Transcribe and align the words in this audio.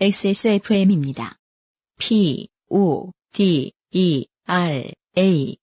XSFM입니다. 0.00 1.38
P, 1.98 2.48
O, 2.70 3.10
D, 3.32 3.72
E, 3.90 4.26
R, 4.46 4.92
A. 5.18 5.56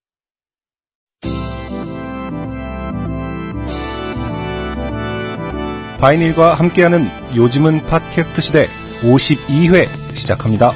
바이닐과 5.98 6.52
함께하는 6.52 7.08
요즘은 7.34 7.86
팟캐스트 7.86 8.42
시대 8.42 8.66
52회 9.00 9.86
시작합니다. 10.14 10.72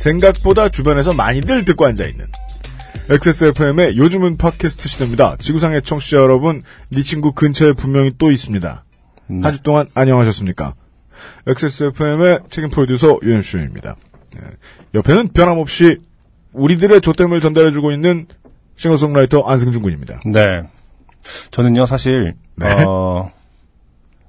생각보다 0.00 0.68
주변에서 0.68 1.12
많이들 1.12 1.64
듣고 1.64 1.86
앉아있는 1.86 2.26
XSFM의 3.10 3.96
요즘은 3.96 4.36
팟캐스트 4.36 4.88
시대입니다. 4.88 5.36
지구상의 5.38 5.82
청취자 5.82 6.18
여러분, 6.18 6.62
네 6.90 7.02
친구 7.02 7.32
근처에 7.32 7.72
분명히 7.72 8.12
또 8.16 8.30
있습니다. 8.30 8.84
네. 9.26 9.40
한주 9.42 9.62
동안 9.62 9.88
안녕하셨습니까? 9.94 10.74
XSFM의 11.46 12.40
책임 12.50 12.70
프로듀서 12.70 13.18
유현수입니다. 13.22 13.96
네. 14.34 14.40
옆에는 14.94 15.28
변함없이 15.28 15.98
우리들의 16.52 17.00
조땜을 17.00 17.40
전달해주고 17.40 17.92
있는 17.92 18.26
싱어송라이터 18.76 19.42
안승준 19.42 19.82
군입니다. 19.82 20.20
네. 20.24 20.62
저는요, 21.50 21.86
사실, 21.86 22.34
네. 22.56 22.84
어, 22.86 23.30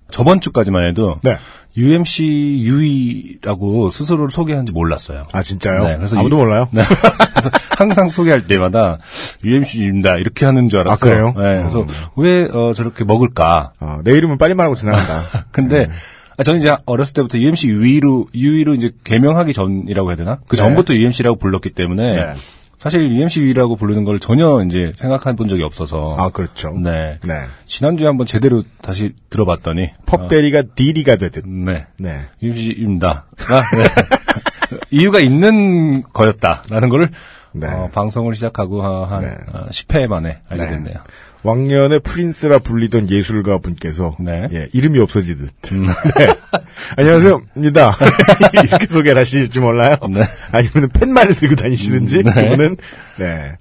저번 0.09 0.41
주까지만 0.41 0.87
해도 0.87 1.19
네. 1.23 1.37
UMC 1.77 2.59
유이라고 2.63 3.89
스스로를 3.91 4.29
소개하는지 4.31 4.71
몰랐어요. 4.71 5.23
아, 5.31 5.41
진짜요? 5.41 5.83
네, 5.83 5.97
그래서 5.97 6.19
아무도 6.19 6.35
이- 6.35 6.39
몰라요? 6.39 6.67
네. 6.71 6.81
그래서 7.31 7.49
항상 7.77 8.09
소개할 8.09 8.47
때마다 8.47 8.97
UMC입니다. 9.43 10.17
이렇게 10.17 10.45
하는 10.45 10.69
줄 10.69 10.79
알았어요. 10.79 10.93
아, 10.93 11.33
그래요? 11.33 11.33
네. 11.37 11.59
그래서 11.61 11.85
왜 12.17 12.43
어, 12.51 12.73
저렇게 12.73 13.03
먹을까? 13.03 13.71
어, 13.79 13.99
내 14.03 14.11
이름은 14.17 14.37
빨리 14.37 14.53
말하고 14.53 14.75
지나간다. 14.75 15.45
근데 15.51 15.89
아, 16.37 16.43
저는 16.43 16.59
이제 16.59 16.75
어렸을 16.85 17.13
때부터 17.13 17.37
UMC 17.37 17.67
유이로 17.69 18.27
유이로 18.33 18.73
이제 18.75 18.91
개명하기 19.03 19.53
전이라고 19.53 20.09
해야 20.09 20.17
되나? 20.17 20.39
그 20.47 20.55
네. 20.55 20.61
전부터 20.61 20.93
UMC라고 20.95 21.37
불렀기 21.37 21.69
때문에 21.71 22.11
네. 22.13 22.33
사실 22.81 23.11
UMC 23.11 23.41
유이라고 23.41 23.75
부르는 23.75 24.05
걸 24.05 24.19
전혀 24.19 24.63
이제 24.65 24.91
생각해 24.95 25.35
본 25.35 25.47
적이 25.47 25.61
없어서 25.61 26.15
아, 26.17 26.29
그렇죠. 26.29 26.71
네. 26.71 27.19
네. 27.23 27.43
지난주에 27.65 28.07
한번 28.07 28.25
제대로 28.25 28.63
다시 28.81 29.13
들어봤더니 29.29 29.91
펍 30.07 30.27
대리가 30.27 30.63
디리가 30.73 31.17
되듯. 31.17 31.47
네. 31.47 31.85
네. 31.99 32.21
UMC입니다. 32.41 33.25
아, 33.37 33.75
네. 33.75 33.83
이유가 34.89 35.19
있는 35.19 36.01
거였다라는 36.01 36.89
거를 36.89 37.11
네. 37.51 37.67
어, 37.67 37.91
방송을 37.93 38.33
시작하고 38.33 38.81
어, 38.81 39.05
한 39.05 39.21
네. 39.25 39.37
어, 39.53 39.67
10회 39.69 40.07
만에 40.07 40.41
알게 40.49 40.63
네. 40.63 40.69
됐네요. 40.71 40.95
왕년의 41.43 42.01
프린스라 42.01 42.59
불리던 42.59 43.09
예술가 43.09 43.57
분께서 43.57 44.15
네. 44.19 44.47
예, 44.51 44.69
이름이 44.73 44.99
없어지듯 44.99 45.49
네. 45.71 46.27
안녕하세요입니다 46.97 47.97
이렇게 48.53 48.85
소개를 48.87 49.21
하실지 49.21 49.59
몰라요 49.59 49.97
네. 50.09 50.21
아니면 50.51 50.89
펜말을 50.89 51.35
들고 51.35 51.55
다니시든지 51.55 52.19
음, 52.19 52.23
네. 52.23 52.33
그거는 52.33 52.77
네 53.17 53.57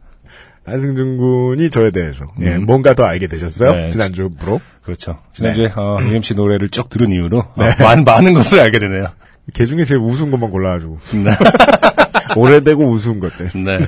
안승준 0.66 1.16
군이 1.16 1.70
저에 1.70 1.90
대해서 1.90 2.26
예, 2.40 2.58
뭔가 2.58 2.94
더 2.94 3.04
알게 3.04 3.28
되셨어요 3.28 3.70
음. 3.70 3.76
네. 3.76 3.90
지난주부로 3.90 4.60
그렇죠. 4.82 5.18
지난주에 5.32 5.68
네. 5.68 5.74
어, 5.76 5.98
UMC 6.02 6.34
노래를 6.34 6.68
쭉 6.68 6.88
들은 6.88 7.12
이후로 7.12 7.38
어, 7.38 7.54
많은, 7.78 8.04
많은 8.04 8.34
것을 8.34 8.58
알게 8.58 8.80
되네요. 8.80 9.06
개 9.54 9.66
중에 9.66 9.84
제일 9.84 10.00
우스운 10.00 10.30
것만 10.30 10.50
골라가지고 10.50 10.98
네. 11.24 11.30
오래되고 12.36 12.84
우스운 12.84 13.20
것들 13.20 13.50
네. 13.54 13.78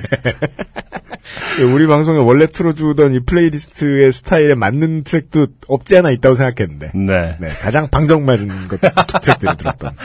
예, 1.59 1.63
우리 1.63 1.87
방송에 1.87 2.19
원래 2.19 2.47
틀어주던 2.47 3.13
이 3.13 3.19
플레이리스트의 3.21 4.11
스타일에 4.11 4.55
맞는 4.55 5.03
트랙도 5.03 5.47
없지 5.67 5.97
않아 5.97 6.11
있다고 6.11 6.35
생각했는데 6.35 6.91
네. 6.93 7.37
네, 7.39 7.47
가장 7.61 7.89
방정맞은 7.89 8.67
것 8.67 8.79
트랙들이 9.21 9.55
들었던. 9.57 9.95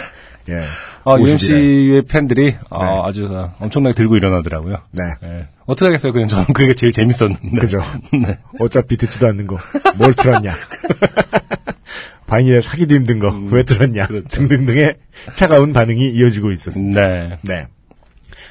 예. 0.51 0.63
어, 1.05 1.17
50이라. 1.17 1.29
UMC의 1.29 2.03
팬들이 2.03 2.55
어, 2.71 2.85
네. 2.85 3.01
아주 3.05 3.27
어, 3.31 3.55
엄청나게 3.61 3.95
들고 3.95 4.17
일어나더라고요. 4.17 4.77
네. 4.93 5.03
예. 5.23 5.49
어떻게 5.67 5.87
하겠어요? 5.87 6.13
그냥 6.13 6.29
저는 6.29 6.47
그게 6.55 6.75
제일 6.75 6.93
재밌었는데. 6.93 7.61
그죠. 7.61 7.83
네. 8.13 8.39
어차피 8.59 8.97
듣지도 8.97 9.27
않는 9.29 9.47
거. 9.47 9.59
뭘 9.99 10.15
들었냐. 10.15 10.53
바이닐에 12.27 12.61
사기도 12.61 12.95
힘든 12.95 13.19
거. 13.19 13.31
왜 13.51 13.63
들었냐. 13.63 14.07
그렇죠. 14.07 14.29
등등등의 14.29 14.97
차가운 15.35 15.73
반응이 15.73 16.11
이어지고 16.11 16.53
있었습니다. 16.53 17.01
네. 17.01 17.39
네. 17.43 17.67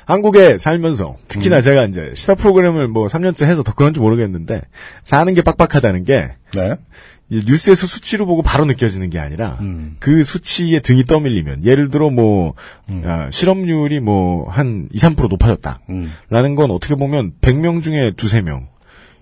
한국에 0.07 0.57
살면서 0.57 1.17
특히나 1.27 1.61
제가 1.61 1.83
이제 1.83 2.11
시사 2.15 2.35
프로그램을 2.35 2.87
뭐 2.87 3.07
3년째 3.07 3.43
해서 3.43 3.61
더 3.61 3.73
그런지 3.73 3.99
모르겠는데 3.99 4.61
사는 5.03 5.33
게 5.33 5.41
빡빡하다는 5.41 6.05
게 6.05 6.29
네. 6.55 6.75
이 7.29 7.43
뉴스에서 7.45 7.85
수치로 7.87 8.25
보고 8.25 8.41
바로 8.41 8.63
느껴지는 8.63 9.09
게 9.09 9.19
아니라 9.19 9.57
음. 9.59 9.97
그 9.99 10.23
수치에 10.23 10.79
등이 10.79 11.03
떠밀리면 11.03 11.65
예를 11.65 11.89
들어 11.89 12.09
뭐 12.09 12.53
아, 13.03 13.27
실업률이 13.31 13.99
뭐 13.99 14.49
한 14.49 14.87
2, 14.93 14.97
3% 14.97 15.27
높아졌다. 15.27 15.81
음. 15.89 16.13
라는 16.29 16.55
건 16.55 16.71
어떻게 16.71 16.95
보면 16.95 17.33
100명 17.41 17.83
중에 17.83 18.13
두세 18.15 18.39
명 18.41 18.69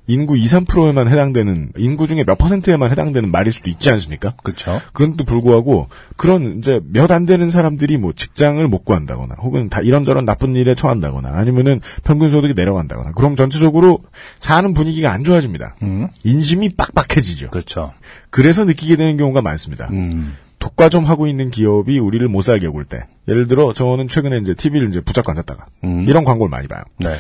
인구 0.08 0.38
2, 0.38 0.46
3%에만 0.46 1.08
해당되는 1.08 1.72
인구 1.78 2.08
중에 2.08 2.24
몇 2.24 2.38
퍼센트에만 2.38 2.92
해당되는 2.92 3.32
말일 3.32 3.52
수도 3.54 3.70
있지 3.70 3.90
않습니까? 3.90 4.36
그렇죠. 4.44 4.80
그런데도 4.94 5.24
불구하고 5.24 5.88
그런 6.16 6.60
이제 6.60 6.80
몇 6.92 7.12
안 7.12 7.26
되는 7.26 7.50
사람들이 7.50 7.98
뭐 7.98 8.14
직장을 8.14 8.68
못 8.68 8.86
구한다거나 8.86 9.36
혹은 9.40 9.70
다 9.70 9.82
이런저런 9.82 10.26
나쁜 10.26 10.56
일에 10.56 10.76
처한다거나 10.76 11.30
아니면은 11.30 11.82
평균 12.04 12.30
소득이 12.30 12.54
내려간다거나 12.56 13.14
그럼 13.14 13.36
전체적으로 13.36 14.00
사는 14.40 14.74
분위기가 14.74 15.12
안 15.12 15.24
좋아집니다. 15.24 15.76
음. 15.84 16.08
인심이 16.24 16.70
빡빡해지죠. 16.76 17.50
그렇죠. 17.52 17.94
그래서 18.30 18.66
느끼게 18.66 18.96
되는 18.96 19.18
경우가 19.18 19.42
많습니다. 19.42 19.88
음. 19.92 20.36
독과점 20.60 21.06
하고 21.06 21.28
있는 21.28 21.52
기업이 21.52 22.00
우리를 22.00 22.28
못 22.28 22.42
살게 22.42 22.68
굴 22.70 22.86
때. 22.86 23.06
예를 23.28 23.48
들어 23.48 23.74
저는 23.74 24.08
최근에 24.08 24.38
이제 24.40 24.54
TV를 24.56 24.90
이제 24.90 25.00
붙잡고 25.02 25.32
앉았다가 25.32 25.66
음. 25.84 26.06
이런 26.08 26.24
광고를 26.26 26.50
많이 26.50 26.68
봐요. 26.68 26.82
네. 26.98 27.16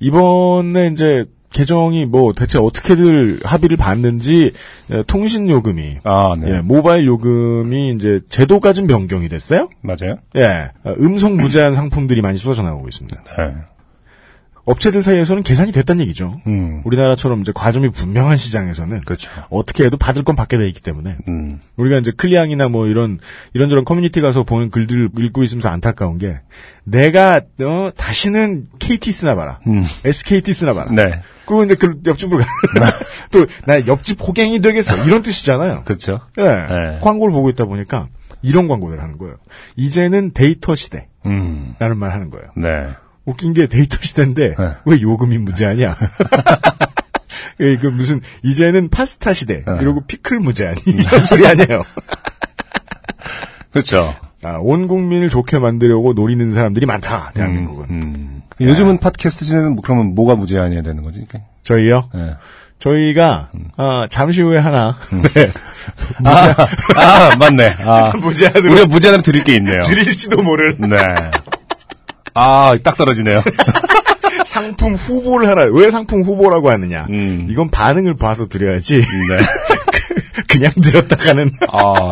이번에 0.00 0.88
이제 0.92 1.24
개정이 1.52 2.06
뭐 2.06 2.32
대체 2.32 2.58
어떻게들 2.58 3.40
합의를 3.42 3.76
봤는지 3.76 4.52
에, 4.90 5.02
통신 5.06 5.48
요금이 5.48 5.98
아, 6.04 6.34
네. 6.38 6.56
예, 6.56 6.60
모바일 6.60 7.06
요금이 7.06 7.94
이제 7.94 8.20
제도가 8.28 8.72
좀 8.72 8.86
변경이 8.86 9.28
됐어요. 9.28 9.68
맞아요. 9.80 10.18
예, 10.36 10.70
어, 10.84 10.94
음성 11.00 11.36
무제한 11.36 11.74
상품들이 11.74 12.20
많이 12.20 12.38
쏟아져 12.38 12.62
나오고 12.62 12.88
있습니다. 12.88 13.24
네. 13.36 13.54
업체들 14.68 15.00
사이에서는 15.00 15.42
계산이 15.42 15.72
됐다는 15.72 16.02
얘기죠. 16.02 16.40
음. 16.46 16.82
우리나라처럼 16.84 17.40
이제 17.40 17.52
과점이 17.54 17.88
분명한 17.88 18.36
시장에서는 18.36 19.00
그렇죠. 19.00 19.30
어떻게 19.48 19.84
해도 19.84 19.96
받을 19.96 20.24
건 20.24 20.36
받게 20.36 20.58
돼 20.58 20.68
있기 20.68 20.82
때문에 20.82 21.16
음. 21.26 21.60
우리가 21.76 21.98
이제 21.98 22.12
클리앙이나 22.14 22.68
뭐 22.68 22.86
이런 22.86 23.18
이런저런 23.54 23.86
커뮤니티 23.86 24.20
가서 24.20 24.42
보는 24.42 24.68
글들 24.70 25.08
읽고 25.18 25.42
있으면서 25.42 25.70
안타까운 25.70 26.18
게 26.18 26.40
내가 26.84 27.40
어 27.62 27.90
다시는 27.96 28.66
KT 28.78 29.10
쓰나 29.10 29.34
봐라. 29.34 29.58
음. 29.66 29.84
SKT 30.04 30.52
쓰나 30.52 30.74
봐라. 30.74 30.90
네. 30.92 31.22
그리고 31.46 31.64
이제 31.64 31.74
그 31.74 31.98
옆집으로 32.04 32.44
떠나 33.32 33.86
옆집 33.86 34.20
호갱이 34.20 34.60
되겠어 34.60 35.02
이런 35.06 35.22
뜻이잖아요. 35.22 35.84
그렇죠. 35.86 36.20
예. 36.36 36.42
네. 36.42 36.98
광고를 37.00 37.32
보고 37.32 37.48
있다 37.48 37.64
보니까 37.64 38.08
이런 38.42 38.68
광고를 38.68 39.02
하는 39.02 39.16
거예요. 39.16 39.36
이제는 39.76 40.32
데이터 40.34 40.76
시대라는 40.76 41.08
음. 41.24 41.74
말 41.96 42.12
하는 42.12 42.28
거예요. 42.28 42.50
네. 42.54 42.88
웃긴 43.28 43.52
게 43.52 43.66
데이터 43.66 43.98
시대인데 44.00 44.54
네. 44.58 44.70
왜 44.86 45.00
요금이 45.00 45.38
무제한이야? 45.38 45.96
예, 47.60 47.76
그 47.76 47.88
무슨 47.88 48.20
이제는 48.42 48.88
파스타 48.88 49.34
시대 49.34 49.62
네. 49.64 49.78
이러고 49.80 50.06
피클 50.06 50.38
무제한 50.40 50.76
이런 50.86 51.26
소리 51.26 51.46
아니에요. 51.46 51.82
그렇죠. 53.70 54.14
아, 54.42 54.58
온 54.60 54.88
국민을 54.88 55.28
좋게 55.28 55.58
만들려고 55.58 56.14
노리는 56.14 56.52
사람들이 56.52 56.86
많다 56.86 57.32
대한민국은. 57.34 57.86
음. 57.90 58.42
요즘은 58.60 58.98
팟캐스트 58.98 59.44
시대는 59.44 59.74
뭐 59.74 59.82
그러면 59.84 60.14
뭐가 60.14 60.34
무제한이어야 60.36 60.82
되는 60.82 61.02
거지? 61.02 61.24
그러니까. 61.28 61.50
저희요. 61.64 62.08
네. 62.14 62.34
저희가 62.78 63.50
아, 63.76 64.06
잠시 64.08 64.40
후에 64.40 64.56
하나 64.58 64.96
네, 65.34 65.50
아, 66.24 66.54
아, 66.96 67.36
맞네. 67.36 67.74
아, 67.84 68.12
무제한으로 68.16 68.72
우리가 68.72 68.86
무제한으로 68.86 69.22
드릴 69.22 69.42
게 69.44 69.56
있네요. 69.56 69.82
드릴지도 69.82 70.42
모를 70.42 70.76
네. 70.78 70.96
아, 72.38 72.76
딱 72.82 72.96
떨어지네요. 72.96 73.42
상품 74.46 74.94
후보를 74.94 75.48
하나. 75.48 75.62
왜 75.64 75.90
상품 75.90 76.22
후보라고 76.22 76.70
하느냐? 76.70 77.06
음. 77.10 77.48
이건 77.50 77.70
반응을 77.70 78.14
봐서 78.14 78.48
드려야지. 78.48 78.98
네. 79.28 79.38
그냥 80.48 80.72
드렸다가는 80.72 81.50
아, 81.70 82.10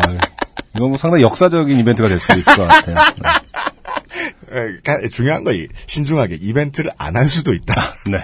이건 0.75 0.89
뭐 0.89 0.97
상당히 0.97 1.23
역사적인 1.23 1.77
이벤트가 1.79 2.07
될수 2.07 2.37
있을 2.37 2.55
것 2.55 2.67
같아요. 2.67 2.95
네. 2.95 3.29
중요한 5.11 5.43
거 5.43 5.53
이- 5.53 5.67
신중하게 5.87 6.35
이벤트를 6.41 6.91
안 6.97 7.15
할 7.17 7.29
수도 7.29 7.53
있다. 7.53 7.81
네. 8.09 8.17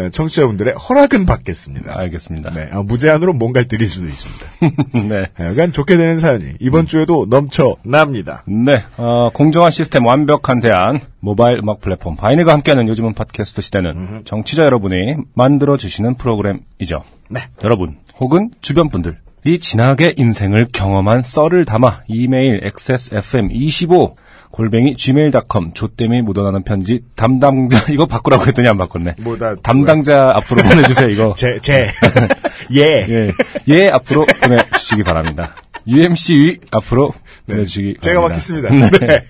에, 0.00 0.10
청취자분들의 0.10 0.74
허락은 0.74 1.26
받겠습니다. 1.26 1.98
알겠습니다. 1.98 2.50
네, 2.52 2.68
아, 2.70 2.82
무제한으로 2.82 3.32
뭔가를 3.32 3.66
드릴 3.68 3.88
수도 3.88 4.06
있습니다. 4.06 5.08
네. 5.08 5.26
약간 5.40 5.72
좋게 5.72 5.96
되는 5.96 6.18
사연이 6.20 6.54
이번 6.60 6.86
주에도 6.86 7.26
넘쳐납니다. 7.28 8.44
네, 8.46 8.82
어, 8.96 9.30
공정한 9.34 9.70
시스템 9.72 10.06
완벽한 10.06 10.60
대안, 10.60 11.00
모바일 11.20 11.58
음악 11.58 11.80
플랫폼 11.80 12.16
바이네가 12.16 12.52
함께하는 12.52 12.88
요즘은 12.88 13.14
팟캐스트 13.14 13.62
시대는 13.62 14.22
정치자 14.24 14.64
여러분이 14.64 15.16
만들어주시는 15.34 16.14
프로그램이죠. 16.16 17.02
네. 17.28 17.40
여러분, 17.64 17.96
혹은 18.20 18.50
주변 18.60 18.88
분들이 18.88 19.16
지나게 19.60 20.14
인생을 20.16 20.68
경험한 20.72 21.22
썰을 21.22 21.64
담아 21.64 22.02
이메일 22.08 22.60
xsfm25 22.62 24.14
골뱅이 24.50 24.96
gmail.com 24.96 25.72
조땜이 25.72 26.22
묻어나는 26.22 26.62
편지 26.62 27.02
담당자 27.14 27.84
이거 27.92 28.06
바꾸라고 28.06 28.46
했더니 28.46 28.68
안 28.68 28.78
바꿨네. 28.78 29.14
뭐다 29.18 29.56
담당자 29.56 30.32
앞으로 30.36 30.62
보내주세요 30.62 31.08
이거. 31.08 31.34
제, 31.38 31.58
제, 31.60 31.88
예. 32.74 33.06
예, 33.08 33.32
예 33.68 33.88
앞으로 33.88 34.26
보내주시기 34.26 35.02
바랍니다. 35.02 35.54
UMC 35.86 36.60
앞으로 36.70 37.12
보내주시기 37.46 37.98
제가 38.00 38.20
바랍니다. 38.20 38.70
맡겠습니다. 38.70 39.06
네. 39.06 39.24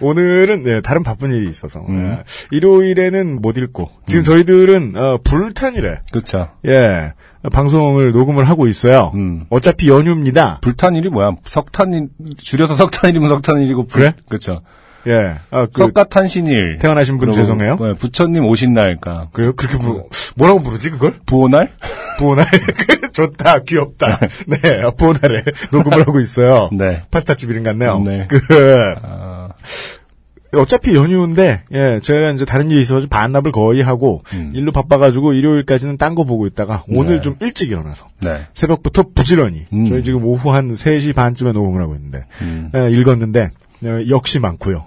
오늘은 0.00 0.64
네, 0.64 0.80
다른 0.82 1.02
바쁜 1.02 1.32
일이 1.32 1.48
있어서 1.48 1.80
음. 1.88 2.02
네, 2.02 2.22
일요일에는 2.50 3.40
못 3.40 3.56
읽고 3.56 3.90
지금 4.06 4.22
저희들은 4.22 4.94
어, 4.96 5.18
불탄일에 5.24 6.00
그렇죠. 6.10 6.50
예 6.66 7.14
방송을 7.48 8.12
녹음을 8.12 8.48
하고 8.48 8.66
있어요. 8.66 9.12
음. 9.14 9.44
어차피 9.50 9.88
연휴입니다. 9.88 10.58
불탄일이 10.60 11.08
뭐야? 11.08 11.32
석탄일 11.44 12.08
줄여서 12.38 12.74
석탄일이면 12.74 13.28
석탄일이고 13.28 13.86
불, 13.86 14.00
그래? 14.02 14.14
그렇죠. 14.28 14.62
예, 15.06 15.36
아, 15.50 15.66
그 15.72 15.84
석가탄신일. 15.84 16.78
태어나신 16.80 17.16
분 17.16 17.28
그리고 17.28 17.36
죄송해요. 17.40 17.76
네, 17.80 17.94
부처님 17.94 18.44
오신 18.44 18.72
날까? 18.74 19.28
그래요? 19.32 19.54
그렇게 19.54 19.78
부르 19.78 20.02
뭐라고 20.36 20.60
부르지 20.62 20.90
그걸? 20.90 21.14
부호날? 21.24 21.70
부오날 22.18 22.46
좋다 23.14 23.60
귀엽다. 23.60 24.18
네 24.46 24.82
부오날에 24.98 25.44
녹음을 25.72 26.00
하고 26.00 26.20
있어요. 26.20 26.68
네. 26.72 27.04
파스타집 27.10 27.48
이름 27.50 27.62
같네요. 27.62 28.00
네. 28.04 28.26
그 28.28 28.92
아, 29.02 29.48
어차피 30.54 30.94
연휴인데, 30.94 31.62
예, 31.72 32.00
제가 32.02 32.30
이제 32.30 32.44
다른 32.44 32.70
일이 32.70 32.80
있어서 32.80 33.06
반납을 33.06 33.52
거의 33.52 33.82
하고, 33.82 34.22
음. 34.32 34.52
일로 34.54 34.72
바빠가지고 34.72 35.34
일요일까지는 35.34 35.98
딴 35.98 36.14
거 36.14 36.24
보고 36.24 36.46
있다가, 36.46 36.84
오늘 36.88 37.16
네. 37.16 37.20
좀 37.20 37.36
일찍 37.40 37.70
일어나서, 37.70 38.06
네. 38.22 38.46
새벽부터 38.54 39.04
부지런히, 39.14 39.66
음. 39.72 39.84
저희 39.86 40.02
지금 40.02 40.24
오후 40.24 40.50
한 40.50 40.72
3시 40.74 41.14
반쯤에 41.14 41.52
녹음을 41.52 41.82
하고 41.82 41.94
있는데, 41.96 42.24
음. 42.40 42.70
예, 42.74 42.90
읽었는데, 42.90 43.50
예, 43.84 44.08
역시 44.08 44.38
많고요. 44.38 44.86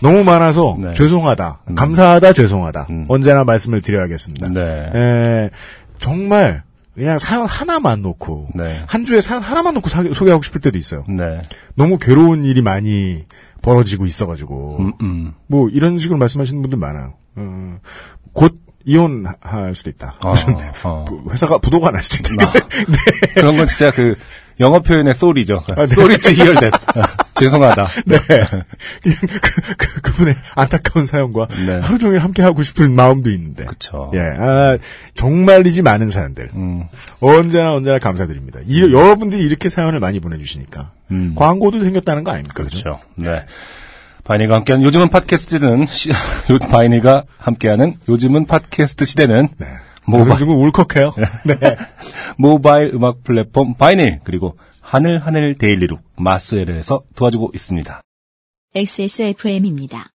너무 0.00 0.22
많아서, 0.22 0.76
네. 0.80 0.92
죄송하다, 0.94 1.62
감사하다, 1.74 2.32
죄송하다, 2.32 2.86
음. 2.90 3.04
언제나 3.08 3.42
말씀을 3.44 3.82
드려야겠습니다. 3.82 4.48
네. 4.50 4.90
예, 4.94 5.50
정말, 5.98 6.62
그냥 6.94 7.18
사연 7.18 7.46
하나만 7.46 8.02
놓고, 8.02 8.50
네. 8.54 8.82
한 8.86 9.04
주에 9.04 9.20
사연 9.20 9.42
하나만 9.42 9.74
놓고 9.74 9.88
사- 9.88 10.02
소개하고 10.14 10.42
싶을 10.42 10.60
때도 10.60 10.78
있어요. 10.78 11.04
네. 11.08 11.40
너무 11.74 11.98
괴로운 11.98 12.44
일이 12.44 12.60
많이 12.62 13.24
벌어지고 13.62 14.06
있어가지고, 14.06 14.76
음, 14.80 14.92
음. 15.02 15.32
뭐 15.46 15.68
이런 15.70 15.98
식으로 15.98 16.18
말씀하시는 16.18 16.60
분들 16.62 16.78
많아요. 16.78 17.14
어, 17.36 17.78
곧 18.32 18.56
이혼할 18.84 19.74
수도 19.74 19.90
있다. 19.90 20.16
어, 20.24 20.34
어. 20.84 21.04
부- 21.04 21.30
회사가 21.30 21.58
부도가 21.58 21.90
날 21.92 22.02
수도 22.02 22.16
있다. 22.34 22.52
그런 23.34 23.56
건 23.56 23.66
진짜 23.68 23.90
그 23.92 24.16
영어 24.60 24.80
표현의 24.80 25.14
쏘리죠. 25.14 25.62
아, 25.76 25.86
네. 25.86 25.94
hear 25.94 26.54
that. 26.58 26.76
아, 26.94 27.02
죄송하다. 27.42 27.86
네. 28.06 28.18
그냥 28.26 29.16
그, 29.20 29.76
그, 29.76 30.00
그 30.00 30.12
분의 30.12 30.34
안타까운 30.54 31.06
사연과 31.06 31.48
네. 31.66 31.78
하루 31.80 31.98
종일 31.98 32.20
함께 32.20 32.42
하고 32.42 32.62
싶은 32.62 32.94
마음도 32.94 33.30
있는데. 33.30 33.64
그쵸. 33.64 34.10
예, 34.14 34.20
아, 34.20 34.78
정말이지 35.14 35.82
많은 35.82 36.08
사연들. 36.08 36.50
음, 36.54 36.84
언제나 37.20 37.74
언제나 37.74 37.98
감사드립니다. 37.98 38.60
이, 38.66 38.80
여러분들이 38.80 39.42
이렇게 39.44 39.68
사연을 39.68 40.00
많이 40.00 40.20
보내주시니까. 40.20 40.90
음. 41.10 41.34
광고도 41.36 41.82
생겼다는 41.82 42.24
거 42.24 42.30
아닙니까? 42.30 42.64
그죠? 42.64 42.82
그렇죠. 42.82 43.00
네. 43.16 43.44
바이닐과 44.24 44.54
함께하는 44.56 44.84
요즘은 44.86 45.08
팟캐스트는 45.08 45.86
시, 45.86 46.10
요- 46.50 46.58
바이닐과 46.70 47.24
함께하는 47.38 47.94
요즘은 48.08 48.46
팟캐스트 48.46 49.04
시대는 49.04 49.48
모바... 50.06 50.24
모바, 50.24 50.36
중은 50.36 50.54
울컥해요. 50.54 51.14
네. 51.44 51.56
모바일 52.36 52.92
음악 52.94 53.22
플랫폼 53.24 53.74
바이닐 53.74 54.20
그리고 54.24 54.56
하늘 54.92 55.20
하늘 55.20 55.54
daily 55.54 55.80
look 55.80 56.00
마스엘에서 56.18 57.02
도와주고 57.14 57.52
있습니다. 57.54 58.02
XSFM입니다. 58.74 60.10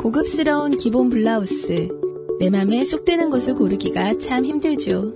고급스러운 0.00 0.78
기본 0.78 1.10
블라우스. 1.10 1.90
내 2.40 2.48
맘에 2.48 2.82
쏙 2.86 3.04
드는 3.04 3.28
것을 3.28 3.52
고르기가 3.54 4.16
참 4.16 4.46
힘들죠. 4.46 5.12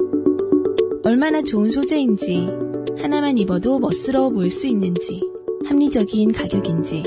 얼마나 1.04 1.40
좋은 1.40 1.70
소재인지, 1.70 2.50
하나만 2.98 3.38
입어도 3.38 3.78
멋스러워 3.78 4.28
보일 4.28 4.50
수 4.50 4.66
있는지, 4.66 5.22
합리적인 5.64 6.32
가격인지. 6.32 7.04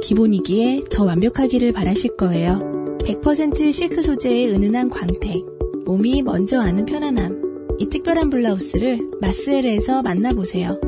기본이기에 0.00 0.82
더 0.88 1.02
완벽하기를 1.04 1.72
바라실 1.72 2.16
거예요. 2.16 2.60
100% 3.00 3.72
실크 3.72 4.04
소재의 4.04 4.52
은은한 4.52 4.88
광택, 4.88 5.44
몸이 5.84 6.22
먼저 6.22 6.60
아는 6.60 6.86
편안함. 6.86 7.45
이 7.78 7.88
특별한 7.88 8.30
블라우스를 8.30 8.98
마스엘에서 9.20 10.02
만나보세요. 10.02 10.80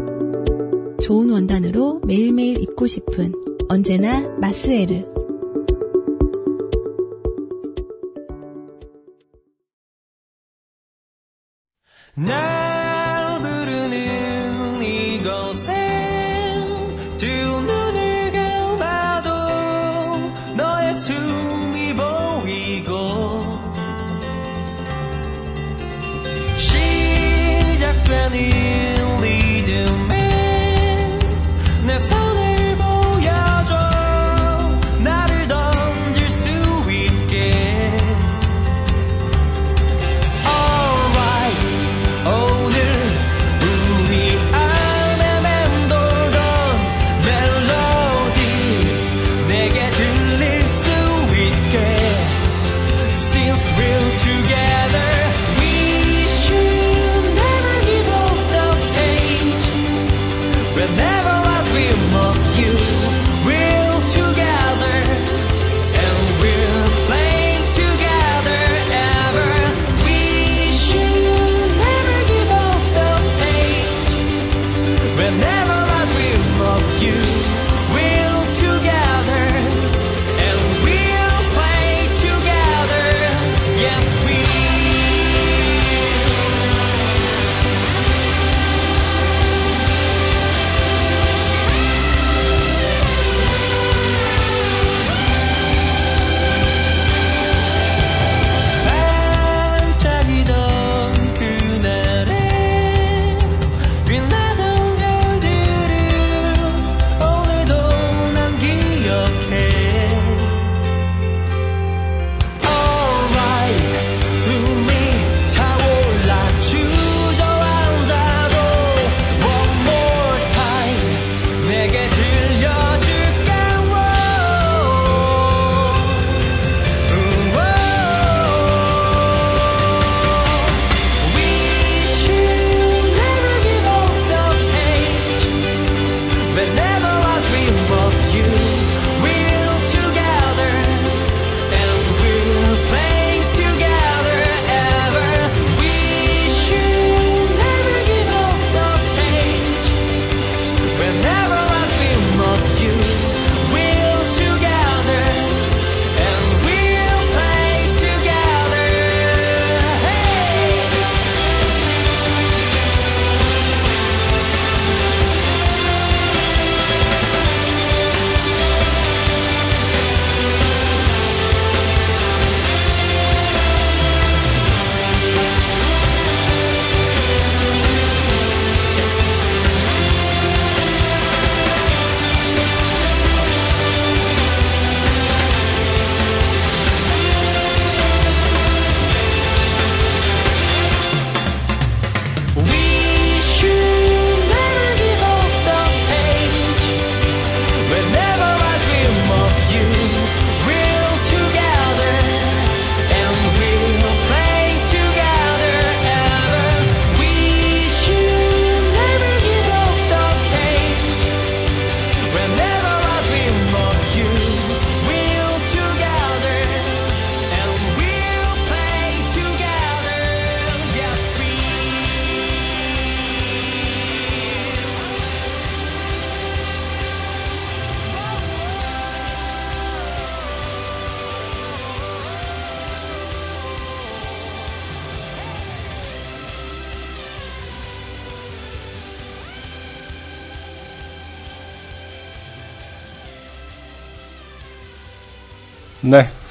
좋은 1.03 1.31
원단으로 1.31 2.01
매일매일 2.07 2.61
입고 2.61 2.87
싶은 2.87 3.33
언제나 3.69 4.29
마스에르. 4.39 5.05
날 12.15 12.78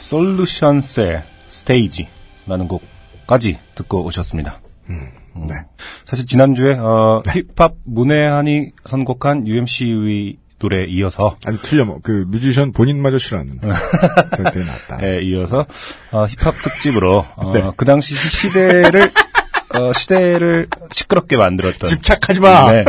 솔루션스의 0.08 1.22
스테이지라는 1.50 2.68
곡까지 2.70 3.60
듣고 3.76 4.06
오셨습니다. 4.06 4.62
네. 4.88 5.56
사실 6.06 6.26
지난주에 6.26 6.76
어, 6.76 7.22
힙합 7.28 7.74
문외한이 7.86 8.72
선곡한 8.86 9.46
UMC의 9.48 10.38
노래에 10.60 10.86
이어서 10.88 11.36
아니 11.46 11.58
틀려 11.60 11.84
뭐그 11.86 12.26
뮤지션 12.30 12.72
본인마저 12.72 13.18
싫어하는데 13.20 13.68
절대 14.38 14.60
낫다. 14.62 15.06
에 15.06 15.22
이어서 15.24 15.66
어, 16.12 16.26
힙합 16.26 16.56
특집으로 16.64 17.26
어, 17.36 17.54
네. 17.54 17.70
그 17.76 17.84
당시 17.86 18.16
시- 18.16 18.30
시대를 18.50 19.12
어, 19.76 19.92
시대를 19.94 20.70
시끄럽게 20.90 21.36
만들었던 21.38 21.88
집착하지 21.90 22.40
마. 22.40 22.72
네. 22.72 22.86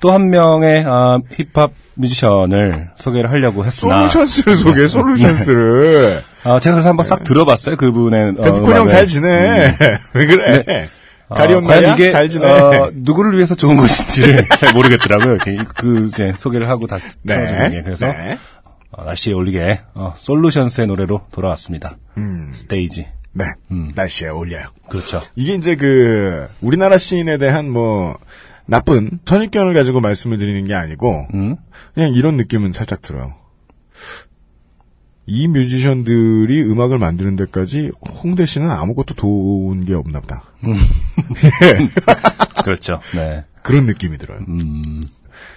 또 0.00 0.12
한 0.12 0.30
명의 0.30 0.84
아, 0.86 1.18
힙합 1.36 1.72
뮤지션을 1.98 2.90
소개를 2.96 3.30
하려고 3.30 3.64
했으나 3.64 4.06
솔루션스를 4.08 4.56
소개, 4.56 4.88
솔루션스를. 4.88 6.22
아, 6.44 6.60
제가 6.60 6.76
그래서 6.76 6.88
한번 6.88 7.04
싹 7.04 7.24
들어봤어요 7.24 7.76
그분의 7.76 8.34
어, 8.38 8.42
데프콘 8.42 8.64
형 8.64 8.70
음악을. 8.72 8.88
잘 8.88 9.06
지내. 9.06 9.74
왜 10.14 10.26
그래? 10.26 10.86
아, 11.28 11.34
가리온나야 11.34 11.80
과연 11.80 11.94
이게 11.94 12.10
잘 12.10 12.28
지내. 12.28 12.46
어, 12.48 12.90
누구를 12.94 13.36
위해서 13.36 13.54
좋은 13.54 13.76
것인지를 13.76 14.44
잘 14.58 14.72
모르겠더라고요. 14.72 15.38
그 15.76 16.06
이제 16.06 16.32
소개를 16.36 16.68
하고 16.68 16.86
다시 16.86 17.06
틀어주는 17.26 17.70
게 17.72 17.82
그래서 17.82 18.06
네. 18.06 18.38
어, 18.92 19.04
날씨에 19.04 19.32
올리게 19.34 19.80
어, 19.94 20.14
솔루션스의 20.16 20.86
노래로 20.86 21.22
돌아왔습니다. 21.32 21.96
음. 22.16 22.50
스테이지. 22.54 23.06
네. 23.32 23.44
음. 23.72 23.92
날씨에 23.94 24.28
올려요. 24.28 24.66
그렇죠. 24.88 25.20
이게 25.36 25.54
이제 25.54 25.76
그 25.76 26.48
우리나라 26.60 26.96
시인에 26.96 27.36
대한 27.38 27.68
뭐 27.70 28.16
나쁜 28.68 29.18
선입견을 29.24 29.72
가지고 29.72 30.00
말씀을 30.00 30.36
드리는 30.36 30.62
게 30.64 30.74
아니고 30.74 31.26
음. 31.32 31.56
그냥 31.94 32.12
이런 32.12 32.36
느낌은 32.36 32.72
살짝 32.72 33.00
들어요. 33.00 33.34
이 35.26 35.48
뮤지션들이 35.48 36.62
음악을 36.62 36.98
만드는 36.98 37.36
데까지 37.36 37.90
홍대 38.22 38.46
씨는 38.46 38.70
아무것도 38.70 39.14
도운 39.14 39.84
게 39.84 39.94
없나 39.94 40.20
보다. 40.20 40.44
그렇죠. 42.62 43.00
네. 43.14 43.44
그런 43.62 43.86
느낌이 43.86 44.18
들어요. 44.18 44.40
음. 44.48 45.02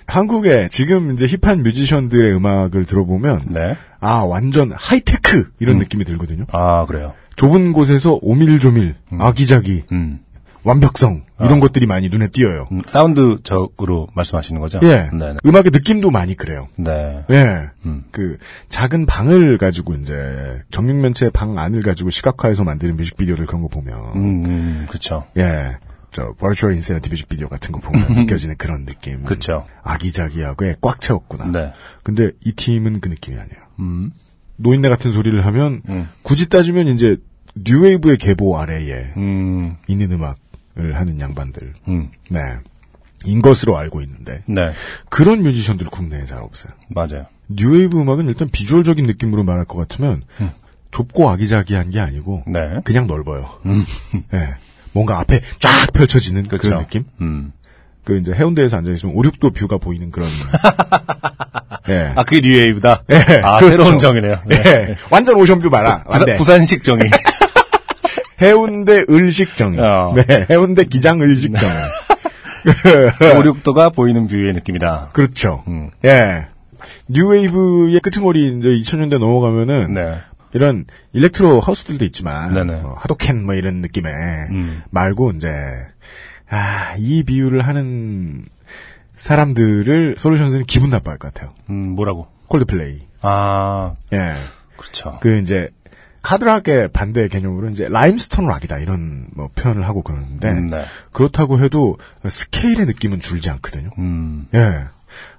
한국에 0.07 0.67
지금 0.69 1.13
이제 1.13 1.25
힙한 1.25 1.63
뮤지션들의 1.63 2.33
음악을 2.35 2.85
들어보면 2.85 3.41
네. 3.47 3.75
아 3.99 4.23
완전 4.23 4.71
하이테크 4.73 5.51
이런 5.59 5.79
느낌이 5.79 6.05
들거든요. 6.05 6.45
아, 6.51 6.85
그래요. 6.85 7.13
좁은 7.35 7.73
곳에서 7.73 8.19
오밀조밀, 8.21 8.95
아기자기, 9.17 9.83
음. 9.91 10.19
완벽성 10.63 11.23
이런 11.39 11.59
것들이 11.59 11.87
많이 11.87 12.09
눈에 12.09 12.27
띄어요. 12.27 12.67
음, 12.71 12.81
사운드적으로 12.85 14.07
말씀하시는 14.13 14.61
거죠? 14.61 14.79
예, 14.83 15.09
네. 15.11 15.33
네. 15.33 15.35
음악의 15.45 15.71
느낌도 15.73 16.11
많이 16.11 16.35
그래요. 16.35 16.67
네. 16.75 17.23
예, 17.31 17.69
음. 17.85 18.03
그 18.11 18.37
작은 18.69 19.05
방을 19.07 19.57
가지고 19.57 19.95
이제 19.95 20.61
정육면체의 20.71 21.31
방 21.31 21.57
안을 21.57 21.81
가지고 21.81 22.09
시각화해서 22.11 22.63
만드는 22.63 22.95
뮤직비디오들 22.95 23.45
그런 23.47 23.61
거 23.63 23.67
보면 23.67 23.97
음, 24.15 24.45
음, 24.45 24.87
그쵸. 24.89 25.25
예, 25.37 25.77
저 26.11 26.33
버추얼 26.37 26.75
인세니티 26.75 27.09
뮤직비디오 27.09 27.47
같은 27.47 27.71
거 27.71 27.79
보면 27.79 28.13
느껴지는 28.25 28.55
그런 28.57 28.85
느낌. 28.85 29.23
그쵸. 29.23 29.65
아기자기하게 29.83 30.75
꽉 30.81 31.01
채웠구나. 31.01 31.45
네. 31.51 31.73
근데 32.03 32.31
이 32.45 32.51
팀은 32.51 32.99
그 32.99 33.07
느낌이 33.09 33.35
아니에요. 33.37 33.61
음. 33.79 34.11
노인네 34.57 34.89
같은 34.89 35.11
소리를 35.11 35.43
하면 35.45 35.81
음. 35.89 36.07
굳이 36.21 36.49
따지면 36.49 36.87
이제 36.89 37.17
뉴웨이브의 37.55 38.17
계보 38.17 38.57
아래에 38.57 39.13
음. 39.17 39.75
있는 39.87 40.11
음악을 40.11 40.35
하는 40.75 41.19
양반들. 41.19 41.73
음. 41.87 42.09
네. 42.29 42.39
인 43.23 43.41
것으로 43.41 43.77
알고 43.77 44.01
있는데 44.01 44.43
네. 44.47 44.71
그런 45.09 45.43
뮤지션들 45.43 45.87
국내에 45.87 46.25
잘 46.25 46.41
없어요. 46.41 46.73
맞아요. 46.95 47.27
뉴웨이브 47.49 47.99
음악은 47.99 48.27
일단 48.27 48.49
비주얼적인 48.49 49.05
느낌으로 49.05 49.43
말할 49.43 49.65
것 49.65 49.77
같으면 49.77 50.23
좁고 50.89 51.29
아기자기한 51.29 51.91
게 51.91 51.99
아니고 51.99 52.43
네. 52.47 52.81
그냥 52.83 53.05
넓어요. 53.07 53.59
예. 54.33 54.55
뭔가 54.93 55.19
앞에 55.19 55.41
쫙 55.59 55.93
펼쳐지는 55.93 56.43
그 56.43 56.57
그렇죠. 56.57 56.71
런 56.71 56.79
느낌? 56.79 57.03
음. 57.21 57.51
그 58.03 58.17
이제 58.17 58.33
해운대에서 58.33 58.77
앉아 58.77 58.91
있으면 58.91 59.15
오륙도 59.15 59.51
view가 59.51 59.77
보이는 59.77 60.09
그런. 60.11 60.27
예. 61.89 62.13
아, 62.15 62.23
그게 62.23 62.41
뉴웨이브다? 62.41 63.03
예, 63.09 63.15
아, 63.43 63.59
그렇죠. 63.59 63.69
새로운 63.69 63.99
정이네요. 63.99 64.41
네. 64.47 64.55
예. 64.65 64.95
완전 65.09 65.35
오션뷰 65.35 65.69
봐라. 65.69 66.03
부산. 66.03 66.35
부산식 66.37 66.83
정이. 66.83 67.03
해운대 68.41 69.05
을식정. 69.09 69.77
어. 69.79 70.13
네. 70.15 70.47
해운대 70.49 70.83
기장 70.85 71.21
을식정. 71.21 71.69
오륙도가 73.37 73.89
보이는 73.89 74.27
뷰의 74.27 74.53
느낌이다. 74.53 75.09
그렇죠. 75.13 75.63
음. 75.67 75.89
예. 76.05 76.47
뉴웨이브의 77.07 77.99
끄트머리 77.99 78.57
이제 78.57 78.69
2000년대 78.69 79.19
넘어가면은 79.19 79.93
네. 79.93 80.19
이런 80.53 80.85
일렉트로 81.13 81.59
하우스들도 81.59 82.03
있지만. 82.05 82.69
어, 82.69 82.95
하도켄 82.97 83.45
뭐 83.45 83.53
이런 83.53 83.75
느낌의 83.75 84.13
음. 84.51 84.81
말고 84.89 85.31
이제 85.31 85.49
아, 86.49 86.95
이 86.97 87.23
비유를 87.23 87.61
하는 87.61 88.45
사람들을 89.15 90.15
솔루션스는 90.17 90.65
기분 90.65 90.89
나빠할 90.89 91.17
것 91.17 91.33
같아요. 91.33 91.53
음, 91.69 91.91
뭐라고? 91.91 92.27
콜드플레이. 92.47 93.01
아, 93.21 93.93
예. 94.11 94.33
그렇죠. 94.75 95.17
그 95.21 95.37
이제 95.37 95.69
하드락의 96.23 96.89
반대 96.89 97.27
개념으로 97.27 97.69
이제 97.69 97.87
라임스톤 97.89 98.45
락이다 98.45 98.77
이런 98.79 99.27
뭐 99.33 99.49
표현을 99.55 99.87
하고 99.87 100.01
그러는데 100.03 100.49
음, 100.49 100.67
네. 100.67 100.85
그렇다고 101.11 101.59
해도 101.59 101.97
스케일의 102.27 102.85
느낌은 102.85 103.21
줄지 103.21 103.49
않거든요. 103.49 103.89
음, 103.97 104.47
예. 104.53 104.85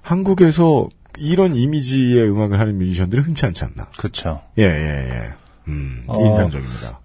한국에서 0.01 0.87
이런 1.17 1.55
이미지의 1.55 2.29
음악을 2.29 2.59
하는 2.59 2.77
뮤지션들은 2.77 3.23
흔치 3.23 3.45
않지 3.45 3.63
않나. 3.63 3.87
그렇죠. 3.97 4.41
예, 4.57 4.63
예, 4.63 5.09
예. 5.09 5.33
음, 5.67 6.03
어. 6.07 6.25
인상적입니다. 6.25 6.99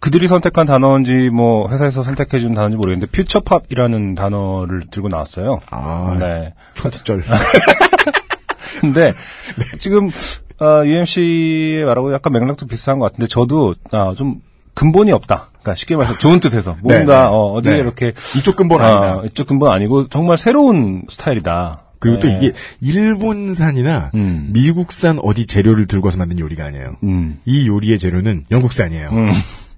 그들이 0.00 0.28
선택한 0.28 0.66
단어인지 0.66 1.30
뭐 1.30 1.68
회사에서 1.70 2.02
선택해 2.02 2.38
준 2.38 2.54
단어인지 2.54 2.76
모르겠는데 2.76 3.10
퓨처팝이라는 3.10 4.14
단어를 4.14 4.84
들고 4.90 5.08
나왔어요. 5.08 5.60
아, 5.70 6.16
네. 6.18 6.54
초티절. 6.74 7.24
근데 8.80 9.12
네. 9.58 9.78
지금 9.78 10.10
어, 10.60 10.84
UMC의 10.84 11.84
말하고 11.84 12.12
약간 12.12 12.32
맥락도 12.32 12.66
비슷한 12.66 12.98
것 12.98 13.06
같은데 13.06 13.26
저도 13.26 13.74
아, 13.92 14.14
좀 14.16 14.40
근본이 14.74 15.12
없다. 15.12 15.48
그러니까 15.50 15.74
쉽게 15.74 15.96
말해서 15.96 16.18
좋은 16.18 16.40
뜻에서 16.40 16.76
뭔가 16.82 16.98
네, 16.98 17.04
네. 17.04 17.12
어, 17.12 17.52
어디에 17.52 17.74
네. 17.74 17.78
이렇게 17.80 18.12
이쪽 18.36 18.56
근본 18.56 18.82
아니다. 18.82 19.18
어, 19.18 19.24
이쪽 19.24 19.48
근본 19.48 19.70
아니고 19.70 20.08
정말 20.08 20.36
새로운 20.36 21.02
스타일이다. 21.08 21.72
그리고 21.98 22.20
또 22.20 22.28
네. 22.28 22.36
이게 22.36 22.52
일본산이나 22.80 24.12
음. 24.14 24.50
미국산 24.52 25.18
어디 25.20 25.46
재료를 25.46 25.86
들고 25.86 26.06
와서 26.06 26.18
만든 26.18 26.38
요리가 26.38 26.66
아니에요. 26.66 26.96
음. 27.02 27.40
이 27.44 27.66
요리의 27.66 27.98
재료는 27.98 28.44
영국산이에요. 28.50 29.08
음. 29.10 29.32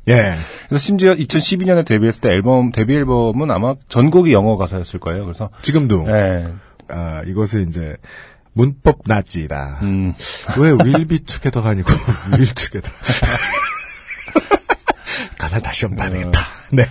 예. 0.09 0.35
그래서 0.69 0.83
심지어 0.83 1.15
2012년에 1.15 1.87
데뷔했을 1.87 2.21
때 2.21 2.29
앨범 2.31 2.73
데뷔 2.73 2.97
앨범은 2.97 3.51
아마 3.51 3.75
전곡이 3.89 4.33
영어 4.33 4.57
가사였을 4.57 5.01
거예요. 5.01 5.25
그래서 5.25 5.51
지금도 5.63 6.07
예. 6.09 6.49
아, 6.89 7.23
이것을 7.27 7.69
이제 7.69 7.97
문법 8.53 8.99
나지다. 9.07 9.79
음. 9.83 10.13
왜 10.59 10.71
will 10.71 11.07
be 11.07 11.19
together가 11.21 11.71
아니고 11.71 11.91
will 12.33 12.55
together. 12.55 12.93
가사 15.39 15.59
다시 15.59 15.87
한번 15.87 15.99
봐야 15.99 16.11
되겠다. 16.11 16.41
네. 16.73 16.85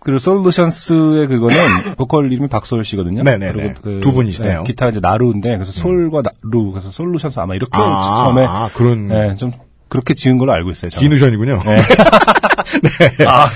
그리고 0.00 0.18
솔루션스의 0.18 1.26
그거는 1.26 1.56
보컬 1.96 2.32
이름이 2.32 2.48
박소율 2.48 2.84
씨거든요. 2.84 3.22
네네네. 3.24 3.52
그리고 3.52 3.74
그, 3.82 4.00
두 4.02 4.12
분이시네요. 4.12 4.60
음. 4.60 4.64
네, 4.64 4.64
기타 4.64 4.88
이제 4.88 5.00
나루인데 5.00 5.50
그래서 5.50 5.72
솔과 5.72 6.22
나루 6.22 6.70
그래서 6.70 6.90
솔루션스 6.90 7.40
아마 7.40 7.54
이렇게 7.54 7.72
아, 7.74 8.22
처음에 8.22 8.46
아, 8.46 8.70
그런 8.74 9.08
네, 9.08 9.36
좀 9.36 9.50
그렇게 9.88 10.14
지은 10.14 10.38
걸로 10.38 10.52
알고 10.52 10.70
있어요. 10.70 10.90
저는. 10.90 11.02
진우션이군요. 11.02 11.62
네. 11.64 13.24
아, 13.26 13.48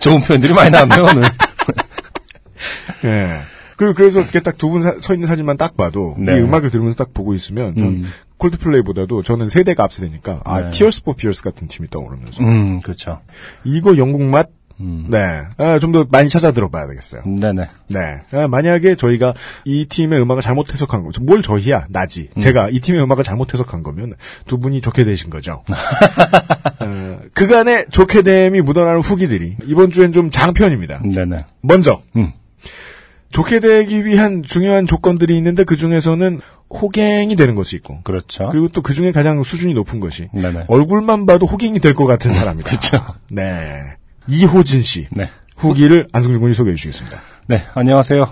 좋은 0.00 0.20
표현들이 0.22 0.52
많이 0.52 0.70
나왔네요 0.70 1.04
오늘. 1.04 1.22
예. 3.04 3.40
그, 3.76 3.94
그래서 3.94 4.20
이렇게 4.20 4.40
딱 4.40 4.56
두 4.58 4.70
분 4.70 4.82
서 5.00 5.14
있는 5.14 5.28
사진만 5.28 5.56
딱 5.56 5.76
봐도, 5.76 6.14
네. 6.18 6.36
이 6.36 6.40
음악을 6.40 6.70
들으면서 6.70 6.96
딱 6.96 7.12
보고 7.14 7.34
있으면, 7.34 7.74
전 7.76 7.84
음. 7.86 8.04
콜드플레이보다도 8.38 9.22
저는 9.22 9.48
세대가 9.48 9.84
앞서되니까, 9.84 10.40
아, 10.44 10.62
네. 10.62 10.70
Tears 10.70 11.02
for 11.04 11.14
Fears 11.14 11.42
같은 11.42 11.68
팀이 11.68 11.88
떠오르면서. 11.90 12.42
음, 12.42 12.80
그렇죠. 12.80 13.20
이거 13.64 13.96
영국 13.96 14.22
맛, 14.22 14.48
음. 14.78 15.06
네. 15.08 15.42
아, 15.56 15.78
좀 15.78 15.92
더 15.92 16.06
많이 16.10 16.28
찾아 16.28 16.52
들어봐야 16.52 16.86
되겠어요. 16.86 17.22
네네. 17.24 17.66
네. 17.88 17.98
아, 18.32 18.46
만약에 18.46 18.94
저희가 18.94 19.32
이 19.64 19.86
팀의 19.86 20.20
음악을 20.20 20.42
잘못 20.42 20.70
해석한 20.72 21.02
거, 21.02 21.10
뭘 21.22 21.40
저희야, 21.40 21.86
나지. 21.88 22.28
음. 22.36 22.40
제가 22.40 22.68
이 22.70 22.80
팀의 22.80 23.02
음악을 23.02 23.24
잘못 23.24 23.54
해석한 23.54 23.82
거면 23.82 24.14
두 24.46 24.58
분이 24.58 24.82
좋게 24.82 25.04
되신 25.04 25.30
거죠. 25.30 25.62
어, 26.80 27.18
그간의 27.34 27.86
좋게 27.90 28.22
됨이 28.22 28.60
묻어나는 28.60 29.00
후기들이 29.00 29.56
이번 29.66 29.90
주엔 29.90 30.12
좀 30.12 30.28
장편입니다. 30.30 31.00
네네. 31.02 31.44
먼저, 31.62 32.00
음. 32.16 32.32
좋게 33.30 33.60
되기 33.60 34.04
위한 34.04 34.42
중요한 34.42 34.86
조건들이 34.86 35.36
있는데 35.36 35.64
그 35.64 35.76
중에서는 35.76 36.40
호갱이 36.70 37.36
되는 37.36 37.54
것이 37.54 37.76
있고, 37.76 38.00
그렇죠. 38.02 38.48
그리고 38.50 38.68
또 38.68 38.80
그 38.82 38.94
중에 38.94 39.12
가장 39.12 39.42
수준이 39.42 39.74
높은 39.74 40.00
것이 40.00 40.28
네네. 40.32 40.64
얼굴만 40.68 41.26
봐도 41.26 41.46
호갱이 41.46 41.80
될 41.80 41.94
것 41.94 42.06
같은 42.06 42.32
사람이다. 42.32 42.68
그렇죠. 42.70 43.04
네. 43.30 43.82
이호진 44.28 44.82
씨 44.82 45.06
네. 45.10 45.28
후기를 45.56 46.08
안승준 46.12 46.40
군이 46.40 46.54
소개해 46.54 46.76
주시겠습니다. 46.76 47.18
네, 47.48 47.62
안녕하세요. 47.74 48.26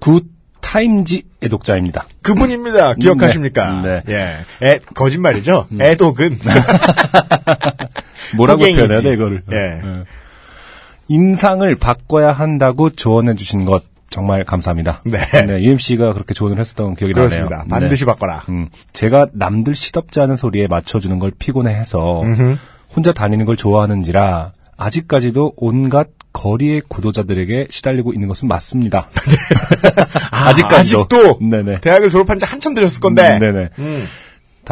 굿 0.00 0.26
타임지 0.60 1.24
애독자입니다. 1.42 2.06
그분입니다. 2.22 2.94
기억하십니까? 2.94 3.82
네. 3.82 4.02
예. 4.08 4.36
애, 4.66 4.78
거짓말이죠? 4.94 5.66
애독은. 5.80 6.38
뭐라고. 8.36 8.60
표현해야 8.60 9.00
돼, 9.00 9.12
이거를. 9.14 9.42
예. 9.52 9.80
어. 9.86 10.04
인상을 11.08 11.74
바꿔야 11.76 12.32
한다고 12.32 12.90
조언해 12.90 13.34
주신 13.34 13.64
것 13.64 13.84
정말 14.12 14.44
감사합니다. 14.44 15.00
네. 15.06 15.18
UMC가 15.58 16.12
그렇게 16.12 16.34
조언을 16.34 16.58
했었던 16.58 16.94
기억이 16.94 17.14
그렇습니다. 17.14 17.56
나네요. 17.66 17.68
반드시 17.68 18.04
네. 18.04 18.06
바꿔라. 18.06 18.44
음, 18.50 18.68
제가 18.92 19.28
남들 19.32 19.74
시덥지 19.74 20.20
않은 20.20 20.36
소리에 20.36 20.68
맞춰주는 20.68 21.18
걸 21.18 21.32
피곤해해서 21.36 22.22
음흠. 22.22 22.56
혼자 22.94 23.12
다니는 23.12 23.46
걸 23.46 23.56
좋아하는지라 23.56 24.52
아직까지도 24.76 25.54
온갖 25.56 26.08
거리의 26.32 26.82
구도자들에게 26.88 27.68
시달리고 27.70 28.12
있는 28.12 28.28
것은 28.28 28.48
맞습니다. 28.48 29.08
아 30.30 30.52
직까지도. 30.52 31.00
아직도 31.00 31.38
네네. 31.40 31.80
대학을 31.80 32.10
졸업한 32.10 32.38
지 32.38 32.44
한참 32.44 32.74
되셨을 32.74 33.00
건데. 33.00 33.34
음, 33.36 33.38
네네. 33.40 33.68
음. 33.78 34.04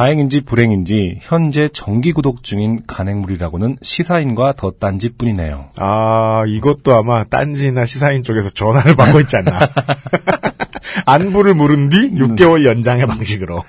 다행인지 0.01 0.41
불행인지 0.41 1.19
현재 1.21 1.69
정기 1.71 2.13
구독 2.13 2.43
중인 2.43 2.85
간행물이라고는 2.87 3.77
시사인과 3.83 4.55
더 4.57 4.71
딴지뿐이네요. 4.71 5.73
아, 5.77 6.43
이것도 6.47 6.95
아마 6.95 7.25
딴지나 7.25 7.85
시사인 7.85 8.23
쪽에서 8.23 8.49
전화를 8.49 8.97
받고 8.97 9.21
있지 9.21 9.37
않나. 9.37 9.59
안부를 11.05 11.53
물은 11.53 11.91
뒤 11.91 12.13
6개월 12.15 12.65
연장의 12.65 13.07
방식으로. 13.09 13.63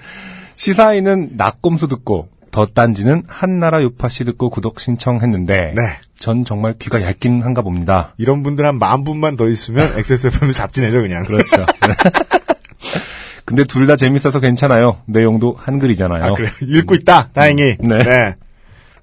시사인은 0.56 1.32
낙곰수 1.36 1.89
듣고 1.89 2.30
더 2.52 2.65
딴지는 2.65 3.24
한나라 3.28 3.84
요파씨 3.84 4.24
듣고 4.24 4.50
구독 4.50 4.80
신청했는데 4.80 5.74
네. 5.76 5.82
전 6.17 6.46
정말 6.46 6.76
귀가 6.80 7.02
얇긴 7.02 7.41
한가 7.41 7.62
봅니다. 7.62 8.13
이런 8.17 8.41
분들 8.41 8.65
한 8.65 8.78
만 8.78 9.04
분만 9.04 9.36
더 9.36 9.50
있으면 9.50 9.86
XSFM도 10.00 10.54
잡지 10.54 10.80
내죠, 10.80 11.02
그냥. 11.02 11.24
그렇죠. 11.24 11.65
근데 13.45 13.63
둘 13.63 13.86
다 13.88 13.95
재밌어서 13.95 14.39
괜찮아요. 14.39 14.97
내용도 15.06 15.56
한글이잖아요. 15.60 16.23
아, 16.23 16.34
그래. 16.34 16.49
읽고 16.62 16.95
있다. 16.95 17.30
다행히. 17.34 17.75
네. 17.80 18.04
네. 18.04 18.36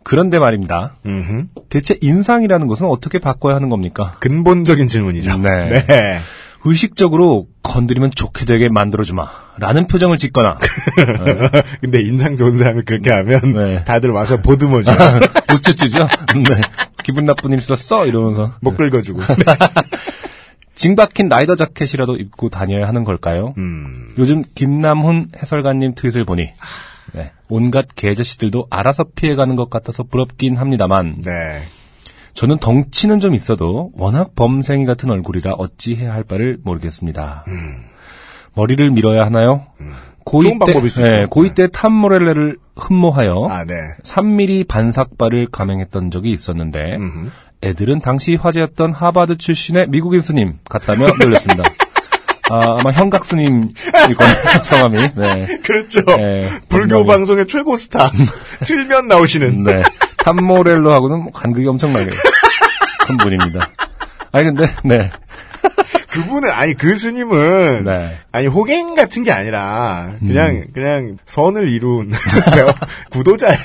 그런데 0.05 0.39
말입니다. 0.39 0.97
음흠. 1.05 1.47
대체 1.69 1.99
인상이라는 2.01 2.67
것은 2.67 2.87
어떻게 2.87 3.19
바꿔야 3.19 3.57
하는 3.57 3.69
겁니까? 3.69 4.15
근본적인 4.21 4.89
질문이죠. 4.89 5.37
네. 5.39 5.85
네. 5.87 6.21
의식적으로 6.65 7.47
건드리면 7.63 8.11
좋게 8.13 8.45
되게 8.47 8.69
만들어주마. 8.69 9.27
라는 9.59 9.87
표정을 9.87 10.17
짓거나, 10.19 10.57
근데 11.81 12.01
인상 12.01 12.37
좋은 12.37 12.57
사람이 12.59 12.83
그렇게 12.85 13.11
하면 13.11 13.53
네. 13.53 13.85
다들 13.85 14.11
와서 14.11 14.39
보듬어줘. 14.41 14.91
우쭈쭈죠? 15.55 16.09
네. 16.49 16.61
기분 17.05 17.25
나쁜 17.27 17.53
일 17.53 17.59
있었어? 17.59 18.07
이러면서. 18.07 18.55
목 18.61 18.77
긁어주고. 18.77 19.21
징 20.79 20.95
박힌 20.95 21.29
라이더 21.29 21.57
자켓이라도 21.57 22.15
입고 22.15 22.51
다녀야 22.51 22.87
하는 22.87 23.03
걸까요? 23.03 23.53
음. 23.59 24.15
요즘 24.17 24.45
김남훈 24.55 25.33
해설가님 25.37 25.97
트윗을 25.97 26.25
보니, 26.25 26.53
네, 27.15 27.33
온갖 27.49 27.89
개저씨들도 27.97 28.69
알아서 28.71 29.07
피해가는 29.13 29.57
것 29.57 29.71
같아서 29.71 30.05
부럽긴 30.05 30.57
합니다만, 30.57 31.23
네. 31.23 31.63
저는 32.33 32.59
덩치는 32.59 33.19
좀 33.19 33.35
있어도 33.35 33.91
워낙 33.95 34.37
범생이 34.37 34.87
같은 34.87 35.11
얼굴이라 35.11 35.55
어찌 35.55 35.97
해야 35.97 36.15
할 36.15 36.23
바를 36.23 36.59
모르겠습니다. 36.63 37.45
머리를 38.55 38.89
밀어야 38.93 39.27
하나요? 39.27 39.67
고2 40.29 40.37
음. 40.37 40.43
좋은 40.43 40.59
때, 40.59 40.65
방법일 40.67 40.91
수 40.91 41.01
있죠. 41.01 41.11
네, 41.11 41.27
고2 41.27 41.55
때 41.55 41.69
탐모렐레를 41.73 42.57
흠모하여 42.77 43.49
아, 43.51 43.65
네. 43.65 43.75
3mm 44.05 44.69
반삭발을 44.69 45.49
감행했던 45.51 46.11
적이 46.11 46.31
있었는데 46.31 46.97
음흠. 46.97 47.31
애들은 47.63 48.01
당시 48.01 48.37
화제였던 48.37 48.93
하바드 48.93 49.37
출신의 49.39 49.89
미국인 49.89 50.21
스님 50.21 50.59
같다며 50.69 51.09
놀렸습니다. 51.19 51.65
아, 52.51 52.79
아마 52.79 52.91
현각 52.93 53.25
스님일 53.25 53.73
거예요, 54.17 54.63
성함이. 54.63 55.11
네. 55.17 55.47
그렇죠. 55.63 56.03
네, 56.03 56.49
불교. 56.69 57.05
방송의 57.05 57.47
최고 57.47 57.77
스타. 57.77 58.11
틀면 58.65 59.09
나오시는. 59.09 59.65
네. 59.65 59.83
탐모렐로하고는 60.19 61.25
뭐 61.25 61.33
간극이 61.33 61.67
엄청나게 61.67 62.11
큰 63.07 63.17
분입니다. 63.19 63.69
아니, 64.33 64.45
근데, 64.47 64.67
네. 64.85 65.11
그분은, 66.23 66.51
아니, 66.51 66.75
그 66.75 66.97
스님은. 66.97 67.85
네. 67.85 68.19
아니, 68.33 68.47
호갱 68.47 68.95
같은 68.95 69.23
게 69.23 69.33
아니라, 69.33 70.11
그냥, 70.19 70.51
음. 70.51 70.65
그냥 70.73 71.19
선을 71.27 71.69
이룬 71.69 72.13
구도자의 73.11 73.57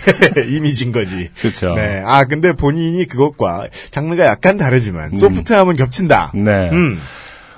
이미지인 0.50 0.92
거지. 0.92 1.30
그렇죠. 1.40 1.74
네. 1.76 2.02
아, 2.06 2.26
근데 2.26 2.54
본인이 2.54 3.06
그것과 3.08 3.68
장르가 3.92 4.26
약간 4.26 4.58
다르지만, 4.58 5.16
소프트함은 5.16 5.76
겹친다. 5.76 6.32
네. 6.36 6.70
음. 6.72 7.00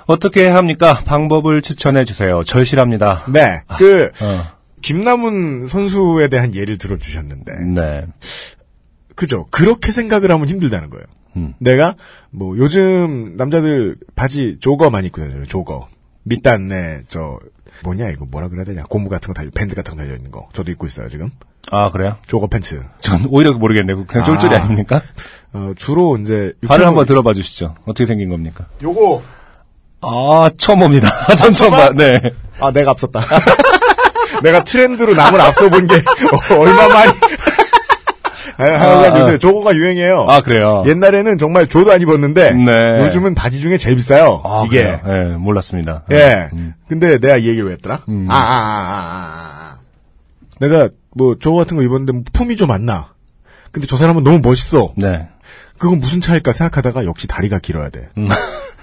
어떻게 0.06 0.46
합니까? 0.46 0.98
방법을 1.04 1.62
추천해 1.62 2.04
주세요. 2.04 2.42
절실합니다. 2.44 3.24
네. 3.32 3.62
그, 3.76 4.10
어. 4.20 4.56
김남훈 4.82 5.66
선수에 5.68 6.28
대한 6.28 6.54
예를 6.54 6.78
들어 6.78 6.96
주셨는데, 6.96 7.52
네. 7.74 8.06
그죠. 9.16 9.46
그렇게 9.50 9.90
생각을 9.90 10.30
하면 10.30 10.46
힘들다는 10.46 10.90
거예요. 10.90 11.04
음. 11.36 11.54
내가, 11.58 11.94
뭐, 12.30 12.56
요즘 12.58 13.36
남자들 13.36 13.96
바지 14.14 14.58
조거 14.60 14.90
많이 14.90 15.08
입고 15.08 15.20
다녀요, 15.20 15.46
조거. 15.46 15.88
밑단에, 16.24 17.02
저, 17.08 17.38
뭐냐, 17.84 18.08
이거 18.10 18.24
뭐라 18.24 18.48
그래야 18.48 18.64
되냐. 18.64 18.84
고무 18.88 19.08
같은 19.08 19.28
거 19.28 19.34
달려, 19.34 19.50
밴드 19.54 19.74
같은 19.74 19.94
거 19.96 20.02
달려 20.02 20.16
있는 20.16 20.30
거. 20.30 20.48
저도 20.52 20.70
입고 20.72 20.86
있어요, 20.86 21.08
지금. 21.08 21.30
아, 21.70 21.90
그래요? 21.90 22.16
조거 22.26 22.46
팬츠. 22.46 22.80
전 23.00 23.26
오히려 23.28 23.52
모르겠네요. 23.52 24.06
그냥 24.06 24.24
쫄쫄이 24.24 24.54
아. 24.54 24.62
아. 24.62 24.66
닙니까 24.68 25.02
어, 25.52 25.72
주로 25.76 26.16
이제. 26.16 26.52
발을 26.66 26.86
한번 26.86 27.06
들어봐 27.06 27.32
주시죠. 27.32 27.74
어떻게 27.86 28.06
생긴 28.06 28.28
겁니까? 28.28 28.66
요거, 28.82 29.22
아, 30.00 30.50
처음 30.58 30.80
봅니다. 30.80 31.08
전 31.36 31.52
처음 31.52 31.70
봐. 31.72 31.90
네. 31.90 32.20
아, 32.60 32.70
내가 32.70 32.92
앞섰다. 32.92 33.20
내가 34.42 34.62
트렌드로 34.64 35.14
남을 35.14 35.40
앞서 35.40 35.68
본 35.68 35.86
게, 35.86 35.94
어, 35.96 36.54
얼마 36.60 36.88
만이. 36.88 37.12
하여간 38.56 39.12
아, 39.14 39.20
요새 39.20 39.34
아. 39.34 39.38
조거가 39.38 39.74
유행이에요. 39.74 40.26
아, 40.28 40.40
그래요? 40.42 40.82
옛날에는 40.86 41.38
정말 41.38 41.66
조도 41.68 41.92
안 41.92 42.00
입었는데, 42.00 42.52
네. 42.52 43.04
요즘은 43.04 43.34
바지 43.34 43.60
중에 43.60 43.76
제일 43.76 43.96
비싸요. 43.96 44.40
아, 44.44 44.64
이게. 44.66 44.98
예, 45.06 45.22
몰랐습니다. 45.36 46.04
예. 46.10 46.48
음. 46.52 46.74
근데 46.88 47.18
내가 47.18 47.36
이 47.36 47.46
얘기를 47.48 47.66
왜 47.66 47.72
했더라? 47.74 48.00
음. 48.08 48.26
아, 48.30 48.34
아, 48.34 48.38
아, 48.38 48.42
아, 48.42 48.52
아, 48.52 49.72
아. 49.74 49.78
내가 50.60 50.88
뭐 51.14 51.36
저거 51.40 51.56
같은 51.58 51.76
거 51.76 51.82
입었는데 51.82 52.12
뭐 52.12 52.22
품이 52.32 52.56
좀 52.56 52.70
안 52.70 52.86
나. 52.86 53.12
근데 53.72 53.86
저 53.86 53.96
사람은 53.96 54.24
너무 54.24 54.40
멋있어. 54.42 54.92
네. 54.96 55.28
그건 55.78 55.98
무슨 56.00 56.20
차일까 56.22 56.52
생각하다가 56.52 57.04
역시 57.04 57.28
다리가 57.28 57.58
길어야 57.58 57.90
돼. 57.90 58.08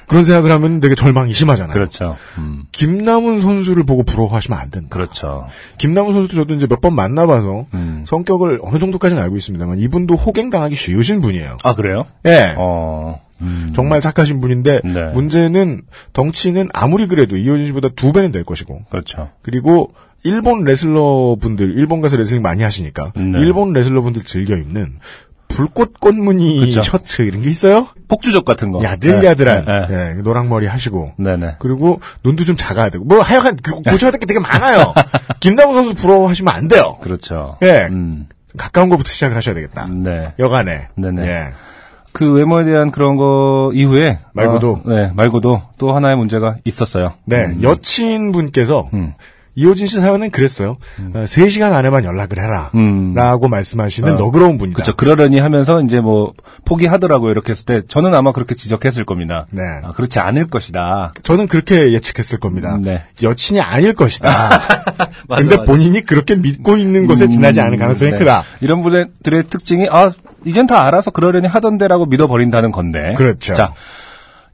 그런 0.08 0.24
생각을 0.24 0.52
하면 0.52 0.80
되게 0.80 0.96
절망이 0.96 1.34
심하잖아요. 1.34 1.72
음. 1.72 1.74
그렇죠. 1.74 2.18
음. 2.38 2.64
김남훈 2.72 3.42
선수를 3.42 3.84
보고 3.84 4.04
부러워하시면 4.04 4.58
안 4.60 4.70
된다. 4.72 4.90
그렇죠. 4.90 5.48
김남훈 5.78 6.14
선수도 6.14 6.36
저도 6.36 6.54
이제 6.56 6.68
몇 6.68 6.82
번 6.82 6.94
만나봐서 6.96 7.66
음. 7.74 8.04
성격을 8.08 8.60
어느 8.62 8.78
정도까지는 8.80 9.22
알고 9.24 9.38
있습니다만 9.38 9.80
이분도 9.80 10.16
호갱당하기 10.16 10.76
쉬우신 10.76 11.22
분이에요. 11.22 11.58
아, 11.64 11.76
그래요? 11.76 12.06
예. 12.26 12.54
어. 12.58 13.22
음. 13.42 13.72
정말 13.76 14.02
착하신 14.02 14.40
분인데 14.42 14.82
네. 14.84 15.04
문제는 15.14 15.82
덩치는 16.14 16.70
아무리 16.74 17.08
그래도 17.08 17.36
이효진 17.38 17.66
씨보다 17.68 17.90
두 17.96 18.12
배는 18.14 18.32
될 18.32 18.44
것이고 18.44 18.84
그렇죠. 18.90 19.30
그리고 19.42 19.94
일본 20.24 20.64
레슬러 20.64 21.36
분들, 21.40 21.78
일본 21.78 22.00
가서 22.02 22.16
레슬링 22.16 22.42
많이 22.42 22.64
하시니까 22.64 23.12
네. 23.16 23.40
일본 23.40 23.74
레슬러 23.74 24.02
분들 24.02 24.24
즐겨 24.24 24.56
입는 24.56 25.00
불꽃 25.56 26.00
꽃무늬 26.00 26.60
그쵸. 26.62 26.82
셔츠 26.82 27.22
이런 27.24 27.42
게 27.42 27.50
있어요? 27.50 27.88
폭주족 28.08 28.46
같은 28.46 28.72
거. 28.72 28.84
야들야들한 28.84 29.66
네, 29.66 29.88
네. 29.88 30.10
예, 30.18 30.22
노랑머리 30.22 30.68
하시고 30.68 31.14
네네. 31.18 31.56
그리고 31.60 32.00
눈도 32.24 32.44
좀 32.46 32.56
작아야 32.58 32.90
되고 32.90 33.04
뭐 33.06 33.22
하여간 33.22 33.58
그 33.64 33.72
고쳐야 33.82 34.12
될 34.12 34.20
게 34.20 34.26
되게 34.26 34.40
많아요. 34.40 34.94
김남훈 35.40 35.76
선수 35.76 35.96
부러워하시면 35.96 36.54
안 36.54 36.68
돼요. 36.68 36.98
그렇죠. 37.02 37.58
예. 37.64 37.88
음. 37.90 38.28
가까운 38.58 38.90
것부터 38.90 39.10
시작을 39.10 39.36
하셔야 39.36 39.56
되겠다. 39.56 39.88
네. 39.90 40.34
여간에. 40.40 40.88
네네. 40.96 41.28
예. 41.28 41.48
그 42.12 42.32
외모에 42.32 42.64
대한 42.64 42.92
그런 42.92 43.16
거 43.18 43.72
이후에 43.74 44.20
말고도? 44.34 44.82
어, 44.86 44.90
네 44.90 45.12
말고도 45.16 45.62
또 45.80 45.94
하나의 45.96 46.16
문제가 46.16 46.58
있었어요. 46.64 47.14
네, 47.26 47.46
음. 47.46 47.64
여친 47.64 48.32
분께서 48.32 48.88
음. 48.94 49.14
이호진 49.56 49.88
씨 49.88 50.00
사연은 50.00 50.32
그랬어요. 50.32 50.78
어, 51.14 51.26
3시간 51.26 51.74
안에만 51.74 52.06
연락을 52.06 52.40
해라. 52.44 52.72
음. 52.76 53.14
라고 53.14 53.48
말씀하시는 53.48 54.14
어. 54.14 54.18
너그러운 54.18 54.58
분이다. 54.58 54.76
그렇죠. 54.76 54.96
그러려니 54.96 55.40
하면서 55.40 55.82
이제 55.82 56.00
뭐 56.00 56.34
포기하더라고요. 56.66 57.32
이렇게 57.32 57.52
했을 57.52 57.66
때 57.66 57.82
저는 57.88 58.14
아마 58.16 58.32
그렇게 58.32 58.56
지적했을 58.56 59.06
겁니다. 59.06 59.46
네. 59.52 59.62
아, 59.84 59.92
그렇지 59.92 60.20
않을 60.20 60.48
것이다. 60.48 61.14
저는 61.24 61.48
그렇게 61.48 61.92
예측했을 61.94 62.40
겁니다. 62.40 62.78
네. 62.82 63.04
여친이 63.22 63.62
아닐 63.62 63.94
것이다. 63.94 64.30
맞아, 65.28 65.42
근데 65.42 65.58
맞아. 65.58 65.64
본인이 65.64 66.02
그렇게 66.02 66.36
믿고 66.36 66.78
있는 66.78 67.06
것에 67.06 67.28
지나지 67.28 67.62
않을 67.62 67.78
가능성이 67.78 68.12
네. 68.12 68.18
크다. 68.18 68.44
이런 68.62 68.82
분들의 68.82 69.44
특징이 69.50 69.88
아 69.92 70.10
이젠 70.46 70.68
다 70.68 70.86
알아서 70.86 71.12
그러려니 71.12 71.48
하던데라고 71.48 72.08
믿어버린다는 72.08 72.72
건데. 72.72 73.14
그렇죠. 73.18 73.54
자 73.54 73.74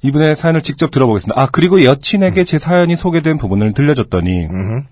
이분의 0.01 0.35
사연을 0.35 0.61
직접 0.61 0.91
들어보겠습니다. 0.91 1.39
아 1.39 1.47
그리고 1.51 1.83
여친에게 1.83 2.43
제 2.43 2.57
사연이 2.57 2.95
소개된 2.95 3.37
부분을 3.37 3.73
들려줬더니 3.73 4.45
음흠. 4.45 4.83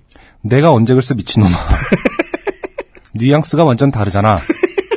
내가 0.44 0.72
언제 0.72 0.94
글쎄 0.94 1.14
미친놈아. 1.16 1.50
뉘앙스가 3.16 3.64
완전 3.64 3.92
다르잖아. 3.92 4.40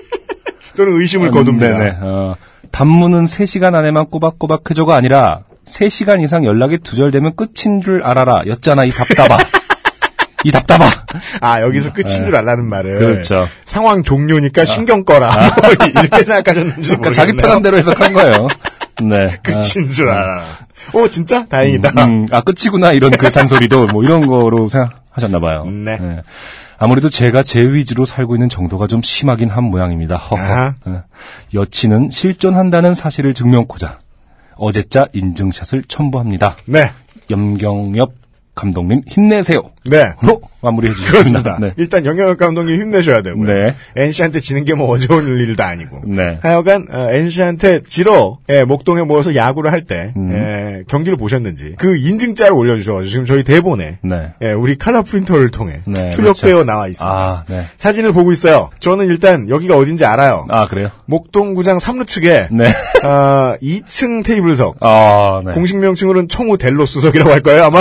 저는 0.77 1.01
의심을 1.01 1.31
거둡니다. 1.31 1.79
네네. 1.79 1.97
어, 2.01 2.37
단문은 2.71 3.27
3시간 3.27 3.75
안에만 3.75 4.07
꼬박꼬박 4.07 4.71
해줘가 4.71 4.95
아니라 4.95 5.41
3시간 5.65 6.23
이상 6.23 6.45
연락이 6.45 6.79
두절되면 6.79 7.37
끝인 7.37 7.81
줄 7.81 8.03
알아라. 8.03 8.43
였잖아, 8.47 8.85
이 8.85 8.91
답답아. 8.91 9.39
이 10.45 10.51
답답아. 10.51 10.87
아, 11.41 11.61
여기서 11.61 11.93
끝인 11.93 12.25
줄 12.25 12.35
알라는 12.35 12.65
말을. 12.65 12.93
네. 12.95 12.99
그렇죠. 12.99 13.47
상황 13.67 14.03
종료니까 14.03 14.65
신경 14.65 15.05
꺼라. 15.05 15.31
뭐 15.61 15.71
이렇게 15.71 16.25
생각하셨는지 16.25 16.83
그러니까 16.83 16.97
모르겠네요. 16.97 17.13
자기 17.13 17.33
편한 17.37 17.63
대로 17.63 17.77
해석한 17.77 18.13
거예요. 18.15 18.49
네. 19.03 19.39
끝인 19.43 19.91
줄 19.91 20.09
알아. 20.09 20.45
오, 20.93 21.09
진짜? 21.09 21.47
다행이다. 21.47 21.93
아, 21.97 22.05
음, 22.05 22.27
아, 22.31 22.41
끝이구나. 22.43 22.93
이런 22.93 23.11
그 23.11 23.31
잔소리도 23.31 23.89
뭐 23.93 24.03
이런 24.03 24.27
거로 24.27 24.69
생각하셨나봐요. 24.69 25.65
네. 25.67 26.23
아무래도 26.79 27.11
제가 27.11 27.43
제 27.43 27.61
위주로 27.61 28.05
살고 28.05 28.37
있는 28.37 28.49
정도가 28.49 28.87
좀 28.87 29.03
심하긴 29.03 29.51
한 29.51 29.65
모양입니다. 29.65 30.17
허허. 30.17 30.75
예. 30.89 31.03
여친은 31.53 32.09
실존한다는 32.11 32.95
사실을 32.95 33.35
증명코자 33.35 33.99
어제자 34.57 35.07
인증샷을 35.13 35.85
첨부합니다. 35.89 36.57
네. 36.67 36.93
염경엽 37.31 38.20
감독님 38.61 39.03
힘내세요. 39.07 39.63
네. 39.87 40.13
로 40.23 40.41
마무리해 40.63 40.93
주셨습니다. 40.95 41.57
네. 41.61 41.73
일단 41.79 42.05
영영혁 42.05 42.37
감독님 42.39 42.81
힘내셔야 42.81 43.23
되고요. 43.23 43.47
네. 43.47 43.75
NC한테 43.97 44.41
지는 44.41 44.65
게 44.65 44.75
뭐 44.75 44.89
어려운 44.91 45.27
일도 45.39 45.63
아니고. 45.63 46.03
네. 46.07 46.39
하여간 46.43 46.87
어, 46.91 47.09
NC한테 47.11 47.81
지러 47.87 48.39
예, 48.49 48.65
목동에 48.65 49.03
모여서 49.03 49.35
야구를 49.35 49.73
할때 49.73 50.13
음. 50.17 50.85
경기를 50.89 51.17
보셨는지 51.19 51.75
그 51.79 51.97
인증자를 51.97 52.53
올려주셔가지고 52.53 53.09
지금 53.11 53.25
저희 53.25 53.43
대본에 53.43 53.99
네. 54.03 54.33
예, 54.43 54.53
우리 54.53 54.77
칼라 54.79 55.03
프린터를 55.03 55.51
통해 55.51 55.81
네, 55.87 56.11
출력되어 56.11 56.51
그렇죠. 56.53 56.65
나와 56.65 56.87
있습니다. 56.89 57.11
아, 57.15 57.45
네. 57.49 57.67
사진을 57.79 58.13
보고 58.13 58.31
있어요. 58.33 58.71
저는 58.81 59.07
일단 59.07 59.49
여기가 59.49 59.77
어딘지 59.77 60.05
알아요. 60.05 60.47
아, 60.51 60.69
그래요? 60.69 60.91
목동구장 61.07 61.79
3루 61.79 62.07
측에 62.07 62.49
네. 62.53 62.65
어, 63.05 63.55
2층 63.63 64.25
테이블석 64.25 64.77
아, 64.81 65.41
네. 65.45 65.53
공식 65.53 65.79
명칭으로는 65.79 66.29
청우 66.29 66.59
델로스석이라고 66.59 67.31
할 67.31 67.41
거예요 67.41 67.65
아마 67.65 67.81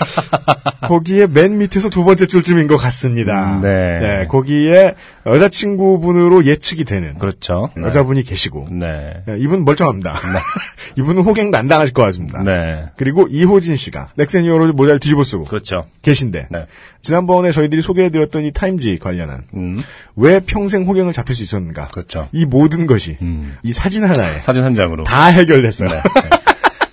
거기에 0.88 1.26
맨 1.26 1.58
밑에서 1.58 1.88
두 1.90 2.04
번째 2.04 2.26
줄쯤인 2.26 2.66
것 2.66 2.76
같습니다. 2.76 3.56
음, 3.56 3.60
네. 3.62 4.26
거기에 4.28 4.94
여자친구분으로 5.26 6.46
예측이 6.46 6.84
되는 6.84 7.18
그렇죠. 7.18 7.70
네. 7.76 7.82
여자분이 7.84 8.22
계시고 8.22 8.68
네. 8.70 9.22
예, 9.28 9.36
이분 9.38 9.64
멀쩡합니다. 9.64 10.18
이분은 10.96 11.22
호갱도 11.22 11.56
안 11.56 11.68
당하실 11.68 11.94
것 11.94 12.02
같습니다. 12.02 12.42
네. 12.42 12.86
그리고 12.96 13.26
이호진 13.28 13.76
씨가 13.76 14.08
넥센이어로 14.16 14.72
모자를 14.72 14.98
뒤집어 14.98 15.22
쓰고 15.22 15.44
그렇죠. 15.44 15.86
계신데 16.02 16.48
네. 16.50 16.66
지난번에 17.02 17.50
저희들이 17.52 17.82
소개해드렸던 17.82 18.44
이 18.44 18.52
타임지 18.52 18.98
관련한 19.00 19.42
음. 19.54 19.82
왜 20.16 20.40
평생 20.40 20.84
호갱을 20.84 21.12
잡힐 21.12 21.34
수 21.34 21.42
있었는가 21.42 21.88
그렇죠. 21.88 22.28
이 22.32 22.44
모든 22.44 22.86
것이 22.86 23.16
음. 23.22 23.56
이 23.62 23.72
사진 23.72 24.04
하나에 24.04 24.38
사진 24.38 24.64
한 24.64 24.74
장으로. 24.74 25.04
다 25.04 25.26
해결됐어요. 25.26 25.90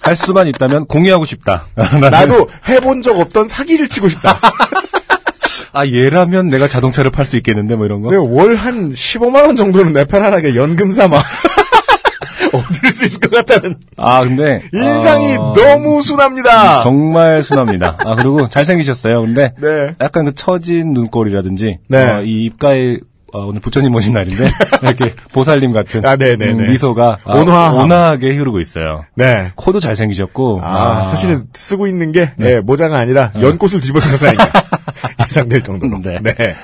네. 0.08 0.10
할 0.10 0.16
수만 0.16 0.48
있다면 0.48 0.86
공유하고 0.86 1.26
싶다. 1.26 1.66
나도 1.76 2.50
해본 2.70 3.02
적 3.02 3.20
없던 3.20 3.48
사기를 3.50 3.88
치고 3.90 4.08
싶다. 4.10 4.40
아 5.74 5.86
얘라면 5.86 6.48
내가 6.50 6.68
자동차를 6.68 7.12
팔 7.12 7.26
수 7.26 7.36
있겠는데 7.38 7.76
뭐 7.76 7.86
이런 7.86 8.02
거. 8.02 8.10
월 8.24 8.56
한 8.56 8.90
15만 8.92 9.46
원 9.46 9.56
정도는 9.56 9.94
내 9.94 10.06
편안하게 10.06 10.56
연금 10.56 10.92
삼아 10.94 11.18
얻을 12.54 12.92
수 12.92 13.06
있을 13.06 13.20
것 13.20 13.32
같다는 13.32 13.76
아 13.98 14.24
근데 14.24 14.64
인상이 14.74 15.36
어, 15.36 15.54
너무 15.56 16.02
순합니다. 16.02 16.82
정말 16.82 17.44
순합니다. 17.44 17.98
아 18.00 18.16
그리고 18.16 18.48
잘생기셨어요. 18.48 19.22
근데 19.22 19.54
네. 19.60 19.94
약간 20.02 20.26
그 20.26 20.34
처진 20.34 20.94
눈꼬리라든지 20.94 21.80
네. 21.90 22.04
어, 22.04 22.22
이 22.24 22.46
입가에 22.46 22.98
어, 23.38 23.46
오늘 23.46 23.62
부처님 23.62 23.94
오신 23.94 24.14
날인데 24.14 24.48
이렇게 24.82 25.14
보살님 25.32 25.72
같은 25.72 26.04
아, 26.06 26.16
네네네. 26.16 26.52
음, 26.66 26.72
미소가 26.72 27.20
아, 27.24 27.34
온화함. 27.38 27.76
온화하게 27.78 28.36
흐르고 28.36 28.60
있어요. 28.60 29.06
네. 29.16 29.52
코도 29.56 29.80
잘 29.80 29.96
생기셨고 29.96 30.62
아, 30.64 31.08
사실은 31.10 31.46
쓰고 31.54 31.88
있는 31.88 32.12
게 32.12 32.32
네, 32.38 32.60
모자가 32.62 32.98
아니라 32.98 33.32
연꽃을 33.40 33.80
뒤집어 33.82 34.00
쓴 34.00 34.12
것이 34.12 34.26
아닌가 34.26 34.50
예상될 35.30 35.62
정도로. 35.64 36.00
네. 36.02 36.20
네. 36.24 36.56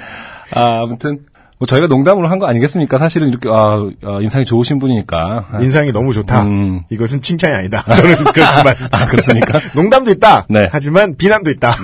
아, 0.55 0.81
아무튼 0.83 1.19
뭐 1.59 1.67
저희가 1.67 1.87
농담으로 1.87 2.27
한 2.27 2.39
거 2.39 2.47
아니겠습니까? 2.47 2.97
사실은 2.97 3.29
이렇게 3.29 3.47
아, 3.49 3.79
아, 4.03 4.19
인상이 4.21 4.43
좋으신 4.45 4.79
분이니까 4.79 5.45
아, 5.51 5.61
인상이 5.61 5.91
너무 5.91 6.13
좋다. 6.13 6.43
음. 6.43 6.81
이것은 6.89 7.21
칭찬이 7.21 7.53
아니다. 7.53 7.83
저는 7.83 8.23
그렇지만. 8.33 8.75
아, 8.91 9.05
그렇습니까? 9.05 9.59
농담도 9.75 10.11
있다. 10.11 10.45
네. 10.49 10.67
하지만 10.71 11.15
비난도 11.17 11.51
있다. 11.51 11.75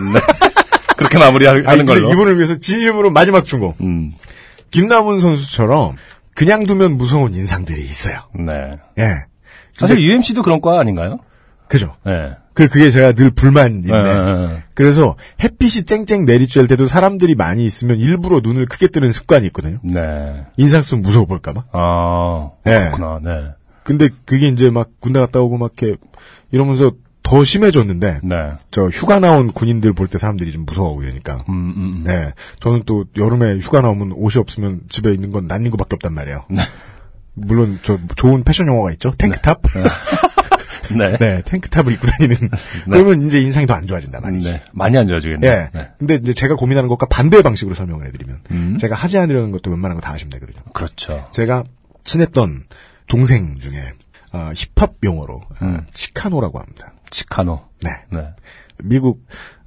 그렇게 0.98 1.18
마무리하는 1.18 1.66
아니, 1.68 1.78
근데 1.86 1.94
걸로. 2.02 2.12
이분을 2.12 2.36
위해서 2.38 2.56
진심으로 2.58 3.10
마지막 3.12 3.46
충고. 3.46 3.74
음, 3.82 4.12
김남훈 4.72 5.20
선수처럼 5.20 5.96
그냥 6.36 6.66
두면 6.66 6.98
무서운 6.98 7.34
인상들이 7.34 7.84
있어요. 7.84 8.22
네. 8.34 8.72
예. 8.98 9.26
사실 9.74 10.00
UMC도 10.00 10.42
그런 10.42 10.62
과 10.62 10.80
아닌가요? 10.80 11.20
그죠. 11.68 11.96
네. 12.06 12.32
그, 12.54 12.68
그게 12.68 12.92
제가 12.92 13.14
늘 13.14 13.30
불만인데. 13.30 13.90
네. 13.90 14.64
그래서 14.74 15.16
햇빛이 15.42 15.86
쨍쨍 15.86 16.26
내리쬐을 16.26 16.68
때도 16.68 16.88
사람들이 16.88 17.36
많이 17.36 17.64
있으면 17.64 18.00
일부러 18.00 18.42
눈을 18.42 18.66
크게 18.66 18.88
뜨는 18.88 19.12
습관이 19.12 19.48
있거든요. 19.48 19.80
네. 19.84 20.46
인상 20.58 20.82
쓰면 20.82 21.02
무서워 21.02 21.26
볼까봐. 21.26 21.66
아, 21.72 22.50
네. 22.66 22.80
그렇구나. 22.80 23.20
네. 23.24 23.54
근데 23.84 24.10
그게 24.26 24.48
이제 24.48 24.70
막 24.70 24.90
군대 25.00 25.20
갔다 25.20 25.40
오고 25.40 25.58
막 25.58 25.74
이렇게 25.78 25.98
이러면서 26.52 26.92
더 27.30 27.44
심해졌는데, 27.44 28.22
네. 28.24 28.36
저 28.72 28.88
휴가 28.88 29.20
나온 29.20 29.52
군인들 29.52 29.94
볼 29.94 30.08
때 30.08 30.18
사람들이 30.18 30.52
좀 30.52 30.66
무서워하고 30.66 31.04
이러니까. 31.04 31.44
음, 31.48 31.54
음, 31.54 31.74
음. 31.78 32.04
네. 32.04 32.34
저는 32.60 32.84
또 32.88 33.06
여름에 33.16 33.60
휴가 33.60 33.82
나오면 33.82 34.14
옷이 34.14 34.40
없으면 34.40 34.82
집에 34.90 35.14
있는 35.14 35.32
건 35.32 35.46
난닝 35.46 35.70
구밖에 35.70 35.90
없단 35.94 36.12
말이에요. 36.14 36.46
물론 37.36 37.80
저 37.84 38.00
좋은 38.16 38.44
패션 38.44 38.66
용어가 38.68 38.92
있죠. 38.94 39.12
탱크탑. 39.18 39.62
네. 40.98 41.18
네, 41.20 41.42
탱크탑을 41.46 41.94
입고 41.94 42.08
다니는. 42.08 42.36
그러면 42.86 43.28
이제 43.28 43.40
인상이 43.40 43.68
더 43.68 43.76
안 43.76 43.86
좋아진단 43.86 44.24
말이지. 44.24 44.52
네. 44.52 44.64
많이 44.74 44.98
안 44.98 45.08
좋아지겠네요. 45.08 45.52
예. 45.52 45.70
네. 45.72 45.90
근데 46.00 46.16
이제 46.16 46.34
제가 46.34 46.56
고민하는 46.56 46.90
것과 46.90 47.06
반대의 47.06 47.44
방식으로 47.44 47.76
설명을 47.76 48.08
해드리면, 48.08 48.40
음. 48.50 48.78
제가 48.80 48.96
하지 48.96 49.20
않으려는 49.20 49.52
것도 49.52 49.70
웬만한 49.70 49.98
거 49.98 50.02
다 50.02 50.14
하시면 50.14 50.32
되거든요. 50.32 50.64
그렇죠. 50.74 51.30
제가 51.32 51.64
친했던 52.06 52.64
동생 53.08 53.60
중에 53.60 53.92
어, 54.34 54.52
힙합 54.56 54.96
용어로 55.04 55.36
어, 55.36 55.56
음. 55.62 55.86
치카노라고 55.94 56.60
합니다. 56.60 56.94
치카노. 57.10 57.62
네. 57.82 57.90
네. 58.12 58.34
미국 58.84 59.26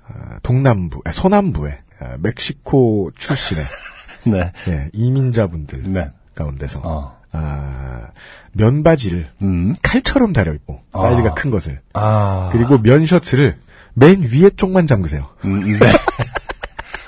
어, 0.09 0.37
동남부, 0.43 1.01
아, 1.05 1.13
서남부의 1.13 1.79
어, 2.01 2.15
멕시코 2.19 3.11
출신의 3.17 3.65
네. 4.27 4.53
예, 4.69 4.91
이민자분들 4.93 5.91
네. 5.93 6.11
가운데서 6.35 6.81
어. 6.85 7.19
아, 7.33 8.09
면바지를 8.53 9.31
음. 9.43 9.75
칼처럼 9.83 10.33
다려 10.33 10.53
입고 10.53 10.81
사이즈가 10.93 11.31
아. 11.31 11.35
큰 11.35 11.51
것을 11.51 11.81
아. 11.95 12.51
그리고 12.53 12.79
면 12.79 13.07
셔츠를 13.07 13.59
맨 13.95 14.23
위에 14.23 14.51
쪽만 14.51 14.87
잠그세요. 14.87 15.29
음, 15.45 15.79
네. 15.79 15.79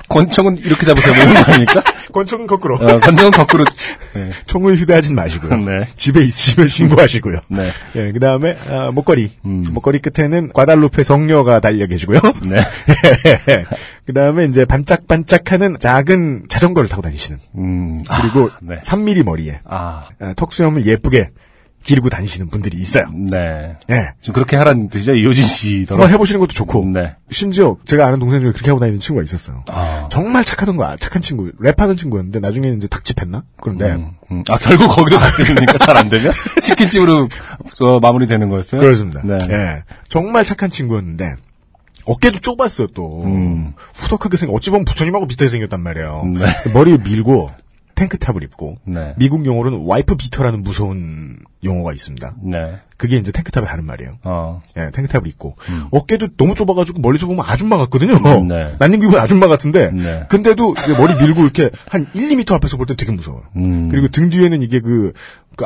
권총은 0.09 0.59
이렇게 0.59 0.85
잡으세요. 0.85 1.14
뭐 1.14 1.23
이런 1.23 1.35
거 1.35 1.53
아닙니까? 1.53 1.83
권총은 2.12 2.47
거꾸로. 2.47 2.77
어, 2.77 3.01
권총은 3.01 3.31
거꾸로. 3.33 3.64
네. 4.14 4.31
총을 4.47 4.77
휴대하진 4.77 5.14
마시고요. 5.14 5.57
네. 5.64 5.88
집에 5.97 6.23
있으면 6.23 6.69
신고하시고요. 6.69 7.40
네. 7.49 7.71
예, 7.97 8.12
그 8.12 8.21
다음에, 8.21 8.57
아, 8.69 8.90
목걸이. 8.93 9.33
음. 9.45 9.64
목걸이 9.71 10.01
끝에는 10.01 10.51
과달루페 10.53 11.03
성녀가 11.03 11.61
달려 11.61 11.87
계시고요. 11.87 12.21
네. 12.43 12.61
그 14.07 14.12
다음에 14.12 14.45
이제 14.45 14.64
반짝반짝하는 14.64 15.79
작은 15.81 16.45
자전거를 16.49 16.88
타고 16.88 17.03
다니시는. 17.03 17.38
음. 17.57 18.03
그리고 18.21 18.51
아, 18.53 18.59
네. 18.62 18.81
3mm 18.83 19.25
머리에 19.25 19.59
아. 19.64 20.09
아, 20.21 20.35
턱수염을 20.37 20.87
예쁘게 20.87 21.31
기르고 21.85 22.09
다니시는 22.09 22.49
분들이 22.49 22.79
있어요. 22.79 23.05
네. 23.12 23.77
예. 23.90 24.12
지금 24.20 24.33
그렇게 24.35 24.57
하라는 24.57 24.88
뜻이죠? 24.88 25.14
이효진 25.14 25.44
씨더러. 25.44 26.01
한번 26.01 26.14
해보시는 26.14 26.40
것도 26.40 26.53
좋고. 26.55 26.87
네. 26.87 27.14
심지어 27.31 27.77
제가 27.85 28.07
아는 28.07 28.18
동생 28.18 28.40
중에 28.40 28.53
그렇게 28.53 28.70
하고 28.70 28.81
다니는 28.81 28.99
친구가 29.01 29.23
있었어요. 29.25 29.64
아. 29.70 30.09
정말 30.11 30.44
착하던 30.44 30.77
거야. 30.77 30.97
착한 30.99 31.20
친구. 31.20 31.53
랩하던 31.62 31.99
친구였는데 31.99 32.40
나중에는 32.40 32.79
이제 32.79 32.88
닭집했나? 32.88 33.44
그런데 33.61 33.92
음, 33.92 34.11
음. 34.33 34.42
아, 34.49 34.57
결국 34.59 34.88
거기도 34.88 35.18
닭집입니까? 35.18 35.79
잘 35.79 35.94
안 35.97 36.09
되면? 36.09 36.33
치킨집으로 36.62 37.29
저, 37.75 38.01
마무리되는 38.03 38.49
거였어요? 38.49 38.81
그렇습니다. 38.81 39.20
네. 39.23 39.38
예. 39.51 39.83
정말 40.09 40.44
착한 40.44 40.70
친구였는데 40.70 41.35
어깨도 42.07 42.40
좁았어요 42.40 42.88
또. 42.94 43.23
음. 43.25 43.73
후덕하게 43.94 44.37
생겨. 44.38 44.55
어찌 44.55 44.70
보면 44.70 44.85
부처님하고 44.87 45.27
비슷하게 45.27 45.51
생겼단 45.51 45.81
말이에요. 45.83 46.25
네. 46.38 46.73
머리를 46.73 46.99
밀고 47.05 47.51
탱크탑을 47.94 48.42
입고 48.44 48.76
네. 48.85 49.14
미국 49.16 49.44
용어로는 49.46 49.85
와이프 49.87 50.16
비터라는 50.16 50.62
무서운 50.62 51.38
용어가 51.62 51.92
있습니다. 51.92 52.35
네. 52.42 52.74
그게 52.96 53.16
이제 53.16 53.33
탱크탑의 53.33 53.68
다른 53.68 53.85
말이에요. 53.87 54.18
어. 54.22 54.61
예, 54.76 54.90
탱크탑을 54.92 55.26
입고 55.28 55.57
어깨도 55.90 56.28
너무 56.37 56.54
좁아가지고 56.54 57.00
멀리서 57.00 57.26
보면 57.26 57.44
아줌마 57.46 57.76
같거든요. 57.78 58.14
음, 58.16 58.48
네. 58.48 58.74
난닝기분 58.78 59.18
아줌마 59.18 59.48
같은데 59.48 59.90
네. 59.90 60.26
근데도 60.28 60.74
이제 60.78 60.96
머리 60.96 61.14
밀고 61.14 61.42
이렇게 61.42 61.70
한 61.88 62.07
1, 62.14 62.28
2미터 62.30 62.52
앞에서 62.52 62.76
볼 62.76 62.87
때 62.87 62.94
되게 62.96 63.11
무서워요. 63.12 63.42
음. 63.57 63.88
그리고 63.88 64.09
등 64.09 64.30
뒤에는 64.30 64.62
이게 64.62 64.80
그, 64.80 65.12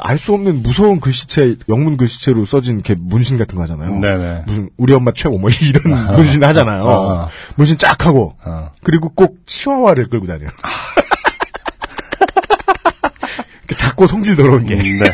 알수 0.01 0.35
없는 0.35 0.63
무서운 0.63 1.01
글씨체, 1.01 1.57
영문 1.69 1.97
글씨체로 1.97 2.45
써진 2.45 2.75
이렇게 2.75 2.95
문신 2.95 3.39
같은 3.39 3.57
거 3.57 3.63
하잖아요. 3.63 3.99
네네. 3.99 4.43
무슨 4.47 4.71
우리 4.77 4.93
엄마 4.93 5.13
최고 5.13 5.39
뭐 5.39 5.49
이런 5.51 6.15
문신 6.17 6.45
하잖아요. 6.45 6.87
아. 6.87 7.29
문신 7.57 7.79
쫙 7.79 8.05
하고 8.07 8.35
어. 8.45 8.71
그리고 8.83 9.09
꼭 9.09 9.39
치와와를 9.47 10.09
끌고 10.11 10.27
다녀요. 10.27 10.51
그 13.67 13.75
작고 13.99 14.07
성질 14.07 14.37
더러운 14.37 14.65
게. 14.65 14.77
네. 14.77 15.11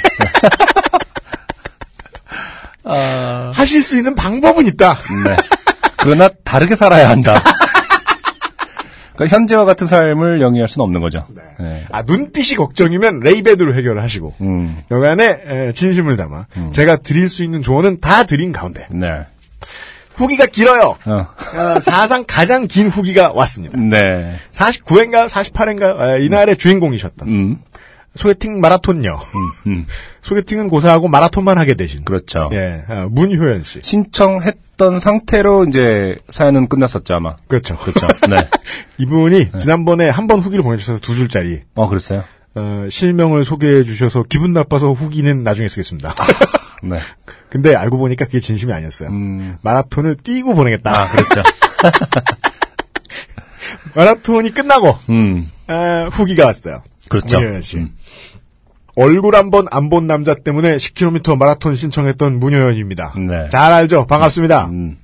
하여간 2.84 3.52
하실 3.54 3.82
수 3.82 3.96
있는 3.96 4.14
방법은 4.14 4.66
있다. 4.66 5.00
네. 5.24 5.36
그러나 5.96 6.28
다르게 6.44 6.76
살아야 6.76 7.08
한다. 7.08 7.42
그러니까 9.14 9.34
현재와 9.36 9.64
같은 9.64 9.86
삶을 9.86 10.42
영위할 10.42 10.68
수는 10.68 10.84
없는 10.84 11.00
거죠. 11.00 11.24
네. 11.58 11.84
아, 11.90 12.02
눈빛이 12.02 12.56
걱정이면 12.56 13.20
레이베드로 13.20 13.74
해결을 13.74 14.02
하시고, 14.02 14.34
음. 14.40 14.82
여간에 14.90 15.40
에, 15.46 15.72
진심을 15.72 16.16
담아 16.16 16.46
제가 16.72 16.96
드릴 16.96 17.28
수 17.28 17.42
있는 17.44 17.62
조언은 17.62 18.00
다 18.00 18.24
드린 18.24 18.52
가운데 18.52 18.86
네. 18.90 19.08
후기가 20.16 20.46
길어요. 20.46 20.96
어. 21.06 21.26
어, 21.56 21.80
사상 21.80 22.24
가장 22.26 22.66
긴 22.66 22.88
후기가 22.88 23.32
왔습니다. 23.32 23.78
네. 23.78 24.34
49회인가 24.52 25.28
48회인가 25.28 26.20
이날의 26.22 26.56
주인공이셨던 26.56 27.28
음. 27.28 27.58
소개팅 28.16 28.60
마라톤녀. 28.60 29.20
음. 29.66 29.86
소개팅은 30.22 30.68
고사하고 30.68 31.08
마라톤만 31.08 31.58
하게 31.58 31.74
되신 31.74 32.04
그렇죠. 32.04 32.48
예, 32.52 32.84
어, 32.88 33.08
문효연 33.10 33.64
씨. 33.64 33.80
신청했던 33.82 35.00
상태로 35.00 35.64
이제 35.66 36.16
사연은 36.28 36.68
끝났었죠, 36.68 37.14
아마. 37.14 37.36
그렇죠. 37.48 37.76
그렇죠. 37.76 38.06
네. 38.30 38.48
이분이 38.98 39.50
지난번에 39.58 40.08
한 40.08 40.28
번 40.28 40.40
후기를 40.40 40.62
보내주셔서 40.62 41.00
두 41.00 41.14
줄짜리 41.14 41.62
어, 41.74 41.88
그랬어요? 41.88 42.24
어, 42.54 42.86
실명을 42.88 43.44
소개해 43.44 43.82
주셔서 43.84 44.22
기분 44.28 44.52
나빠서 44.52 44.92
후기는 44.92 45.42
나중에 45.42 45.68
쓰겠습니다. 45.68 46.14
네. 46.84 46.98
근데 47.50 47.74
알고 47.74 47.98
보니까 47.98 48.24
그게 48.26 48.40
진심이 48.40 48.72
아니었어요. 48.72 49.10
음. 49.10 49.56
마라톤을 49.62 50.18
뛰고 50.22 50.54
보내겠다. 50.54 50.90
아, 50.90 51.08
그렇죠. 51.10 51.42
마라톤이 53.94 54.50
끝나고 54.52 54.96
음. 55.10 55.48
아, 55.66 56.08
후기가 56.12 56.46
왔어요. 56.46 56.82
그렇죠. 57.08 57.40
문효연 57.40 57.62
씨. 57.62 57.78
음. 57.78 57.88
얼굴 58.96 59.34
한 59.34 59.50
번 59.50 59.66
안 59.72 59.88
본 59.90 60.06
남자 60.06 60.34
때문에 60.34 60.76
10km 60.76 61.36
마라톤 61.36 61.74
신청했던 61.74 62.38
문효연입니다. 62.38 63.14
네. 63.26 63.48
잘 63.50 63.72
알죠. 63.72 64.06
반갑습니다. 64.06 64.66
음. 64.66 64.98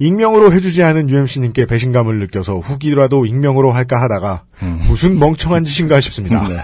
익명으로 0.00 0.52
해주지 0.52 0.82
않은 0.82 1.10
UMC님께 1.10 1.66
배신감을 1.66 2.18
느껴서 2.20 2.56
후기라도 2.58 3.26
익명으로 3.26 3.70
할까 3.70 4.00
하다가 4.00 4.44
무슨 4.88 5.18
멍청한 5.18 5.64
짓인가 5.64 6.00
싶습니다. 6.00 6.40
음. 6.42 6.48
네. 6.48 6.56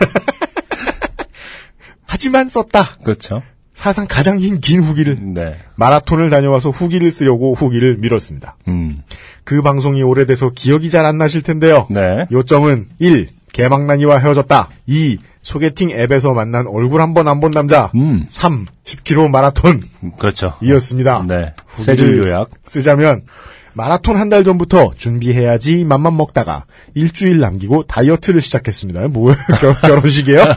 하지만 2.07 2.49
썼다. 2.49 2.99
그렇죠. 3.05 3.43
사상 3.75 4.07
가장 4.09 4.39
긴, 4.39 4.61
긴 4.61 4.83
후기를 4.83 5.19
네. 5.35 5.57
마라톤을 5.75 6.31
다녀와서 6.31 6.71
후기를 6.71 7.11
쓰려고 7.11 7.55
후기를 7.55 7.99
밀었습니다. 7.99 8.57
음. 8.69 9.03
그 9.45 9.61
방송이 9.61 10.03
오래돼서 10.03 10.51
기억이 10.51 10.89
잘 10.89 11.05
안 11.05 11.19
나실 11.19 11.43
텐데요. 11.43 11.87
네. 11.91 12.25
요점은 12.33 12.87
1. 12.99 13.29
개망난이와 13.57 14.19
헤어졌다. 14.19 14.69
2. 14.87 15.19
소개팅 15.43 15.91
앱에서 15.91 16.33
만난 16.33 16.67
얼굴 16.67 17.01
한 17.01 17.15
번 17.15 17.27
안 17.29 17.41
본 17.41 17.51
남자. 17.53 17.91
음. 17.95 18.27
3. 18.29 18.67
10km 18.85 19.31
마라톤. 19.31 19.81
그렇죠. 20.19 20.53
이었습니다. 20.61 21.25
네. 21.27 21.55
세줄 21.79 22.23
요약. 22.27 22.51
쓰자면 22.67 23.23
마라톤 23.73 24.17
한 24.17 24.29
달 24.29 24.45
전부터 24.45 24.93
준비해야지 24.97 25.85
맘만 25.85 26.17
먹다가 26.17 26.65
일주일 26.95 27.39
남기고 27.41 27.85
다이어트를 27.85 28.43
시작했습니다. 28.43 29.01
결- 29.61 29.81
결혼식이에요? 29.81 30.45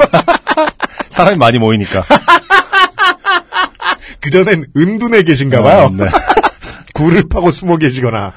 사람이 1.09 1.38
많이 1.38 1.57
모이니까. 1.59 2.03
그전엔 4.21 4.65
은둔에 4.75 5.23
계신가 5.23 5.62
봐요. 5.62 5.85
어, 5.85 5.89
네. 5.89 6.05
굴을 6.95 7.29
파고 7.29 7.51
숨어 7.51 7.77
계시거나. 7.77 8.33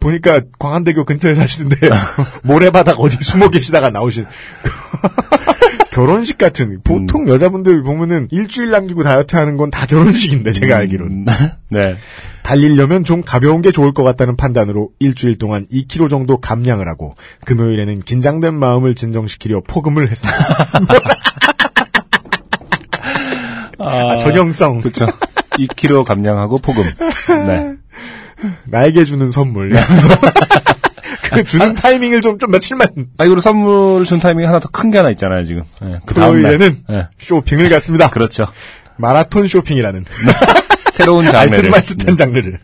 보니까 0.00 0.40
광안대교 0.58 1.04
근처에 1.04 1.34
사시는데 1.34 1.76
모래바닥 2.44 3.00
어디 3.00 3.16
숨어 3.22 3.50
계시다가 3.50 3.90
나오신 3.90 4.26
결혼식 5.92 6.36
같은 6.36 6.80
보통 6.84 7.26
여자분들 7.26 7.82
보면은 7.82 8.28
일주일 8.30 8.70
남기고 8.70 9.02
다이어트 9.02 9.34
하는 9.36 9.56
건 9.56 9.70
다 9.70 9.86
결혼식인데 9.86 10.52
제가 10.52 10.76
알기로는 10.76 11.24
네. 11.70 11.96
달리려면 12.42 13.02
좀 13.02 13.22
가벼운 13.22 13.62
게 13.62 13.72
좋을 13.72 13.92
것 13.92 14.02
같다는 14.04 14.36
판단으로 14.36 14.90
일주일 14.98 15.38
동안 15.38 15.66
2kg 15.72 16.10
정도 16.10 16.38
감량을 16.38 16.86
하고 16.86 17.14
금요일에는 17.46 18.00
긴장된 18.00 18.54
마음을 18.54 18.94
진정시키려 18.94 19.62
포금을 19.66 20.10
했습니다. 20.10 20.38
아, 23.78 24.18
전형성 24.18 24.80
그렇죠. 24.80 25.06
2kg 25.58 26.04
감량하고 26.04 26.58
포금. 26.58 26.84
네. 27.46 27.74
나에게 28.66 29.04
주는 29.04 29.30
선물. 29.30 29.72
그 31.32 31.44
주는 31.44 31.74
타이밍을 31.74 32.20
좀, 32.22 32.38
좀 32.38 32.50
며칠만 32.50 32.88
아, 33.18 33.24
이거로 33.24 33.40
선물 33.40 34.04
준 34.04 34.18
타이밍이 34.20 34.46
하나 34.46 34.58
더 34.60 34.68
큰 34.72 34.90
게 34.90 34.98
하나 34.98 35.10
있잖아요, 35.10 35.44
지금. 35.44 35.62
네. 35.82 35.98
그 36.06 36.14
다음날. 36.14 36.42
토요일에는 36.58 36.84
네. 36.88 37.08
쇼핑을 37.18 37.68
갔습니다. 37.68 38.08
그렇죠. 38.10 38.46
마라톤 38.96 39.46
쇼핑이라는 39.48 40.04
새로운 40.92 41.26
장르를. 41.30 41.56
알뜰말뜻한 41.58 42.16
장르를. 42.16 42.58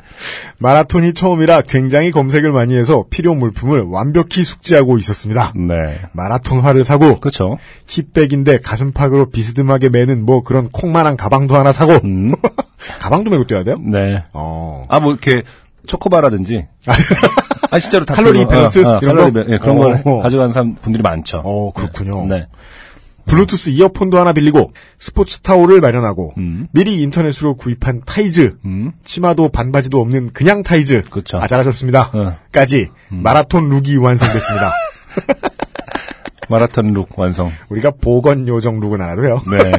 마라톤이 0.58 1.12
처음이라 1.12 1.62
굉장히 1.62 2.10
검색을 2.10 2.50
많이 2.52 2.74
해서 2.76 3.04
필요 3.10 3.34
물품을 3.34 3.82
완벽히 3.82 4.42
숙지하고 4.44 4.96
있었습니다. 4.98 5.52
네. 5.54 6.00
마라톤화를 6.12 6.82
사고 6.84 7.20
그렇죠. 7.20 7.58
힙백인데 7.88 8.60
가슴팍으로 8.60 9.28
비스듬하게 9.30 9.90
매는 9.90 10.24
뭐 10.24 10.42
그런 10.42 10.70
콩만한 10.70 11.18
가방도 11.18 11.56
하나 11.56 11.72
사고 11.72 11.92
음. 12.04 12.34
가방도 13.00 13.30
메고 13.30 13.44
뛰어야 13.46 13.64
돼요? 13.64 13.76
네. 13.84 14.24
어. 14.32 14.86
아, 14.88 14.98
뭐, 14.98 15.12
이렇게, 15.12 15.42
초코바라든지. 15.86 16.66
아, 17.70 17.78
진짜로 17.78 18.04
다 18.04 18.14
칼로리 18.14 18.46
밸런스? 18.46 18.80
어, 18.84 18.96
어, 18.96 18.98
이런 19.02 19.16
칼로리 19.16 19.32
거? 19.32 19.44
밸- 19.44 19.52
예, 19.54 19.58
그런 19.58 19.78
걸 19.78 20.02
어. 20.04 20.18
가져가는 20.18 20.52
사람 20.52 20.74
분들이 20.76 21.02
많죠. 21.02 21.42
어, 21.44 21.72
그렇군요. 21.72 22.26
네. 22.26 22.46
블루투스 23.24 23.70
이어폰도 23.70 24.18
하나 24.18 24.32
빌리고 24.32 24.72
스포츠 24.98 25.40
타올을 25.42 25.80
마련하고 25.80 26.34
음. 26.38 26.66
미리 26.72 27.00
인터넷으로 27.02 27.54
구입한 27.54 28.02
타이즈 28.04 28.56
음. 28.64 28.90
치마도 29.04 29.48
반바지도 29.48 30.00
없는 30.00 30.30
그냥 30.32 30.64
타이즈 30.64 31.04
그렇죠. 31.08 31.38
아 31.40 31.46
잘하셨습니다. 31.46 32.10
어. 32.12 32.36
까지 32.50 32.88
마라톤 33.10 33.68
look이 33.68 33.96
완성됐습니다. 33.96 34.72
마라톤 36.48 36.92
look 36.92 37.16
완성. 37.18 37.50
우리가 37.68 37.92
보건 37.92 38.48
요정 38.48 38.80
look은 38.80 39.00
알아도 39.00 39.24
해요. 39.24 39.40
네. 39.50 39.72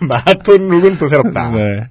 마라톤 0.06 0.68
look은 0.68 0.98
또 0.98 1.06
새롭다. 1.06 1.50
네. 1.50 1.88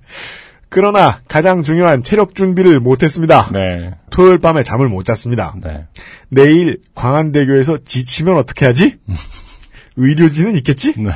그러나 0.69 1.19
가장 1.27 1.63
중요한 1.63 2.03
체력 2.03 2.35
준비를 2.35 2.79
못했습니다. 2.79 3.49
네. 3.51 3.95
토요일 4.11 4.37
밤에 4.37 4.63
잠을 4.63 4.87
못 4.87 5.03
잤습니다. 5.03 5.55
네. 5.61 5.87
내일 6.29 6.77
광안대교에서 6.93 7.79
지치면 7.85 8.37
어떻게 8.37 8.65
하지? 8.65 8.97
의료진은 9.97 10.55
있겠지? 10.57 10.93
네. 10.97 11.09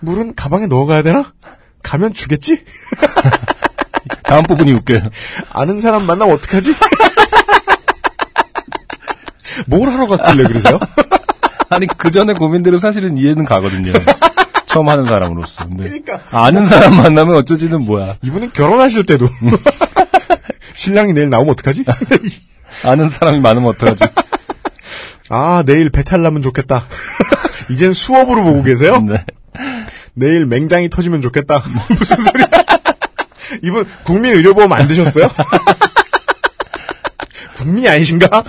물은 0.00 0.36
가방에 0.36 0.66
넣어가야 0.66 1.02
되나? 1.02 1.32
가면 1.82 2.14
주겠지? 2.14 2.64
다음 4.22 4.44
부분이 4.44 4.72
웃겨요. 4.72 5.00
아는 5.50 5.80
사람 5.80 6.06
만나면 6.06 6.34
어떡하지? 6.36 6.74
뭘 9.66 9.90
하러 9.90 10.06
갔길래 10.06 10.46
그러세요? 10.46 10.78
아니, 11.68 11.86
그 11.86 12.10
전에 12.10 12.32
고민들은 12.32 12.78
사실은 12.78 13.18
이해는 13.18 13.44
가거든요. 13.44 13.92
처음 14.68 14.88
하는 14.88 15.04
사람으로서. 15.06 15.64
근데 15.68 15.84
그러니까. 15.84 16.20
아는 16.30 16.66
사람 16.66 16.96
만나면 16.96 17.34
어쩌지는 17.36 17.82
뭐야. 17.84 18.16
이분은 18.22 18.52
결혼하실 18.52 19.06
때도 19.06 19.28
신랑이 20.76 21.12
내일 21.14 21.30
나오면 21.30 21.52
어떡하지? 21.52 21.84
아는 22.84 23.08
사람이 23.08 23.40
많으면 23.40 23.70
어떡하지? 23.70 24.04
아 25.30 25.62
내일 25.66 25.90
배탈 25.90 26.22
나면 26.22 26.42
좋겠다. 26.42 26.86
이젠 27.70 27.92
수업으로 27.92 28.44
보고 28.44 28.62
계세요? 28.62 29.00
네. 29.00 29.24
내일 30.14 30.46
맹장이 30.46 30.88
터지면 30.90 31.22
좋겠다. 31.22 31.62
무슨 31.90 32.16
소리야? 32.22 32.46
이분 33.62 33.86
국민의료보험 34.04 34.72
안 34.72 34.86
드셨어요? 34.88 35.28
국민이 37.56 37.88
아니신가? 37.88 38.44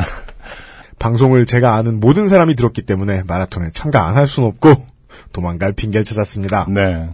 방송을 0.99 1.45
제가 1.45 1.75
아는 1.75 1.99
모든 1.99 2.27
사람이 2.27 2.55
들었기 2.55 2.81
때문에 2.83 3.23
마라톤에 3.25 3.69
참가 3.73 4.05
안 4.07 4.15
할 4.17 4.27
수는 4.27 4.49
없고 4.49 4.85
도망갈 5.33 5.73
핑계를 5.73 6.03
찾았습니다. 6.05 6.67
네. 6.69 7.09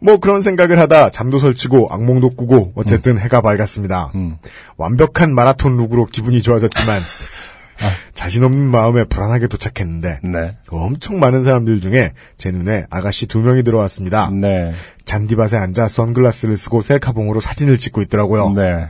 뭐 0.00 0.18
그런 0.18 0.42
생각을 0.42 0.78
하다 0.78 1.10
잠도 1.10 1.38
설치고 1.38 1.88
악몽도 1.90 2.30
꾸고 2.30 2.72
어쨌든 2.76 3.18
해가 3.18 3.40
밝았습니다. 3.40 4.12
음. 4.14 4.36
완벽한 4.76 5.34
마라톤 5.34 5.76
룩으로 5.76 6.06
기분이 6.06 6.42
좋아졌지만 6.42 7.00
자신 8.14 8.44
없는 8.44 8.66
마음에 8.66 9.04
불안하게 9.04 9.46
도착했는데 9.46 10.20
네. 10.22 10.56
엄청 10.70 11.20
많은 11.20 11.44
사람들 11.44 11.80
중에 11.80 12.12
제 12.36 12.50
눈에 12.50 12.86
아가씨 12.90 13.26
두 13.26 13.40
명이 13.40 13.62
들어왔습니다. 13.62 14.30
네. 14.32 14.72
잔디밭에 15.04 15.56
앉아 15.56 15.88
선글라스를 15.88 16.56
쓰고 16.56 16.80
셀카봉으로 16.80 17.40
사진을 17.40 17.78
찍고 17.78 18.02
있더라고요. 18.02 18.50
네. 18.50 18.88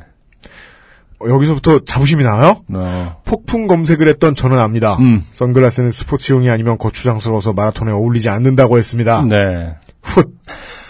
어, 1.20 1.28
여기서부터 1.28 1.84
자부심이 1.84 2.22
나와요? 2.24 2.62
어. 2.72 3.20
폭풍 3.24 3.66
검색을 3.66 4.08
했던 4.08 4.34
저는 4.34 4.58
압니다. 4.58 4.96
음. 5.00 5.24
선글라스는 5.32 5.90
스포츠용이 5.90 6.48
아니면 6.50 6.78
거추장스러워서 6.78 7.52
마라톤에 7.52 7.92
어울리지 7.92 8.28
않는다고 8.28 8.78
했습니다. 8.78 9.24
네. 9.28 9.74
훗 10.00 10.24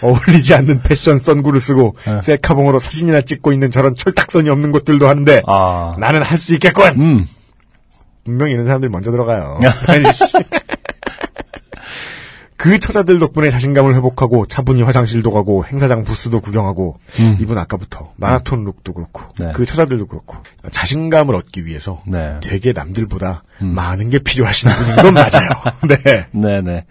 어울리지 0.03 0.53
않는 0.53 0.81
패션 0.81 1.17
선글을 1.17 1.59
쓰고 1.59 1.95
네. 2.05 2.21
셀카봉으로 2.21 2.79
사진이나 2.79 3.21
찍고 3.21 3.51
있는 3.53 3.69
저런 3.71 3.95
철딱선이 3.95 4.49
없는 4.49 4.71
곳들도 4.71 5.07
하는데 5.07 5.41
아. 5.47 5.95
나는 5.99 6.21
할 6.21 6.37
수 6.37 6.53
있겠군. 6.53 6.85
음. 7.01 7.27
분명히 8.23 8.53
이런 8.53 8.65
사람들이 8.65 8.91
먼저 8.91 9.11
들어가요. 9.11 9.59
그 12.59 12.77
처자들 12.77 13.19
덕분에 13.19 13.51
자신감을 13.51 13.95
회복하고 13.95 14.45
차분히 14.45 14.81
화장실도 14.81 15.31
가고 15.31 15.63
행사장 15.65 16.03
부스도 16.03 16.41
구경하고 16.41 16.99
이분 17.39 17.57
아까부터 17.57 18.11
마라톤 18.17 18.65
룩도 18.65 18.91
그렇고 18.91 19.23
네. 19.39 19.53
그 19.55 19.65
처자들도 19.65 20.07
그렇고 20.07 20.35
자신감을 20.69 21.35
얻기 21.35 21.65
위해서 21.65 22.01
네. 22.05 22.35
되게 22.41 22.73
남들보다 22.73 23.43
많은 23.59 24.09
게 24.09 24.19
필요하신 24.19 24.71
분인 24.71 24.95
건 24.97 25.13
맞아요. 25.13 25.49
네. 25.87 26.25
네네. 26.31 26.85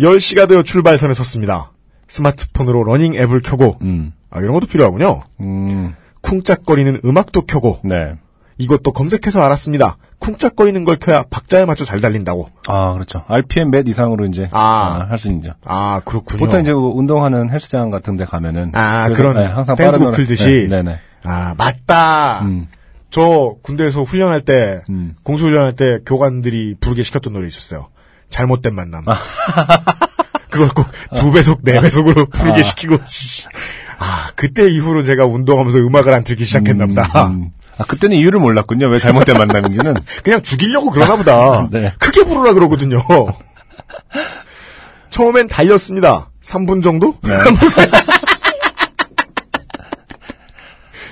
10시가 0.00 0.48
되어 0.48 0.62
출발선에 0.62 1.12
섰습니다. 1.12 1.72
스마트폰으로 2.08 2.84
러닝 2.84 3.14
앱을 3.14 3.42
켜고 3.42 3.76
음. 3.82 4.14
아 4.30 4.40
이런 4.40 4.54
것도 4.54 4.66
필요하군요. 4.68 5.20
음. 5.40 5.94
쿵짝거리는 6.22 7.02
음악도 7.04 7.42
켜고 7.42 7.80
네. 7.84 8.14
이것도 8.56 8.92
검색해서 8.92 9.42
알았습니다. 9.42 9.98
쿵짝거리는 10.24 10.84
걸 10.84 10.98
켜야 10.98 11.22
박자에 11.28 11.64
맞춰 11.66 11.84
잘 11.84 12.00
달린다고. 12.00 12.48
아, 12.68 12.92
그렇죠. 12.94 13.24
RPM 13.28 13.70
몇 13.70 13.86
이상으로 13.88 14.26
이제 14.26 14.48
아. 14.52 15.06
할수 15.08 15.28
있죠. 15.32 15.52
아 15.64 16.00
그렇군요. 16.04 16.38
보통 16.38 16.60
이제 16.60 16.72
그 16.72 16.78
운동하는 16.78 17.50
헬스장 17.50 17.90
같은 17.90 18.16
데 18.16 18.24
가면은 18.24 18.70
아, 18.74 19.08
그런 19.10 19.36
네, 19.36 19.44
항상 19.46 19.76
댄스 19.76 19.96
노래- 19.98 20.16
틀듯이? 20.16 20.66
네, 20.70 20.82
네. 20.82 20.98
아 21.24 21.54
맞다. 21.56 22.40
음. 22.42 22.68
저 23.10 23.54
군대에서 23.62 24.02
훈련할 24.02 24.40
때 24.42 24.82
음. 24.90 25.14
공수 25.22 25.44
훈련할 25.44 25.76
때 25.76 25.98
교관들이 26.04 26.76
부르게 26.80 27.02
시켰던 27.02 27.32
노래 27.32 27.46
있었어요. 27.46 27.88
잘못된 28.30 28.74
만남. 28.74 29.04
아. 29.06 29.14
그걸 30.50 30.68
꼭 30.68 30.86
두 31.16 31.32
배속 31.32 31.60
네 31.62 31.80
배속으로 31.80 32.26
부르게 32.26 32.62
시키고. 32.62 32.98
씨. 33.06 33.44
아 33.98 34.30
그때 34.34 34.68
이후로 34.68 35.02
제가 35.04 35.26
운동하면서 35.26 35.78
음악을 35.78 36.12
안 36.12 36.24
틀기 36.24 36.44
시작했나 36.44 36.86
보다. 36.86 37.26
음. 37.28 37.50
아, 37.78 37.84
그때는 37.84 38.16
이유를 38.16 38.40
몰랐군요. 38.40 38.88
왜 38.88 38.98
잘못된 38.98 39.36
만남인지는. 39.38 39.94
그냥 40.22 40.42
죽이려고 40.42 40.90
그러나 40.90 41.16
보다. 41.16 41.68
네. 41.70 41.92
크게 41.98 42.24
부르라 42.24 42.54
그러거든요. 42.54 43.04
처음엔 45.10 45.48
달렸습니다. 45.48 46.30
3분 46.42 46.82
정도? 46.82 47.14
네. 47.22 47.30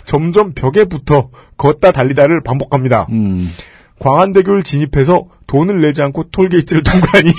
점점 0.04 0.52
벽에 0.52 0.84
붙어 0.84 1.30
걷다 1.56 1.92
달리다를 1.92 2.42
반복합니다. 2.42 3.06
음. 3.10 3.50
광안대교를 3.98 4.62
진입해서 4.62 5.26
돈을 5.46 5.80
내지 5.80 6.02
않고 6.02 6.30
톨게이트를 6.30 6.82
통과하니 6.82 7.32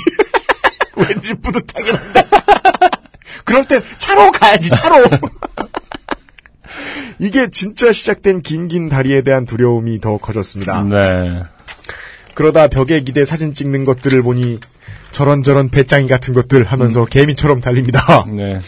왠지 0.95 1.33
뿌듯하게 1.36 1.91
난다. 1.91 2.21
그럴 3.43 3.67
땐 3.67 3.81
차로 3.99 4.31
가야지 4.31 4.69
차로. 4.69 5.03
이게 7.19 7.49
진짜 7.49 7.91
시작된 7.91 8.41
긴긴 8.41 8.89
다리에 8.89 9.21
대한 9.21 9.45
두려움이 9.45 10.01
더 10.01 10.17
커졌습니다. 10.17 10.84
네. 10.84 11.43
그러다 12.36 12.67
벽에 12.67 13.01
기대 13.01 13.25
사진 13.25 13.53
찍는 13.53 13.86
것들을 13.86 14.21
보니 14.21 14.60
저런저런 15.12 15.69
배짱이 15.69 16.08
같은 16.08 16.34
것들 16.34 16.63
하면서 16.63 17.06
개미처럼 17.06 17.62
달립니다. 17.62 18.25
네. 18.29 18.60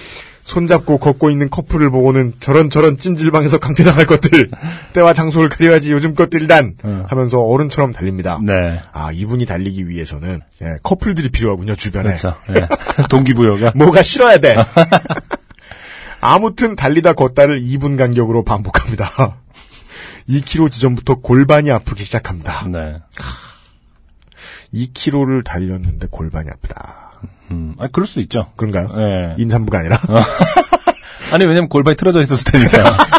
손잡고 0.44 1.00
걷고 1.00 1.32
있는 1.32 1.50
커플을 1.50 1.90
보고는 1.90 2.34
저런저런 2.40 2.98
찜질방에서 2.98 3.58
강퇴당할 3.58 4.06
것들 4.06 4.52
때와 4.94 5.14
장소를 5.14 5.50
가려야지 5.50 5.92
요즘 5.92 6.14
것들이란 6.14 6.76
어. 6.84 7.04
하면서 7.08 7.42
어른처럼 7.42 7.94
달립니다. 7.94 8.40
네. 8.44 8.80
아 8.94 9.12
이분이 9.12 9.48
달리기 9.48 9.90
위해서는 9.90 10.42
예, 10.62 10.76
커플들이 10.84 11.30
필요하군요 11.30 11.76
주변에 11.76 12.10
그렇죠. 12.10 12.36
네. 12.48 12.68
동기부여가. 13.10 13.72
뭐가 13.76 14.04
싫어야 14.04 14.38
돼. 14.38 14.56
아무튼 16.26 16.76
달리다 16.76 17.14
걷다를 17.14 17.62
2분 17.62 17.98
간격으로 17.98 18.44
반복합니다. 18.44 19.38
2km 20.28 20.72
지점부터 20.72 21.16
골반이 21.16 21.72
아프기 21.72 22.04
시작합니다. 22.04 22.68
네. 22.68 22.98
2km를 24.74 25.44
달렸는데 25.44 26.08
골반이 26.10 26.50
아프다. 26.50 27.12
음. 27.52 27.76
아, 27.78 27.88
그럴 27.92 28.08
수 28.08 28.20
있죠. 28.22 28.52
그런가요? 28.56 28.88
네. 28.96 29.36
임산부가 29.38 29.80
아니라 29.80 30.02
아니, 31.32 31.46
왜냐면 31.46 31.70
골반이 31.70 31.96
틀어져 31.96 32.22
있었을 32.22 32.52
테니까. 32.52 32.98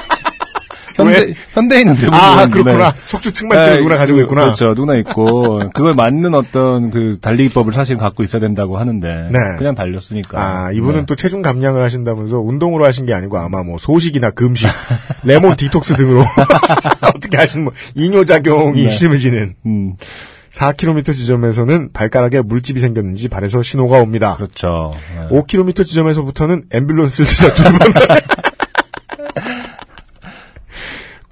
현대, 0.97 1.21
왜? 1.21 1.35
현대인은 1.53 1.95
대부분. 1.95 2.15
아 2.15 2.47
그렇구나. 2.49 2.93
네. 2.93 2.99
척추 3.07 3.33
측만증을 3.33 3.71
네, 3.71 3.77
누구나 3.79 3.97
가지고 3.97 4.17
그- 4.17 4.23
있구나. 4.25 4.41
그렇죠. 4.45 4.75
누나 4.75 4.97
있고 4.97 5.59
그걸 5.75 5.95
맞는 5.95 6.35
어떤 6.35 6.91
그 6.91 7.19
달리기법을 7.21 7.73
사실 7.73 7.97
갖고 7.97 8.23
있어야 8.23 8.41
된다고 8.41 8.79
하는데 8.79 9.29
네. 9.31 9.39
그냥 9.59 9.75
달렸으니까. 9.75 10.39
아, 10.41 10.73
이분은 10.73 11.01
네. 11.01 11.07
또 11.07 11.15
체중 11.17 11.43
감량을 11.43 11.83
하신다면서 11.83 12.39
운동으로 12.41 12.85
하신 12.85 13.07
게 13.07 13.15
아니고 13.15 13.39
아마 13.39 13.63
뭐 13.63 13.79
소식이나 13.79 14.31
금식, 14.31 14.69
레몬 15.25 15.57
디톡스 15.57 15.97
등으로 15.97 16.25
어떻게 17.15 17.37
하신 17.37 17.65
뭐 17.65 17.73
이뇨작용이 17.95 18.85
네. 18.85 18.91
심해지는 18.91 19.55
음, 19.67 19.95
4km 20.55 21.13
지점에서는 21.13 21.91
발가락에 21.93 22.41
물집이 22.41 22.81
생겼는지 22.81 23.29
발에서 23.29 23.63
신호가 23.63 23.99
옵니다. 23.99 24.37
그렇죠. 24.37 24.95
네. 25.31 25.37
5km 25.37 25.85
지점에서부터는 25.85 26.65
앰뷸런스를 26.71 27.27
찾아 27.27 27.53
두번 27.55 27.93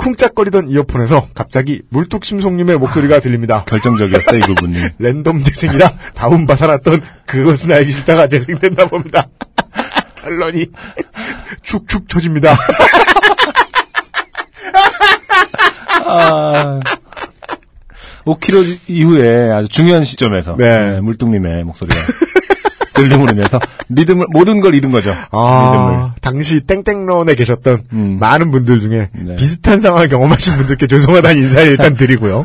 쿵짝거리던 0.04 0.70
이어폰에서 0.70 1.28
갑자기 1.34 1.80
물뚝심송님의 1.88 2.76
목소리가 2.76 3.20
들립니다. 3.20 3.64
결정적이었어 3.68 4.36
이 4.36 4.40
부분이. 4.40 4.76
랜덤 4.98 5.42
재생이라 5.42 5.92
다운받아놨던 6.14 7.00
그것은 7.24 7.72
알기 7.72 7.90
싫다가 7.90 8.28
재생됐나 8.28 8.86
봅니다. 8.86 9.26
결론이 10.20 10.66
축축 11.62 12.08
처집니다. 12.08 12.54
아, 16.06 16.80
5km 18.26 18.78
이후에 18.88 19.50
아주 19.50 19.68
중요한 19.68 20.04
시점에서 20.04 20.56
네. 20.58 20.92
네, 20.92 21.00
물뚱님의 21.00 21.64
목소리가 21.64 21.98
들림으로 22.94 23.32
인해서 23.32 23.60
믿음을 23.88 24.26
모든 24.30 24.60
걸 24.60 24.74
잃은 24.74 24.90
거죠. 24.90 25.10
믿음을. 25.10 25.24
아, 25.32 26.14
당시 26.22 26.60
땡땡런에 26.62 27.34
계셨던 27.34 27.82
음. 27.92 28.18
많은 28.18 28.50
분들 28.50 28.80
중에 28.80 29.10
네. 29.12 29.34
비슷한 29.36 29.80
상황을 29.80 30.08
경험하신 30.08 30.54
분들께 30.56 30.86
죄송하다는 30.86 31.42
인사를 31.42 31.68
일단 31.68 31.94
드리고요. 31.96 32.44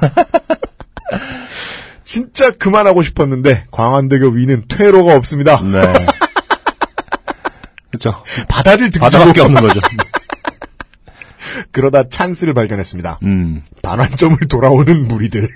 진짜 2.04 2.52
그만하고 2.52 3.04
싶었는데 3.04 3.66
광안대교 3.72 4.30
위는 4.30 4.64
퇴로가 4.68 5.16
없습니다. 5.16 5.62
네. 5.62 5.94
그렇죠. 7.92 8.24
바다를 8.48 8.86
등지고 8.92 9.06
바다밖에 9.06 9.42
없는 9.42 9.62
거죠. 9.62 9.80
그러다 11.72 12.10
찬스를 12.10 12.54
발견했습니다. 12.54 13.20
음. 13.24 13.62
반환점을 13.82 14.38
돌아오는 14.50 15.08
무리들. 15.08 15.50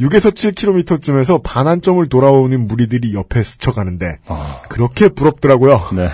6에서 0.00 0.32
7km쯤에서 0.34 1.42
반환점을 1.42 2.08
돌아오는 2.08 2.66
무리들이 2.66 3.14
옆에 3.14 3.42
스쳐가는데 3.44 4.18
아. 4.26 4.60
그렇게 4.68 5.08
부럽더라고요. 5.08 5.88
네. 5.92 6.08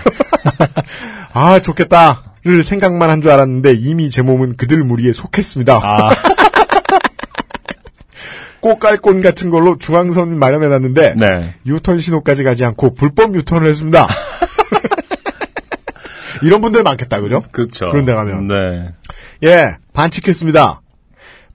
아 1.32 1.60
좋겠다를 1.60 2.62
생각만 2.64 3.08
한 3.08 3.22
줄 3.22 3.30
알았는데 3.30 3.72
이미 3.74 4.10
제 4.10 4.20
몸은 4.22 4.56
그들 4.56 4.80
무리에 4.80 5.12
속했습니다. 5.14 5.80
아, 5.82 6.10
꽃갈콘 8.60 9.22
같은 9.22 9.48
걸로 9.48 9.78
중앙선 9.78 10.38
마련해놨는데 10.38 11.14
네. 11.16 11.54
유턴 11.64 12.00
신호까지 12.00 12.44
가지 12.44 12.64
않고 12.66 12.92
불법 12.94 13.34
유턴을 13.34 13.66
했습니다. 13.68 14.06
이런 16.42 16.60
분들 16.60 16.82
많겠다, 16.82 17.20
그죠? 17.20 17.42
그렇죠. 17.52 17.90
그런 17.90 18.04
데 18.04 18.12
가면. 18.14 18.46
네. 18.48 18.94
예, 19.44 19.76
반칙했습니다. 19.92 20.80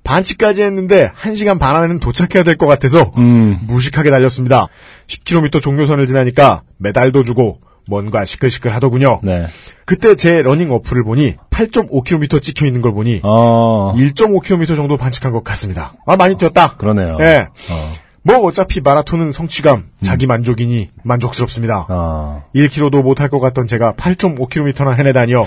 반칙까지 0.05 0.61
했는데 0.63 1.11
1시간 1.21 1.59
반 1.59 1.75
안에는 1.75 1.99
도착해야 1.99 2.43
될 2.43 2.55
것 2.55 2.67
같아서 2.67 3.11
음. 3.17 3.57
무식하게 3.67 4.09
달렸습니다. 4.11 4.67
10km 5.07 5.61
종료선을 5.61 6.05
지나니까 6.05 6.61
메달도 6.77 7.25
주고 7.25 7.59
뭔가 7.87 8.23
시끌시끌 8.25 8.73
하더군요. 8.73 9.19
네. 9.23 9.45
그때 9.85 10.15
제 10.15 10.41
러닝 10.41 10.71
어플을 10.71 11.03
보니 11.03 11.35
8.5km 11.51 12.41
찍혀 12.41 12.65
있는 12.65 12.81
걸 12.81 12.93
보니 12.93 13.19
어. 13.23 13.93
1.5km 13.95 14.67
정도 14.75 14.95
반칙한 14.97 15.31
것 15.33 15.43
같습니다. 15.43 15.93
아 16.05 16.15
많이 16.15 16.35
뛰었다. 16.37 16.75
그러네요. 16.77 17.17
예. 17.19 17.47
어. 17.69 17.91
뭐 18.23 18.37
어차피 18.39 18.81
마라톤은 18.81 19.31
성취감, 19.31 19.83
자기 20.03 20.25
만족이니 20.25 20.89
만족스럽습니다. 21.03 21.85
어. 21.89 22.43
1km도 22.55 23.03
못할 23.03 23.29
것 23.29 23.39
같던 23.39 23.67
제가 23.67 23.93
8.5km나 23.93 24.95
해내다니요. 24.97 25.43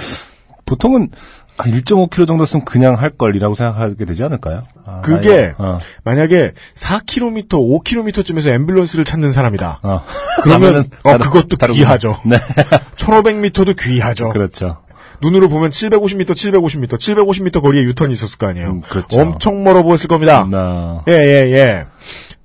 보통은 0.68 1.08
1.5km 1.56 2.26
정도 2.26 2.44
쓰면 2.44 2.64
그냥 2.64 2.94
할 2.94 3.10
걸이라고 3.10 3.54
생각하게 3.54 4.04
되지 4.04 4.22
않을까요? 4.22 4.62
아, 4.84 5.00
그게 5.00 5.54
어. 5.58 5.78
만약에 6.04 6.52
4km, 6.76 7.48
5km쯤에서 7.48 8.44
앰뷸런스를 8.56 9.04
찾는 9.04 9.32
사람이다. 9.32 9.80
어. 9.82 10.04
그러면 10.42 10.84
어, 11.02 11.10
다르- 11.10 11.24
그것도 11.24 11.56
다르구나. 11.56 11.84
귀하죠. 11.84 12.18
네. 12.24 12.36
1500m도 12.96 13.76
귀하죠. 13.76 14.28
그렇죠. 14.28 14.82
눈으로 15.20 15.48
보면 15.48 15.70
750m, 15.70 16.26
750m, 16.30 16.90
750m 16.90 17.60
거리에 17.60 17.82
유턴이 17.82 18.12
있었을 18.12 18.38
거 18.38 18.46
아니에요. 18.46 18.68
음, 18.70 18.80
그렇죠. 18.82 19.20
엄청 19.20 19.64
멀어 19.64 19.82
보였을 19.82 20.06
겁니다. 20.06 20.46
나. 20.48 21.02
예, 21.08 21.12
예, 21.12 21.52
예. 21.56 21.84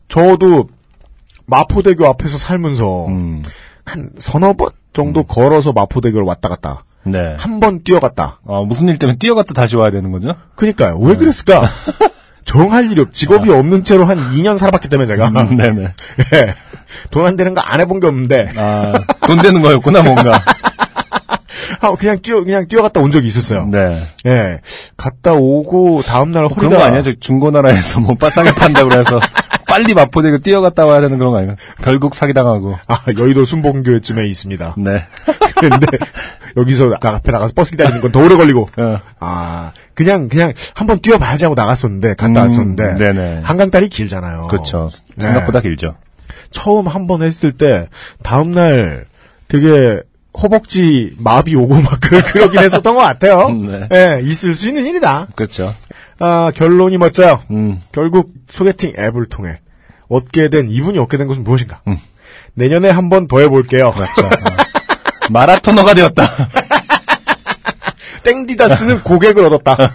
저도 0.07 0.69
마포대교 1.45 2.07
앞에서 2.07 2.39
살면서 2.39 3.07
음. 3.07 3.43
한 3.85 4.09
서너 4.17 4.53
번 4.53 4.69
정도 4.93 5.21
걸어서 5.23 5.71
마포대교를 5.71 6.25
왔다 6.25 6.49
갔다. 6.49 6.83
네. 7.05 7.35
한 7.37 7.59
번 7.59 7.83
뛰어갔다. 7.83 8.39
어, 8.45 8.63
무슨 8.65 8.87
일 8.89 8.97
때문에 8.97 9.17
뛰어갔다 9.17 9.53
다시 9.53 9.75
와야 9.75 9.91
되는 9.91 10.11
거죠? 10.11 10.35
그니까요. 10.55 10.97
왜 10.99 11.15
그랬을까? 11.15 11.63
정할 12.45 12.91
일이 12.91 13.01
없, 13.01 13.13
직업이 13.13 13.49
없는 13.51 13.83
채로 13.83 14.05
한 14.05 14.17
2년 14.17 14.57
살아봤기 14.57 14.89
때문에 14.89 15.07
제가. 15.07 15.29
음, 15.29 15.55
네네. 15.57 15.81
예. 16.35 16.55
돈안 17.09 17.35
되는 17.37 17.53
거 17.53 17.61
안 17.63 17.79
해본 17.79 17.99
게 18.01 18.07
없는데 18.07 18.49
아, 18.57 18.93
돈 19.25 19.41
되는 19.41 19.61
거였구나, 19.61 20.03
뭔가. 20.03 20.43
아, 21.81 21.91
그냥 21.95 22.19
뛰어 22.21 22.43
그냥 22.43 22.67
뛰어갔다 22.67 22.99
온 23.01 23.11
적이 23.11 23.27
있었어요. 23.27 23.67
네. 23.71 24.03
예, 24.25 24.59
갔다 24.97 25.33
오고 25.33 26.01
다음 26.05 26.31
날 26.31 26.43
허리가 26.43 26.59
그런 26.59 26.71
거 26.77 26.83
아니야? 26.83 27.01
저 27.01 27.13
중고나라에서 27.19 27.99
뭐 27.99 28.15
빠싸게 28.15 28.53
판다고 28.55 28.89
그래서 28.89 29.19
빨리 29.73 29.95
마포대교 29.95 30.37
뛰어갔다 30.37 30.85
와야 30.85 31.01
되는 31.01 31.17
그런 31.17 31.31
거 31.31 31.37
아닌가? 31.39 31.55
결국 31.81 32.13
사기당하고. 32.13 32.77
아, 32.87 32.99
여의도 33.17 33.43
순복교쯤에 33.43 34.27
있습니다. 34.27 34.75
네. 34.77 35.03
근데 35.59 35.87
여기서 36.55 36.89
나 37.01 37.09
앞에 37.15 37.31
나가서 37.31 37.53
버스 37.55 37.71
기다리는 37.71 37.99
건 37.99 38.11
더 38.11 38.19
오래 38.23 38.35
걸리고. 38.35 38.69
어. 38.77 38.99
아, 39.19 39.71
그냥 39.95 40.27
그냥 40.27 40.53
한번 40.75 40.99
뛰어봐야지 40.99 41.45
하고 41.45 41.55
나갔었는데 41.55 42.13
갔다 42.13 42.43
음, 42.43 42.49
왔었는데 42.49 42.93
네네. 42.95 43.41
한강다리 43.43 43.89
길잖아요. 43.89 44.43
그렇죠. 44.43 44.89
네. 45.15 45.25
생각보다 45.25 45.59
길죠. 45.61 45.95
처음 46.51 46.85
한 46.87 47.07
번 47.07 47.23
했을 47.23 47.51
때 47.53 47.87
다음 48.21 48.51
날 48.51 49.05
되게 49.47 50.03
허벅지 50.39 51.15
마비 51.17 51.55
오고 51.55 51.73
막 51.81 51.97
그- 51.99 52.21
그러긴 52.31 52.59
했었던 52.61 52.93
것 52.95 53.01
같아요. 53.01 53.49
네. 53.49 53.87
예, 53.91 54.21
있을 54.23 54.53
수 54.53 54.67
있는 54.67 54.85
일이다. 54.85 55.29
그렇죠. 55.35 55.73
아, 56.19 56.51
결론이 56.55 56.99
멋져요. 56.99 57.41
음. 57.49 57.79
결국 57.91 58.29
소개팅 58.47 58.93
앱을 58.97 59.25
통해 59.29 59.57
얻게 60.13 60.49
된 60.49 60.69
이분이 60.69 60.97
얻게 60.99 61.17
된 61.17 61.27
것은 61.27 61.43
무엇인가? 61.43 61.81
음. 61.87 61.97
내년에 62.55 62.89
한 62.89 63.09
번 63.09 63.27
더 63.27 63.39
해볼게요. 63.39 63.91
그렇죠. 63.91 64.25
어. 64.25 64.29
마라토너가 65.29 65.93
되었다. 65.93 66.23
땡디다스는 68.23 69.01
고객을 69.03 69.43
얻었다. 69.45 69.77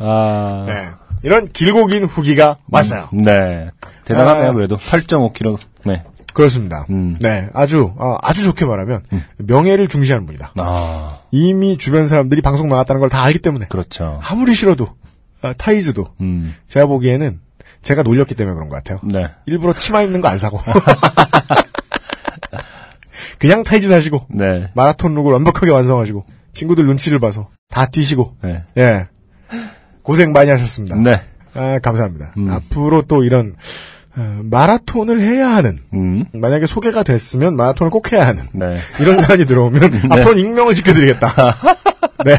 아. 0.00 0.64
네. 0.66 0.88
이런 1.22 1.46
길고 1.46 1.86
긴 1.86 2.04
후기가 2.04 2.56
왔어요. 2.70 3.08
네. 3.12 3.70
대단하네요, 4.04 4.50
아. 4.50 4.52
그래도. 4.52 4.76
8.5kg. 4.76 5.58
네. 5.84 6.02
그렇습니다. 6.32 6.86
음. 6.90 7.18
네, 7.20 7.48
아주 7.52 7.92
어, 7.98 8.16
아주 8.22 8.44
좋게 8.44 8.64
말하면 8.64 9.02
명예를 9.38 9.88
중시하는 9.88 10.26
분이다. 10.26 10.52
아, 10.60 11.18
이미 11.32 11.76
주변 11.76 12.06
사람들이 12.06 12.40
방송 12.40 12.68
나갔다는 12.68 13.00
걸 13.00 13.08
다 13.10 13.22
알기 13.24 13.40
때문에 13.40 13.66
그렇죠. 13.68 14.20
아무리 14.24 14.54
싫어도 14.54 14.90
아, 15.42 15.52
타이즈도 15.56 16.08
음. 16.20 16.54
제가 16.68 16.86
보기에는 16.86 17.40
제가 17.82 18.02
놀렸기 18.02 18.34
때문에 18.34 18.54
그런 18.54 18.68
것 18.68 18.76
같아요. 18.76 19.00
네. 19.04 19.26
일부러 19.46 19.72
치마 19.72 20.02
입는 20.02 20.20
거 20.20 20.28
안 20.28 20.38
사고 20.38 20.60
그냥 23.38 23.64
타이즈 23.64 23.88
사시고 23.88 24.26
네. 24.28 24.70
마라톤 24.74 25.14
look을 25.14 25.32
완벽하게 25.32 25.70
완성하시고 25.72 26.24
친구들 26.52 26.84
눈치를 26.86 27.18
봐서 27.18 27.48
다 27.70 27.86
뛰시고 27.86 28.36
네. 28.42 28.64
예 28.76 29.06
고생 30.02 30.32
많이 30.32 30.50
하셨습니다. 30.50 30.96
네. 30.96 31.22
아, 31.54 31.78
감사합니다. 31.80 32.32
음. 32.36 32.50
앞으로 32.50 33.02
또 33.02 33.24
이런 33.24 33.54
어, 34.16 34.40
마라톤을 34.44 35.20
해야 35.20 35.54
하는 35.54 35.78
음. 35.94 36.24
만약에 36.32 36.66
소개가 36.66 37.02
됐으면 37.02 37.56
마라톤을 37.56 37.90
꼭 37.90 38.12
해야 38.12 38.26
하는 38.26 38.44
네. 38.52 38.76
이런 39.00 39.18
사안이 39.20 39.46
들어오면 39.46 39.82
앞으로 40.10 40.34
는 40.34 40.38
익명을 40.38 40.74
지켜드리겠다. 40.74 41.56
네. 42.26 42.36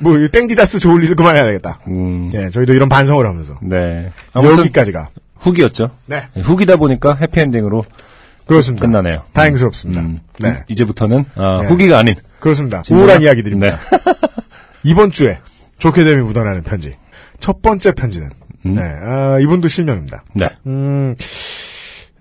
뭐, 0.00 0.18
이 0.18 0.28
땡디다스 0.28 0.78
좋을 0.80 1.02
일을 1.04 1.16
그만해야 1.16 1.44
되겠다. 1.44 1.80
음. 1.88 2.28
예, 2.34 2.50
저희도 2.50 2.72
이런 2.74 2.88
반성을 2.88 3.26
하면서. 3.26 3.58
네. 3.62 4.10
여기까지가. 4.34 5.10
후기였죠. 5.36 5.90
네. 6.06 6.22
네, 6.34 6.40
후기다 6.42 6.76
보니까 6.76 7.14
해피엔딩으로 7.20 7.84
그렇습니다. 8.46 8.86
끝나네요. 8.86 9.22
다행스럽습니다. 9.34 10.00
음. 10.00 10.20
네. 10.40 10.50
이- 10.68 10.72
이제부터는 10.72 11.24
아, 11.36 11.60
네. 11.62 11.68
후기가 11.68 11.98
아닌 11.98 12.14
그렇습니다. 12.40 12.80
진정한- 12.82 13.00
우울한 13.00 13.22
이야기들입니다. 13.22 13.76
네. 13.76 13.76
이번 14.84 15.10
주에 15.10 15.38
좋게 15.78 16.04
됨이 16.04 16.22
묻어나는 16.22 16.62
편지. 16.62 16.96
첫 17.40 17.60
번째 17.62 17.92
편지는, 17.92 18.30
음. 18.64 18.74
네, 18.74 18.82
아, 18.82 19.38
이분도 19.40 19.68
실명입니다. 19.68 20.24
네. 20.34 20.48
음, 20.66 21.14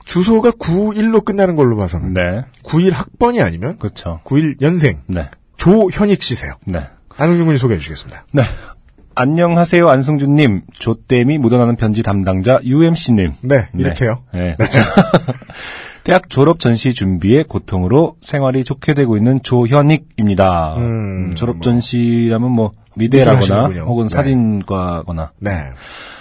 주소가 0.05 0.51
91로 0.51 1.24
끝나는 1.24 1.55
걸로 1.55 1.78
봐서는, 1.78 2.13
네. 2.13 2.41
91 2.63 2.91
학번이 2.93 3.41
아니면, 3.41 3.78
그렇죠. 3.78 4.19
91 4.24 4.57
연생, 4.61 5.01
네. 5.07 5.30
조현익 5.57 6.21
씨세요. 6.24 6.53
네. 6.65 6.82
안승준 7.18 7.45
군이 7.45 7.57
소개해 7.57 7.80
주시겠습니다. 7.80 8.26
네. 8.32 8.43
안녕하세요, 9.16 9.88
안승준님. 9.88 10.64
조땜이 10.74 11.38
묻어나는 11.38 11.76
편지 11.76 12.01
담당자 12.01 12.59
UMC님. 12.64 13.34
네, 13.41 13.70
이렇게요. 13.78 14.24
네. 14.34 14.55
그렇죠. 14.57 14.80
대학 16.03 16.30
졸업 16.30 16.59
전시 16.59 16.93
준비에 16.93 17.43
고통으로 17.43 18.16
생활이 18.20 18.64
좋게 18.64 18.93
되고 18.93 19.16
있는 19.16 19.41
조현익입니다. 19.41 20.76
음, 20.78 20.82
음, 20.82 21.36
졸업 21.36 21.61
전시라면 21.61 22.51
뭐 22.51 22.72
미대라거나. 22.95 23.68
혹은 23.84 24.07
네. 24.07 24.16
사진과거나. 24.16 25.32
네. 25.39 25.70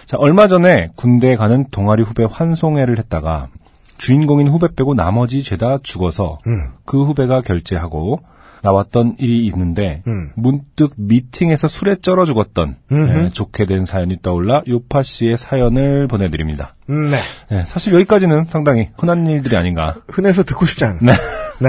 자, 0.07 0.19
얼마 0.19 0.47
전에 0.47 0.91
군대에 0.95 1.37
가는 1.37 1.65
동아리 1.71 2.03
후배 2.03 2.27
환송회를 2.31 2.99
했다가 2.99 3.49
주인공인 3.97 4.49
후배 4.49 4.69
빼고 4.75 4.95
나머지 4.95 5.43
죄다 5.43 5.79
죽어서 5.83 6.39
음. 6.47 6.71
그 6.85 7.05
후배가 7.05 7.41
결제하고 7.41 8.19
나왔던 8.63 9.17
일이 9.19 9.45
있는데 9.47 10.03
음. 10.07 10.31
문득 10.35 10.93
미팅에서 10.97 11.69
술에 11.69 11.97
쩔어 11.97 12.25
죽었던 12.25 12.77
예, 12.93 13.31
좋게 13.33 13.67
된 13.67 13.85
사연이 13.85 14.17
떠올라 14.23 14.63
요파 14.69 15.03
씨의 15.03 15.37
사연을 15.37 16.07
보내드립니다. 16.09 16.75
음, 16.89 17.11
네. 17.11 17.19
예, 17.57 17.65
사실 17.65 17.93
여기까지는 17.95 18.45
상당히 18.45 18.89
흔한 18.97 19.27
일들이 19.27 19.57
아닌가. 19.57 19.97
흔해서 20.09 20.43
듣고 20.45 20.65
싶지 20.67 20.85
않은. 20.85 20.99
네. 21.03 21.13
네. 21.61 21.69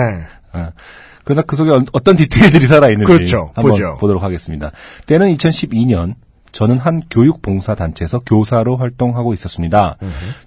예. 0.55 0.67
그러나 1.25 1.41
그 1.41 1.55
속에 1.55 1.71
어- 1.71 1.83
어떤 1.93 2.15
디테일들이 2.15 2.65
살아있는지 2.67 3.11
그렇죠. 3.11 3.51
한번 3.55 3.71
보죠. 3.73 3.97
보도록 3.99 4.23
하겠습니다. 4.23 4.71
때는 5.07 5.35
2012년 5.35 6.15
저는 6.53 6.77
한 6.77 7.01
교육봉사단체에서 7.09 8.19
교사로 8.19 8.77
활동하고 8.77 9.33
있었습니다. 9.33 9.97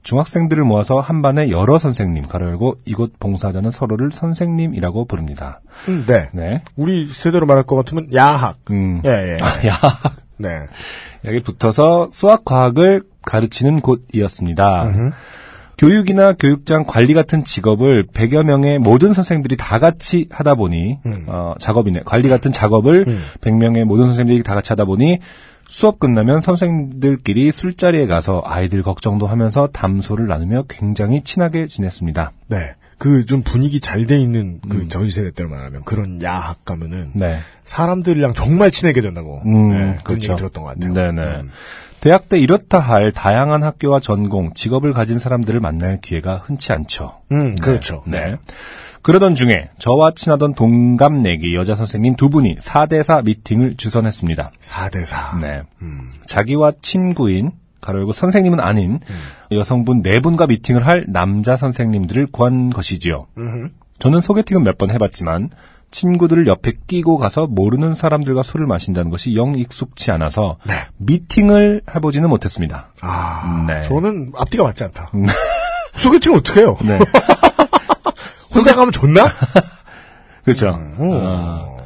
중학생들을 0.04 0.62
모아서 0.64 1.00
한 1.00 1.20
반에 1.20 1.50
여러 1.50 1.78
선생님, 1.78 2.26
가로 2.28 2.46
열고 2.46 2.76
이곳 2.84 3.18
봉사자는 3.18 3.72
서로를 3.72 4.12
선생님이라고 4.12 5.04
부릅니다. 5.06 5.60
음, 5.88 6.04
네. 6.06 6.28
네. 6.32 6.62
우리 6.76 7.06
세대로 7.06 7.44
말할 7.44 7.64
것 7.64 7.76
같으면 7.76 8.14
야학. 8.14 8.58
음. 8.70 9.02
예, 9.04 9.10
예. 9.10 9.68
야, 9.68 9.76
네. 10.36 10.60
여기 11.24 11.42
붙어서 11.42 12.10
수학, 12.12 12.44
과학을 12.44 13.02
가르치는 13.22 13.80
곳이었습니다. 13.80 14.86
교육이나 15.76 16.32
교육장 16.34 16.84
관리 16.86 17.12
같은 17.14 17.42
직업을 17.44 18.06
100여 18.06 18.44
명의 18.44 18.78
모든 18.78 19.12
선생들이 19.12 19.56
다 19.56 19.80
같이 19.80 20.28
하다 20.30 20.54
보니, 20.54 21.00
어, 21.26 21.54
작업이네. 21.58 22.02
관리 22.04 22.28
같은 22.28 22.52
작업을 22.52 23.04
100명의 23.40 23.84
모든 23.84 24.06
선생들이 24.06 24.44
다 24.44 24.54
같이 24.54 24.68
하다 24.70 24.84
보니, 24.84 25.18
수업 25.68 25.98
끝나면 25.98 26.40
선생들끼리 26.40 27.50
술자리에 27.52 28.06
가서 28.06 28.42
아이들 28.44 28.82
걱정도 28.82 29.26
하면서 29.26 29.66
담소를 29.66 30.26
나누며 30.26 30.64
굉장히 30.68 31.22
친하게 31.22 31.66
지냈습니다. 31.66 32.32
네. 32.48 32.74
그 32.98 33.24
좀 33.26 33.42
분위기 33.42 33.80
잘 33.80 34.06
돼 34.06 34.18
있는 34.18 34.60
그 34.68 34.88
저희 34.88 35.10
세대 35.10 35.30
때로 35.30 35.48
말하면 35.48 35.84
그런 35.84 36.22
야학 36.22 36.64
가면은 36.64 37.10
네. 37.14 37.38
사람들이랑 37.64 38.34
정말 38.34 38.70
친하게 38.70 39.00
된다고 39.02 39.42
음, 39.44 39.70
네, 39.70 39.76
그런 39.76 39.96
그렇죠. 40.04 40.28
얘기 40.32 40.36
들었던 40.36 40.64
것 40.64 40.74
같아요. 40.74 40.92
네네. 40.94 41.22
음. 41.40 41.50
대학 42.00 42.28
때 42.28 42.38
이렇다 42.38 42.78
할 42.78 43.10
다양한 43.10 43.62
학교와 43.62 44.00
전공, 44.00 44.52
직업을 44.54 44.92
가진 44.92 45.18
사람들을 45.18 45.58
만날 45.60 46.00
기회가 46.00 46.36
흔치 46.36 46.72
않죠. 46.72 47.20
음, 47.32 47.56
그렇죠. 47.56 48.02
네. 48.06 48.36
그러던 49.02 49.34
중에 49.34 49.68
저와 49.78 50.12
친하던 50.14 50.54
동갑내기 50.54 51.54
여자 51.54 51.74
선생님 51.74 52.16
두 52.16 52.28
분이 52.28 52.56
4대4 52.56 53.24
미팅을 53.24 53.76
주선했습니다. 53.76 54.50
4대4. 54.62 55.40
네. 55.40 55.62
자기와 56.26 56.72
친구인 56.82 57.52
가로 57.80 57.98
열고 58.00 58.12
선생님은 58.12 58.60
아닌 58.60 59.00
여성분 59.52 60.02
네 60.02 60.20
분과 60.20 60.46
미팅을 60.46 60.86
할 60.86 61.04
남자 61.08 61.56
선생님들을 61.56 62.26
구한 62.28 62.70
것이지요. 62.70 63.26
저는 63.98 64.20
소개팅은 64.20 64.62
몇 64.64 64.76
번 64.78 64.90
해봤지만 64.90 65.50
친구들을 65.92 66.46
옆에 66.48 66.72
끼고 66.88 67.16
가서 67.16 67.46
모르는 67.46 67.94
사람들과 67.94 68.42
술을 68.42 68.66
마신다는 68.66 69.10
것이 69.10 69.36
영 69.36 69.54
익숙치 69.54 70.10
않아서 70.10 70.56
네. 70.66 70.74
미팅을 70.98 71.82
해보지는 71.94 72.28
못했습니다. 72.28 72.88
아, 73.02 73.64
네. 73.68 73.82
저는 73.84 74.32
앞뒤가 74.36 74.64
맞지 74.64 74.84
않다. 74.84 75.10
소개팅 75.96 76.34
어떻게 76.34 76.60
해요? 76.60 76.76
네. 76.82 76.98
혼자 78.54 78.74
가면 78.74 78.90
좋나? 78.92 79.26
그렇죠. 80.44 80.76
어. 80.98 81.76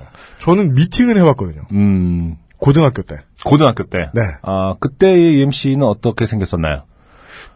저는 0.40 0.74
미팅을 0.74 1.16
해봤거든요. 1.18 1.62
음, 1.72 2.36
고등학교 2.58 3.02
때. 3.02 3.16
고등학교 3.44 3.84
때. 3.84 4.10
네. 4.12 4.22
아, 4.42 4.74
그때의 4.80 5.34
UMC는 5.40 5.82
어떻게 5.86 6.26
생겼었나요? 6.26 6.82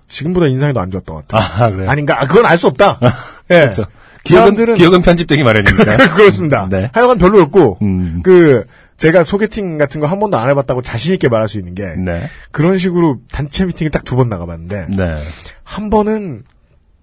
지금보다 0.09 0.47
인상이 0.47 0.73
더 0.75 0.81
안 0.81 0.91
좋았던 0.91 1.17
것 1.17 1.29
같아요. 1.29 1.65
아, 1.65 1.71
그래요? 1.71 1.91
아닌가? 1.91 2.21
아, 2.21 2.27
그건 2.27 2.47
알 2.47 2.57
수 2.59 2.67
없다. 2.67 3.01
예. 3.51 3.61
그렇죠. 3.61 3.85
기억은, 4.25 4.75
기억은 4.77 5.03
편집되기 5.03 5.43
마련이니까. 5.43 5.97
그렇습니다. 6.17 6.67
네. 6.71 6.91
하여간 6.95 7.19
별로였고, 7.19 7.79
음. 7.83 8.21
그, 8.25 8.65
제가 8.97 9.23
소개팅 9.23 9.77
같은 9.77 10.01
거 10.01 10.07
한 10.07 10.21
번도 10.21 10.39
안 10.39 10.49
해봤다고 10.49 10.81
자신있게 10.83 11.29
말할 11.29 11.49
수 11.49 11.59
있는 11.59 11.75
게, 11.75 11.85
네. 11.99 12.31
그런 12.53 12.79
식으로 12.79 13.19
단체 13.31 13.65
미팅을 13.67 13.91
딱 13.91 14.05
두 14.05 14.17
번 14.17 14.29
나가봤는데, 14.31 14.87
네. 14.97 15.23
한 15.63 15.91
번은 15.91 16.45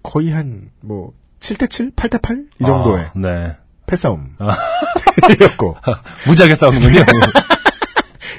거의 0.02 0.30
한, 0.30 0.70
뭐, 0.80 1.12
7대7? 1.40 1.94
8대8? 1.94 2.46
이 2.60 2.64
정도의 2.64 3.04
아, 3.04 3.10
네. 3.14 3.56
패싸움. 3.86 4.30
아. 4.38 4.56
이었고, 5.40 5.76
무지하게 6.26 6.54
싸우는군요. 6.56 7.02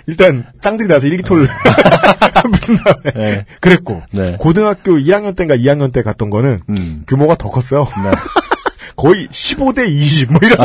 일단 0.08 0.46
짱들이 0.62 0.88
나서 0.88 1.08
일기토를 1.08 1.48
붙은 2.52 2.78
다음에 2.78 3.12
네. 3.16 3.46
그랬고 3.60 4.02
네. 4.12 4.36
고등학교 4.40 4.94
1학년 4.94 5.36
때인가 5.36 5.56
2학년 5.56 5.92
때 5.92 6.02
갔던 6.04 6.30
거는 6.30 6.62
음. 6.70 7.04
규모가 7.08 7.36
더 7.36 7.50
컸어요. 7.50 7.88
네. 8.04 8.12
거의 8.96 9.28
15대 9.28 9.88
20 9.90 10.32
뭐 10.32 10.40
이런 10.44 10.58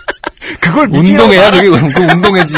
그걸 0.60 0.88
미팅하고 0.88 1.30
운동회야 1.30 1.50
그게 1.50 1.68
그 1.68 2.12
운동회지. 2.12 2.56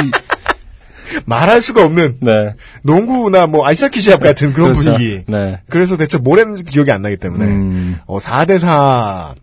말할 1.25 1.61
수가 1.63 1.85
없는 1.85 2.19
네. 2.21 2.55
농구나 2.83 3.47
뭐 3.47 3.67
아이스하키 3.67 4.01
시합 4.01 4.21
같은 4.21 4.53
그런 4.53 4.73
그렇죠. 4.73 4.93
분위기. 4.93 5.25
네. 5.27 5.61
그래서 5.69 5.97
대체 5.97 6.19
뭘 6.19 6.39
했는지 6.39 6.65
기억이 6.65 6.93
안 6.93 7.03
나기 7.03 7.17
때문에 7.17 7.45
음. 7.45 7.99
어 8.07 8.19
4대 8.19 8.59
4 8.59 9.35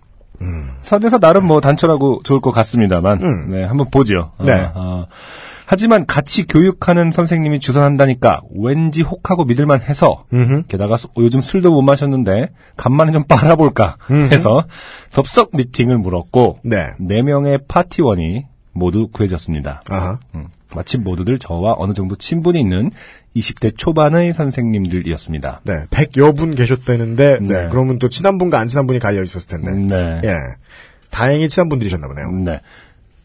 사대사 0.82 1.17
나름 1.17 1.45
뭐 1.45 1.61
단촐하고 1.61 2.21
좋을 2.23 2.41
것 2.41 2.51
같습니다만, 2.51 3.23
음. 3.23 3.51
네, 3.51 3.63
한번 3.63 3.89
보죠. 3.89 4.34
네. 4.39 4.53
어, 4.53 4.71
어. 4.76 5.07
하지만 5.68 6.05
같이 6.05 6.45
교육하는 6.45 7.11
선생님이 7.11 7.59
주선한다니까 7.59 8.41
왠지 8.55 9.01
혹하고 9.01 9.45
믿을만 9.45 9.82
해서, 9.82 10.26
음흠. 10.32 10.63
게다가 10.68 10.95
수- 10.97 11.07
요즘 11.18 11.41
술도 11.41 11.72
못 11.72 11.82
마셨는데 11.82 12.49
간만에 12.78 13.11
좀 13.11 13.24
빨아볼까 13.24 13.97
해서 14.32 14.63
덥석 15.11 15.51
미팅을 15.55 15.97
물었고, 15.97 16.59
네. 16.63 16.89
네 16.99 17.22
명의 17.24 17.57
파티원이 17.68 18.45
모두 18.74 19.07
구해졌습니다. 19.11 19.82
아하. 19.89 20.20
음, 20.36 20.47
마침 20.76 21.03
모두들 21.03 21.39
저와 21.39 21.76
어느 21.78 21.93
정도 21.93 22.16
친분이 22.16 22.59
있는 22.59 22.91
20대 23.36 23.78
초반의 23.78 24.34
선생님들이었습니다. 24.34 25.61
네. 25.63 25.74
100여 25.89 26.36
분 26.38 26.53
계셨다는데 26.55 27.39
네. 27.41 27.47
네. 27.47 27.68
그러면 27.70 27.97
또 27.99 28.09
친한 28.09 28.38
분과 28.38 28.59
안 28.59 28.68
친한 28.68 28.86
분이 28.86 28.99
갈려 28.99 29.24
있었을 29.24 29.47
텐데. 29.47 29.72
음, 29.72 29.88
네. 29.88 30.22
예. 30.26 30.36
다행히 31.09 31.47
친한 31.49 31.70
분들이셨나 31.70 32.07
보네요. 32.07 32.32
네. 32.32 32.59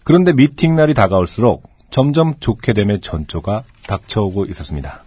그런데 0.05 0.33
미팅 0.33 0.77
날이 0.77 0.95
다가올수록 0.95 1.69
점점 1.91 2.35
좋게 2.41 2.73
됨의 2.73 3.01
전조가 3.01 3.65
닥쳐오고 3.87 4.45
있었습니다. 4.47 5.05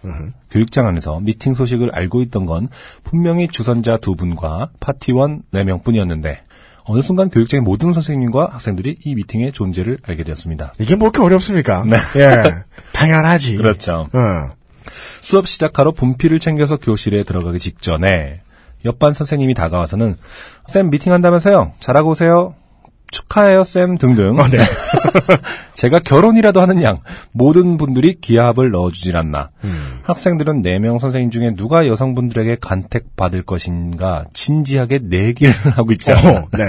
교육장 0.50 0.86
안에서 0.86 1.20
미팅 1.20 1.54
소식을 1.54 1.94
알고 1.94 2.22
있던 2.22 2.46
건 2.46 2.68
분명히 3.02 3.48
주선자 3.48 3.96
두 3.96 4.14
분과 4.14 4.70
파티원 4.80 5.42
네 5.50 5.64
명뿐이었는데 5.64 6.42
어느 6.86 7.00
순간 7.00 7.30
교육장의 7.30 7.62
모든 7.62 7.92
선생님과 7.92 8.50
학생들이 8.52 8.98
이 9.04 9.14
미팅의 9.14 9.52
존재를 9.52 9.98
알게 10.06 10.22
되었습니다. 10.22 10.74
이게 10.80 10.96
뭐 10.96 11.10
그렇게 11.10 11.24
어렵습니까? 11.24 11.84
예. 12.16 12.64
당연하지. 12.92 13.56
그렇죠. 13.56 14.08
어. 14.12 14.50
수업 15.22 15.48
시작하러 15.48 15.92
분필을 15.92 16.38
챙겨서 16.38 16.76
교실에 16.76 17.24
들어가기 17.24 17.58
직전에 17.58 18.42
옆반 18.84 19.14
선생님이 19.14 19.54
다가와서는 19.54 20.16
쌤 20.66 20.90
미팅한다면서요? 20.90 21.72
잘하고 21.80 22.10
오세요. 22.10 22.54
축하해요, 23.14 23.62
쌤 23.62 23.96
등등. 23.96 24.40
어, 24.40 24.48
네. 24.48 24.58
제가 25.74 26.00
결혼이라도 26.00 26.60
하는 26.60 26.82
양 26.82 26.98
모든 27.32 27.76
분들이 27.76 28.16
기합을 28.20 28.70
넣어주질 28.70 29.16
않나. 29.16 29.50
음. 29.62 30.00
학생들은 30.02 30.62
4명 30.62 30.98
선생님 30.98 31.30
중에 31.30 31.54
누가 31.54 31.86
여성분들에게 31.86 32.56
간택받을 32.60 33.42
것인가 33.44 34.24
진지하게 34.32 35.00
내기를 35.04 35.52
하고 35.76 35.92
있죠. 35.92 36.12
어, 36.12 36.48
네. 36.58 36.64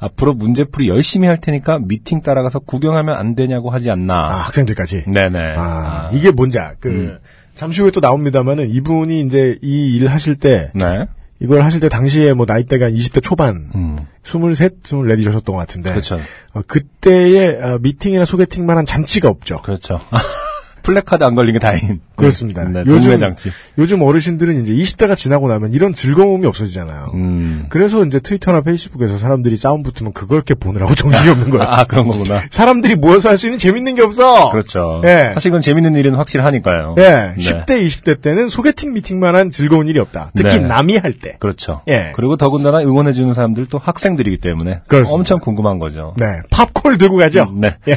앞으로 0.00 0.34
문제풀이 0.34 0.88
열심히 0.88 1.26
할 1.28 1.40
테니까 1.40 1.78
미팅 1.80 2.20
따라가서 2.20 2.60
구경하면 2.60 3.16
안 3.16 3.34
되냐고 3.34 3.70
하지 3.70 3.90
않나. 3.90 4.14
아, 4.14 4.32
학생들까지. 4.46 5.04
네네. 5.06 5.54
아, 5.56 5.62
아, 5.62 6.10
이게 6.12 6.30
뭔지, 6.30 6.58
알- 6.58 6.76
그, 6.80 7.18
잠시 7.56 7.80
후에 7.80 7.90
또 7.90 8.00
나옵니다만은 8.00 8.68
이분이 8.70 9.20
이제 9.22 9.58
이 9.62 9.96
일 9.96 10.08
하실 10.08 10.36
때, 10.36 10.70
네. 10.74 11.06
이걸 11.40 11.62
하실 11.62 11.80
때 11.80 11.88
당시에 11.88 12.34
뭐 12.34 12.44
나이대가 12.46 12.86
한 12.86 12.94
20대 12.94 13.22
초반, 13.22 13.70
음. 13.74 14.06
23, 14.24 14.42
24이셨던 14.82 15.44
것 15.46 15.54
같은데. 15.54 15.90
그렇죠. 15.90 16.20
어, 16.52 16.60
그때의 16.66 17.62
어, 17.62 17.78
미팅이나 17.80 18.26
소개팅만한 18.26 18.84
잔치가 18.84 19.28
없죠. 19.30 19.62
그렇죠. 19.62 20.00
플래카드 20.82 21.24
안 21.24 21.34
걸린 21.34 21.52
게 21.54 21.58
다행. 21.58 22.00
그렇습니다. 22.16 22.64
네, 22.68 22.84
요즘- 22.86 23.16
장치. 23.18 23.50
요즘 23.78 24.02
어르신들은 24.02 24.62
이제 24.62 24.72
20대가 24.72 25.16
지나고 25.16 25.48
나면 25.48 25.72
이런 25.72 25.94
즐거움이 25.94 26.46
없어지잖아요. 26.46 27.06
음. 27.14 27.66
그래서 27.70 28.04
이제 28.04 28.20
트위터나 28.20 28.60
페이스북에서 28.60 29.16
사람들이 29.18 29.56
싸움 29.56 29.82
붙으면 29.82 30.12
그걸 30.12 30.36
이렇게 30.36 30.54
보느라고 30.54 30.94
정신이 30.96 31.28
없는 31.30 31.50
거예요. 31.50 31.64
아, 31.66 31.84
그런 31.84 32.06
거구나. 32.08 32.42
사람들이 32.50 32.96
모여서 32.96 33.28
할 33.30 33.36
수 33.40 33.46
있는 33.46 33.58
재밌는 33.58 33.94
게 33.94 34.02
없어. 34.02 34.50
그렇죠. 34.50 35.00
예. 35.04 35.30
사실 35.32 35.50
그건 35.50 35.62
재밌는 35.62 35.94
일은 35.94 36.14
확실하니까요. 36.14 36.94
예, 36.98 37.02
네. 37.02 37.34
10대, 37.38 37.86
20대 37.86 38.20
때는 38.20 38.48
소개팅 38.50 38.92
미팅만한 38.92 39.50
즐거운 39.50 39.88
일이 39.88 39.98
없다. 39.98 40.30
특히 40.36 40.58
네. 40.58 40.66
남이 40.66 40.98
할 40.98 41.14
때. 41.14 41.36
그렇죠. 41.38 41.80
예. 41.88 42.12
그리고 42.14 42.36
더군다나 42.36 42.80
응원해 42.80 43.12
주는 43.14 43.32
사람들 43.32 43.64
또 43.66 43.78
학생들이기 43.78 44.38
때문에 44.38 44.80
그렇습니다. 44.88 45.14
엄청 45.14 45.38
궁금한 45.38 45.78
거죠. 45.78 46.12
네, 46.18 46.26
팝콘을 46.50 46.98
들고 46.98 47.16
가죠. 47.16 47.44
음, 47.50 47.60
네. 47.62 47.76
예. 47.88 47.96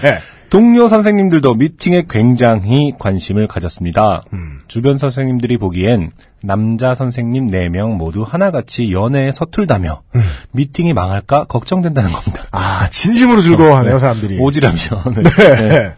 동료 0.53 0.87
선생님들도 0.87 1.55
미팅에 1.55 2.03
굉장히 2.07 2.93
관심을 2.99 3.47
가졌습니다. 3.47 4.21
음. 4.33 4.59
주변 4.67 4.99
선생님들이 4.99 5.57
보기엔 5.57 6.11
남자 6.43 6.93
선생님 6.93 7.47
4명 7.47 7.95
모두 7.95 8.23
하나같이 8.23 8.91
연애에 8.91 9.31
서툴다며 9.31 10.01
음. 10.15 10.21
미팅이 10.51 10.93
망할까 10.93 11.45
걱정된다는 11.45 12.11
겁니다. 12.11 12.43
아, 12.51 12.89
진심으로 12.89 13.41
즐거워하네요, 13.41 13.97
사람들이. 13.97 14.37
오지랖이죠. 14.39 15.13
네. 15.15 15.23
네. 15.23 15.69
네. 15.69 15.95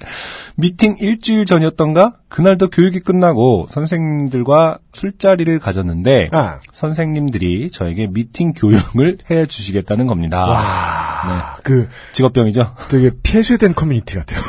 미팅 0.58 0.96
일주일 1.00 1.46
전이었던가? 1.46 2.14
그날도 2.30 2.70
교육이 2.70 3.00
끝나고 3.00 3.66
선생님들과 3.70 4.78
술자리를 4.94 5.60
가졌는데 5.60 6.30
아. 6.32 6.60
선생님들이 6.72 7.70
저에게 7.72 8.08
미팅 8.10 8.54
교육을 8.54 9.18
해 9.30 9.48
주시겠다는 9.48 10.08
겁니다. 10.08 10.46
와, 10.46 11.58
그 11.64 11.90
직업병이죠. 12.14 12.76
되게 12.90 13.12
폐쇄된 13.24 13.74
커뮤니티 13.74 14.16
같아요. 14.16 14.42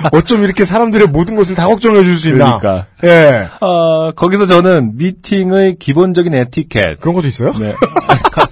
어쩜 0.12 0.44
이렇게 0.44 0.64
사람들의 0.64 1.08
모든 1.08 1.36
것을 1.36 1.54
다 1.54 1.66
걱정해 1.66 2.02
줄 2.04 2.16
수 2.16 2.28
있나? 2.28 2.58
그러니까. 2.58 2.86
예. 3.04 3.48
아, 3.60 4.12
거기서 4.16 4.46
저는 4.46 4.96
미팅의 4.96 5.76
기본적인 5.78 6.34
에티켓. 6.34 7.00
그런 7.00 7.14
것도 7.14 7.26
있어요? 7.28 7.52
네. 7.58 7.74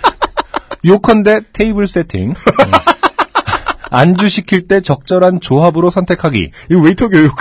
요컨대 0.86 1.40
테이블 1.52 1.86
세팅. 1.86 2.34
네. 2.34 2.64
안주 3.90 4.28
시킬 4.28 4.68
때 4.68 4.80
적절한 4.80 5.40
조합으로 5.40 5.90
선택하기. 5.90 6.50
이거 6.70 6.80
웨이터 6.80 7.08
교육. 7.08 7.34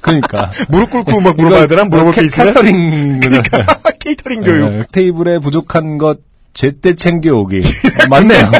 그러니까. 0.00 0.50
무릎 0.70 0.90
꿇고 0.90 1.20
막 1.20 1.36
물어봐야 1.36 1.66
되나? 1.66 1.84
물어볼 1.84 2.12
게 2.14 2.24
있어요? 2.24 2.46
캐터링. 2.46 3.20
케이터링 4.00 4.42
교육. 4.44 4.70
네, 4.70 4.82
테이블에 4.90 5.38
부족한 5.40 5.98
것 5.98 6.20
제때 6.54 6.94
챙겨오기. 6.94 7.58
어, 7.58 8.08
맞네요. 8.08 8.50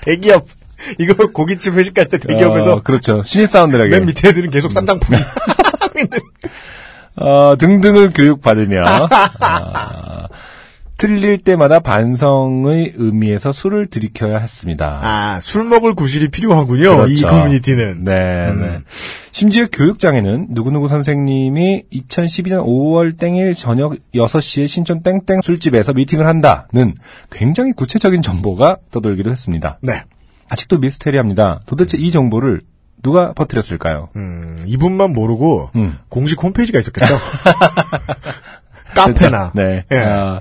대기업. 0.00 0.46
이거 0.98 1.26
고깃집 1.32 1.74
회식 1.74 1.94
갈 1.94 2.06
때 2.06 2.18
대기업에서 2.18 2.74
어, 2.74 2.82
그렇죠. 2.82 3.22
신입 3.22 3.48
사원들에게. 3.48 3.90
맨 3.90 4.06
밑에 4.06 4.28
애들은 4.28 4.50
계속 4.50 4.72
쌈장풀이. 4.72 5.18
어, 7.16 7.54
등등을 7.58 8.10
교육받으며, 8.10 8.82
아, 9.40 10.28
틀릴 10.96 11.38
때마다 11.38 11.80
반성의 11.80 12.94
의미에서 12.96 13.52
술을 13.52 13.88
들이켜야 13.88 14.38
했습니다. 14.38 15.00
아, 15.02 15.40
술 15.40 15.64
먹을 15.64 15.94
구실이 15.94 16.28
필요하군요. 16.28 17.06
이 17.08 17.16
그렇죠. 17.16 17.26
커뮤니티는. 17.26 18.04
네, 18.04 18.52
네. 18.54 18.80
심지어 19.32 19.66
교육장에는 19.66 20.48
누구누구 20.50 20.88
선생님이 20.88 21.84
2012년 21.92 22.64
5월 22.64 23.18
땡일 23.18 23.54
저녁 23.54 23.94
6시에 24.14 24.66
신촌 24.66 25.02
땡땡 25.02 25.40
술집에서 25.42 25.92
미팅을 25.94 26.26
한다는 26.26 26.94
굉장히 27.30 27.72
구체적인 27.72 28.22
정보가 28.22 28.76
떠돌기도 28.90 29.30
했습니다. 29.30 29.78
네. 29.82 30.04
아직도 30.50 30.78
미스테리합니다. 30.78 31.60
도대체 31.66 31.96
이 31.96 32.10
정보를 32.10 32.60
누가 33.02 33.32
퍼뜨렸을까요? 33.32 34.10
음, 34.16 34.58
이분만 34.66 35.12
모르고 35.12 35.70
음. 35.76 35.98
공식 36.08 36.42
홈페이지가 36.42 36.78
있었겠죠. 36.80 37.18
카페나. 38.94 39.52
네. 39.54 39.84
예. 39.90 39.96
아, 39.96 40.40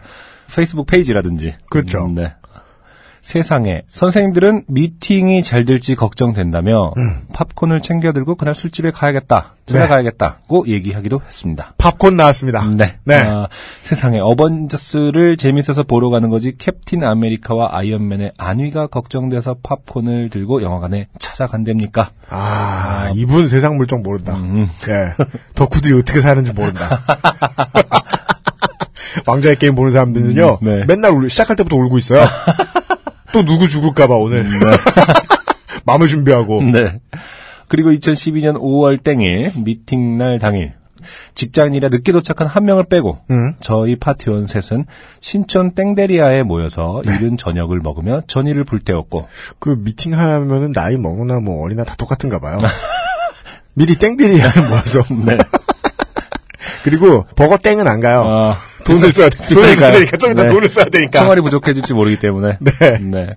페이스북 0.53 0.87
페이지라든지. 0.87 1.55
그렇죠. 1.69 2.05
음, 2.05 2.15
네. 2.15 2.33
세상에 3.21 3.83
선생님들은 3.87 4.63
미팅이 4.67 5.43
잘 5.43 5.65
될지 5.65 5.95
걱정된다며 5.95 6.93
음. 6.97 7.21
팝콘을 7.33 7.81
챙겨 7.81 8.13
들고 8.13 8.35
그날 8.35 8.55
술집에 8.55 8.91
가야겠다, 8.91 9.55
찾아가야겠다고 9.65 10.67
얘기하기도 10.67 11.21
했습니다. 11.25 11.73
팝콘 11.77 12.15
나왔습니다. 12.15 12.65
네. 12.75 12.95
네. 13.03 13.15
아, 13.15 13.47
세상에 13.81 14.19
어벤져스를 14.19 15.37
재밌어서 15.37 15.83
보러 15.83 16.09
가는 16.09 16.29
거지 16.29 16.55
캡틴 16.57 17.03
아메리카와 17.03 17.69
아이언맨의 17.71 18.33
안위가 18.37 18.87
걱정돼서 18.87 19.57
팝콘을 19.61 20.29
들고 20.29 20.63
영화관에 20.63 21.07
찾아간답니까? 21.19 22.09
아, 22.29 23.11
이분 23.15 23.47
세상 23.47 23.77
물정 23.77 24.01
모른다. 24.01 24.35
음. 24.35 24.69
예. 24.87 25.13
덕후들이 25.55 25.99
어떻게 25.99 26.21
사는지 26.21 26.53
모른다. 26.53 26.99
왕자의 29.25 29.57
게임 29.57 29.75
보는 29.75 29.91
사람들은요, 29.91 30.59
음, 30.61 30.65
네. 30.65 30.85
맨날 30.85 31.11
울, 31.11 31.29
시작할 31.29 31.55
때부터 31.55 31.75
울고 31.75 31.97
있어요. 31.97 32.25
또 33.33 33.43
누구 33.43 33.67
죽을까봐 33.67 34.15
오늘. 34.15 34.45
마음을 35.85 36.07
준비하고. 36.07 36.63
네. 36.63 36.99
그리고 37.67 37.91
2012년 37.91 38.59
5월 38.59 39.03
땡일 39.03 39.51
미팅 39.55 40.17
날 40.17 40.39
당일 40.39 40.73
직장인이라 41.35 41.89
늦게 41.89 42.11
도착한 42.11 42.47
한 42.47 42.65
명을 42.65 42.85
빼고 42.85 43.19
음. 43.31 43.53
저희 43.61 43.95
파티원 43.95 44.45
셋은 44.45 44.85
신촌 45.21 45.71
땡데리아에 45.71 46.43
모여서 46.43 47.01
이른 47.05 47.37
저녁을 47.37 47.79
먹으며 47.79 48.21
전의를 48.27 48.63
불태웠고 48.65 49.27
그 49.59 49.77
미팅 49.79 50.17
하면은 50.17 50.73
나이 50.73 50.97
먹으나 50.97 51.39
뭐 51.39 51.63
어리나 51.63 51.83
다 51.83 51.95
똑같은가 51.97 52.39
봐요. 52.39 52.57
미리 53.73 53.95
땡들이 53.95 54.39
모아서. 54.69 55.03
네. 55.25 55.37
그리고 56.83 57.25
버거 57.35 57.57
땡은 57.57 57.87
안 57.87 57.99
가요. 57.99 58.21
어, 58.21 58.55
돈을 58.85 59.13
써야. 59.13 59.29
돈을. 59.29 59.75
되니까 59.75 60.17
좀 60.17 60.31
이따 60.31 60.43
네. 60.43 60.49
돈을 60.49 60.69
써야 60.69 60.85
되니까. 60.85 61.19
총알이 61.19 61.41
부족해질지 61.41 61.93
모르기 61.93 62.19
때문에. 62.19 62.57
네. 63.01 63.35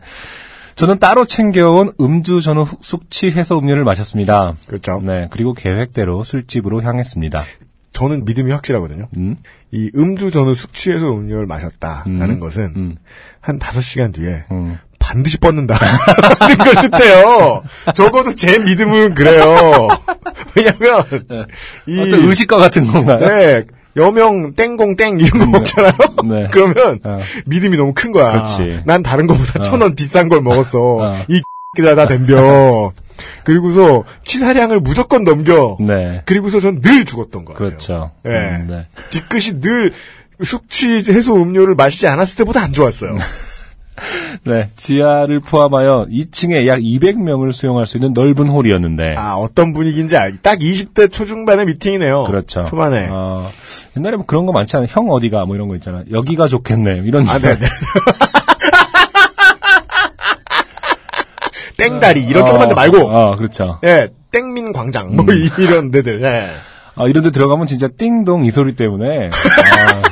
저는 0.74 0.99
따로 0.99 1.24
챙겨온 1.26 1.93
음주 2.01 2.40
전후 2.40 2.66
숙취 2.80 3.30
해소 3.30 3.59
음료를 3.59 3.84
마셨습니다. 3.84 4.55
그렇죠. 4.66 5.01
네. 5.03 5.28
그리고 5.30 5.53
계획대로 5.53 6.24
술집으로 6.24 6.82
향했습니다. 6.82 7.45
저는 7.93 8.24
믿음이 8.24 8.51
확실하거든요. 8.53 9.09
음? 9.18 9.36
이 9.70 9.90
음주 9.95 10.30
전후 10.30 10.55
숙취해서 10.55 11.12
음료를 11.12 11.47
마셨다라는 11.47 12.30
음. 12.30 12.40
것은 12.40 12.72
음. 12.74 12.97
한 13.40 13.59
5시간 13.59 14.14
뒤에 14.14 14.45
음. 14.51 14.78
반드시 14.99 15.36
뻗는다. 15.38 15.76
라는 16.40 16.57
걸 16.57 16.90
뜻해요. 16.90 17.62
적어도 17.95 18.34
제 18.34 18.59
믿음은 18.59 19.14
그래요. 19.14 19.88
왜냐면, 20.57 21.05
이, 21.86 21.99
어떤 21.99 22.28
의식과 22.28 22.57
같은 22.57 22.86
건가요? 22.86 23.18
네, 23.18 23.64
여명, 23.97 24.55
땡공, 24.55 24.97
땡, 24.97 25.18
이런 25.20 25.38
거 25.51 25.59
먹잖아요? 25.59 25.93
네. 26.24 26.49
그러면, 26.51 26.99
어. 27.05 27.18
믿음이 27.47 27.76
너무 27.76 27.93
큰 27.95 28.12
거야. 28.12 28.32
그렇지. 28.32 28.80
난 28.86 29.03
다른 29.03 29.26
거보다 29.26 29.61
어. 29.61 29.62
천원 29.64 29.95
비싼 29.95 30.28
걸 30.28 30.40
먹었어. 30.40 30.80
어. 30.80 31.16
이 31.28 31.40
X가 31.78 31.95
다 31.95 32.07
덤벼. 32.07 32.93
그리고서 33.45 34.05
치사량을 34.24 34.80
무조건 34.80 35.24
넘겨. 35.24 35.76
네. 35.80 36.22
그리고서 36.26 36.61
전 36.61 36.80
늘 36.82 37.05
죽었던 37.05 37.45
거 37.45 37.53
같아요. 37.55 37.68
그렇죠. 37.68 38.11
예. 38.26 38.30
음, 38.30 38.66
네. 38.68 38.86
뒤끝이 39.11 39.61
늘 39.61 39.93
숙취 40.43 41.05
해소 41.09 41.34
음료를 41.40 41.74
마시지 41.74 42.07
않았을 42.09 42.38
때보다 42.38 42.62
안 42.62 42.72
좋았어요. 42.72 43.16
네. 44.45 44.70
지하를 44.76 45.40
포함하여 45.40 46.07
2층에 46.11 46.66
약 46.66 46.78
200명을 46.80 47.53
수용할 47.53 47.86
수 47.86 47.97
있는 47.97 48.12
넓은 48.12 48.49
홀이었는데. 48.49 49.16
아, 49.16 49.36
어떤 49.36 49.72
분위기인지 49.72 50.16
알, 50.16 50.40
딱 50.40 50.59
20대 50.59 51.12
초중반의 51.12 51.66
미팅이네요. 51.66 52.24
그렇죠. 52.24 52.64
초반에. 52.68 53.09
어, 53.11 53.51
옛날에 53.97 54.16
뭐 54.16 54.26
그런 54.26 54.47
거 54.47 54.53
많지 54.53 54.76
않아요? 54.76 54.88
형 54.90 55.11
어디가 55.11 55.45
뭐 55.45 55.55
이런 55.55 55.68
거 55.68 55.74
있잖아. 55.76 56.03
여기가 56.11 56.49
좋겠네. 56.49 57.03
이런. 57.05 57.28
아, 57.28 57.38
네네. 57.38 57.61
땡다리, 61.76 62.24
이런 62.24 62.47
조그만 62.47 62.68
데 62.68 62.74
말고, 62.74 62.99
어, 62.99 63.34
그렇죠. 63.34 63.80
예, 63.82 64.09
땡민 64.30 64.72
광장, 64.72 65.16
뭐, 65.16 65.24
음. 65.24 65.49
이런 65.59 65.90
데들, 65.90 66.22
예. 66.22 66.51
아, 66.95 67.07
이런 67.09 67.24
데 67.24 67.30
들어가면 67.30 67.66
진짜 67.66 67.88
띵동 67.88 68.45
이 68.45 68.53
소리 68.53 68.76
때문에. 68.76 69.30
아, 69.30 70.03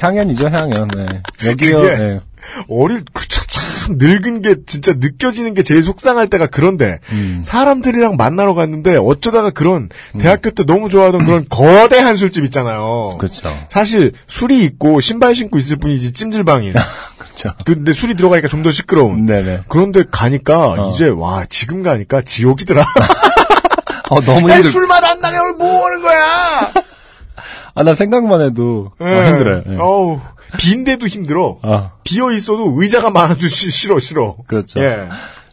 향연이죠, 0.00 0.48
향연. 0.48 0.88
네. 0.88 1.22
여기요. 1.50 1.82
네. 1.82 2.20
어릴, 2.68 3.04
그, 3.12 3.26
참, 3.28 3.44
참 3.48 3.96
늙은 3.98 4.42
게 4.42 4.56
진짜 4.66 4.92
느껴지는 4.96 5.54
게 5.54 5.62
제일 5.62 5.82
속상할 5.82 6.28
때가 6.28 6.46
그런데, 6.46 6.98
음. 7.12 7.42
사람들이랑 7.44 8.16
만나러 8.16 8.54
갔는데, 8.54 8.96
어쩌다가 8.96 9.50
그런, 9.50 9.88
대학교 10.18 10.50
때 10.50 10.64
너무 10.64 10.88
좋아하던 10.88 11.24
그런 11.24 11.46
거대한 11.48 12.16
술집 12.16 12.44
있잖아요. 12.46 13.16
그렇죠. 13.18 13.54
사실, 13.70 14.12
술이 14.26 14.64
있고, 14.64 15.00
신발 15.00 15.34
신고 15.34 15.58
있을 15.58 15.76
뿐이지, 15.76 16.12
찜질방이. 16.12 16.72
그렇죠. 17.18 17.54
근데 17.64 17.92
술이 17.92 18.16
들어가니까 18.16 18.48
좀 18.48 18.62
더 18.62 18.70
시끄러운. 18.70 19.24
네네. 19.24 19.60
그런데 19.68 20.04
가니까, 20.10 20.68
어. 20.72 20.90
이제, 20.90 21.08
와, 21.08 21.44
지금 21.48 21.82
가니까 21.82 22.22
지옥이더라. 22.22 22.84
어, 24.10 24.20
너무 24.22 24.50
야, 24.50 24.56
힘들. 24.56 24.72
술맛 24.72 25.04
안 25.04 25.20
나게 25.20 25.38
오늘 25.38 25.54
뭐 25.54 25.86
하는 25.86 26.02
거야? 26.02 26.72
아, 27.74 27.82
나 27.84 27.94
생각만 27.94 28.40
해도 28.42 28.90
어, 28.98 29.06
예. 29.06 29.28
힘들어요. 29.28 29.62
예. 29.70 29.76
어우, 29.76 30.20
빈데도 30.58 31.06
힘들어. 31.06 31.58
아, 31.62 31.92
비어 32.04 32.30
있어도 32.32 32.74
의자가 32.80 33.10
많아도 33.10 33.46
시- 33.48 33.70
싫어, 33.70 33.98
싫어. 33.98 34.36
그렇죠. 34.46 34.80
예. 34.82 35.08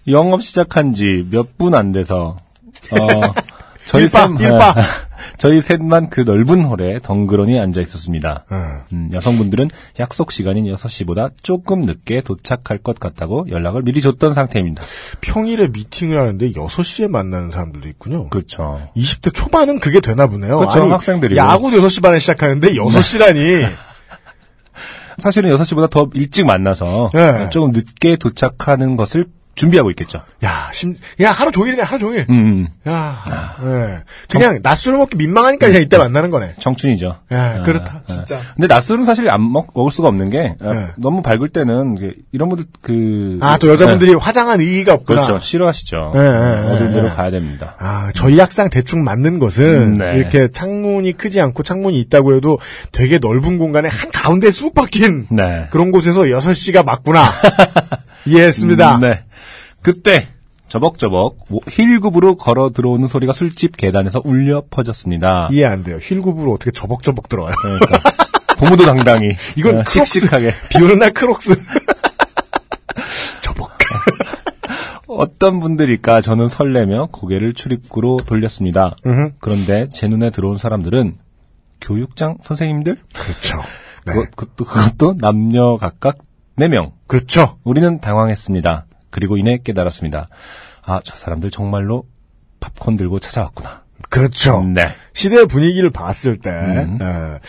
영업 0.08 0.42
시작한 0.42 0.94
지 0.94 1.26
몇 1.32 1.58
분 1.58 1.76
안 1.76 1.92
돼서 1.92 2.38
어, 2.92 2.98
저희 3.86 4.04
일바, 4.04 4.28
셋 4.28 4.42
일바. 4.42 4.76
저희 5.38 5.62
셋만 5.62 6.10
그 6.10 6.22
넓은 6.22 6.64
홀에 6.64 7.00
덩그러니 7.02 7.60
앉아 7.60 7.82
있었습니다. 7.82 8.46
어. 8.50 8.82
음, 8.94 9.10
여성분들은 9.14 9.70
약속 10.00 10.32
시간인 10.32 10.66
6시보다 10.74 11.32
조금 11.42 11.82
늦게 11.86 12.22
도착할 12.22 12.78
것 12.78 13.00
같다고 13.00 13.46
연락을 13.50 13.82
미리 13.82 14.00
줬던 14.02 14.34
상태입니다. 14.34 14.84
평일에 15.22 15.68
미팅을 15.70 16.20
하는데 16.20 16.52
6시에 16.52 17.08
만나는 17.10 17.52
사람들도 17.52 17.88
있군요. 17.90 18.30
그렇죠. 18.30 18.88
20대 18.96 19.34
초반은 19.34 19.80
그게 19.80 20.00
되나 20.00 20.28
보네요. 20.28 20.58
그렇죠, 20.60 20.84
학생들이고. 20.92 21.36
야구 21.38 21.70
6시 21.72 22.02
반에 22.04 22.20
시작하는데 22.20 22.74
6시라니. 22.74 23.68
사실은 25.18 25.56
6시보다 25.56 25.90
더 25.90 26.08
일찍 26.14 26.46
만나서 26.46 27.10
네. 27.14 27.50
조금 27.50 27.72
늦게 27.72 28.18
도착하는 28.18 28.98
것을 28.98 29.26
준비하고 29.58 29.90
있겠죠. 29.92 30.22
야, 30.46 30.70
심, 30.72 30.96
야, 31.20 31.32
하루 31.32 31.52
종일이네, 31.52 31.82
하루 31.82 32.00
종일. 32.00 32.26
음, 32.30 32.36
음. 32.36 32.68
야, 32.88 33.24
예. 33.64 34.04
그냥 34.30 34.60
낮술을 34.62 34.98
먹기 35.00 35.18
민망하니까 35.18 35.68
그냥 35.68 35.82
이때 35.82 35.98
만나는 35.98 36.30
거네. 36.30 36.54
청춘이죠. 36.60 37.08
야, 37.34 37.58
아, 37.60 37.64
그렇다, 37.64 38.04
아. 38.08 38.14
진짜. 38.14 38.40
근데 38.56 38.68
낮술은 38.68 39.04
사실 39.04 39.30
안 39.30 39.52
먹, 39.52 39.72
먹을 39.74 39.92
수가 39.92 40.08
없는 40.08 40.30
게 40.30 40.56
아, 40.62 40.74
네. 40.74 40.88
너무 40.98 41.22
밝을 41.22 41.50
때는 41.50 41.98
이런 42.32 42.50
분들 42.50 42.66
그 42.82 43.40
아, 43.42 43.58
또 43.58 43.68
여자분들이 43.68 44.14
화장한 44.14 44.62
의의가 44.62 44.92
네, 44.92 44.96
없구나. 44.96 45.22
그렇죠 45.22 45.44
싫어하시죠. 45.44 46.12
네, 46.14 46.22
네, 46.22 46.80
네, 46.80 46.94
데로 46.94 47.10
네. 47.10 47.10
가야 47.10 47.32
됩니다. 47.32 47.76
아, 47.80 48.12
전략상 48.14 48.70
대충 48.70 49.04
맞는 49.04 49.40
것은 49.40 49.66
음, 49.66 49.98
네. 49.98 50.18
이렇게 50.18 50.50
창문이 50.50 51.14
크지 51.14 51.42
않고 51.42 51.64
창문이 51.64 52.00
있다고 52.02 52.36
해도 52.36 52.60
되게 52.92 53.18
넓은 53.18 53.58
공간에 53.58 53.90
한 53.90 54.12
가운데 54.12 54.52
쑥 54.52 54.76
박힌 54.76 55.26
네. 55.32 55.66
그런 55.72 55.92
곳에서 55.92 56.22
6시가 56.22 56.86
맞구나. 56.86 57.26
이해했습니다. 58.26 58.96
음, 58.96 59.02
네. 59.02 59.24
그때 59.82 60.28
저벅저벅 60.70 61.38
힐굽으로 61.70 62.36
걸어 62.36 62.72
들어오는 62.72 63.08
소리가 63.08 63.32
술집 63.32 63.78
계단에서 63.78 64.22
울려 64.26 64.64
퍼졌습니다. 64.70 65.48
이해 65.52 65.66
안 65.66 65.84
돼요. 65.84 65.98
힐굽으로 66.02 66.54
어떻게 66.54 66.72
저벅저벅 66.72 67.30
들어와요. 67.30 67.56
그러니까 67.62 68.02
고무도 68.60 68.86
당당히 68.86 69.36
이건 69.56 69.78
어, 69.78 69.84
크록스. 69.84 70.20
씩씩하게 70.20 70.52
비 70.70 70.84
오는 70.84 71.00
날 71.00 71.14
크록스. 71.14 71.56
저벅. 73.42 73.78
어떤 75.08 75.60
분들일까 75.60 76.22
저는 76.22 76.48
설레며 76.48 77.08
고개를 77.12 77.54
출입구로 77.54 78.18
돌렸습니다. 78.28 78.96
음흠. 79.06 79.32
그런데 79.40 79.88
제 79.90 80.08
눈에 80.08 80.32
들어온 80.32 80.58
사람들은 80.58 81.16
교육장 81.82 82.38
선생님들? 82.42 82.98
그렇죠. 83.14 83.58
네. 84.06 84.14
그것, 84.14 84.32
그것도, 84.36 84.66
그것도 84.66 85.16
남녀 85.20 85.78
각각 85.78 86.18
4명. 86.58 86.92
그렇죠. 87.08 87.58
우리는 87.64 88.00
당황했습니다. 88.00 88.86
그리고 89.10 89.38
이내 89.38 89.58
깨달았습니다. 89.64 90.28
아, 90.86 91.02
저 91.04 91.16
사람들 91.16 91.52
정말로 91.52 92.06
팝콘 92.60 92.98
들고 92.98 93.20
찾아왔구나. 93.20 93.84
그렇죠. 94.10 94.64
네. 94.64 94.90
시대의 95.14 95.48
분위기를 95.48 95.90
봤을 95.90 96.38
때 96.38 96.50
음. 96.50 97.00
에, 97.02 97.40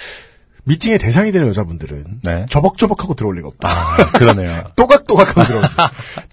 미팅의 0.64 0.98
대상이 0.98 1.32
되는 1.32 1.48
여자분들은 1.48 2.20
네. 2.24 2.46
저벅저벅하고 2.50 3.14
들어올 3.14 3.36
리가 3.36 3.48
없다. 3.48 3.68
아, 3.68 3.96
그러네요. 4.18 4.64
또각또각하고 4.76 5.44
들어오죠. 5.44 5.68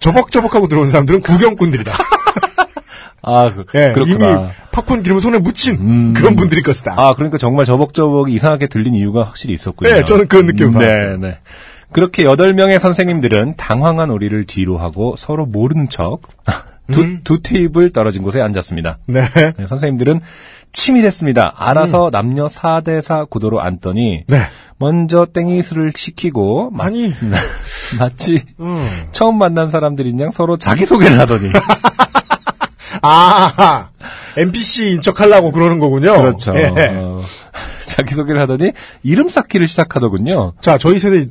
저벅저벅하고 0.00 0.68
들어온 0.68 0.86
사람들은 0.86 1.22
구경꾼들이다. 1.22 1.92
아, 3.22 3.52
그, 3.54 3.64
예, 3.74 3.92
그렇구나. 3.92 4.28
이미 4.28 4.48
팝콘 4.72 5.02
기름을 5.02 5.20
손에 5.22 5.38
묻힌 5.38 5.76
음. 5.80 6.14
그런 6.14 6.36
분들일 6.36 6.62
것이다. 6.62 6.94
아, 6.96 7.14
그러니까 7.14 7.38
정말 7.38 7.64
저벅저벅이 7.64 8.32
이상하게 8.34 8.68
들린 8.68 8.94
이유가 8.94 9.24
확실히 9.24 9.54
있었군요. 9.54 9.90
네, 9.90 10.04
저는 10.04 10.28
그런 10.28 10.46
느낌을 10.46 10.72
네, 10.72 10.78
받았어요. 10.78 11.16
네. 11.16 11.38
그렇게 11.92 12.24
여덟 12.24 12.52
명의 12.54 12.80
선생님들은 12.80 13.54
당황한 13.56 14.10
우리를 14.10 14.44
뒤로 14.46 14.76
하고 14.76 15.14
서로 15.16 15.46
모르는 15.46 15.88
척 15.88 16.20
두, 16.92 17.00
음. 17.00 17.20
두 17.24 17.42
테이블 17.42 17.90
떨어진 17.90 18.22
곳에 18.22 18.40
앉았습니다. 18.40 18.98
네. 19.08 19.22
네, 19.56 19.66
선생님들은 19.66 20.20
치밀했습니다. 20.72 21.54
알아서 21.56 22.10
남녀 22.10 22.46
4대4 22.46 23.28
구도로 23.28 23.60
앉더니 23.60 24.24
네. 24.28 24.42
먼저 24.78 25.26
땡이스를 25.26 25.92
시키고 25.96 26.70
마, 26.70 26.84
아니, 26.84 27.12
마치 27.98 28.44
음. 28.60 28.88
처음 29.10 29.38
만난 29.38 29.68
사람들인 29.68 30.20
양 30.20 30.30
서로 30.30 30.56
자기소개를 30.56 31.18
하더니 31.18 31.50
아, 33.02 33.88
NPC인 34.36 35.02
척 35.02 35.20
하려고 35.20 35.52
그러는 35.52 35.78
거군요. 35.78 36.16
그렇죠. 36.16 36.52
예. 36.56 36.72
어, 36.94 37.22
자기소개를 37.86 38.40
하더니 38.42 38.72
이름 39.02 39.28
쌓기를 39.28 39.66
시작하더군요. 39.66 40.52
자, 40.60 40.76
저희 40.78 40.98
세대, 40.98 41.26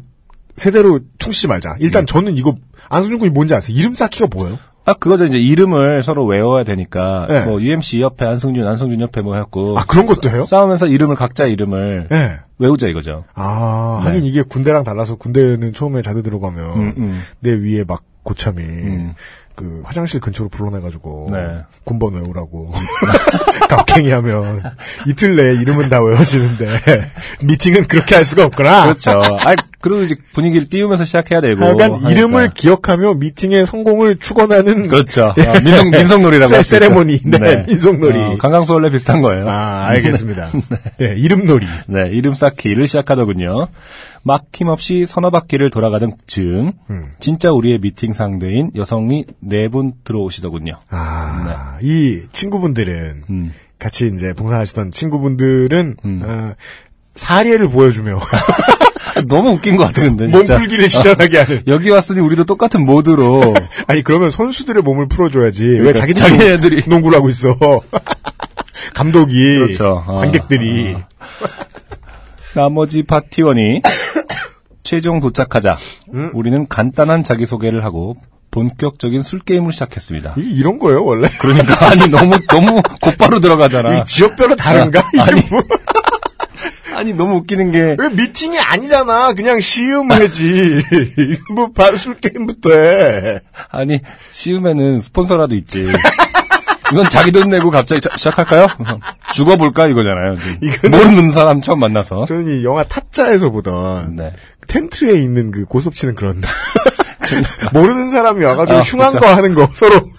세대로 0.56 0.99
퉁치지 1.20 1.47
말자. 1.47 1.76
일단 1.80 2.06
네. 2.06 2.12
저는 2.12 2.38
이거, 2.38 2.56
안승준 2.89 3.20
군이 3.20 3.32
뭔지 3.32 3.53
아세요? 3.53 3.76
이름 3.78 3.93
쌓기가 3.93 4.28
뭐예요? 4.34 4.58
아, 4.86 4.93
그거죠. 4.93 5.26
이제 5.26 5.39
이름을 5.39 6.03
서로 6.03 6.26
외워야 6.26 6.64
되니까, 6.64 7.26
네. 7.28 7.45
뭐, 7.45 7.60
UMC 7.60 8.01
옆에 8.01 8.26
안승준, 8.26 8.68
안승준 8.68 9.01
옆에 9.01 9.22
뭐 9.22 9.34
해갖고. 9.34 9.78
아, 9.78 9.84
그런 9.86 10.06
것도 10.06 10.30
해요? 10.30 10.43
싸우면서 10.43 10.88
이름을, 10.88 11.16
각자 11.16 11.45
이름을 11.45 12.08
예. 12.12 12.39
외우자 12.60 12.88
이거죠. 12.88 13.26
아, 13.34 14.01
네. 14.03 14.10
하긴 14.10 14.26
이게 14.26 14.43
군대랑 14.43 14.84
달라서 14.84 15.16
군대는 15.16 15.74
처음에 15.74 16.01
자대 16.01 16.22
들어가면 16.22 16.74
음, 16.76 16.93
음. 16.97 17.22
내 17.39 17.51
위에 17.51 17.84
막 17.86 18.03
고참이 18.24 18.62
음. 18.62 19.14
그 19.56 19.82
화장실 19.86 20.20
근처로 20.20 20.49
불러내가지고 20.49 21.30
네. 21.32 21.60
군번 21.86 22.16
외우라고 22.16 22.74
갑갱이 23.70 24.12
하면 24.12 24.62
이틀 25.08 25.36
내에 25.36 25.53
이름은 25.62 25.89
다 25.89 26.01
외워지는데 26.01 26.66
미팅은 27.43 27.88
그렇게 27.88 28.16
할 28.16 28.26
수가 28.26 28.45
없구나. 28.45 28.84
그렇죠. 28.84 29.12
아, 29.12 29.56
그리고 29.86 30.01
이제 30.01 30.15
분위기를 30.33 30.67
띄우면서 30.67 31.05
시작해야 31.05 31.41
되고. 31.41 31.63
하니까. 31.63 32.09
이름을 32.09 32.49
기억하며 32.55 33.13
미팅의 33.13 33.67
성공을 33.67 34.17
축원하는 34.17 34.88
그렇죠. 34.88 35.25
아, 35.38 35.59
민속, 35.61 35.91
민속놀이라고 35.91 36.47
세- 36.49 36.55
있죠. 36.57 36.63
세레모니. 36.69 37.19
네, 37.25 37.65
민속놀이. 37.67 38.17
어, 38.19 38.38
강강수 38.39 38.73
원래 38.73 38.89
비슷한 38.89 39.21
거예요. 39.21 39.47
아, 39.47 39.86
알겠습니다. 39.89 40.49
네, 40.97 41.13
이름놀이. 41.17 41.67
네, 41.86 42.09
이름 42.09 42.33
쌓기를 42.33 42.88
시작하더군요. 42.88 43.67
막힘없이 44.23 45.05
서너 45.05 45.29
바퀴를 45.29 45.69
돌아가던 45.69 46.13
즈음, 46.25 46.71
음. 46.89 47.05
진짜 47.19 47.51
우리의 47.51 47.77
미팅 47.79 48.13
상대인 48.13 48.71
여성이 48.75 49.25
네 49.39 49.67
분 49.67 49.93
들어오시더군요. 50.03 50.79
아, 50.89 51.77
이 51.83 52.21
친구분들은 52.31 53.21
음. 53.29 53.53
같이 53.77 54.11
이제 54.15 54.33
봉사하시던 54.33 54.89
친구분들은 54.91 55.97
음. 56.05 56.21
어, 56.25 56.53
사례를 57.13 57.69
보여주며 57.69 58.19
너무 59.28 59.51
웃긴 59.51 59.78
것 59.78 59.86
같아, 59.86 60.01
근데 60.03 60.28
진짜. 60.28 60.53
몸풀기를 60.53 60.89
시전하게 60.89 61.38
하는. 61.39 61.61
여기 61.68 61.89
왔으니 61.89 62.20
우리도 62.20 62.43
똑같은 62.45 62.86
모드로 62.86 63.53
아니 63.88 64.03
그러면 64.03 64.32
선수들의 64.32 64.84
몸을 64.84 65.07
풀어줘야지. 65.07 65.63
왜 65.66 65.78
그러니까 65.78 65.99
자기들 65.99 66.22
자기네들이 66.22 66.84
농구를 66.88 67.18
하고 67.18 67.30
있어? 67.30 67.55
감독이, 68.93 69.34
그렇죠. 69.34 70.03
어, 70.05 70.20
관객들이. 70.20 70.95
나머지 72.53 73.03
파티원이 73.03 73.82
최종 74.84 75.20
도착하자 75.20 75.78
음. 76.13 76.32
우리는 76.34 76.68
간단한 76.68 77.24
자기소개를 77.24 77.84
하고 77.84 78.16
본격적인 78.51 79.22
술 79.24 79.39
게임을 79.39 79.74
시작했습니다. 79.74 80.36
이게 80.38 80.49
이런 80.49 80.80
거예요 80.80 81.03
원래. 81.03 81.28
그러니까 81.39 81.89
아니 81.89 82.07
너무 82.07 82.38
너무 82.47 82.82
곧바로 83.01 83.39
들어가잖아. 83.41 83.97
이 83.99 84.05
지역별로 84.05 84.55
다른가? 84.55 85.01
아, 85.20 85.24
아니. 85.24 85.41
뭐- 85.49 85.61
아니 86.95 87.14
너무 87.14 87.36
웃기는 87.36 87.72
게 87.72 87.95
왜 87.99 88.10
미팅이 88.10 88.58
아니잖아. 88.60 89.34
그냥 89.34 89.60
시음 89.60 90.12
해지. 90.12 90.82
뭐 91.53 91.72
바로 91.74 91.97
술 91.97 92.16
게임부터 92.20 92.72
해. 92.74 93.39
아니 93.72 93.99
시음에는 94.32 95.01
스폰서라도 95.01 95.56
있지. 95.56 95.86
이건 96.91 97.10
자기 97.10 97.32
돈 97.32 97.49
내고 97.49 97.72
갑자기 97.72 97.99
자- 98.01 98.12
시작할까요? 98.16 98.68
죽어볼까 99.34 99.88
이거잖아요. 99.88 100.36
모르는 100.84 101.32
사람 101.32 101.62
처음 101.62 101.80
만나서. 101.80 102.26
저는 102.28 102.60
이 102.60 102.64
영화 102.64 102.84
타짜에서 102.84 103.49
보던 103.49 104.16
네. 104.16 104.32
텐트에 104.68 105.14
있는 105.20 105.51
그 105.51 105.66
고섭치는 105.66 106.16
그런 106.16 106.41
모르는 107.74 108.12
사람이 108.12 108.43
와가지고 108.43 108.78
아, 108.80 108.82
흉한 108.82 109.12
그쵸. 109.14 109.20
거 109.20 109.34
하는 109.36 109.53
거 109.56 109.70
서로 109.76 110.10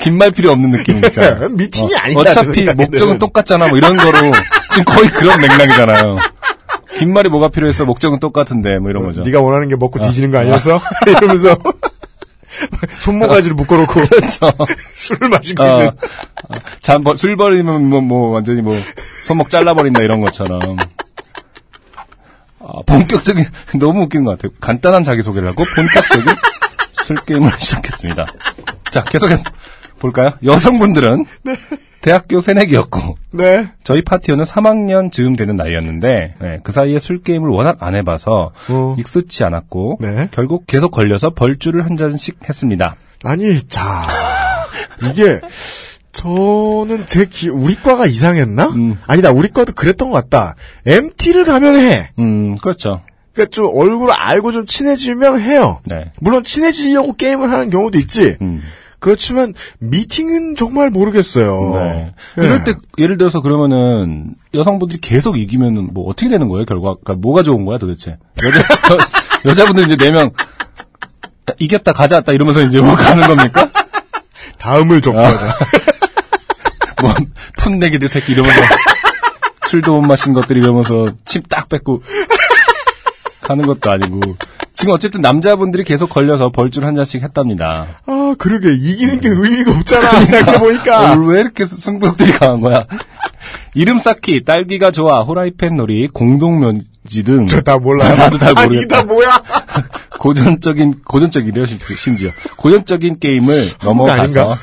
긴 0.00 0.16
말 0.18 0.32
필요 0.32 0.50
없는 0.50 0.70
느낌 0.72 0.96
있잖아요. 1.04 1.48
미팅이 1.50 1.94
어, 1.94 1.98
아니다, 1.98 2.20
어차피. 2.20 2.64
목적은 2.64 3.20
똑같잖아. 3.20 3.68
뭐 3.68 3.78
이런 3.78 3.96
거로 3.96 4.18
지금 4.72 4.84
거의 4.84 5.08
그런 5.08 5.40
맥락이잖아요. 5.40 6.18
긴 6.98 7.12
말이 7.12 7.28
뭐가 7.28 7.48
필요해서 7.48 7.84
목적은 7.84 8.18
똑같은데 8.20 8.78
뭐 8.78 8.90
이런 8.90 9.04
거죠. 9.04 9.22
네가 9.22 9.40
원하는 9.40 9.68
게 9.68 9.76
먹고 9.76 9.98
뒤지는 10.00 10.30
거 10.30 10.38
아니었어? 10.38 10.80
이러면서 11.08 11.56
손모가지를 13.00 13.54
묶어놓고 13.56 13.92
그렇죠. 14.08 14.52
술을 14.94 15.28
마시고 15.30 15.62
어, 15.62 15.66
있는 15.78 15.88
어, 15.88 16.54
잠, 16.80 17.02
버- 17.02 17.16
술 17.16 17.36
버리면 17.36 17.88
뭐, 17.88 18.00
뭐, 18.00 18.28
완전히 18.30 18.60
뭐, 18.60 18.76
손목 19.24 19.48
잘라버린다 19.50 20.02
이런 20.02 20.20
것처럼. 20.20 20.76
아, 22.60 22.80
본격적인, 22.86 23.44
너무 23.80 24.02
웃긴 24.02 24.24
것 24.24 24.32
같아요. 24.32 24.52
간단한 24.60 25.02
자기 25.02 25.22
소개를 25.22 25.48
하고 25.48 25.64
본격적인 25.74 26.34
술 27.04 27.16
게임을 27.24 27.50
시작했습니다. 27.58 28.26
자, 28.90 29.02
계속해 29.02 29.38
볼까요? 29.98 30.32
여성분들은 30.44 31.24
대학교 32.02 32.40
새내기였고, 32.40 33.16
네. 33.32 33.70
저희 33.84 34.02
파티어는 34.02 34.44
3학년 34.44 35.10
즈음 35.10 35.36
되는 35.36 35.56
나이였는데, 35.56 36.34
네, 36.38 36.60
그 36.62 36.72
사이에 36.72 36.98
술 36.98 37.22
게임을 37.22 37.48
워낙 37.48 37.78
안 37.80 37.94
해봐서 37.94 38.52
어. 38.68 38.96
익숙치 38.98 39.44
않았고, 39.44 39.98
네. 40.00 40.28
결국 40.32 40.66
계속 40.66 40.90
걸려서 40.90 41.30
벌주를 41.30 41.86
한 41.86 41.96
잔씩 41.96 42.40
했습니다. 42.46 42.96
아니 43.24 43.62
자 43.68 44.02
이게 45.02 45.40
저는 46.12 47.06
제 47.06 47.24
기, 47.24 47.48
우리 47.48 47.74
과가 47.74 48.06
이상했나? 48.06 48.66
음. 48.68 48.98
아니다, 49.06 49.30
우리 49.30 49.48
과도 49.48 49.72
그랬던 49.72 50.10
것 50.10 50.28
같다. 50.28 50.56
MT를 50.84 51.44
가면 51.44 51.78
해. 51.78 52.10
음, 52.18 52.56
그렇죠. 52.56 53.00
그러니까 53.32 53.50
좀 53.50 53.66
얼굴을 53.74 54.12
알고 54.12 54.52
좀 54.52 54.66
친해지면 54.66 55.40
해요. 55.40 55.80
네. 55.86 56.10
물론 56.20 56.44
친해지려고 56.44 57.14
게임을 57.14 57.50
하는 57.50 57.70
경우도 57.70 57.98
있지. 57.98 58.36
음. 58.42 58.62
그렇지만 59.02 59.52
미팅은 59.80 60.54
정말 60.54 60.88
모르겠어요. 60.90 61.72
네. 61.74 62.14
예. 62.38 62.44
이럴 62.44 62.62
때 62.62 62.74
예를 62.98 63.18
들어서 63.18 63.40
그러면은 63.40 64.36
여성분들이 64.54 65.00
계속 65.00 65.36
이기면은 65.36 65.90
뭐 65.92 66.08
어떻게 66.08 66.28
되는 66.28 66.48
거예요? 66.48 66.64
결과 66.64 66.94
그러니까 67.02 67.14
뭐가 67.14 67.42
좋은 67.42 67.64
거야 67.64 67.78
도대체? 67.78 68.16
여자 68.46 68.60
여, 68.60 68.64
여자분들 69.50 69.84
이제 69.84 69.96
네 69.96 70.12
명 70.12 70.30
이겼다 71.58 71.92
가져왔다 71.92 72.32
이러면서 72.32 72.62
이제 72.62 72.80
뭐 72.80 72.94
가는 72.94 73.26
겁니까? 73.26 73.68
다음을 74.58 75.00
좀 75.00 75.18
아. 75.18 75.24
뭐 77.02 77.12
푼내기들 77.58 78.08
새끼 78.08 78.32
이러면서 78.32 78.60
술도 79.66 79.94
못 80.00 80.02
마신 80.02 80.32
것들 80.32 80.56
이러면서 80.56 81.10
침딱 81.24 81.68
뺏고 81.68 82.02
가는 83.40 83.66
것도 83.66 83.90
아니고 83.90 84.36
지금 84.82 84.94
어쨌든 84.94 85.20
남자분들이 85.20 85.84
계속 85.84 86.10
걸려서 86.10 86.50
벌줄 86.50 86.84
한 86.84 86.94
잔씩 86.96 87.22
했답니다. 87.22 87.86
아, 88.04 88.34
그러게 88.36 88.72
이기는 88.74 89.20
게 89.20 89.28
의미가 89.28 89.70
없잖아. 89.78 90.24
생각해 90.24 90.58
보니까. 90.58 91.12
어, 91.12 91.16
왜 91.18 91.40
이렇게 91.40 91.64
승부욕들이 91.66 92.32
강한 92.32 92.60
거야? 92.60 92.84
이름 93.74 93.98
쌓기, 93.98 94.44
딸기가 94.44 94.90
좋아, 94.90 95.20
호라이팬 95.22 95.76
놀이, 95.76 96.08
공동묘지 96.08 97.22
등 97.24 97.46
저 97.46 97.60
다 97.60 97.78
몰라요. 97.78 98.14
나도 98.18 98.38
잘 98.38 98.58
아니, 98.58 98.68
모르겠다. 98.68 98.96
다 98.96 99.02
뭐야? 99.04 99.42
고전적인 100.18 100.96
고전적이래요 101.04 101.64
심- 101.66 101.78
심지어 101.96 102.30
고전적인 102.56 103.18
게임을 103.18 103.70
넘어가서? 103.82 104.54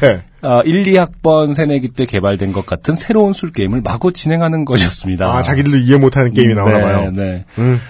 네. 0.00 0.22
아, 0.42 0.60
1, 0.64 0.82
2학번 0.84 1.54
새내기 1.54 1.88
때 1.88 2.04
개발된 2.06 2.52
것 2.52 2.66
같은 2.66 2.96
새로운 2.96 3.32
술 3.32 3.52
게임을 3.52 3.80
마구 3.80 4.12
진행하는 4.12 4.64
것이었습니다. 4.64 5.26
아, 5.26 5.42
자기들도 5.42 5.78
이해 5.78 5.96
못하는 5.98 6.32
게임이 6.32 6.54
나오나 6.54 6.80
봐요. 6.80 7.10
네, 7.12 7.22
네. 7.22 7.44
음. 7.58 7.80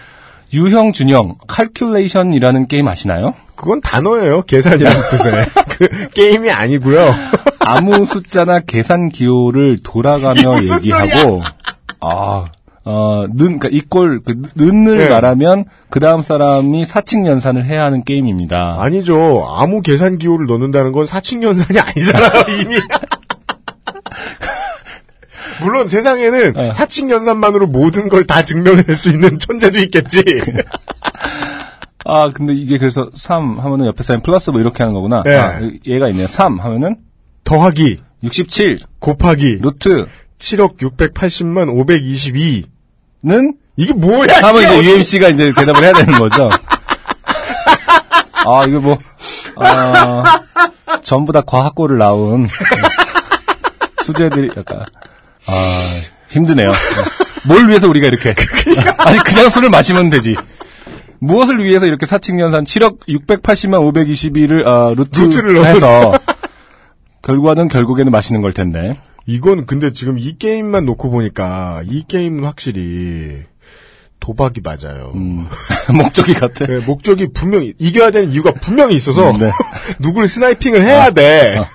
유형 0.55 0.93
준영 0.93 1.35
칼큘레이션이라는 1.47 2.69
게임 2.69 2.89
아시나요? 2.89 3.35
그건 3.57 3.81
단어예요. 3.81 4.43
계산이라는 4.43 5.01
뜻의. 5.11 5.47
그 5.69 6.09
게임이 6.11 6.51
아니고요. 6.51 7.15
아무 7.59 8.05
숫자나 8.05 8.61
계산 8.61 9.09
기호를 9.09 9.79
돌아가며 9.83 10.61
얘기하고, 10.63 11.43
아, 12.01 12.47
어, 12.85 13.25
는, 13.33 13.59
그니까 13.59 13.69
이꼴, 13.71 14.21
그, 14.25 14.43
는을 14.57 14.99
네. 14.99 15.09
말하면, 15.09 15.65
그 15.89 16.01
다음 16.01 16.23
사람이 16.23 16.85
사칙 16.85 17.27
연산을 17.27 17.65
해야 17.65 17.85
하는 17.85 18.05
게임입니다. 18.05 18.77
아니죠. 18.79 19.47
아무 19.49 19.81
계산 19.81 20.19
기호를 20.19 20.47
넣는다는 20.47 20.93
건 20.93 21.07
사칙 21.07 21.43
연산이 21.43 21.79
아니잖아요, 21.79 22.61
이미. 22.61 22.77
물론 25.61 25.89
세상에는 25.89 26.57
어. 26.57 26.73
사칙 26.73 27.11
연산만으로 27.11 27.67
모든 27.67 28.09
걸 28.09 28.25
다 28.27 28.43
증명해낼 28.45 28.97
수 28.97 29.11
있는 29.11 29.39
천재도 29.39 29.79
있겠지. 29.81 30.23
아, 32.07 32.29
근데 32.35 32.53
이게 32.55 32.77
그래서 32.79 33.09
3 33.15 33.59
하면은 33.59 33.87
옆에 33.87 34.03
사람 34.03 34.23
플러스 34.23 34.51
뭐 34.51 34.61
이렇게 34.61 34.83
하는 34.83 34.95
거구나. 34.95 35.23
네. 35.25 35.37
아, 35.37 35.61
얘가 35.87 36.09
있네요. 36.09 36.27
3 36.27 36.59
하면은 36.59 36.97
더하기, 37.45 38.01
67, 38.23 38.79
곱하기, 38.99 39.59
루트, 39.63 40.07
7억 40.39 40.77
680만 40.79 41.69
522. 41.75 42.67
는 43.23 43.55
이게 43.77 43.95
뭐야? 43.95 44.37
하면 44.43 44.63
이제 44.63 44.79
어디- 44.79 44.89
UMC가 44.91 45.29
이제 45.31 45.53
대답을 45.57 45.83
해야 45.83 45.93
되는 45.95 46.13
거죠. 46.19 46.51
아, 48.47 48.65
이거 48.69 48.79
뭐, 48.81 48.99
아, 49.57 50.41
전부 51.03 51.33
다 51.33 51.41
과학고를 51.41 51.97
나온 51.97 52.47
수제들이 54.05 54.51
약간, 54.57 54.85
아, 55.47 56.01
힘드네요. 56.29 56.73
뭘 57.47 57.69
위해서 57.69 57.89
우리가 57.89 58.07
이렇게. 58.07 58.35
아니, 58.99 59.19
그냥 59.19 59.49
술을 59.49 59.71
마시면 59.71 60.11
되지. 60.11 60.37
무엇을 61.21 61.63
위해서 61.65 61.87
이렇게 61.87 62.07
사칙연산 62.07 62.65
7억 62.65 63.01
680만 63.09 63.93
522를, 63.93 64.67
아, 64.67 64.95
루트를 64.95 65.55
루트해서, 65.55 66.13
결과는 67.23 67.69
결국에는 67.69 68.11
마시는 68.13 68.43
걸 68.43 68.53
텐데. 68.53 68.99
이건 69.27 69.65
근데 69.65 69.91
지금 69.91 70.19
이 70.19 70.37
게임만 70.39 70.85
놓고 70.85 71.11
보니까 71.11 71.81
이 71.87 72.05
게임은 72.07 72.45
확실히 72.45 73.45
도박이 74.21 74.61
맞아요. 74.63 75.13
음, 75.15 75.49
목적이 75.97 76.35
같아. 76.35 76.67
네, 76.67 76.79
목적이 76.85 77.29
분명히 77.33 77.73
이겨야 77.79 78.11
되는 78.11 78.33
이유가 78.33 78.53
분명히 78.53 78.97
있어서 78.97 79.31
음, 79.31 79.39
네. 79.39 79.51
누구를 79.99 80.29
스나이핑을 80.29 80.83
해야 80.83 81.11
돼. 81.11 81.57
어. 81.59 81.67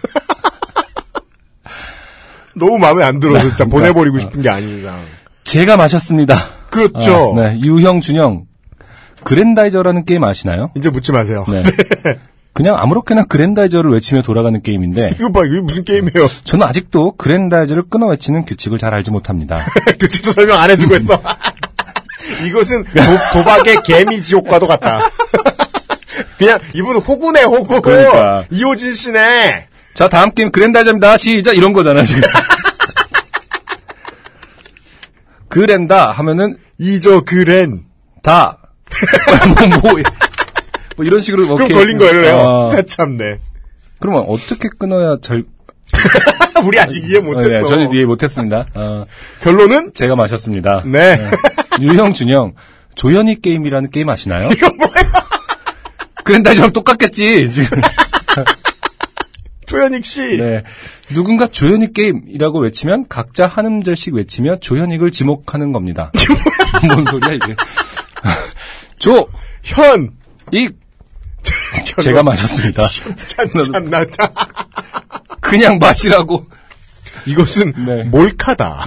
너무 2.60 2.78
마음에 2.78 3.03
안 3.03 3.20
들어서 3.20 3.41
진짜 3.47 3.66
그러니까. 3.66 3.78
보내버리고 3.93 4.20
싶은 4.20 4.41
게 4.41 4.49
아닌 4.49 4.78
이상. 4.78 4.99
제가 5.43 5.78
마셨습니다. 5.78 6.36
그렇죠. 6.70 7.34
아, 7.38 7.41
네, 7.41 7.60
유형 7.62 8.01
준영. 8.01 8.43
그랜다이저라는 9.24 10.05
게임 10.05 10.24
아시나요? 10.24 10.72
이제 10.76 10.89
묻지 10.89 11.12
마세요. 11.12 11.45
네. 11.49 11.64
그냥 12.53 12.78
아무렇게나 12.78 13.26
그랜다이저를 13.26 13.91
외치며 13.91 14.22
돌아가는 14.22 14.62
게임인데 14.62 15.16
이거 15.20 15.32
봐, 15.32 15.45
이게 15.45 15.62
무슨 15.62 15.84
게임이에요? 15.86 16.28
저는 16.43 16.66
아직도 16.68 17.14
그랜다이저를 17.14 17.84
끊어 17.89 18.07
외치는 18.07 18.45
규칙을 18.45 18.78
잘 18.78 18.93
알지 18.93 19.12
못합니다. 19.12 19.66
교칙도 19.99 20.34
설명 20.34 20.60
안 20.60 20.70
해주고 20.70 20.93
했어. 20.95 21.22
이것은 22.45 22.84
도, 22.84 23.43
박의 23.43 23.84
개미 23.84 24.22
지옥과도 24.22 24.68
같다. 24.68 25.10
그냥 26.38 26.60
이분은 26.74 27.01
호구네 27.01 27.43
호구. 27.43 27.82
그러니까. 27.82 28.43
이호진 28.49 28.93
씨네. 28.93 29.68
자, 30.00 30.08
다음 30.08 30.32
게임 30.32 30.50
그랜다입니다. 30.50 31.18
시작 31.18 31.58
이런 31.58 31.74
거잖아, 31.74 32.06
지금. 32.06 32.22
그랜다 35.50 36.12
하면은 36.12 36.56
이조 36.78 37.26
그랜. 37.26 37.82
다. 38.24 38.60
뭐, 39.60 39.68
뭐, 39.68 40.02
뭐 40.95 41.06
이런 41.06 41.20
식으로 41.20 41.43
그럼 41.43 41.62
오케이. 41.62 41.76
걸린 41.76 41.97
거예요. 41.97 42.38
어, 42.38 42.72
다 42.74 42.82
참네. 42.82 43.39
그러면 44.00 44.24
어떻게 44.30 44.70
끊어야 44.80 45.18
절 45.22 45.43
우리 46.64 46.80
아직 46.80 47.04
이해 47.10 47.18
어, 47.18 47.22
못했어. 47.22 47.50
네, 47.50 47.66
저는 47.66 47.91
이해 47.91 48.06
못했습니다. 48.06 48.68
어, 48.76 49.06
결론은 49.41 49.91
제가 49.93 50.16
마셨습니다. 50.16 50.84
네. 50.86 51.20
유형 51.82 52.14
준영 52.14 52.54
조현이 52.95 53.41
게임이라는 53.41 53.91
게임 53.91 54.08
아시나요? 54.08 54.50
이거 54.50 54.70
뭐야? 54.70 55.28
그랜다지랑 56.24 56.72
똑같겠지 56.72 57.52
지금. 57.52 57.82
조현익 59.70 60.03
씨. 60.03 60.38
네. 60.38 60.63
누군가 61.13 61.45
조현익 61.45 61.93
게임이라고 61.93 62.59
외치면 62.59 63.07
각자 63.07 63.45
한 63.45 63.67
음절씩 63.67 64.15
외치며 64.15 64.57
조현익을 64.57 65.11
지목하는 65.11 65.72
겁니다. 65.72 66.11
뭔 66.88 67.05
소리야 67.05 67.34
이게? 67.36 67.55
조, 68.97 69.30
현. 69.63 70.11
익. 70.51 70.80
제가 72.01 72.24
마셨습니다. 72.24 72.88
참, 73.28 73.47
참나. 73.47 74.05
참. 74.09 74.30
그냥 75.39 75.78
마시라고. 75.78 76.47
이것은 77.28 77.74
네. 77.86 78.03
몰카다. 78.05 78.86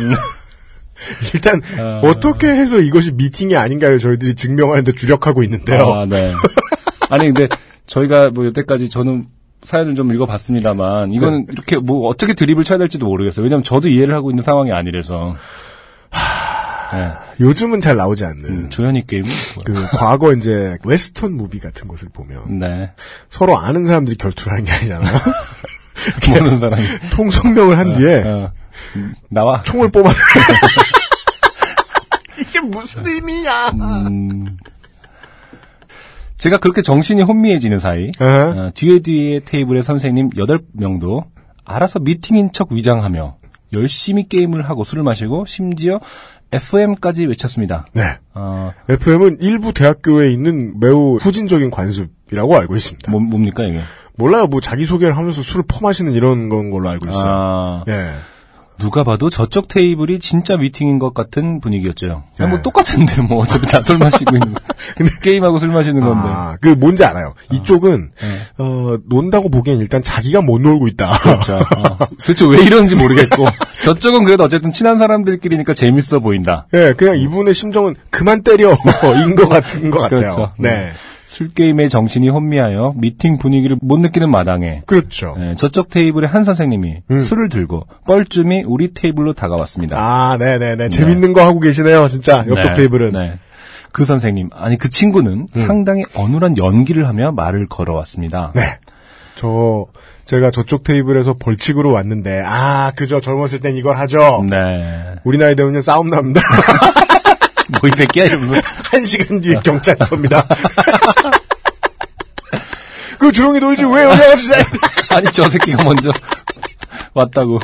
일단 1.33 1.63
아. 1.79 2.01
어떻게 2.03 2.49
해서 2.49 2.81
이것이 2.81 3.13
미팅이 3.13 3.57
아닌가를 3.57 4.01
저희들이 4.01 4.35
증명하는데 4.35 4.93
주력하고 4.93 5.45
있는데요. 5.45 5.93
아, 5.93 6.07
네. 6.07 6.35
아니 7.09 7.27
근데 7.27 7.49
저희가 7.87 8.31
뭐 8.31 8.47
여태까지 8.47 8.89
저는 8.89 9.27
사연을 9.63 9.95
좀 9.95 10.13
읽어봤습니다만 10.13 11.13
이거는 11.13 11.47
이렇게 11.51 11.77
뭐 11.77 12.09
어떻게 12.09 12.35
드립을 12.35 12.65
쳐야 12.65 12.79
될지도 12.79 13.07
모르겠어요. 13.07 13.45
왜냐하면 13.45 13.65
저도 13.65 13.89
이해를 13.89 14.15
하고 14.15 14.31
있는 14.31 14.43
상황이 14.43 14.73
아니라서. 14.73 15.37
네. 16.93 17.11
요즘은 17.41 17.81
잘 17.81 17.97
나오지 17.97 18.25
않는 18.25 18.45
음, 18.45 18.71
조현이 18.71 19.07
게임. 19.07 19.25
그 19.65 19.75
과거 19.97 20.35
이제 20.35 20.77
western 20.85 21.33
movie 21.33 21.59
같은 21.59 21.89
것을 21.89 22.09
보면 22.13 22.59
네. 22.59 22.93
서로 23.31 23.59
아는 23.59 23.87
사람들이 23.87 24.19
결투를 24.19 24.53
하는 24.53 24.65
게 24.65 24.73
아니잖아요. 24.73 25.11
모르는 26.29 26.57
사람이. 26.59 26.83
통성명을 27.17 27.79
한 27.79 27.95
뒤에 27.95 28.23
어, 28.25 28.53
음, 28.97 29.15
나와. 29.31 29.63
총을 29.63 29.91
뽑아. 29.91 30.11
이게 32.39 32.61
무슨 32.61 33.07
의미야? 33.07 33.71
음, 33.71 34.59
제가 36.43 36.59
그렇게 36.59 36.83
정신이 36.83 37.23
혼미해지는 37.23 37.79
사이 37.79 38.11
어? 38.21 38.25
어, 38.25 38.71
뒤에 38.75 38.99
뒤에 38.99 39.41
테이블의 39.45 39.85
선생님 39.85 40.31
8명도 40.31 41.27
알아서 41.65 42.01
미팅인 42.01 42.51
척 42.53 42.73
위장하며 42.73 43.37
열심히 43.73 44.29
게임을 44.29 44.69
하고 44.69 44.83
술을 44.83 45.05
마시고 45.05 45.45
심지어 45.47 46.01
FM까지 46.51 47.27
외쳤습니다. 47.27 47.87
네. 47.93 48.19
어, 48.35 48.73
FM은 48.89 49.39
일부 49.41 49.73
대학교에 49.73 50.33
있는 50.33 50.81
매우 50.81 51.15
후진적인 51.19 51.71
관습이라고 51.71 52.57
알고 52.57 52.75
있습니다. 52.75 53.09
뭐, 53.13 53.21
뭡니까 53.21 53.63
이게? 53.63 53.81
몰라요. 54.17 54.49
뭐 54.49 54.61
자기 54.61 54.85
소개를 54.85 55.17
하면서 55.17 55.43
술을 55.43 55.63
퍼마시는 55.69 56.13
이런 56.13 56.49
건 56.49 56.71
걸로 56.71 56.89
알고 56.89 57.09
있어요. 57.09 57.25
아, 57.25 57.85
예. 57.87 58.11
누가 58.79 59.05
봐도 59.05 59.31
저쪽 59.31 59.69
테이블이 59.69 60.19
진짜 60.19 60.57
미팅인 60.57 60.99
것 60.99 61.15
같은 61.15 61.61
분위기였죠. 61.61 62.25
네. 62.39 62.47
뭐 62.47 62.63
똑같은데 62.63 63.23
뭐 63.23 63.43
어차피 63.43 63.67
다 63.67 63.83
술 63.85 63.99
마시고 63.99 64.35
있는 64.37 64.55
게임하고 65.23 65.59
술 65.59 65.69
마시는 65.71 66.01
건데. 66.01 66.29
아, 66.29 66.57
그 66.61 66.69
뭔지 66.69 67.05
알아요. 67.05 67.35
이쪽은 67.53 68.11
어, 68.59 68.97
논다고 69.09 69.51
보기엔 69.51 69.79
일단 69.79 70.03
자기가 70.03 70.41
못 70.43 70.61
놀고 70.61 70.89
있다. 70.89 71.11
그렇죠. 71.23 71.57
어. 71.59 71.99
도대체 72.21 72.45
왜 72.47 72.63
이런지 72.63 72.97
모르겠고 72.97 73.47
저쪽은 73.85 74.25
그래도 74.25 74.45
어쨌든 74.45 74.73
친한 74.73 74.99
사람들끼리니까 74.99 75.75
재밌어 75.75 76.21
보인다. 76.21 76.67
예, 76.75 76.95
그냥 76.97 77.19
이분의 77.19 77.55
심정은 77.55 77.95
그만 78.11 78.43
때려 78.43 78.77
인것 79.27 79.49
같은 79.49 79.91
것 79.91 79.99
같아요. 80.01 80.21
그렇죠. 80.21 80.53
네, 80.59 80.93
술 81.33 81.51
게임에 81.51 81.89
정신이 81.89 82.29
혼미하여 82.29 82.93
미팅 82.95 83.39
분위기를 83.39 83.79
못 83.81 83.99
느끼는 83.99 84.29
마당에 84.29 84.83
그렇죠. 84.85 85.35
예, 85.41 85.55
저쪽 85.57 85.89
테이블의 85.89 86.29
한 86.29 86.45
선생님이 86.45 86.97
음. 87.11 87.19
술을 87.19 87.49
들고 87.49 87.87
뻘쭘히 88.07 88.65
우리 88.67 88.93
테이블로 88.93 89.33
다가왔습니다. 89.33 89.97
아, 89.99 90.37
네, 90.39 90.59
네, 90.59 90.77
네. 90.77 90.91
재밌는 90.91 91.33
거 91.33 91.43
하고 91.43 91.59
계시네요, 91.59 92.07
진짜 92.09 92.45
옆쪽 92.47 92.55
네, 92.55 92.75
테이블은. 92.75 93.13
네. 93.13 93.39
그 93.93 94.05
선생님, 94.05 94.51
아니 94.53 94.77
그 94.77 94.91
친구는 94.91 95.49
음. 95.57 95.67
상당히 95.67 96.05
어눌한 96.15 96.59
연기를 96.59 97.09
하며 97.09 97.33
말을 97.33 97.67
걸어왔습니다. 97.67 98.53
네. 98.55 98.77
저 99.39 99.87
제가 100.27 100.51
저쪽 100.51 100.85
테이블에서 100.85 101.37
벌칙으로 101.39 101.93
왔는데 101.93 102.43
아, 102.45 102.93
그저 102.95 103.23
젊었을 103.23 103.61
땐 103.61 103.75
이걸 103.79 103.97
하죠. 103.97 104.45
네. 104.51 105.15
우리 105.25 105.39
나이 105.39 105.57
되면 105.57 105.81
싸움 105.81 106.11
납니다. 106.11 106.43
뭐 107.81 107.91
이 107.91 107.97
새끼야 107.97 108.27
이러면서 108.27 108.55
한 108.93 109.07
시간 109.07 109.41
뒤에 109.41 109.61
경찰서입니다. 109.65 110.47
그 113.23 113.31
조용히 113.31 113.61
놀지 113.61 113.85
왜 113.85 114.03
여자가 114.03 114.35
주사해? 114.35 114.65
아니 115.15 115.31
저 115.31 115.49
새끼가 115.49 115.85
먼저 115.85 116.11
왔다고. 117.15 117.61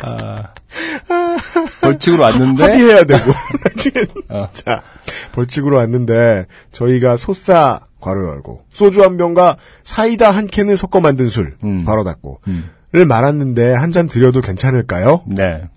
아, 0.00 0.42
벌칙으로 1.82 2.22
왔는데 2.22 2.62
합의해야 2.62 3.04
되고 3.04 3.32
어. 4.30 4.48
자 4.54 4.82
벌칙으로 5.32 5.76
왔는데 5.76 6.46
저희가 6.72 7.16
소싸 7.18 7.80
괄호 8.00 8.26
열고 8.28 8.64
소주 8.72 9.02
한 9.02 9.16
병과 9.18 9.56
사이다 9.84 10.30
한 10.30 10.46
캔을 10.46 10.76
섞어 10.76 11.00
만든 11.00 11.28
술 11.28 11.56
음. 11.64 11.84
바로 11.84 12.04
닫고 12.04 12.40
음. 12.48 12.70
를 12.92 13.04
말았는데 13.04 13.74
한 13.74 13.92
잔 13.92 14.08
드려도 14.08 14.40
괜찮을까요? 14.40 15.22
네. 15.26 15.68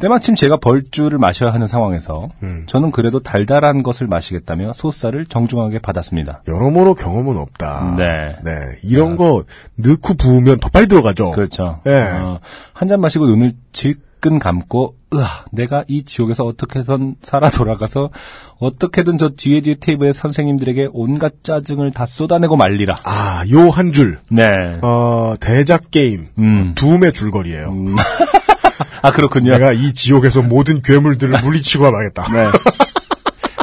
때마침 0.00 0.34
제가 0.34 0.56
벌주를 0.56 1.18
마셔야 1.18 1.52
하는 1.52 1.66
상황에서 1.66 2.28
음. 2.42 2.64
저는 2.66 2.90
그래도 2.90 3.20
달달한 3.20 3.82
것을 3.82 4.06
마시겠다며 4.06 4.72
소사를 4.72 5.24
정중하게 5.26 5.78
받았습니다. 5.78 6.42
여러모로 6.48 6.94
경험은 6.94 7.36
없다. 7.38 7.94
네. 7.96 8.36
네. 8.44 8.52
이런 8.82 9.16
거 9.16 9.44
넣고 9.76 10.14
부으면 10.14 10.58
더 10.58 10.68
빨리 10.68 10.86
들어가죠. 10.88 11.30
그렇죠. 11.30 11.80
네. 11.84 11.92
어, 12.10 12.40
한잔 12.72 13.00
마시고 13.00 13.26
눈을 13.26 13.52
질끈 13.72 14.38
감고 14.40 14.96
으아 15.14 15.44
내가 15.52 15.84
이 15.86 16.02
지옥에서 16.02 16.44
어떻게든 16.44 17.16
살아 17.22 17.48
돌아가서 17.50 18.10
어떻게든 18.58 19.16
저 19.16 19.28
뒤에 19.30 19.60
뒤에 19.60 19.76
테이블의 19.78 20.12
선생님들에게 20.12 20.88
온갖 20.92 21.34
짜증을 21.44 21.92
다 21.92 22.04
쏟아내고 22.06 22.56
말리라. 22.56 22.96
아, 23.04 23.44
요 23.52 23.70
한 23.70 23.92
줄. 23.92 24.18
네. 24.28 24.76
어, 24.82 25.34
대작 25.40 25.90
게임. 25.92 26.26
음. 26.38 26.72
둠의 26.74 27.12
줄거리예요. 27.12 27.68
음. 27.70 27.94
아 29.02 29.10
그렇군요. 29.10 29.52
내가 29.52 29.72
이 29.72 29.92
지옥에서 29.92 30.42
모든 30.42 30.82
괴물들을 30.82 31.40
물리치고 31.42 31.90
말겠다. 31.90 32.26
네. 32.32 32.46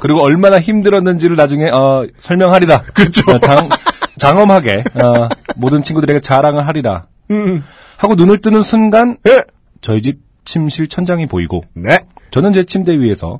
그리고 0.02 0.22
얼마나 0.22 0.60
힘들었는지를 0.60 1.36
나중에 1.36 1.70
어, 1.70 2.08
설명하리라. 2.18 2.84
그렇죠. 2.94 3.22
어, 3.32 3.40
장, 3.40 3.70
장엄하게 4.18 4.84
어, 4.96 5.30
모든 5.56 5.84
친구들에게 5.84 6.20
자랑을 6.22 6.68
하리라. 6.68 7.06
음. 7.30 7.64
하고 7.98 8.16
눈을 8.16 8.40
뜨는 8.40 8.64
순간 8.64 9.18
예. 9.28 9.44
저희 9.82 10.02
집 10.02 10.20
침실 10.44 10.88
천장이 10.88 11.28
보이고 11.28 11.62
네. 11.74 12.00
저는 12.32 12.52
제 12.52 12.64
침대 12.64 13.00
위에서 13.00 13.40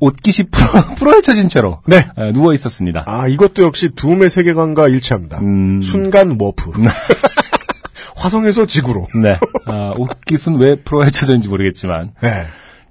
옷깃이 0.00 0.48
풀어, 0.50 0.94
풀어헤쳐진 0.96 1.48
채로 1.48 1.80
네. 1.86 2.08
에, 2.18 2.32
누워 2.32 2.52
있었습니다. 2.54 3.04
아, 3.06 3.28
이것도 3.28 3.62
역시 3.62 3.90
둠의 3.94 4.30
세계관과 4.30 4.88
일치합니다. 4.88 5.38
음. 5.40 5.80
순간 5.82 6.36
워프. 6.40 6.72
화성에서 8.24 8.66
지구로. 8.66 9.06
네. 9.22 9.38
아, 9.66 9.92
옷깃은 9.96 10.56
왜 10.58 10.76
풀어헤쳐졌는지 10.76 11.48
모르겠지만 11.48 12.12
네. 12.22 12.44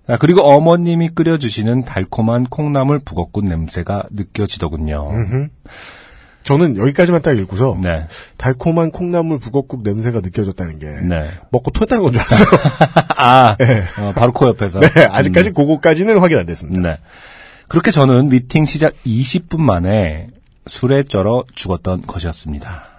아, 0.08 0.18
그리고 0.18 0.42
어머님이 0.42 1.10
끓여주시는 1.10 1.84
달콤한 1.86 2.46
콩나물 2.46 3.00
북엇국 3.04 3.46
냄새가 3.46 4.04
느껴지더군요. 4.12 5.10
저는 6.44 6.76
여기까지만 6.78 7.22
딱 7.22 7.38
읽고서 7.38 7.78
네. 7.82 8.06
달콤한 8.38 8.92
콩나물 8.92 9.40
북엇국 9.40 9.82
냄새가 9.84 10.20
느껴졌다는 10.20 10.78
게 10.80 10.88
네. 11.08 11.30
먹고 11.52 11.72
토했다는 11.72 12.04
건 12.04 12.12
줄 12.12 12.22
알았어요. 12.22 12.50
아, 13.16 13.56
네. 13.58 13.86
어, 14.00 14.12
바로 14.14 14.34
코 14.34 14.48
옆에서. 14.48 14.82
네, 14.94 15.06
아직까지 15.10 15.52
그거까지는 15.52 16.20
확인 16.20 16.38
안 16.38 16.46
됐습니다. 16.46 16.82
네. 16.82 16.98
그렇게 17.70 17.92
저는 17.92 18.28
미팅 18.28 18.66
시작 18.66 18.94
20분 19.06 19.62
만에 19.62 20.28
술에 20.68 21.04
쩔어 21.04 21.46
죽었던 21.56 22.02
것이었습니다. 22.02 22.93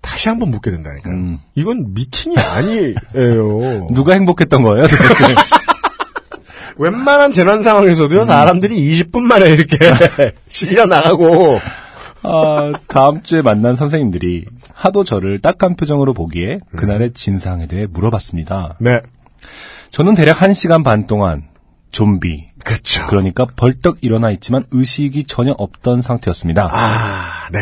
다시 0.00 0.28
한번 0.28 0.50
묻게 0.50 0.70
된다니까요. 0.70 1.14
음. 1.14 1.38
이건 1.54 1.94
미팅이 1.94 2.36
아니에요. 2.38 2.94
누가 3.92 4.14
행복했던 4.14 4.62
거예요, 4.62 4.86
도대체? 4.86 5.34
웬만한 6.78 7.32
재난 7.32 7.62
상황에서도요, 7.62 8.24
사람들이 8.24 8.76
20분 8.76 9.22
만에 9.22 9.50
이렇게 9.50 9.76
실려 10.48 10.86
나가고, 10.86 11.58
아, 12.22 12.72
다음 12.86 13.22
주에 13.22 13.42
만난 13.42 13.74
선생님들이 13.74 14.46
하도 14.72 15.02
저를 15.02 15.40
딱한 15.40 15.74
표정으로 15.74 16.14
보기에 16.14 16.58
그날의 16.76 17.12
진상에 17.12 17.66
대해 17.66 17.86
물어봤습니다. 17.86 18.76
네. 18.78 19.00
저는 19.90 20.14
대략 20.14 20.38
1시간 20.38 20.84
반 20.84 21.06
동안 21.06 21.48
좀비, 21.90 22.48
그렇죠. 22.64 23.06
그러니까 23.06 23.46
벌떡 23.56 23.98
일어나 24.02 24.30
있지만 24.30 24.64
의식이 24.70 25.24
전혀 25.24 25.52
없던 25.56 26.02
상태였습니다. 26.02 26.70
아, 26.72 27.48
네. 27.50 27.60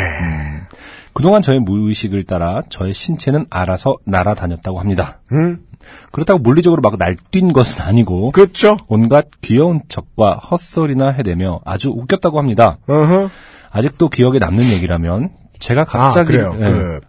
그동안 1.17 1.41
저의 1.41 1.61
무의식을 1.61 2.25
따라 2.25 2.61
저의 2.69 2.93
신체는 2.93 3.47
알아서 3.49 3.97
날아다녔다고 4.05 4.79
합니다. 4.79 5.19
음, 5.33 5.65
그렇다고 6.13 6.39
물리적으로 6.41 6.83
막 6.83 6.99
날뛴 6.99 7.55
것은 7.55 7.83
아니고 7.83 8.33
그렇죠. 8.33 8.77
온갖 8.87 9.29
귀여운 9.41 9.81
척과 9.89 10.35
헛소리나 10.35 11.09
해대며 11.13 11.61
아주 11.65 11.89
웃겼다고 11.89 12.39
합니다. 12.39 12.77
어허. 12.87 13.31
아직도 13.71 14.11
기억에 14.11 14.39
남는 14.39 14.67
얘기라면 14.73 15.31
제가 15.59 15.85
갑자기 15.85 16.37
아, 16.39 16.51
그래요. 16.51 16.55
예. 16.57 16.71
그 16.71 17.01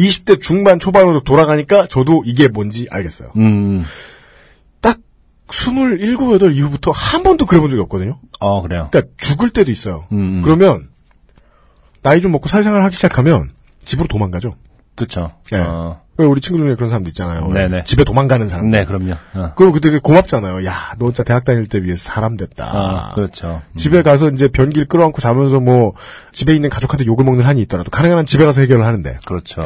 20대 0.00 0.42
중반 0.42 0.80
초반으로 0.80 1.22
돌아가니까 1.22 1.86
저도 1.86 2.24
이게 2.26 2.48
뭔지 2.48 2.88
알겠어요. 2.90 3.30
음, 3.36 3.84
딱 4.80 4.98
27, 5.52 6.16
8 6.40 6.52
이후부터 6.52 6.90
한 6.90 7.22
번도 7.22 7.46
그래본 7.46 7.70
적이 7.70 7.82
없거든요. 7.82 8.18
어 8.40 8.62
그래요. 8.62 8.88
그러니까 8.90 9.14
죽을 9.16 9.50
때도 9.50 9.70
있어요. 9.70 10.06
음, 10.10 10.18
음. 10.18 10.42
그러면 10.42 10.88
나이 12.04 12.20
좀 12.20 12.32
먹고 12.32 12.48
사회생활 12.48 12.84
하기 12.84 12.94
시작하면 12.94 13.50
집으로 13.84 14.06
도망가죠. 14.06 14.54
그렇죠. 14.94 15.32
예. 15.52 15.56
어, 15.56 16.02
왜 16.18 16.26
우리 16.26 16.40
친구 16.40 16.62
중에 16.62 16.74
그런 16.74 16.90
사람도 16.90 17.08
있잖아요. 17.08 17.48
네네. 17.48 17.84
집에 17.84 18.04
도망가는 18.04 18.46
사람. 18.48 18.70
네, 18.70 18.84
그럼요. 18.84 19.14
어. 19.34 19.52
그럼 19.56 19.72
그때 19.72 19.98
고맙잖아요. 19.98 20.64
야, 20.66 20.92
너 20.98 21.06
진짜 21.06 21.24
대학 21.24 21.44
다닐 21.44 21.66
때 21.66 21.80
비해서 21.80 22.04
사람 22.04 22.36
됐다. 22.36 22.64
아, 22.64 23.14
그렇죠. 23.14 23.62
음. 23.66 23.76
집에 23.76 24.02
가서 24.02 24.28
이제 24.30 24.48
변기를 24.48 24.86
끌어안고 24.86 25.20
자면서 25.20 25.60
뭐 25.60 25.94
집에 26.30 26.54
있는 26.54 26.68
가족한테 26.68 27.06
욕을 27.06 27.24
먹는 27.24 27.46
한이 27.46 27.62
있더라도 27.62 27.90
가능한 27.90 28.18
한 28.18 28.26
집에 28.26 28.44
가서 28.44 28.60
해결을 28.60 28.84
하는데 28.84 29.18
그렇죠. 29.24 29.62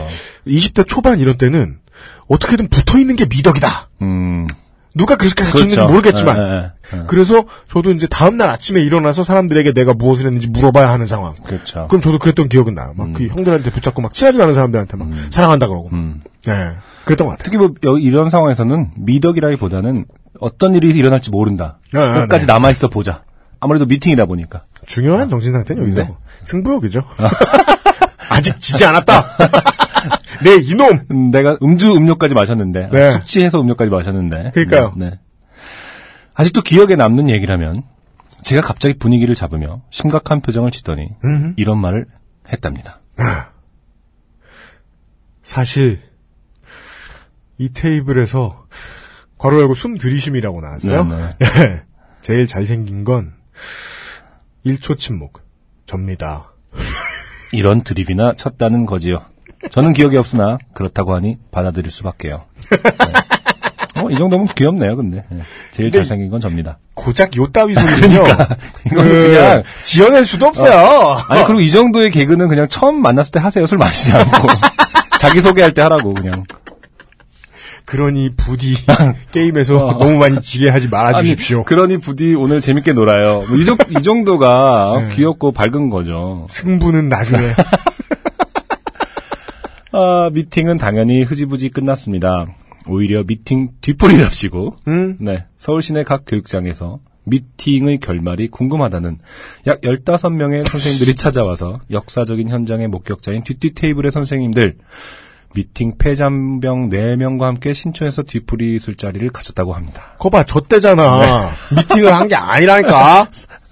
20대 0.47 0.87
초반 0.87 1.19
이런 1.19 1.37
때는 1.37 1.81
어떻게든 2.29 2.69
붙어 2.69 2.99
있는 2.99 3.17
게 3.17 3.27
미덕이다. 3.27 3.89
음, 4.03 4.47
누가 4.95 5.17
그렇게 5.17 5.35
그렇죠. 5.35 5.59
가르쳤는지 5.59 5.93
모르겠지만 5.93 6.37
예, 6.39 6.43
예, 6.43 6.73
예. 6.95 7.03
그래서 7.07 7.45
저도 7.71 7.93
이제 7.93 8.07
다음 8.07 8.37
날 8.37 8.49
아침에 8.51 8.81
일어나서 8.81 9.25
사람들에게 9.25 9.73
내가 9.73 9.95
무엇을 9.95 10.27
했는지 10.27 10.49
물어봐야 10.49 10.91
하는 10.91 11.07
상황. 11.07 11.35
그렇죠. 11.35 11.87
그럼 11.89 12.01
저도 12.01 12.19
그랬던 12.19 12.49
기억은 12.49 12.75
나요. 12.75 12.93
막그 12.97 13.27
형들한테 13.27 13.71
붙잡고 13.71 14.03
막 14.03 14.15
친하지도 14.15 14.43
않은 14.43 14.55
사람들한테 14.55 14.97
막 14.97 15.09
사랑한다 15.31 15.69
그러고. 15.69 15.91
음. 15.93 16.23
네. 16.47 16.53
그랬던 17.05 17.27
것 17.27 17.33
같아요. 17.33 17.45
특히 17.45 17.59
뭐 17.59 17.75
여기 17.85 18.03
이런 18.03 18.31
상황에서는 18.31 18.91
미덕이라기보다는 18.97 20.07
어떤 20.41 20.75
일이 20.75 20.91
일어날지 20.91 21.31
모른다. 21.31 21.79
아, 21.95 21.99
아, 21.99 22.15
끝까지 22.23 22.47
네. 22.47 22.53
남아 22.53 22.71
있어 22.71 22.89
보자. 22.89 23.23
아무래도 23.61 23.87
미팅이다 23.87 24.27
보니까. 24.27 24.63
중요한 24.87 25.29
정신 25.29 25.53
상태는 25.53 25.83
여기서 25.83 26.03
네. 26.03 26.15
승부욕이죠. 26.45 27.03
아직 28.31 28.59
지지 28.59 28.85
않았다. 28.85 29.25
네 30.45 30.57
이놈. 30.57 31.01
음, 31.11 31.31
내가 31.31 31.59
음주 31.63 31.95
음료까지 31.97 32.35
마셨는데 32.35 32.91
네. 32.93 33.11
숙취해서 33.11 33.61
음료까지 33.61 33.91
마셨는데. 33.91 34.53
그러니까요. 34.55 34.93
네, 34.97 35.11
네. 35.11 35.19
아직도 36.39 36.63
기억에 36.63 36.95
남는 36.95 37.31
얘기라면 37.31 37.83
제가 38.43 38.63
갑자기 38.63 38.97
분위기를 38.97 39.35
잡으며 39.35 39.83
심각한 39.91 40.41
표정을 40.41 40.71
짓더니 40.71 41.09
이런 41.57 41.79
말을 41.79 42.07
했답니다. 42.49 43.01
사실 45.43 46.01
이 47.59 47.71
테이블에서 47.71 48.67
괄호 49.39 49.61
열고 49.61 49.75
숨 49.75 49.99
들이쉼이라고 49.99 50.61
나왔어요. 50.61 51.05
네, 51.05 51.37
예. 51.43 51.83
제일 52.21 52.47
잘생긴 52.47 53.03
건 53.03 53.35
1초 54.65 54.97
침묵. 54.97 55.43
접니다. 55.87 56.53
이런 57.51 57.83
드립이나 57.83 58.35
쳤다는 58.35 58.87
거지요. 58.87 59.23
저는 59.71 59.93
기억이 59.93 60.17
없으나 60.17 60.59
그렇다고 60.73 61.17
하니 61.17 61.39
받아들일 61.51 61.91
수밖에요. 61.91 62.45
네. 62.71 63.38
어, 64.09 64.11
이 64.11 64.19
정도면 64.19 64.49
귀엽네요, 64.57 64.97
근데. 64.97 65.25
네. 65.29 65.39
제일 65.71 65.91
근데 65.91 65.99
잘생긴 66.01 66.31
건 66.31 66.41
접니다. 66.41 66.79
고작 66.95 67.37
요 67.37 67.47
따위 67.53 67.75
소리는요. 67.75 68.23
이거는 68.87 69.11
그, 69.11 69.29
그냥 69.29 69.63
지어낼 69.85 70.25
수도 70.27 70.47
없어요. 70.47 71.19
아니 71.29 71.45
그리고 71.45 71.61
이 71.61 71.71
정도의 71.71 72.11
개그는 72.11 72.49
그냥 72.49 72.67
처음 72.69 73.01
만났을 73.03 73.33
때 73.33 73.41
하세요. 73.41 73.67
술 73.67 73.79
마시지 73.79 74.13
않고 74.13 74.49
자기 75.21 75.41
소개할 75.41 75.75
때 75.75 75.83
하라고 75.83 76.15
그냥. 76.15 76.45
그러니 77.85 78.35
부디 78.37 78.75
게임에서 79.33 79.97
너무 79.99 80.19
많이 80.19 80.41
지게 80.43 80.69
하지 80.69 80.89
말아 80.89 81.23
주십시오. 81.23 81.63
그러니 81.65 81.97
부디 81.99 82.35
오늘 82.35 82.61
재밌게 82.61 82.93
놀아요. 82.93 83.45
뭐 83.49 83.57
이 83.59 83.65
정, 83.65 83.79
이 83.89 84.03
정도가 84.03 85.09
귀엽고 85.17 85.53
밝은 85.53 85.89
거죠. 85.89 86.47
승부는 86.51 87.09
나중에. 87.09 87.39
아, 89.93 90.29
미팅은 90.33 90.77
당연히 90.77 91.23
흐지부지 91.23 91.71
끝났습니다. 91.71 92.47
오히려 92.89 93.23
미팅 93.25 93.71
뒤풀이랍시고, 93.81 94.77
음? 94.89 95.17
네, 95.21 95.45
서울 95.57 95.83
시내 95.83 96.05
각 96.05 96.23
교육장에서 96.27 97.01
미팅의 97.25 97.99
결말이 98.01 98.49
궁금하다는 98.49 99.19
약 99.67 99.81
15명의 99.83 100.67
선생님들이 100.69 101.15
찾아와서 101.15 101.81
역사적인 101.91 102.49
현장의 102.49 102.89
목격자인 102.89 103.43
뒤뒤 103.45 103.75
테이블의 103.75 104.11
선생님들, 104.11 104.77
미팅 105.55 105.97
패잔병 105.99 106.89
4명과 106.89 107.43
함께 107.43 107.73
신촌에서 107.73 108.23
뒤풀이 108.23 108.79
술자리를 108.79 109.29
가졌다고 109.31 109.73
합니다. 109.75 110.15
거봐, 110.19 110.45
저 110.45 110.61
때잖아. 110.61 111.21
네. 111.21 111.77
미팅을 111.77 112.15
한 112.15 112.29
게 112.29 112.35
아니라니까. 112.35 113.29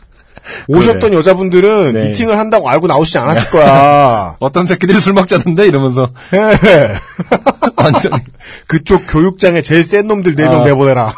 오셨던 0.69 1.13
여자분들은 1.13 1.93
네. 1.93 2.09
미팅을 2.09 2.39
한다고 2.39 2.69
알고 2.69 2.87
나오시지 2.87 3.19
않았을 3.19 3.51
거야. 3.51 4.37
어떤 4.41 4.67
새끼들이 4.67 5.01
술 5.01 5.13
먹자는데? 5.15 5.67
이러면서 5.67 6.11
예. 6.35 6.97
완전히 7.77 8.17
그쪽 8.67 9.03
교육장에 9.09 9.63
제일 9.63 9.85
센 9.85 10.07
놈들 10.07 10.35
네명 10.35 10.63
아. 10.63 10.65
내보내라. 10.65 11.15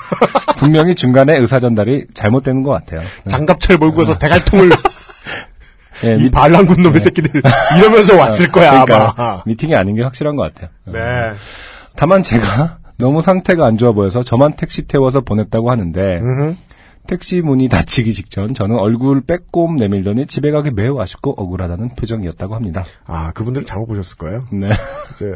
분명히 0.57 0.95
중간에 0.95 1.37
의사 1.39 1.61
전달이 1.61 2.07
잘못되는 2.15 2.63
것 2.63 2.71
같아요. 2.73 3.01
네. 3.01 3.31
장갑차를 3.31 3.79
몰고 3.79 4.03
해서 4.03 4.19
대갈통을 4.19 4.71
예, 6.05 6.15
이 6.15 6.25
미- 6.25 6.31
반란군 6.31 6.83
놈의 6.83 7.01
새끼들 7.01 7.43
이러면서 7.79 8.17
왔을 8.17 8.51
거야 8.53 8.85
그러니까 8.85 9.15
아마. 9.17 9.43
미팅이 9.47 9.75
아닌 9.75 9.97
게 9.97 10.03
확실한 10.03 10.37
것 10.37 10.53
같아요. 10.55 10.71
네. 10.87 11.33
다만 11.97 12.23
제가 12.23 12.79
너무 12.99 13.21
상태가 13.21 13.67
안 13.67 13.79
좋아 13.79 13.93
보여서 13.93 14.23
저만 14.23 14.53
택시 14.53 14.83
태워서 14.83 15.21
보냈다고 15.23 15.71
하는데 15.71 16.19
음흠. 16.21 16.55
택시 17.09 17.41
문이 17.41 17.69
닫히기 17.69 18.13
직전 18.13 18.55
저는 18.55 18.77
얼굴 18.77 19.23
빼꼼 19.23 19.77
내밀더니 19.79 20.27
집에 20.27 20.51
가기 20.51 20.71
매우 20.73 21.01
아쉽고 21.01 21.33
억울하다는 21.37 21.91
표정이었다고 21.97 22.55
합니다. 22.55 22.85
아 23.07 23.33
그분들은 23.33 23.67
잘못 23.67 23.87
보셨을 23.87 24.17
거예요. 24.19 24.45
네, 24.53 24.69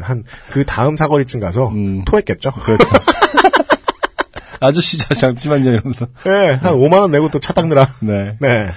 한 0.01 0.23
그 0.51 0.63
다음 0.65 0.95
사거리쯤 0.95 1.39
가서 1.39 1.69
음. 1.69 2.05
토했겠죠. 2.05 2.51
그렇죠. 2.51 2.95
아저씨 4.61 4.97
저 4.99 5.15
잠시만요 5.15 5.71
이러면서 5.71 6.05
네, 6.23 6.53
한 6.61 6.73
5만 6.75 7.01
원 7.01 7.11
내고 7.11 7.29
또 7.29 7.39
차 7.39 7.53
닦느라. 7.53 7.89
네 7.99 8.37
네. 8.39 8.69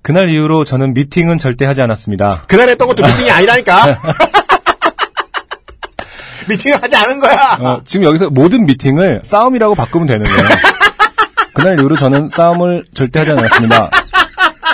그날 0.00 0.30
이후로 0.30 0.64
저는 0.64 0.94
미팅은 0.94 1.36
절대 1.38 1.66
하지 1.66 1.82
않았습니다. 1.82 2.44
그날 2.48 2.70
했던 2.70 2.88
것도 2.88 3.02
미팅이 3.02 3.30
아니라니까. 3.30 3.98
미팅을 6.48 6.82
하지 6.82 6.96
않은 6.96 7.20
거야. 7.20 7.58
어, 7.60 7.82
지금 7.84 8.06
여기서 8.06 8.30
모든 8.30 8.64
미팅을 8.64 9.20
싸움이라고 9.22 9.74
바꾸면 9.74 10.06
되는 10.06 10.26
거예요. 10.26 10.48
그날 11.58 11.76
이후로 11.80 11.96
저는 11.96 12.28
싸움을 12.28 12.84
절대 12.94 13.18
하지 13.18 13.32
않았습니다. 13.32 13.90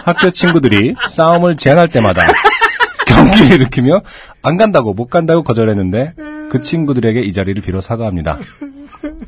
학교 0.05 0.31
친구들이 0.31 0.95
싸움을 1.09 1.57
제안할 1.57 1.89
때마다 1.89 2.21
경기를 3.07 3.53
일으키며 3.53 4.03
안 4.43 4.59
간다고 4.59 4.93
못 4.93 5.07
간다고 5.07 5.43
거절했는데 5.43 6.13
그 6.51 6.61
친구들에게 6.61 7.23
이 7.23 7.33
자리를 7.33 7.63
빌어 7.63 7.81
사과합니다. 7.81 8.39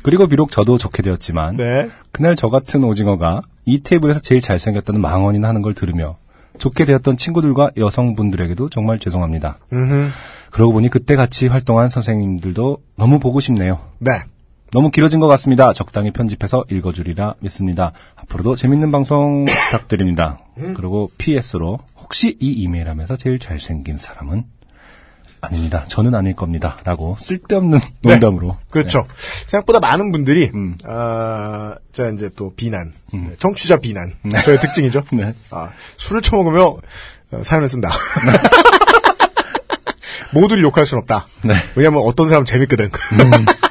그리고 0.03 0.27
비록 0.27 0.51
저도 0.51 0.77
좋게 0.77 1.01
되었지만 1.01 1.57
네. 1.57 1.89
그날 2.11 2.35
저 2.35 2.49
같은 2.49 2.83
오징어가 2.83 3.41
이 3.65 3.81
테이블에서 3.81 4.19
제일 4.19 4.39
잘생겼다는 4.39 5.01
망언이나 5.01 5.47
하는 5.47 5.63
걸 5.63 5.73
들으며 5.73 6.17
좋게 6.59 6.85
되었던 6.85 7.17
친구들과 7.17 7.71
여성분들에게도 7.75 8.69
정말 8.69 8.99
죄송합니다. 8.99 9.57
음흠. 9.73 10.09
그러고 10.51 10.73
보니 10.73 10.89
그때 10.89 11.15
같이 11.15 11.47
활동한 11.47 11.89
선생님들도 11.89 12.77
너무 12.97 13.17
보고 13.17 13.39
싶네요. 13.39 13.79
네. 13.97 14.11
너무 14.71 14.91
길어진 14.91 15.19
것 15.19 15.27
같습니다. 15.27 15.73
적당히 15.73 16.11
편집해서 16.11 16.65
읽어주리라 16.69 17.35
믿습니다. 17.39 17.93
앞으로도 18.15 18.55
재밌는 18.55 18.91
방송 18.91 19.45
부탁드립니다. 19.71 20.39
그리고 20.75 21.09
PS로 21.17 21.77
혹시 21.97 22.37
이 22.39 22.51
이메일 22.51 22.89
하면서 22.89 23.15
제일 23.15 23.39
잘생긴 23.39 23.97
사람은 23.97 24.43
아닙니다. 25.39 25.85
저는 25.87 26.15
아닐 26.15 26.35
겁니다. 26.35 26.77
라고 26.83 27.15
쓸데없는 27.19 27.79
농담으로. 28.01 28.57
그렇죠. 28.69 29.05
생각보다 29.47 29.79
많은 29.79 30.11
분들이, 30.11 30.49
음. 30.53 30.77
아, 30.85 31.75
자, 31.91 32.09
이제 32.09 32.29
또 32.35 32.53
비난. 32.55 32.91
청취자 33.37 33.77
비난. 33.77 34.11
저의 34.43 34.59
특징이죠. 34.59 35.03
네. 35.13 35.33
아, 35.51 35.69
술을 35.97 36.21
처먹으며 36.23 36.77
어, 37.31 37.43
사연을 37.43 37.67
쓴다. 37.67 37.89
모두를 40.33 40.63
욕할 40.63 40.85
순 40.85 40.99
없다. 40.99 41.27
네. 41.43 41.53
왜냐면 41.75 42.01
어떤 42.03 42.27
사람은 42.27 42.45
재밌거든. 42.45 42.89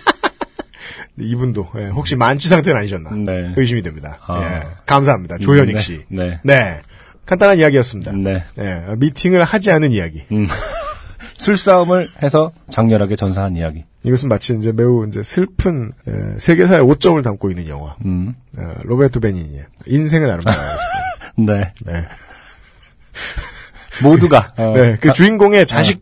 이분도 1.19 1.69
예, 1.79 1.87
혹시 1.87 2.17
만취 2.17 2.49
상태는 2.49 2.79
아니셨나 2.79 3.11
네. 3.11 3.55
의심이 3.57 3.83
됩니다. 3.83 4.19
아. 4.27 4.43
예, 4.43 4.63
감사합니다. 4.85 5.39
조현익 5.39 5.77
네. 5.77 5.81
씨. 5.81 6.05
네. 6.09 6.41
네. 6.43 6.81
간단한 7.25 7.59
이야기였습니다. 7.59 8.13
네. 8.13 8.45
예, 8.59 8.83
미팅을 8.97 9.43
하지 9.43 9.71
않은 9.71 9.93
이야기. 9.93 10.25
음. 10.33 10.47
술싸움을 11.39 12.11
해서 12.23 12.51
장렬하게 12.71 13.17
전사한 13.17 13.57
이야기. 13.57 13.85
이것은 14.05 14.29
마치 14.29 14.55
이제 14.57 14.73
매우 14.73 15.07
이제 15.07 15.23
슬픈 15.23 15.93
에, 16.07 16.39
세계사의 16.39 16.81
오점을 16.83 17.21
담고 17.23 17.51
있는 17.51 17.69
영화. 17.69 17.97
음. 18.05 18.35
어, 18.57 18.75
로베르토 18.85 19.21
베니니의 19.21 19.65
인생은 19.87 20.31
아름다워. 20.31 20.57
네. 21.37 21.73
네. 21.85 21.93
모두가. 24.03 24.53
어, 24.57 24.73
네. 24.75 24.97
그 25.01 25.13
주인공의 25.13 25.67
자식이 25.67 26.01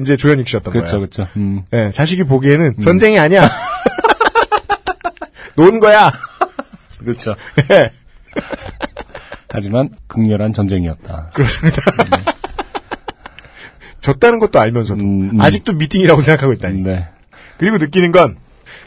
이제 0.00 0.16
조현익 0.16 0.48
씨였던 0.48 0.72
그렇죠, 0.72 0.92
거예요. 0.92 1.00
그렇죠. 1.00 1.28
음. 1.36 1.62
네, 1.70 1.90
자식이 1.92 2.24
보기에는 2.24 2.80
전쟁이 2.82 3.18
아니야. 3.18 3.48
논 5.56 5.80
거야. 5.80 6.12
그렇죠. 6.98 7.34
네, 7.68 7.90
하지만 9.50 9.90
극렬한 10.06 10.52
전쟁이었다. 10.52 11.30
그렇습니다. 11.34 11.82
졌다는 14.00 14.38
것도 14.38 14.60
알면서도 14.60 15.00
음, 15.00 15.30
음. 15.34 15.40
아직도 15.40 15.72
미팅이라고 15.74 16.20
생각하고 16.20 16.52
있다니. 16.52 16.82
네. 16.82 17.08
그리고 17.58 17.78
느끼는 17.78 18.12
건 18.12 18.36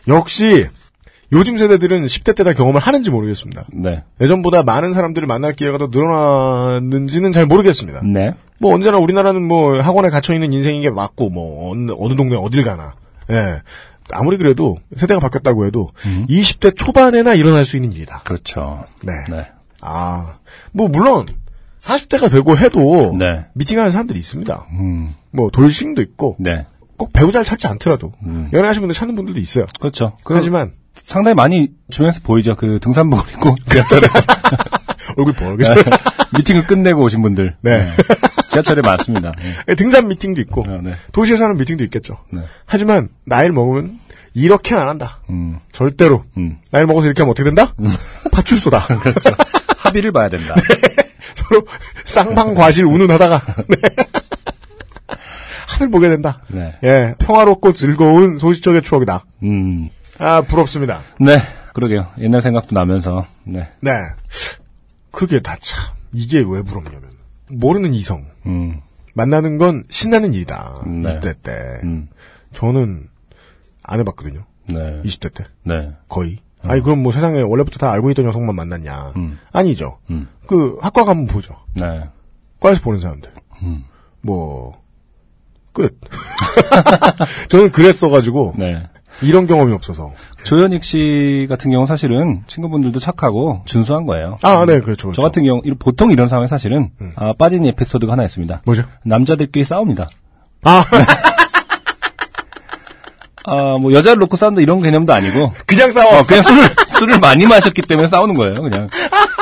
역시 0.08 0.68
요즘 1.32 1.58
세대들은 1.58 2.06
10대 2.06 2.36
때 2.36 2.44
다 2.44 2.54
경험을 2.54 2.80
하는지 2.80 3.10
모르겠습니다. 3.10 3.66
네. 3.74 4.04
예전보다 4.22 4.64
많은 4.64 4.94
사람들을 4.94 5.28
만날 5.28 5.54
기회가 5.54 5.78
더 5.78 5.88
늘어났는지는 5.88 7.32
잘 7.32 7.46
모르겠습니다. 7.48 8.02
네. 8.06 8.34
뭐 8.60 8.74
언제나 8.74 8.98
우리나라는 8.98 9.42
뭐 9.46 9.80
학원에 9.82 10.10
갇혀 10.10 10.34
있는 10.34 10.54
인생인 10.54 10.82
게 10.82 10.90
맞고 10.90 11.30
뭐 11.30 11.72
어느, 11.72 11.92
어느 11.98 12.16
동네 12.16 12.38
어딜 12.38 12.64
가나. 12.64 12.96
예. 13.30 13.62
아무리 14.12 14.38
그래도 14.38 14.78
세대가 14.96 15.20
바뀌었다고 15.20 15.66
해도 15.66 15.92
20대 16.30 16.76
초반에나 16.78 17.34
일어날 17.34 17.66
수 17.66 17.76
있는 17.76 17.92
일이다. 17.94 18.22
그렇죠. 18.26 18.86
네. 19.04 19.14
네. 19.30 19.48
아, 19.82 20.38
뭐 20.72 20.88
물론 20.88 21.26
40대가 21.82 22.30
되고 22.30 22.58
해도 22.58 23.16
네. 23.18 23.46
미팅하는 23.54 23.92
사람들이 23.92 24.20
있습니다. 24.20 24.68
음. 24.72 25.14
뭐 25.32 25.50
돌싱도 25.52 26.02
있고 26.02 26.36
네. 26.40 26.66
꼭 26.98 27.14
배우자를 27.14 27.46
찾지 27.46 27.68
않더라도 27.68 28.14
음. 28.26 28.50
연애하시는 28.52 28.82
분들 28.82 28.96
찾는 28.96 29.16
분들도 29.16 29.40
있어요. 29.40 29.66
그렇죠. 29.80 30.18
그 30.24 30.34
하지만 30.34 30.74
상당히 30.96 31.36
많이 31.36 31.70
주변에서 31.90 32.22
보이죠. 32.24 32.56
그 32.56 32.80
등산복을 32.82 33.34
입고 33.34 33.56
지하철에서 33.70 34.20
얼굴 35.18 35.34
벌게 35.34 35.64
미팅을 36.38 36.68
끝내고 36.68 37.02
오신 37.04 37.22
분들. 37.22 37.56
네. 37.62 37.88
지하철에 38.50 38.82
많습니다. 38.82 39.34
네. 39.66 39.76
등산 39.76 40.08
미팅도 40.08 40.42
있고 40.42 40.62
어, 40.68 40.80
네. 40.82 40.96
도시에서 41.12 41.46
하는 41.46 41.58
미팅도 41.58 41.84
있겠죠. 41.86 42.18
네. 42.32 42.42
하지만 42.66 43.10
나이를 43.26 43.54
먹으면 43.54 44.00
이렇게는 44.34 44.82
안 44.82 44.90
한다. 44.90 45.20
음. 45.30 45.58
절대로 45.72 46.26
음. 46.38 46.58
나이를 46.72 46.88
먹어서 46.88 47.08
이렇게 47.08 47.22
하면 47.22 47.32
어떻게 47.32 47.46
된다? 47.46 47.74
파출소다. 48.32 48.88
그렇죠. 49.02 49.32
합의를 49.78 50.12
봐야 50.12 50.30
된다. 50.30 50.54
서로 51.36 51.64
쌍방과실 52.06 52.86
운운하다가 52.86 53.42
네. 53.70 53.78
하늘 55.68 55.92
보게 55.92 56.10
된다. 56.10 56.42
네. 56.48 56.76
예, 56.84 57.16
평화롭고 57.20 57.74
즐거운 57.74 58.38
소시적의 58.38 58.82
추억이다. 58.82 59.26
음. 59.44 59.90
아 60.20 60.42
부럽습니다. 60.42 61.02
네. 61.20 61.40
그러게요. 61.74 62.08
옛날 62.20 62.42
생각도 62.42 62.74
나면서. 62.74 63.26
네. 63.44 63.68
네, 63.82 63.92
그게 65.12 65.40
다 65.42 65.56
참 65.60 65.84
이게 66.14 66.40
왜 66.40 66.62
부럽냐면 66.62 67.02
모르는 67.50 67.94
이성 67.94 68.26
음. 68.46 68.82
만나는 69.14 69.58
건 69.58 69.84
신나는 69.90 70.34
일이다. 70.34 70.84
네. 70.86 71.20
20대 71.20 71.42
때 71.42 71.52
음. 71.84 72.08
저는 72.54 73.08
안 73.84 74.00
해봤거든요. 74.00 74.46
네. 74.68 75.02
20대 75.04 75.34
때 75.34 75.46
네. 75.64 75.94
거의. 76.08 76.40
아니 76.64 76.82
그럼 76.82 77.04
뭐 77.04 77.12
세상에 77.12 77.42
원래부터 77.42 77.78
다 77.78 77.92
알고 77.92 78.12
있던 78.12 78.26
여성만 78.26 78.56
만났냐? 78.56 79.14
음. 79.16 79.40
아니죠. 79.52 80.00
음. 80.10 80.28
그 80.48 80.78
학과 80.82 81.04
가면 81.06 81.28
보죠. 81.28 81.56
네. 81.74 82.04
과에서 82.60 82.82
보는 82.82 83.00
사람들. 83.00 83.32
음. 83.64 83.84
뭐 84.22 84.82
끝. 85.74 86.00
저는 87.50 87.72
그랬어가지고 87.72 88.56
네. 88.58 88.84
이런 89.22 89.48
경험이 89.48 89.74
없어서. 89.74 90.14
조현익 90.44 90.84
씨 90.84 91.46
같은 91.50 91.72
경우는 91.72 91.88
사실은 91.88 92.44
친구분들도 92.48 93.00
착하고 93.00 93.64
준수한 93.66 94.06
거예요. 94.06 94.38
아, 94.42 94.66
네, 94.66 94.80
그렇죠. 94.80 94.96
저 94.96 95.04
그렇죠. 95.08 95.22
같은 95.24 95.44
경우, 95.44 95.62
보통 95.80 96.12
이런 96.12 96.28
상황에 96.28 96.48
사실은, 96.48 96.92
아, 97.16 97.34
빠진 97.34 97.66
에피소드가 97.66 98.14
하나 98.14 98.24
있습니다. 98.24 98.62
뭐죠? 98.66 98.84
남자들끼리 99.04 99.64
싸웁니다. 99.66 100.08
아, 100.64 100.84
아, 103.50 103.78
뭐, 103.80 103.94
여자를 103.94 104.20
놓고 104.20 104.36
싸운다 104.36 104.62
이런 104.62 104.82
개념도 104.82 105.14
아니고, 105.14 105.54
그냥 105.66 105.92
싸워. 105.94 106.20
어, 106.20 106.26
그냥 106.26 106.44
술을, 106.44 106.64
술을 106.86 107.20
많이 107.20 107.46
마셨기 107.48 107.82
때문에 107.84 108.08
싸우는 108.08 108.36
거예요, 108.36 108.62
그냥. 108.62 108.90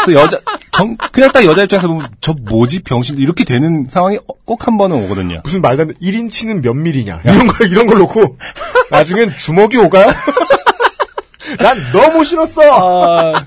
그래서 0.06 0.22
여자, 0.22 0.40
정, 0.72 0.95
그냥 1.11 1.32
딱 1.32 1.44
여자 1.44 1.64
입장에서 1.64 1.88
보면, 1.88 2.07
저 2.22 2.36
뭐지, 2.44 2.84
병신, 2.84 3.18
이렇게 3.18 3.44
되는 3.44 3.88
상황이 3.90 4.19
꼭 4.45 4.68
한 4.68 4.77
번은 4.77 4.95
오거든요. 5.06 5.41
무슨 5.44 5.61
말도 5.61 5.82
안 5.82 5.88
돼. 5.90 5.94
1인치는 6.02 6.61
몇 6.64 6.73
밀이냐. 6.73 7.22
이런 7.26 7.48
걸, 7.48 7.72
이런 7.72 7.88
걸 7.88 7.98
놓고, 7.99 8.38
나중엔 8.91 9.32
주먹이 9.32 9.77
오가요? 9.77 10.11
난 11.60 11.77
너무 11.94 12.23
싫었어! 12.23 12.61
아, 13.34 13.45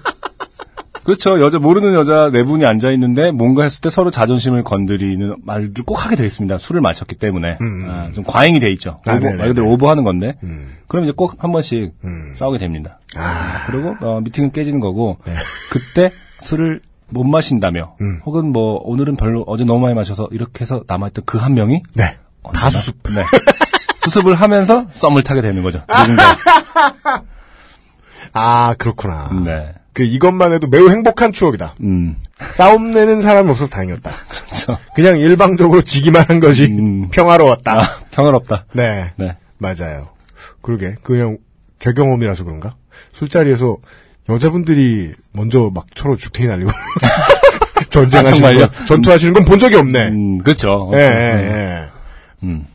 그렇죠. 1.09 1.41
여자, 1.41 1.59
모르는 1.59 1.95
여자 1.95 2.31
네 2.31 2.45
분이 2.45 2.67
앉아 2.67 2.91
있는데, 2.91 3.31
뭔가 3.31 3.63
했을 3.63 3.81
때 3.81 3.89
서로 3.89 4.11
자존심을 4.11 4.63
건드리는 4.63 5.37
말을 5.43 5.73
꼭 5.87 6.05
하게 6.05 6.17
돼 6.17 6.27
있습니다. 6.27 6.59
술을 6.59 6.83
마셨기 6.83 7.15
때문에. 7.15 7.57
아, 7.89 8.11
좀 8.15 8.25
과잉이 8.25 8.61
돼 8.61 8.71
있죠. 8.73 9.01
아, 9.07 9.15
오버. 9.17 9.31
말 9.35 9.49
그대로 9.49 9.71
오버하는 9.71 10.05
건데. 10.05 10.37
음. 10.43 10.77
그럼 10.87 11.05
이제 11.05 11.13
꼭 11.17 11.37
한 11.39 11.51
번씩 11.51 11.95
음. 12.05 12.35
싸우게 12.37 12.59
됩니다. 12.59 12.99
아, 13.17 13.65
그리고 13.67 13.97
어, 14.03 14.21
미팅은 14.21 14.53
깨지는 14.53 14.81
거고 14.81 15.17
네. 15.25 15.33
그때 15.71 16.11
술을 16.41 16.83
못 17.09 17.25
마신다며 17.25 17.97
음. 18.03 18.21
혹은 18.27 18.53
뭐 18.53 18.79
오늘은 18.85 19.17
별로 19.17 19.45
어제 19.47 19.65
너무 19.65 19.81
많이 19.81 19.95
마셔서 19.95 20.29
이렇게 20.31 20.61
해서 20.61 20.83
남아있던 20.87 21.25
그 21.25 21.39
한 21.39 21.55
명이 21.55 21.83
네. 21.95 22.19
다 22.53 22.69
수습. 22.69 22.97
네. 23.15 23.25
수습을 24.01 24.35
하면서 24.35 24.87
썸을 24.91 25.23
타게 25.23 25.41
되는 25.41 25.63
거죠. 25.63 25.81
누군가. 25.89 26.37
아, 28.35 28.75
그렇구나. 28.77 29.31
네. 29.45 29.73
그, 29.99 30.05
이것만 30.05 30.53
해도 30.53 30.69
매우 30.69 30.91
행복한 30.91 31.33
추억이다. 31.33 31.75
음. 31.83 32.15
싸움 32.39 32.93
내는 32.93 33.21
사람이 33.21 33.51
없어서 33.51 33.69
다행이었다. 33.73 34.11
그렇죠. 34.31 34.79
그냥 34.95 35.19
일방적으로 35.19 35.83
지기만 35.83 36.25
한 36.29 36.39
것이 36.39 36.67
음. 36.67 37.09
평화로웠다. 37.09 37.81
아, 37.81 37.83
평화롭다. 38.13 38.67
네. 38.75 39.11
네. 39.17 39.37
맞아요. 39.59 40.11
그러게. 40.63 40.95
그냥 41.03 41.39
제 41.81 41.93
경험이라서 41.93 42.45
그런가? 42.45 42.77
술자리에서 43.13 43.77
여자분들이 44.29 45.11
먼저 45.33 45.69
막 45.75 45.87
서로 45.97 46.15
죽탱이 46.17 46.49
날리고 46.49 46.71
아, 46.71 47.81
전쟁하시는 47.91 48.39
정말요? 48.39 48.69
건, 48.69 48.87
전투하시는 48.87 49.33
건 49.33 49.45
본 49.45 49.59
적이 49.59 49.77
없네. 49.77 50.09
음, 50.11 50.39
그렇죠. 50.39 50.91
예, 50.95 50.99
예, 50.99 51.03
음. 51.03 51.41
예. 51.43 51.89
음. 52.47 52.67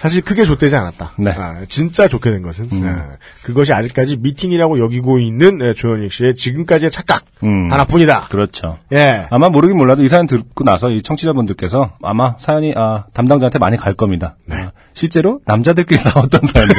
사실 0.00 0.22
크게 0.22 0.44
좆되지 0.44 0.76
않았다. 0.76 1.12
네. 1.16 1.30
아, 1.32 1.56
진짜 1.68 2.06
좋게 2.06 2.30
된 2.30 2.42
것은 2.42 2.68
음. 2.72 2.84
아, 2.86 3.16
그것이 3.42 3.72
아직까지 3.72 4.18
미팅이라고 4.18 4.78
여기고 4.78 5.18
있는 5.18 5.60
예, 5.60 5.74
조현익 5.74 6.12
씨의 6.12 6.36
지금까지의 6.36 6.90
착각 6.92 7.24
음. 7.42 7.70
하나뿐이다. 7.72 8.28
그렇죠. 8.30 8.78
예. 8.92 9.26
아마 9.30 9.48
모르긴 9.48 9.76
몰라도 9.76 10.04
이 10.04 10.08
사연 10.08 10.26
듣고 10.28 10.62
나서 10.64 10.90
이 10.90 11.02
청취자분들께서 11.02 11.92
아마 12.02 12.36
사연이 12.38 12.72
아, 12.76 13.06
담당자한테 13.12 13.58
많이 13.58 13.76
갈 13.76 13.94
겁니다. 13.94 14.36
네. 14.46 14.56
아, 14.56 14.70
실제로 14.94 15.40
남자들끼리 15.46 15.98
싸웠던 15.98 16.42
사연들 16.44 16.76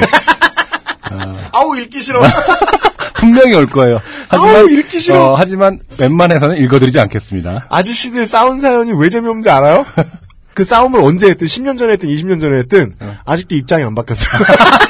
아 1.51 1.63
우 1.65 1.75
읽기 1.77 2.01
싫어. 2.01 2.21
분명히 3.15 3.53
올 3.53 3.65
거예요. 3.65 3.99
하지만 4.29 4.55
아우, 4.55 4.69
읽기 4.69 4.99
싫어. 4.99 5.31
어, 5.31 5.35
하지만 5.35 5.79
웬만해서는 5.97 6.57
읽어드리지 6.57 6.99
않겠습니다. 7.01 7.65
아저씨들 7.69 8.25
싸운 8.25 8.61
사연이 8.61 8.93
왜 8.93 9.09
재미없는지 9.09 9.49
알아요? 9.49 9.85
그 10.59 10.65
싸움을 10.65 11.01
언제 11.01 11.29
했든 11.29 11.47
10년 11.47 11.77
전에 11.77 11.93
했든 11.93 12.09
20년 12.09 12.41
전에 12.41 12.57
했든 12.57 12.95
아직도 13.23 13.55
입장이 13.55 13.81
안 13.85 13.95
바뀌었어요. 13.95 14.43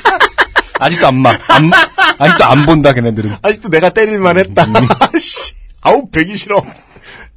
아직도 0.82 1.06
안 1.06 1.16
막, 1.22 1.40
안, 1.48 1.70
아직도 2.18 2.44
안 2.44 2.66
본다 2.66 2.92
걔네들은. 2.96 3.36
아직도 3.44 3.70
내가 3.70 3.90
때릴만 3.90 4.40
했다. 4.40 4.66
아씨, 5.14 5.54
아우 5.82 6.10
배기 6.10 6.36
싫어. 6.38 6.64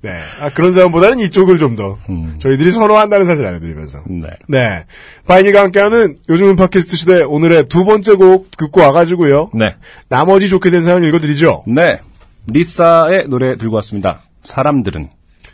네, 0.00 0.18
아, 0.40 0.48
그런 0.48 0.72
사람보다는 0.72 1.18
이쪽을 1.18 1.58
좀더 1.58 1.98
음. 2.08 2.36
저희들이 2.38 2.70
선호한다는 2.70 3.26
사실 3.26 3.44
알려드리면서 3.44 4.02
네. 4.08 4.30
네, 4.48 4.86
바이니가 5.26 5.60
함께하는 5.60 6.16
요즘은 6.30 6.56
팟캐스트 6.56 6.96
시대 6.96 7.22
오늘의 7.22 7.68
두 7.68 7.84
번째 7.84 8.14
곡 8.14 8.50
듣고 8.56 8.80
와가지고요. 8.80 9.50
네. 9.52 9.76
나머지 10.08 10.48
좋게 10.48 10.70
된 10.70 10.84
사연 10.84 11.04
읽어드리죠. 11.04 11.64
네. 11.66 12.00
리사의 12.46 13.28
노래 13.28 13.58
들고 13.58 13.74
왔습니다. 13.74 14.22
사람들은. 14.42 15.10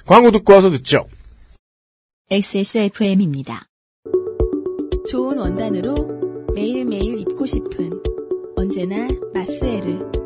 광고 0.07 0.31
듣고 0.31 0.53
와서 0.55 0.71
듣죠. 0.71 1.07
XSFM입니다. 2.31 3.71
좋은 5.09 5.39
원단으로 5.39 5.95
매일매일 6.55 7.21
입고 7.21 7.47
싶은 7.47 7.91
언제나 8.55 9.09
마스에르. 9.33 10.18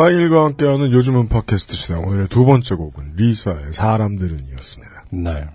빠일과 0.00 0.46
함께하는 0.46 0.92
요즘은 0.92 1.28
팟캐스트 1.28 1.76
시대 1.76 1.92
오늘의 1.92 2.28
두 2.28 2.46
번째 2.46 2.74
곡은 2.74 3.16
리사의 3.16 3.74
사람들은 3.74 4.46
이었습니다. 4.50 5.04
네. 5.10 5.46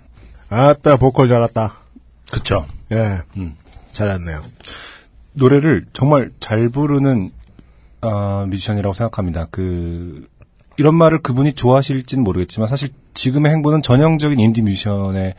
아따 0.48 0.98
보컬 0.98 1.26
잘났다. 1.26 1.78
그쵸. 2.30 2.64
예, 2.92 3.22
음. 3.36 3.56
잘났네요. 3.92 4.40
노래를 5.32 5.86
정말 5.92 6.30
잘 6.38 6.68
부르는 6.68 7.30
아, 8.02 8.46
뮤지션이라고 8.48 8.92
생각합니다. 8.92 9.48
그 9.50 10.28
이런 10.76 10.94
말을 10.94 11.22
그분이 11.22 11.54
좋아하실진 11.54 12.22
모르겠지만 12.22 12.68
사실 12.68 12.90
지금의 13.14 13.50
행보는 13.50 13.82
전형적인 13.82 14.38
인디 14.38 14.62
뮤지션의 14.62 15.34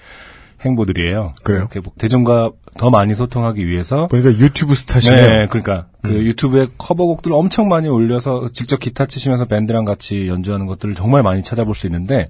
행보들이에요. 0.65 1.35
그래요? 1.43 1.59
이렇게 1.59 1.79
뭐 1.79 1.93
대중과 1.97 2.51
더 2.77 2.89
많이 2.89 3.15
소통하기 3.15 3.67
위해서 3.67 4.07
보니까 4.07 4.29
유튜브 4.39 4.75
스타시네요. 4.75 5.27
네, 5.27 5.47
그러니까 5.47 5.87
그 6.01 6.11
유튜브에 6.11 6.67
커버곡들 6.77 7.31
을 7.31 7.37
엄청 7.37 7.67
많이 7.67 7.89
올려서 7.89 8.49
직접 8.53 8.79
기타 8.79 9.05
치시면서 9.05 9.45
밴드랑 9.45 9.85
같이 9.85 10.27
연주하는 10.27 10.65
것들을 10.67 10.95
정말 10.95 11.23
많이 11.23 11.43
찾아볼 11.43 11.75
수 11.75 11.87
있는데 11.87 12.29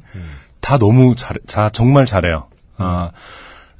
다 0.61 0.77
너무 0.77 1.15
잘, 1.15 1.37
자 1.45 1.69
정말 1.69 2.05
잘해요. 2.05 2.47
아 2.77 3.11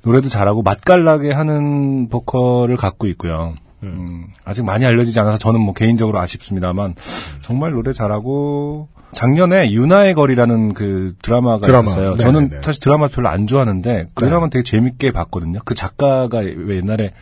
노래도 0.03 0.29
잘하고 0.29 0.61
맛깔나게 0.61 1.31
하는 1.31 2.09
보컬을 2.09 2.77
갖고 2.77 3.07
있고요. 3.07 3.55
음, 3.83 4.27
아직 4.43 4.65
많이 4.65 4.85
알려지지 4.85 5.19
않아서 5.19 5.37
저는 5.37 5.59
뭐 5.59 5.73
개인적으로 5.73 6.19
아쉽습니다만 6.19 6.95
정말 7.41 7.71
노래 7.71 7.93
잘하고 7.93 8.89
작년에 9.11 9.71
유나의 9.71 10.13
거리라는 10.15 10.73
그 10.73 11.13
드라마가 11.21 11.65
드라마. 11.65 11.87
있었어요. 11.89 12.15
네네네. 12.15 12.23
저는 12.23 12.61
사실 12.61 12.81
드라마 12.81 13.07
별로 13.07 13.29
안 13.29 13.47
좋아하는데 13.47 14.07
그 14.13 14.25
드라마는 14.25 14.49
되게 14.49 14.63
재밌게 14.63 15.11
봤거든요. 15.11 15.59
그 15.63 15.75
작가가 15.75 16.39
왜 16.39 16.77
옛날에 16.77 17.13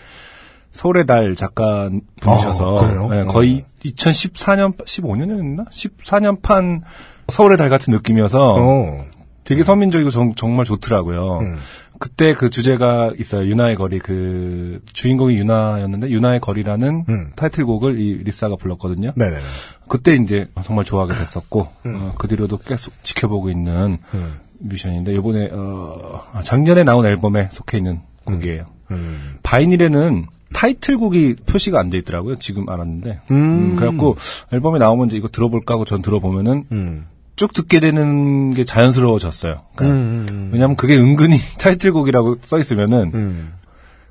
서울의 0.72 1.06
달 1.06 1.36
작가 1.36 1.90
분이셔서 2.22 2.80
아? 2.80 3.14
네, 3.14 3.22
어. 3.22 3.26
거의 3.28 3.64
2014년 3.86 4.76
15년이었나 4.78 5.70
14년 5.70 6.42
판 6.42 6.84
서울의 7.30 7.58
달 7.58 7.70
같은 7.70 7.94
느낌이어서 7.94 8.56
어. 8.60 9.06
되게 9.46 9.64
서민적이고 9.64 10.10
정, 10.10 10.36
정말 10.36 10.66
좋더라고요. 10.66 11.40
음. 11.40 11.58
그때 12.00 12.34
그 12.34 12.50
주제가 12.50 13.14
있어요. 13.18 13.48
유나의 13.48 13.76
거리 13.76 14.00
그 14.00 14.82
주인공이 14.92 15.38
유나였는데 15.38 16.10
유나의 16.10 16.42
거리라는 16.42 17.06
음. 17.08 17.32
타이틀곡을 17.36 18.00
이 18.00 18.16
리사가 18.24 18.58
불렀거든요. 18.58 19.14
네네네. 19.16 19.40
그때 19.88 20.16
이제 20.16 20.48
정말 20.64 20.84
좋아하게 20.84 21.14
됐었고 21.16 21.68
어, 21.86 22.14
그 22.18 22.28
뒤로도 22.28 22.58
계속 22.58 22.94
지켜보고 23.04 23.50
있는 23.50 23.98
음. 24.14 24.34
뮤지션인데 24.60 25.14
이번에 25.14 25.50
어, 25.54 26.22
아, 26.34 26.42
작년에 26.42 26.84
나온 26.84 27.06
앨범에 27.06 27.50
속해 27.52 27.78
있는 27.78 28.02
곡이에요. 28.26 28.66
음. 28.92 29.38
바이닐에는 29.44 30.26
타이틀곡이 30.54 31.36
표시가 31.46 31.80
안 31.80 31.90
돼 31.90 31.98
있더라고요. 32.00 32.38
지금 32.38 32.68
알았는데. 32.70 33.20
음. 33.32 33.36
음, 33.36 33.76
그래갖고 33.76 34.16
앨범이 34.52 34.80
나오면 34.80 35.08
이제 35.08 35.18
이거 35.18 35.28
들어볼까 35.28 35.76
하고 35.76 35.86
전 35.86 36.02
들어보면은 36.02 36.66
음. 36.72 37.06
쭉 37.36 37.54
듣게 37.54 37.80
되는 37.80 38.54
게 38.54 38.64
자연스러워졌어요. 38.66 39.62
그러니까 39.76 40.00
음. 40.00 40.50
왜냐하면 40.54 40.76
그게 40.76 40.96
은근히 40.98 41.38
타이틀곡이라고 41.60 42.38
써 42.42 42.58
있으면은 42.60 43.12
음. 43.14 43.54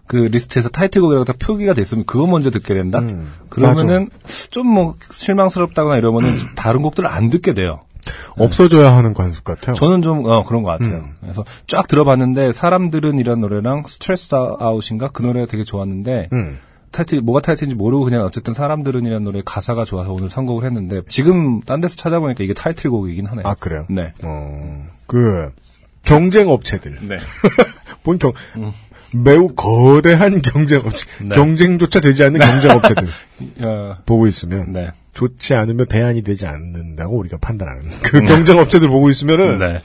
그 0.06 0.16
리스트에서 0.16 0.68
타이틀곡이라고 0.68 1.24
딱 1.24 1.38
표기가 1.38 1.72
돼 1.72 1.80
있으면 1.82 2.04
그거 2.04 2.26
먼저 2.26 2.50
듣게 2.50 2.74
된다. 2.74 2.98
음. 2.98 3.32
그러면은 3.48 4.08
좀 4.50 4.66
뭐 4.66 4.96
실망스럽다거나 5.10 5.96
이러면은 5.96 6.38
좀 6.38 6.48
다른 6.54 6.82
곡들을 6.82 7.08
안 7.08 7.30
듣게 7.30 7.54
돼요. 7.54 7.80
없어져야 8.36 8.94
하는 8.94 9.14
관습 9.14 9.44
같아요. 9.44 9.74
저는 9.76 10.02
좀 10.02 10.26
어, 10.26 10.42
그런 10.42 10.62
것 10.62 10.70
같아요. 10.72 10.96
음. 10.96 11.14
그래서 11.20 11.42
쫙 11.66 11.88
들어봤는데 11.88 12.52
사람들은 12.52 13.18
이런 13.18 13.40
노래랑 13.40 13.84
stress 13.86 14.34
out인가 14.34 15.08
그 15.08 15.22
노래가 15.22 15.46
되게 15.46 15.64
좋았는데 15.64 16.28
음. 16.34 16.58
타이틀 16.94 17.20
뭐가 17.20 17.40
타이틀인지 17.40 17.74
모르고 17.74 18.04
그냥 18.04 18.22
어쨌든 18.22 18.54
사람들은 18.54 19.04
이라는 19.04 19.24
노래 19.24 19.42
가사가 19.44 19.84
좋아서 19.84 20.12
오늘 20.12 20.30
선곡을 20.30 20.64
했는데 20.64 21.02
지금 21.08 21.60
딴 21.60 21.80
데서 21.80 21.96
찾아보니까 21.96 22.44
이게 22.44 22.54
타이틀곡이긴 22.54 23.26
하네요. 23.26 23.42
아 23.44 23.54
그래요? 23.54 23.84
네. 23.90 24.12
어. 24.22 24.86
그 25.08 25.50
경쟁 26.04 26.48
업체들. 26.48 26.98
네. 27.02 27.16
본 28.04 28.18
경, 28.18 28.32
매우 29.12 29.48
거대한 29.56 30.40
경쟁 30.40 30.78
업체. 30.84 31.06
네. 31.20 31.34
경쟁조차 31.34 31.98
되지 32.00 32.22
않는 32.22 32.38
경쟁 32.40 32.70
업체들. 32.70 33.08
어, 33.66 33.96
보고 34.06 34.28
있으면 34.28 34.72
네. 34.72 34.92
좋지 35.14 35.54
않으면 35.54 35.86
대안이 35.86 36.22
되지 36.22 36.46
않는다고 36.46 37.18
우리가 37.18 37.38
판단하는 37.40 37.88
그 38.02 38.22
경쟁 38.22 38.58
업체들 38.58 38.86
보고 38.86 39.10
있으면은 39.10 39.58
네. 39.58 39.82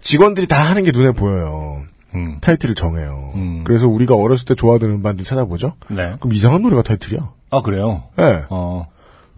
직원들이 0.00 0.46
다 0.46 0.62
하는 0.62 0.84
게 0.84 0.92
눈에 0.92 1.10
보여요. 1.10 1.84
음. 2.14 2.38
타이틀을 2.40 2.74
정해요. 2.74 3.30
음. 3.34 3.62
그래서 3.64 3.88
우리가 3.88 4.14
어렸을 4.14 4.44
때 4.46 4.54
좋아하던 4.54 4.90
음반들 4.90 5.24
찾아보죠. 5.24 5.74
네. 5.88 6.14
그럼 6.20 6.32
이상한 6.32 6.62
노래가 6.62 6.82
타이틀이야. 6.82 7.30
아 7.50 7.62
그래요. 7.62 8.04
예. 8.18 8.44
어. 8.50 8.86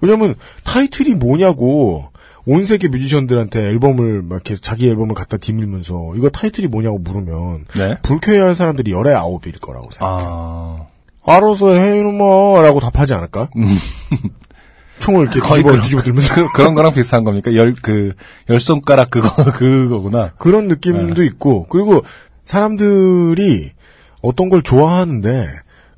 왜냐면 0.00 0.34
타이틀이 0.64 1.14
뭐냐고 1.14 2.08
온 2.46 2.64
세계 2.64 2.88
뮤지션들한테 2.88 3.60
앨범을 3.60 4.22
막 4.22 4.34
이렇게 4.46 4.56
자기 4.60 4.88
앨범을 4.88 5.14
갖다 5.14 5.36
디밀면서 5.38 6.12
이거 6.16 6.28
타이틀이 6.28 6.68
뭐냐고 6.68 6.98
물으면 6.98 7.64
네. 7.76 7.96
불쾌해할 8.02 8.54
사람들이 8.54 8.92
열의 8.92 9.14
아홉일 9.14 9.52
거라고 9.60 9.90
생각해. 9.92 10.22
아. 10.26 10.86
알아서 11.26 11.70
해 11.72 11.98
이놈아라고 12.00 12.80
답하지 12.80 13.14
않을까? 13.14 13.48
총을 15.00 15.22
이렇게 15.22 15.40
거의 15.40 15.62
뒤집어 15.62 15.70
그런- 15.70 15.82
뒤집어 15.82 16.02
들면서 16.02 16.34
그, 16.34 16.52
그런 16.52 16.74
거랑 16.74 16.92
비슷한 16.94 17.24
겁니까? 17.24 17.54
열, 17.54 17.74
그, 17.82 18.12
열 18.48 18.60
손가락 18.60 19.10
그거, 19.10 19.28
그거구나. 19.52 20.32
그런 20.38 20.68
느낌도 20.68 21.14
네. 21.22 21.26
있고 21.26 21.66
그리고 21.68 22.02
사람들이 22.44 23.70
어떤 24.22 24.48
걸 24.48 24.62
좋아하는데 24.62 25.46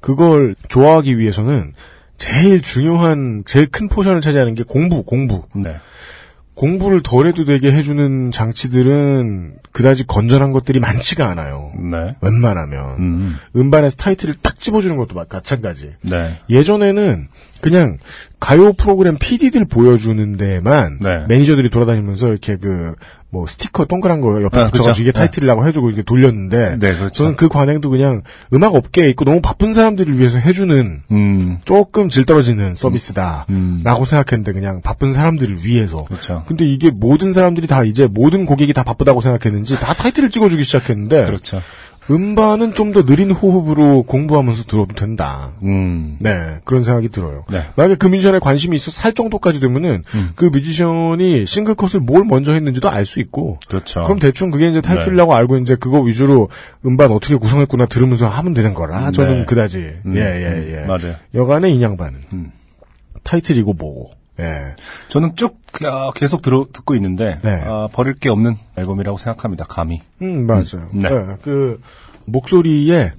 그걸 0.01 0.55
좋아하기 0.68 1.18
위해서는 1.18 1.73
제일 2.16 2.62
중요한 2.62 3.43
제일 3.47 3.66
큰 3.66 3.89
포션을 3.89 4.20
차지하는 4.20 4.55
게 4.55 4.62
공부 4.62 5.02
공부 5.02 5.44
네. 5.55 5.77
공부를 6.56 7.02
덜 7.02 7.27
해도 7.27 7.44
되게 7.44 7.70
해주는 7.70 8.31
장치들은 8.31 9.56
그다지 9.73 10.06
건전한 10.06 10.52
것들이 10.52 10.81
많지가 10.81 11.28
않아요. 11.28 11.70
네. 11.78 12.16
웬만하면 12.23 12.98
음. 12.98 13.36
음반에서 13.55 13.97
타이틀을 13.97 14.36
딱 14.40 14.59
집어주는 14.59 14.97
것도 14.97 15.14
마찬가지. 15.14 15.93
네. 16.01 16.40
예전에는 16.48 17.28
그냥 17.60 17.98
가요 18.40 18.73
프로그램 18.73 19.18
PD들 19.18 19.66
보여주는 19.66 20.36
데만 20.39 20.98
네. 21.02 21.27
매니저들이 21.28 21.68
돌아다니면서 21.68 22.28
이렇게 22.28 22.56
그 22.56 22.94
뭐 23.36 23.46
스티커 23.46 23.84
동그란 23.84 24.22
거 24.22 24.42
옆에 24.42 24.58
아, 24.58 24.70
붙여가지고. 24.70 25.02
이게 25.02 25.12
타이틀이라고 25.12 25.66
해주고 25.66 25.88
이렇게 25.88 26.02
돌렸는데 26.02 26.78
네, 26.78 26.94
그렇죠. 26.96 27.10
저는 27.10 27.36
그 27.36 27.48
관행도 27.48 27.90
그냥 27.90 28.22
음악 28.54 28.74
업계에 28.74 29.10
있고 29.10 29.26
너무 29.26 29.42
바쁜 29.42 29.74
사람들을 29.74 30.18
위해서 30.18 30.38
해주는 30.38 31.02
음. 31.10 31.58
조금 31.66 32.08
질 32.08 32.24
떨어지는 32.24 32.74
서비스다라고 32.74 33.44
음. 33.50 33.82
생각했는데 33.84 34.52
그냥 34.52 34.80
바쁜 34.80 35.12
사람들을 35.12 35.66
위해서 35.66 36.04
그렇죠. 36.04 36.44
근데 36.46 36.64
이게 36.64 36.90
모든 36.90 37.34
사람들이 37.34 37.66
다 37.66 37.84
이제 37.84 38.08
모든 38.10 38.46
고객이 38.46 38.72
다 38.72 38.82
바쁘다고 38.82 39.20
생각했는지 39.20 39.78
다 39.78 39.92
타이틀을 39.92 40.30
찍어주기 40.30 40.64
시작했는데 40.64 41.26
그렇죠. 41.26 41.60
음반은 42.11 42.73
좀 42.74 42.93
더 42.93 43.05
느린 43.05 43.31
호흡으로 43.33 44.05
공부하면서 44.05 44.65
들어도 44.65 44.95
된다. 44.95 45.53
음. 45.62 46.19
네 46.20 46.61
그런 46.65 46.83
생각이 46.85 47.09
들어요. 47.09 47.45
네. 47.51 47.62
만약에 47.74 47.97
그 47.97 48.07
뮤지션에 48.07 48.39
관심이 48.39 48.77
있어 48.77 48.91
살 48.91 49.12
정도까지 49.12 49.59
되면은 49.61 50.05
음. 50.15 50.31
그 50.37 50.45
뮤지션이 50.47 51.47
single 51.47 51.74
cut을 51.74 52.01
뭘 52.01 52.24
먼저 52.24 52.53
했는지도 52.53 52.89
알 52.89 53.05
수 53.05 53.20
있고. 53.20 53.59
그렇죠. 53.69 54.05
그럼 54.05 54.19
대충 54.19 54.51
그게 54.51 54.69
이제 54.70 54.81
타이틀이라고 54.81 55.33
네. 55.33 55.39
알고 55.39 55.59
이제 55.59 55.74
그거 55.77 56.01
위주로 56.01 56.49
음반 56.85 57.11
어떻게 57.12 57.35
구성했구나 57.37 57.87
들으면서 57.87 58.28
하면 58.28 58.55
되는 58.55 58.73
거라 58.73 59.11
저는 59.11 59.41
네. 59.41 59.45
그다지 59.47 59.78
음, 60.07 60.15
예 60.16 60.20
예 60.20 60.73
예. 60.73 60.77
음, 60.83 60.87
맞아요. 60.87 61.16
여간의 61.35 61.74
인양반은 61.74 62.20
음. 62.33 62.53
타이틀이고 63.24 63.73
뭐고. 63.73 64.12
예. 64.40 64.76
저는 65.08 65.36
쭉 65.36 65.58
아, 65.84 66.10
계속 66.14 66.42
들어, 66.42 66.66
듣고 66.72 66.94
있는데 66.94 67.38
네. 67.42 67.62
아, 67.64 67.88
버릴 67.92 68.14
게 68.14 68.28
없는 68.28 68.56
앨범이라고 68.76 69.18
생각합니다. 69.18 69.64
감히. 69.64 70.02
음, 70.22 70.46
맞아요. 70.46 70.88
네. 70.92 71.08
네, 71.08 71.36
그, 71.42 71.80
목소리에 72.26 73.12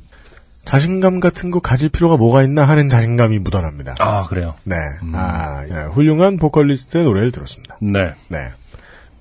자신감 0.66 1.22
같은 1.22 1.50
거 1.50 1.62
가질 1.62 1.88
필요가 1.90 2.18
뭐가 2.18 2.44
있나 2.44 2.66
하는 2.66 2.90
자신감이 2.90 3.40
묻어납니다. 3.40 3.96
아 4.00 4.28
그래요. 4.28 4.56
네. 4.66 4.76
아, 5.14 5.64
예, 5.70 5.74
훌륭한 5.94 6.38
보컬리스트의 6.38 7.06
노래를 7.06 7.32
들었습니다. 7.32 7.78
네. 7.82 8.14
네. 8.28 8.50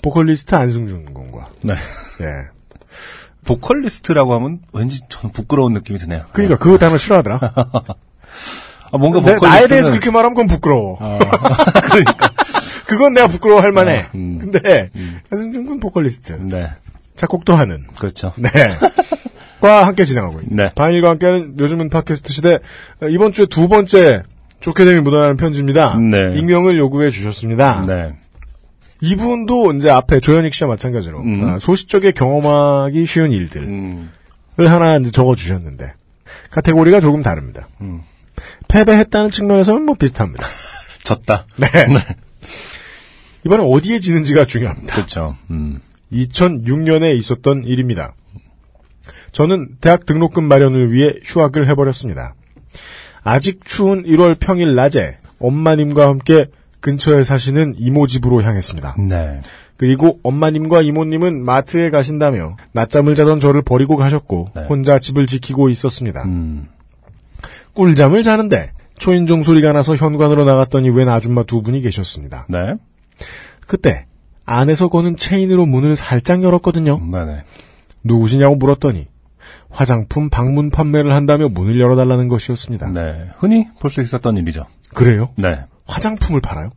보컬리스트 0.03 0.55
안승준 0.57 1.15
군과, 1.15 1.51
네. 1.63 1.75
예. 1.75 2.49
보컬리스트라고 3.45 4.35
하면 4.35 4.59
왠지 4.73 5.01
저는 5.09 5.33
부끄러운 5.33 5.73
느낌이 5.73 6.01
드네요. 6.01 6.25
그러니까 6.33 6.59
그거 6.59 6.79
단어 6.79 6.99
싫어하더라. 6.99 7.39
아, 8.97 8.99
뭔가 8.99 9.21
내, 9.21 9.37
나에 9.37 9.67
대해서 9.67 9.91
그렇게 9.91 10.11
말하면 10.11 10.35
그건 10.35 10.47
부끄러워. 10.49 10.99
그러니까. 11.85 12.31
그건 12.87 13.15
내가 13.15 13.29
부끄러워할 13.29 13.73
만해. 13.73 14.01
어, 14.01 14.07
음. 14.15 14.39
근데, 14.41 14.91
안승준 15.31 15.67
군 15.67 15.81
보컬리스트. 15.81 16.33
네. 16.41 16.71
작곡도 17.17 17.55
하는. 17.55 17.87
그렇죠. 17.99 18.33
네. 18.37 18.51
과 19.61 19.87
함께 19.87 20.05
진행하고 20.05 20.41
있는. 20.41 20.57
네. 20.57 20.73
반일과 20.75 21.11
함께하는 21.11 21.59
요즘은 21.59 21.89
팟캐스트 21.89 22.33
시대. 22.33 22.59
어, 23.03 23.09
이번 23.09 23.33
주에 23.33 23.47
두 23.47 23.69
번째 23.69 24.23
좋게 24.61 24.85
됨이 24.85 25.01
묻어나는 25.01 25.37
편지입니다. 25.37 25.97
네. 25.99 26.39
익명을 26.39 26.79
요구해 26.79 27.11
주셨습니다. 27.11 27.83
네. 27.87 28.15
이분도 29.01 29.73
이제 29.73 29.91
앞에 29.91 30.21
조현익 30.21 30.55
씨와 30.55 30.69
마찬가지로 30.71 31.21
음. 31.21 31.45
아, 31.45 31.59
소시적에 31.59 32.13
경험하기 32.13 33.05
쉬운 33.07 33.33
일들을 33.33 33.67
음. 33.67 34.11
하나 34.57 34.97
이제 34.97 35.11
적어 35.11 35.35
주셨는데 35.35 35.93
카테고리가 36.51 37.01
조금 37.01 37.23
다릅니다. 37.23 37.69
음. 37.83 38.01
패배했다는 38.69 39.31
측면에서는 39.31 39.85
뭐 39.85 39.95
비슷합니다. 39.95 40.47
졌다. 41.05 41.47
네. 41.57 41.69
이번에 43.45 43.63
어디에 43.65 44.01
지는지가 44.01 44.45
중요합니다. 44.45 44.95
그렇죠. 44.95 45.37
음. 45.51 45.81
2006년에 46.13 47.17
있었던 47.19 47.65
일입니다. 47.65 48.15
저는 49.33 49.77
대학 49.81 50.07
등록금 50.07 50.45
마련을 50.45 50.93
위해 50.93 51.15
휴학을 51.23 51.69
해버렸습니다. 51.69 52.35
아직 53.23 53.61
추운 53.65 54.05
1월 54.05 54.39
평일 54.39 54.75
낮에 54.75 55.19
엄마님과 55.39 56.09
함께 56.09 56.47
근처에 56.81 57.25
사시는 57.25 57.75
이모 57.79 58.07
집으로 58.07 58.43
향했습니다. 58.43 58.97
네. 59.09 59.41
그리고 59.77 60.21
엄마님과 60.23 60.83
이모님은 60.83 61.45
마트에 61.45 61.91
가신다며 61.91 62.57
낮잠을 62.73 63.15
자던 63.15 63.41
저를 63.41 63.63
버리고 63.63 63.97
가셨고 63.97 64.51
네. 64.55 64.63
혼자 64.69 64.99
집을 64.99 65.27
지키고 65.27 65.69
있었습니다. 65.69 66.23
음. 66.25 66.69
꿀잠을 67.77 68.23
자는데 68.23 68.73
초인종 68.99 69.43
소리가 69.45 69.73
나서 69.73 69.95
현관으로 69.95 70.45
나갔더니 70.45 70.89
웬 70.91 71.09
아줌마 71.09 71.43
두 71.45 71.63
분이 71.63 71.83
계셨습니다. 71.83 72.47
네. 72.49 72.75
그때 73.67 74.07
안에서 74.45 74.89
거는 74.89 75.17
체인으로 75.17 75.67
문을 75.67 75.97
살짝 75.97 76.43
열었거든요. 76.43 76.99
네네. 77.13 77.45
누구시냐고 78.03 78.57
물었더니 78.57 79.07
화장품 79.69 80.31
방문 80.31 80.71
판매를 80.71 81.13
한다며 81.13 81.49
문을 81.49 81.79
열어달라는 81.79 82.29
것이었습니다. 82.29 82.91
네. 82.93 83.27
흔히 83.39 83.67
볼 83.81 83.91
수 83.91 84.01
있었던 84.01 84.37
일이죠. 84.39 84.65
그래요? 84.95 85.29
네. 85.37 85.59
화장품을 85.87 86.41
팔아요? 86.41 86.71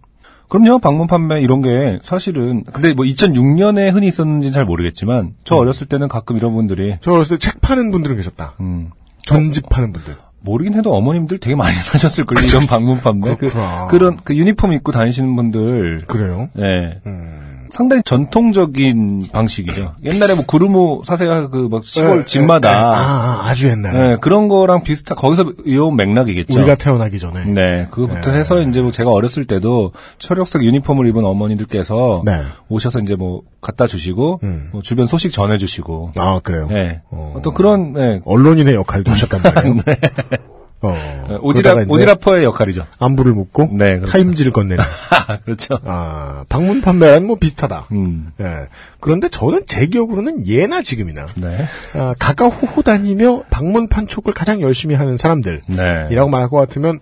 그럼요, 0.50 0.80
방문 0.80 1.06
판매 1.08 1.42
이런 1.42 1.62
게 1.62 2.00
사실은 2.02 2.64
근데 2.64 2.94
뭐 2.94 3.06
2006년에 3.06 3.94
흔히 3.94 4.08
있었는지는 4.08 4.52
잘 4.52 4.66
모르겠지만 4.66 5.36
저 5.44 5.56
음. 5.56 5.60
어렸을 5.62 5.88
때는 5.88 6.08
가끔 6.08 6.38
이런 6.38 6.54
분들이 6.56 6.98
저 7.02 7.12
어렸을 7.12 7.38
때 7.38 7.48
책 7.52 7.62
파는 7.62 7.92
분들은 7.92 8.16
계셨다. 8.18 8.56
음, 8.60 8.90
전집 9.28 9.70
파는 9.70 9.94
분들. 9.94 10.16
모르긴 10.42 10.74
해도 10.74 10.96
어머님들 10.96 11.40
되게 11.40 11.56
많이 11.56 11.76
사셨을 11.76 12.26
걸요 12.26 12.46
이런 12.46 12.66
방문 12.66 13.00
판매 13.00 13.36
그. 13.36 13.50
그런 13.90 14.18
그 14.24 14.36
유니폼 14.36 14.74
입고 14.74 14.92
다니시는 14.92 15.36
분들 15.36 16.02
그래요? 16.08 16.50
네. 16.54 17.00
음. 17.06 17.49
상당히 17.70 18.02
전통적인 18.04 19.30
방식이죠. 19.32 19.96
옛날에 20.04 20.34
뭐 20.34 20.46
구르모 20.46 21.04
사세가 21.06 21.50
그 21.50 21.70
막 21.70 21.84
시골 21.84 22.20
네, 22.20 22.26
집마다 22.26 22.72
네, 22.72 22.76
아, 22.78 23.42
아, 23.48 23.54
주 23.54 23.68
옛날에. 23.68 24.08
네, 24.10 24.18
그런 24.20 24.48
거랑 24.48 24.84
비슷한 24.84 25.16
거기서 25.16 25.54
이어온 25.66 25.96
맥락이겠죠. 25.96 26.54
우리가 26.58 26.76
태어나기 26.76 27.20
전에. 27.20 27.46
네, 27.46 27.88
그거부터 27.92 28.32
네. 28.32 28.40
해서 28.40 28.60
이제 28.62 28.82
뭐 28.82 28.92
제가 28.92 29.12
어렸을 29.12 29.46
때도 29.46 29.92
초록색 30.18 30.64
유니폼을 30.64 31.08
입은 31.08 31.24
어머니들께서 31.26 32.24
네. 32.26 32.42
오셔서 32.70 33.00
이제 33.00 33.16
뭐 33.16 33.42
갖다 33.62 33.88
주시고 33.88 34.40
음. 34.44 34.70
뭐 34.72 34.82
주변 34.82 35.06
소식 35.06 35.32
전해 35.32 35.58
주시고 35.58 36.14
아, 36.18 36.40
그래요? 36.44 36.68
네. 36.70 37.02
어. 37.12 37.34
어. 37.36 37.42
떤 37.42 37.54
그런 37.54 37.94
네. 37.94 38.22
언론인의 38.26 38.74
역할도 38.74 39.12
하셨단 39.12 39.42
말이에요. 39.44 39.76
어. 40.82 40.96
오지라 41.42 41.74
그러다가 41.74 41.82
이제 41.82 41.92
오지라퍼의 41.92 42.44
역할이죠. 42.46 42.86
안부를 43.00 43.34
묻고 43.34 43.70
네, 43.74 43.98
그렇죠. 43.98 44.12
타임지를 44.12 44.54
건네는. 44.54 44.84
그렇죠. 45.44 45.78
아, 45.84 46.46
방문 46.48 46.82
판매는 46.82 47.28
뭐 47.28 47.36
비슷하다. 47.38 47.88
음. 47.92 48.32
예. 48.40 48.68
그런데 49.00 49.28
저는 49.28 49.64
제 49.66 49.88
기억으로는 49.88 50.48
예나 50.48 50.82
지금이나 50.82 51.28
네. 51.36 51.66
아, 51.96 52.16
가가 52.18 52.48
호호 52.48 52.82
다니며 52.82 53.44
방문 53.50 53.88
판촉을 53.88 54.34
가장 54.34 54.62
열심히 54.62 54.96
하는 54.96 55.18
사람들이라고 55.18 55.68
네. 55.76 56.30
말할 56.30 56.50
것 56.50 56.58
같으면 56.58 57.00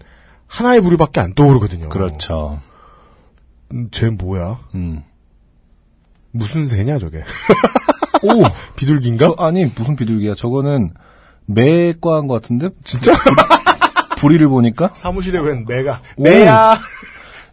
하나의 0.47 0.81
부류밖에 0.81 1.19
안 1.19 1.33
떠오르거든요. 1.33 1.89
그렇죠. 1.89 2.59
음, 3.73 3.89
쟤 3.91 4.09
뭐야? 4.09 4.59
음. 4.75 5.03
무슨 6.31 6.65
새냐 6.65 6.99
저게? 6.99 7.23
오, 8.23 8.43
비둘기인가? 8.75 9.27
저, 9.27 9.35
아니 9.37 9.65
무슨 9.65 9.95
비둘기야? 9.95 10.35
저거는 10.35 10.91
매과인 11.47 12.27
것 12.27 12.41
같은데 12.41 12.69
진짜? 12.83 13.13
부리를 14.17 14.47
보니까 14.47 14.91
사무실에 14.93 15.39
웬 15.39 15.65
매가 15.67 16.01
오. 16.17 16.23
매야. 16.23 16.77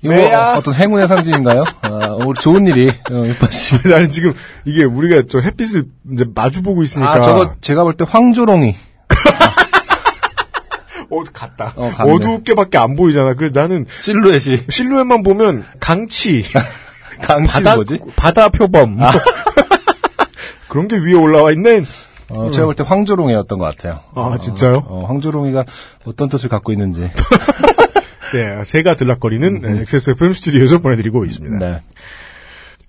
이거 0.03 0.13
매야. 0.15 0.57
어떤 0.57 0.75
행운의 0.75 1.09
상징인가요? 1.09 1.65
아, 1.83 1.89
오늘 2.19 2.35
좋은 2.35 2.67
일이 2.67 2.91
어, 3.11 3.25
이빠 3.25 3.49
씨. 3.51 3.77
나는 3.89 4.11
지금 4.11 4.33
이게 4.67 4.85
우리가 4.85 5.23
저 5.31 5.39
햇빛을 5.41 5.87
이제 6.13 6.25
마주 6.35 6.61
보고 6.63 6.83
있으니까 6.83 7.13
아 7.15 7.21
저거 7.21 7.55
제가 7.63 7.83
볼 7.85 7.95
때 7.97 8.05
황조롱이. 8.09 8.75
어 11.11 11.23
같다. 11.33 11.73
어. 11.77 11.93
어둡게밖에 11.99 12.77
안 12.79 12.97
보이잖아. 12.97 13.35
그래서 13.35 13.59
나는 13.61 13.87
실루엣이 14.03 14.65
실루엣만 14.69 15.23
보면 15.23 15.65
강치, 15.81 16.45
강치 17.23 17.63
바다 17.63 17.75
뭐지? 17.77 18.01
바다 18.17 18.49
표범 18.49 18.99
그런 20.69 20.89
게 20.89 20.97
위에 20.97 21.15
올라와 21.15 21.53
있네. 21.53 21.83
어, 22.31 22.51
제가 22.51 22.67
볼 22.67 22.75
때 22.75 22.85
황조롱이었던 22.87 23.59
것 23.59 23.65
같아요. 23.77 24.01
아 24.15 24.39
진짜요? 24.39 24.85
어, 24.87 25.05
황조롱이가 25.07 25.65
어떤 26.05 26.29
뜻을 26.29 26.49
갖고 26.49 26.73
있는지. 26.73 27.03
네, 28.33 28.65
새가 28.65 28.97
들락거리는 28.97 29.61
네, 29.61 29.81
XSFM 29.83 30.35
스튜디오에서 30.35 30.79
보내드리고 30.79 31.25
있습니다. 31.25 31.59
네. 31.59 31.81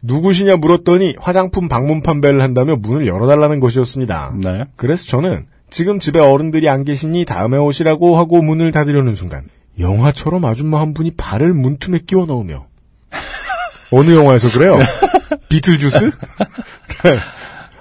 누구시냐 0.02 0.56
물었더니 0.58 1.16
화장품 1.20 1.68
방문 1.68 2.02
판매를 2.02 2.42
한다며 2.42 2.76
문을 2.76 3.08
열어달라는 3.08 3.60
것이었습니다. 3.60 4.34
네. 4.42 4.64
그래서 4.76 5.06
저는 5.06 5.46
지금 5.70 6.00
집에 6.00 6.20
어른들이 6.20 6.70
안 6.70 6.84
계시니 6.84 7.26
다음에 7.26 7.58
오시라고 7.58 8.18
하고 8.18 8.42
문을 8.42 8.72
닫으려는 8.72 9.14
순간 9.16 9.44
영화처럼 9.80 10.46
아줌마 10.46 10.80
한 10.80 10.94
분이 10.94 11.12
발을 11.16 11.54
문틈에 11.54 12.00
끼워 12.08 12.26
넣으며 12.26 12.66
어느 13.92 14.16
영화에서 14.16 14.58
그래요? 14.58 14.78
비틀주스? 15.50 16.12
네. 17.04 17.18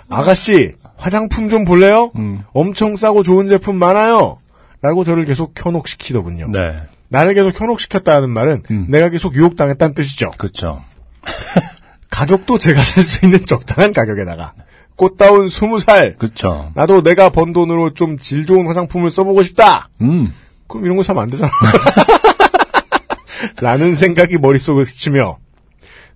아가씨 0.08 0.74
화장품 0.96 1.48
좀 1.48 1.64
볼래요? 1.64 2.10
음. 2.16 2.42
엄청 2.52 2.96
싸고 2.96 3.22
좋은 3.22 3.48
제품 3.48 3.76
많아요. 3.76 4.38
라고 4.82 5.04
저를 5.04 5.24
계속 5.24 5.52
현혹시키더군요. 5.56 6.48
네. 6.52 6.82
나를 7.08 7.34
계속 7.34 7.58
현혹시켰다는 7.60 8.30
말은 8.30 8.62
음. 8.70 8.86
내가 8.88 9.08
계속 9.08 9.34
유혹당했다는 9.34 9.94
뜻이죠. 9.94 10.30
그렇죠. 10.38 10.82
가격도 12.10 12.58
제가 12.58 12.82
살 12.82 13.02
수 13.02 13.24
있는 13.24 13.44
적당한 13.46 13.92
가격에다가 13.92 14.52
꽃다운 14.96 15.48
스무 15.48 15.80
살 15.80 16.16
그렇죠. 16.16 16.70
나도 16.74 17.02
내가 17.02 17.30
번 17.30 17.52
돈으로 17.52 17.94
좀 17.94 18.16
질 18.18 18.46
좋은 18.46 18.66
화장품을 18.68 19.10
써보고 19.10 19.42
싶다. 19.42 19.88
음. 20.02 20.32
그럼 20.68 20.84
이런 20.84 20.96
거 20.96 21.02
사면 21.02 21.24
안 21.24 21.30
되잖아. 21.30 21.50
라는 23.60 23.94
생각이 23.94 24.38
머릿속을 24.38 24.84
스치며 24.84 25.38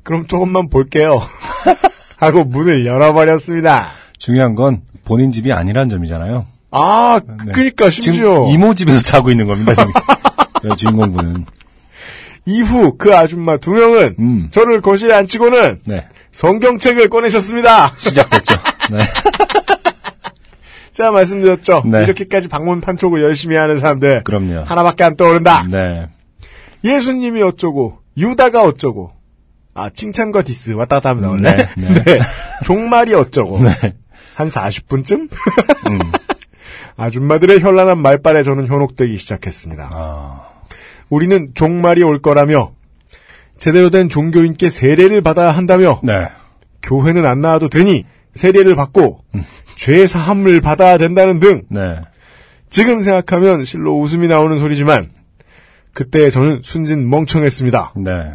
그럼 0.02 0.26
조금만 0.26 0.68
볼게요. 0.70 1.20
하고 2.16 2.44
문을 2.44 2.86
열어버렸습니다. 2.86 3.88
중요한 4.18 4.54
건 4.54 4.82
본인 5.04 5.32
집이 5.32 5.52
아니란 5.52 5.88
점이잖아요. 5.88 6.46
아, 6.70 7.20
네. 7.46 7.52
그니까 7.52 7.88
심지어 7.90 8.48
이모 8.50 8.74
집에서 8.74 9.00
자고 9.02 9.30
있는 9.30 9.46
겁니다. 9.46 9.74
지금. 9.74 9.92
네, 10.68 10.76
주인공분은. 10.76 11.46
이후 12.44 12.96
그 12.98 13.14
아줌마 13.16 13.56
두 13.58 13.72
명은 13.72 14.16
음. 14.18 14.48
저를 14.50 14.80
거실에 14.80 15.14
앉히고는 15.14 15.80
네. 15.86 16.06
성경책을 16.32 17.08
꺼내셨습니다. 17.08 17.94
시작됐죠. 17.96 18.54
네. 18.90 18.98
제가 20.92 21.10
말씀드렸죠. 21.12 21.84
네. 21.86 22.02
이렇게까지 22.02 22.48
방문 22.48 22.80
판촉을 22.80 23.22
열심히 23.22 23.56
하는 23.56 23.78
사람들 23.78 24.24
그럼요. 24.24 24.64
하나밖에 24.64 25.04
안 25.04 25.16
떠오른다. 25.16 25.64
네. 25.70 26.08
예수님이 26.84 27.42
어쩌고 27.42 27.98
유다가 28.16 28.62
어쩌고 28.62 29.12
아 29.74 29.90
칭찬과 29.90 30.42
디스 30.42 30.72
왔다 30.72 30.96
갔다 30.96 31.10
하면 31.10 31.22
나오네. 31.22 31.56
네, 31.56 31.68
네, 31.76 32.04
네. 32.04 32.20
종말이 32.64 33.14
어쩌고 33.14 33.60
네. 33.62 33.70
한 34.38 34.46
40분쯤 34.46 35.22
음. 35.22 35.98
아줌마들의 36.96 37.58
현란한 37.58 37.98
말빨에 37.98 38.44
저는 38.44 38.68
현혹되기 38.68 39.16
시작했습니다. 39.16 39.90
아. 39.92 40.48
우리는 41.08 41.50
종말이 41.54 42.04
올 42.04 42.22
거라며 42.22 42.70
제대로 43.56 43.90
된 43.90 44.08
종교인께 44.08 44.70
세례를 44.70 45.22
받아야 45.22 45.50
한다며 45.50 46.00
네. 46.04 46.28
교회는 46.82 47.26
안 47.26 47.40
나와도 47.40 47.68
되니 47.68 48.04
세례를 48.34 48.76
받고 48.76 49.24
죄 49.74 50.06
사함을 50.06 50.60
받아야 50.60 50.98
된다는 50.98 51.40
등 51.40 51.64
네. 51.68 52.00
지금 52.70 53.02
생각하면 53.02 53.64
실로 53.64 53.98
웃음이 53.98 54.28
나오는 54.28 54.56
소리지만 54.56 55.10
그때 55.92 56.30
저는 56.30 56.60
순진 56.62 57.10
멍청했습니다. 57.10 57.94
네. 57.96 58.34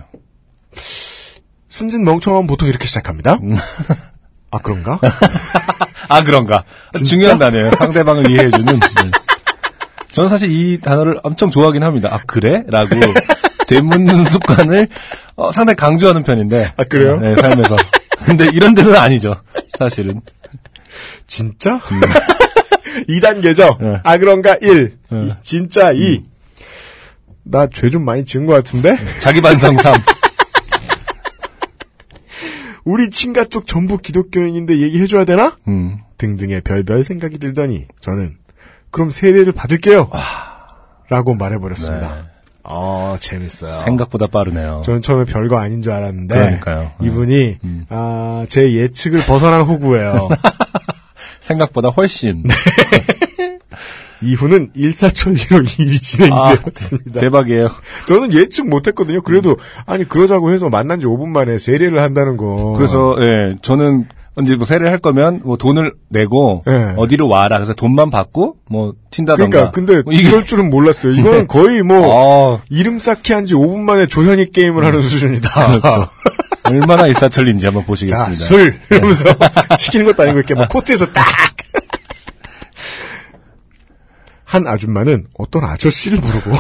순진 1.69 2.03
멍청하면 2.03 2.45
보통 2.45 2.67
이렇게 2.67 2.88
시작합니다. 2.88 3.38
아 4.53 4.59
그런가? 4.59 4.99
아, 6.09 6.23
그런가. 6.23 6.63
중요한 7.05 7.39
단어예요. 7.39 7.71
상대방을 7.71 8.30
이해해주는. 8.31 8.65
네. 8.80 9.11
저는 10.11 10.30
사실 10.30 10.51
이 10.51 10.80
단어를 10.80 11.19
엄청 11.23 11.49
좋아하긴 11.49 11.81
합니다. 11.81 12.09
아, 12.11 12.19
그래? 12.27 12.63
라고 12.67 12.95
되묻는 13.67 14.25
습관을 14.25 14.89
어, 15.35 15.51
상당히 15.51 15.75
강조하는 15.75 16.21
편인데. 16.23 16.73
아, 16.77 16.84
그래요? 16.84 17.17
네, 17.19 17.35
삶에서. 17.35 17.75
근데 18.25 18.47
이런 18.53 18.75
데는 18.75 18.95
아니죠. 18.95 19.35
사실은. 19.77 20.21
진짜? 21.25 21.80
2단계죠? 23.09 23.77
네. 23.81 23.99
아 24.03 24.17
그런가? 24.19 24.55
1. 24.61 24.97
네. 25.09 25.25
이- 25.25 25.34
진짜 25.41 25.91
2. 25.91 26.21
나죄 27.45 27.89
좀 27.89 28.05
많이 28.05 28.23
지은 28.23 28.45
것 28.45 28.53
같은데? 28.53 28.97
자기 29.19 29.41
반성 29.41 29.77
3. 29.77 29.95
우리 32.84 33.10
친가 33.10 33.45
쪽 33.45 33.65
전부 33.65 33.97
기독교인인데 33.97 34.80
얘기해줘야 34.80 35.26
되나? 35.26 35.57
음. 35.68 35.99
등등의 36.18 36.61
별별 36.61 37.03
생각이 37.03 37.38
들더니 37.38 37.88
저는 38.01 38.38
그럼 38.91 39.10
세례를 39.11 39.53
받을게요. 39.53 40.10
라고 41.10 41.34
말해버렸습니다. 41.35 42.15
네. 42.15 42.22
어, 42.64 43.18
재밌어요. 43.19 43.73
생각보다 43.84 44.27
빠르네요. 44.27 44.84
저는 44.85 45.01
처음에 45.01 45.26
별거 45.26 45.57
아닌 45.57 45.81
줄 45.81 45.91
알았는데 45.91 46.35
그러니까요. 46.35 46.91
이분이 47.01 47.57
음. 47.64 47.85
아, 47.89 48.45
제 48.49 48.73
예측을 48.73 49.26
벗어난 49.26 49.61
호구예요. 49.61 50.30
생각보다 51.41 51.89
훨씬. 51.89 52.43
네. 52.43 52.53
이후는 54.23 54.69
일사천리로 54.73 55.59
일이 55.79 55.95
아, 56.31 56.55
진행되었습니다. 56.55 57.19
대박이에요. 57.19 57.69
저는 58.07 58.33
예측 58.33 58.67
못했거든요. 58.69 59.21
그래도 59.21 59.57
아니 59.85 60.07
그러자고 60.07 60.51
해서 60.51 60.69
만난 60.69 60.99
지 60.99 61.05
5분 61.05 61.27
만에 61.27 61.57
세례를 61.57 62.01
한다는 62.01 62.37
거. 62.37 62.73
그래서 62.77 63.15
예, 63.19 63.55
저는 63.61 64.05
언제 64.35 64.55
뭐 64.55 64.65
세례를 64.65 64.89
할 64.89 64.97
거면 64.97 65.41
뭐 65.43 65.57
돈을 65.57 65.93
내고 66.09 66.63
예. 66.67 66.93
어디로 66.97 67.27
와라. 67.27 67.57
그래서 67.57 67.73
돈만 67.73 68.09
받고 68.09 68.55
뭐 68.69 68.93
튄다던가. 69.11 69.35
그러니까 69.35 69.71
근데 69.71 70.01
뭐 70.01 70.11
이게 70.13 70.27
이럴 70.27 70.43
줄은 70.43 70.69
몰랐어요. 70.71 71.11
이거는 71.13 71.45
거의 71.47 71.83
뭐 71.83 71.99
어, 72.03 72.61
이름 72.69 72.97
쌓기 72.99 73.31
한 73.33 73.45
지 73.45 73.53
5분 73.53 73.77
만에 73.81 74.07
조현이 74.07 74.51
게임을 74.51 74.83
하는 74.85 75.01
수준이다. 75.03 75.67
그렇죠. 75.79 76.07
얼마나 76.65 77.07
일사천리인지 77.07 77.65
한번 77.65 77.83
자, 77.83 77.87
보시겠습니다. 77.87 78.31
술! 78.45 78.79
이러면서 78.89 79.25
시키는 79.79 80.05
것도 80.05 80.23
아니고 80.23 80.37
이렇게 80.39 80.55
막 80.55 80.69
코트에서 80.69 81.07
딱! 81.11 81.25
한 84.53 84.67
아줌마는 84.67 85.25
어떤 85.39 85.63
아저씨를 85.63 86.21
부르고, 86.21 86.51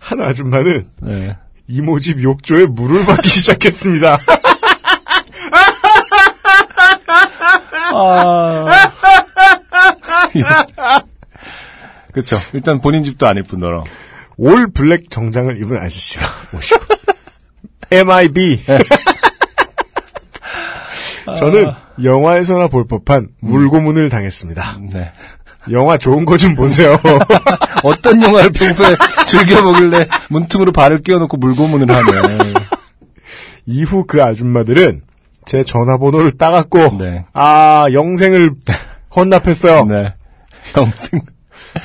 한 0.00 0.20
아줌마는 0.20 0.88
네. 1.02 1.36
이모집 1.68 2.20
욕조에 2.20 2.66
물을 2.66 3.06
받기 3.06 3.28
시작했습니다. 3.28 4.18
아. 7.94 8.90
그렇죠. 12.12 12.38
일단 12.54 12.80
본인 12.80 13.04
집도 13.04 13.28
아닐 13.28 13.44
뿐더러. 13.44 13.84
올 14.36 14.72
블랙 14.72 15.10
정장을 15.10 15.62
입은 15.62 15.76
아저씨가 15.76 16.26
오시고, 16.56 16.84
MIB. 17.92 18.64
저는 21.38 21.70
영화에서나 22.02 22.66
볼 22.66 22.88
법한 22.88 23.28
물고문을 23.38 24.08
당했습니다. 24.08 24.78
네. 24.92 25.12
영화 25.72 25.96
좋은 25.98 26.24
거 26.24 26.36
좀 26.36 26.54
보세요. 26.54 26.98
어떤 27.84 28.22
영화를 28.22 28.50
평소에 28.52 28.94
즐겨 29.26 29.62
보길래 29.62 30.06
문틈으로 30.30 30.72
발을 30.72 31.02
끼워놓고 31.02 31.36
물고문을 31.36 31.90
하네. 31.94 32.52
이후 33.66 34.04
그 34.06 34.22
아줌마들은 34.22 35.02
제 35.46 35.62
전화번호를 35.64 36.32
따갔고 36.38 36.98
네. 36.98 37.24
아 37.32 37.86
영생을 37.92 38.52
헌납했어요. 39.14 39.84
네. 39.86 40.14
영생. 40.76 41.20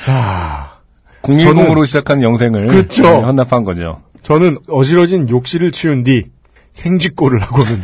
자, 0.04 0.78
010으로 1.22 1.86
시작한 1.86 2.22
영생을 2.22 2.66
그렇죠. 2.68 3.02
네, 3.02 3.08
헌납한 3.20 3.64
거죠. 3.64 4.02
저는 4.22 4.58
어지러진 4.68 5.28
욕실을 5.28 5.70
치운 5.72 6.02
뒤 6.04 6.24
생쥐꼴을 6.72 7.40
하고는 7.40 7.82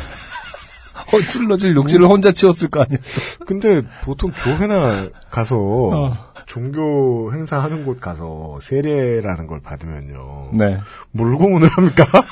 어질러질 1.12 1.74
욕실을 1.76 2.06
혼자 2.06 2.32
치웠을 2.32 2.68
거 2.68 2.80
아니에요. 2.82 2.98
근데 3.46 3.82
보통 4.04 4.30
교회나 4.32 5.08
가서 5.30 5.56
어. 5.58 6.16
종교 6.46 7.32
행사하는 7.32 7.84
곳 7.84 8.00
가서 8.00 8.58
세례라는 8.60 9.46
걸 9.46 9.60
받으면요 9.62 10.48
네. 10.52 10.78
물고문을 11.12 11.68
합니까? 11.68 12.04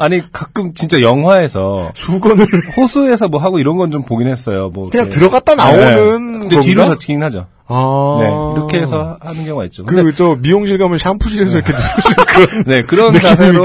아니 0.00 0.22
가끔 0.32 0.74
진짜 0.74 1.00
영화에서 1.00 1.90
수건을 1.94 2.46
호수에서 2.76 3.26
뭐 3.28 3.40
하고 3.40 3.58
이런 3.58 3.76
건 3.76 3.90
좀 3.90 4.02
보긴 4.04 4.28
했어요. 4.28 4.70
뭐 4.72 4.88
그냥 4.90 5.06
이렇게. 5.06 5.18
들어갔다 5.18 5.54
나오는 5.56 5.80
네. 5.80 5.94
근데 5.96 6.48
건가? 6.56 6.60
뒤로 6.60 6.84
젖히긴 6.84 7.22
하죠. 7.24 7.46
아. 7.66 8.18
네. 8.20 8.26
이렇게 8.56 8.78
해서 8.80 9.16
하는 9.20 9.44
경우가 9.44 9.64
있죠. 9.66 9.84
근데 9.86 10.02
그저 10.04 10.36
미용실 10.40 10.78
가면 10.78 10.98
샴푸실에서 10.98 11.56
이렇게 11.56 11.72
그런 12.52 12.64
네, 12.66 12.82
그런? 12.82 13.12
자세로 13.20 13.64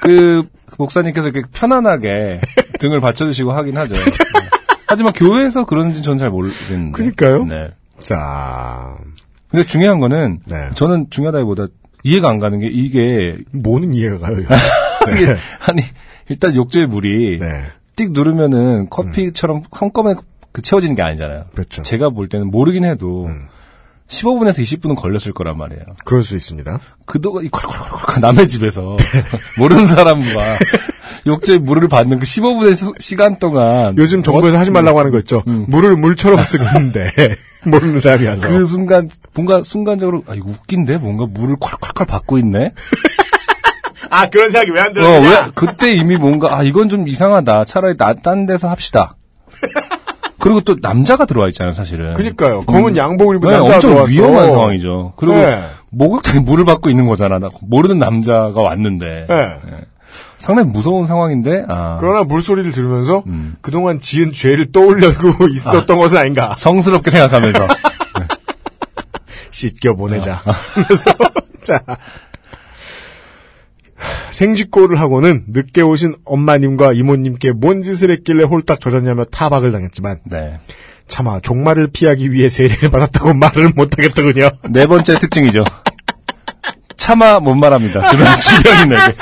그 0.00 0.42
목사님께서 0.78 1.28
이렇게 1.28 1.48
편안하게 1.52 2.40
등을 2.80 3.00
받쳐주시고 3.00 3.52
하긴 3.52 3.76
하죠. 3.76 3.94
네. 3.94 4.00
하지만 4.86 5.12
교회에서 5.12 5.66
그러는지 5.66 6.02
저는 6.02 6.18
잘 6.18 6.30
모르겠는데. 6.30 6.92
그러니까요. 6.92 7.44
네. 7.44 7.70
자 8.02 8.96
근데 9.48 9.66
중요한 9.66 10.00
거는 10.00 10.40
네. 10.46 10.70
저는 10.74 11.10
중요하다기보다 11.10 11.66
이해가 12.02 12.30
안 12.30 12.38
가는 12.38 12.58
게 12.60 12.68
이게 12.68 13.36
뭐는 13.52 13.94
이해가 13.94 14.18
가요. 14.18 14.38
이게 15.12 15.34
아니 15.66 15.82
일단 16.28 16.54
욕조의 16.54 16.86
물이 16.86 17.38
네. 17.38 17.64
띡 17.96 18.12
누르면은 18.12 18.88
커피처럼 18.88 19.62
한꺼번에 19.70 20.14
그 20.52 20.62
채워지는 20.62 20.96
게 20.96 21.02
아니잖아요. 21.02 21.44
그렇죠. 21.52 21.82
제가 21.82 22.10
볼 22.10 22.28
때는 22.28 22.50
모르긴 22.50 22.84
해도 22.84 23.26
음. 23.26 23.48
15분에서 24.10 24.58
20분은 24.58 24.96
걸렸을 24.96 25.32
거란 25.32 25.56
말이에요. 25.56 25.84
그럴 26.04 26.22
수 26.22 26.36
있습니다. 26.36 26.80
그동안 27.06 27.44
이 27.44 27.48
콜콜콜콜 27.48 28.20
남의 28.20 28.48
집에서 28.48 28.96
모르는 29.58 29.86
사람과 29.86 30.58
욕조에 31.26 31.58
물을 31.58 31.88
받는 31.88 32.18
그 32.18 32.24
15분의 32.24 33.00
시간 33.00 33.38
동안 33.38 33.96
요즘 33.98 34.22
정부에서 34.22 34.56
어, 34.56 34.60
하지 34.60 34.70
말라고 34.70 34.98
하는 34.98 35.12
거 35.12 35.18
있죠. 35.18 35.42
음. 35.46 35.66
물을 35.68 35.96
물처럼 35.96 36.42
쓰고 36.42 36.64
있는데 36.64 37.10
모르는 37.64 38.00
사람이 38.00 38.26
와서. 38.26 38.48
그 38.48 38.66
순간 38.66 39.08
뭔가 39.34 39.62
순간적으로 39.62 40.24
아 40.26 40.34
이거 40.34 40.50
웃긴데 40.50 40.98
뭔가 40.98 41.26
물을 41.26 41.56
콜콜콜 41.56 42.06
받고 42.06 42.38
있네. 42.38 42.72
아 44.10 44.28
그런 44.28 44.50
생각이 44.50 44.72
왜안어왜 44.72 45.52
그때 45.54 45.92
이미 45.92 46.16
뭔가 46.16 46.56
아 46.56 46.62
이건 46.62 46.88
좀 46.88 47.06
이상하다. 47.06 47.64
차라리 47.66 47.96
나, 47.96 48.14
딴 48.14 48.46
데서 48.46 48.68
합시다. 48.68 49.14
그리고 50.40 50.60
또 50.62 50.76
남자가 50.80 51.26
들어와 51.26 51.48
있잖아요, 51.48 51.72
사실은. 51.72 52.14
그니까요. 52.14 52.62
검은 52.62 52.96
양복을 52.96 53.36
입은 53.36 53.48
네, 53.50 53.56
남자가 53.56 53.74
엄청 53.76 53.90
들어왔어. 53.90 54.12
위험한 54.12 54.50
상황이죠. 54.50 55.12
그리고 55.16 55.36
네. 55.36 55.62
목욕탕에 55.90 56.40
물을 56.40 56.64
받고 56.64 56.88
있는 56.90 57.06
거잖아. 57.06 57.38
나 57.38 57.48
모르는 57.60 57.98
남자가 57.98 58.60
왔는데. 58.60 59.26
네. 59.28 59.56
상당히 60.38 60.70
무서운 60.70 61.06
상황인데, 61.06 61.66
아. 61.68 61.98
그러나 62.00 62.24
물소리를 62.24 62.72
들으면서 62.72 63.22
음. 63.26 63.56
그동안 63.60 64.00
지은 64.00 64.32
죄를 64.32 64.72
떠올려고 64.72 65.46
있었던 65.54 65.98
것은 65.98 66.16
아닌가. 66.16 66.54
성스럽게 66.58 67.10
생각하면서. 67.10 67.68
씻겨 69.52 69.94
보내자. 69.94 70.40
그래서 70.86 71.10
자 71.62 71.80
생쥐꼴을 74.32 75.00
하고는 75.00 75.44
늦게 75.48 75.82
오신 75.82 76.16
엄마님과 76.24 76.92
이모님께 76.92 77.52
뭔 77.52 77.82
짓을 77.82 78.10
했길래 78.10 78.44
홀딱 78.44 78.80
젖었냐며 78.80 79.24
타박을 79.24 79.72
당했지만 79.72 80.20
네. 80.24 80.58
차마 81.06 81.40
종말을 81.40 81.88
피하기 81.92 82.32
위해 82.32 82.48
세례를 82.48 82.90
받았다고 82.90 83.34
말을 83.34 83.72
못하겠더군요. 83.74 84.50
네 84.70 84.86
번째 84.86 85.18
특징이죠. 85.18 85.64
차마 86.96 87.40
못 87.40 87.54
말합니다. 87.54 88.10
주변 88.10 88.26
주변인에게. 88.38 89.16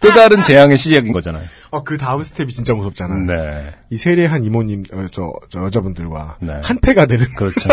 또 0.00 0.10
다른 0.10 0.42
재앙의 0.42 0.76
시작인 0.76 1.12
거잖아요. 1.12 1.44
어, 1.70 1.82
그 1.82 1.98
다음 1.98 2.22
스텝이 2.22 2.52
진짜 2.52 2.74
무섭잖아. 2.74 3.14
네. 3.26 3.70
이 3.90 3.96
세례한 3.96 4.44
이모님, 4.44 4.84
어, 4.92 5.06
저, 5.12 5.32
저 5.48 5.64
여자분들과 5.64 6.38
네. 6.40 6.60
한패가 6.62 7.06
되는 7.06 7.26
그렇죠. 7.34 7.68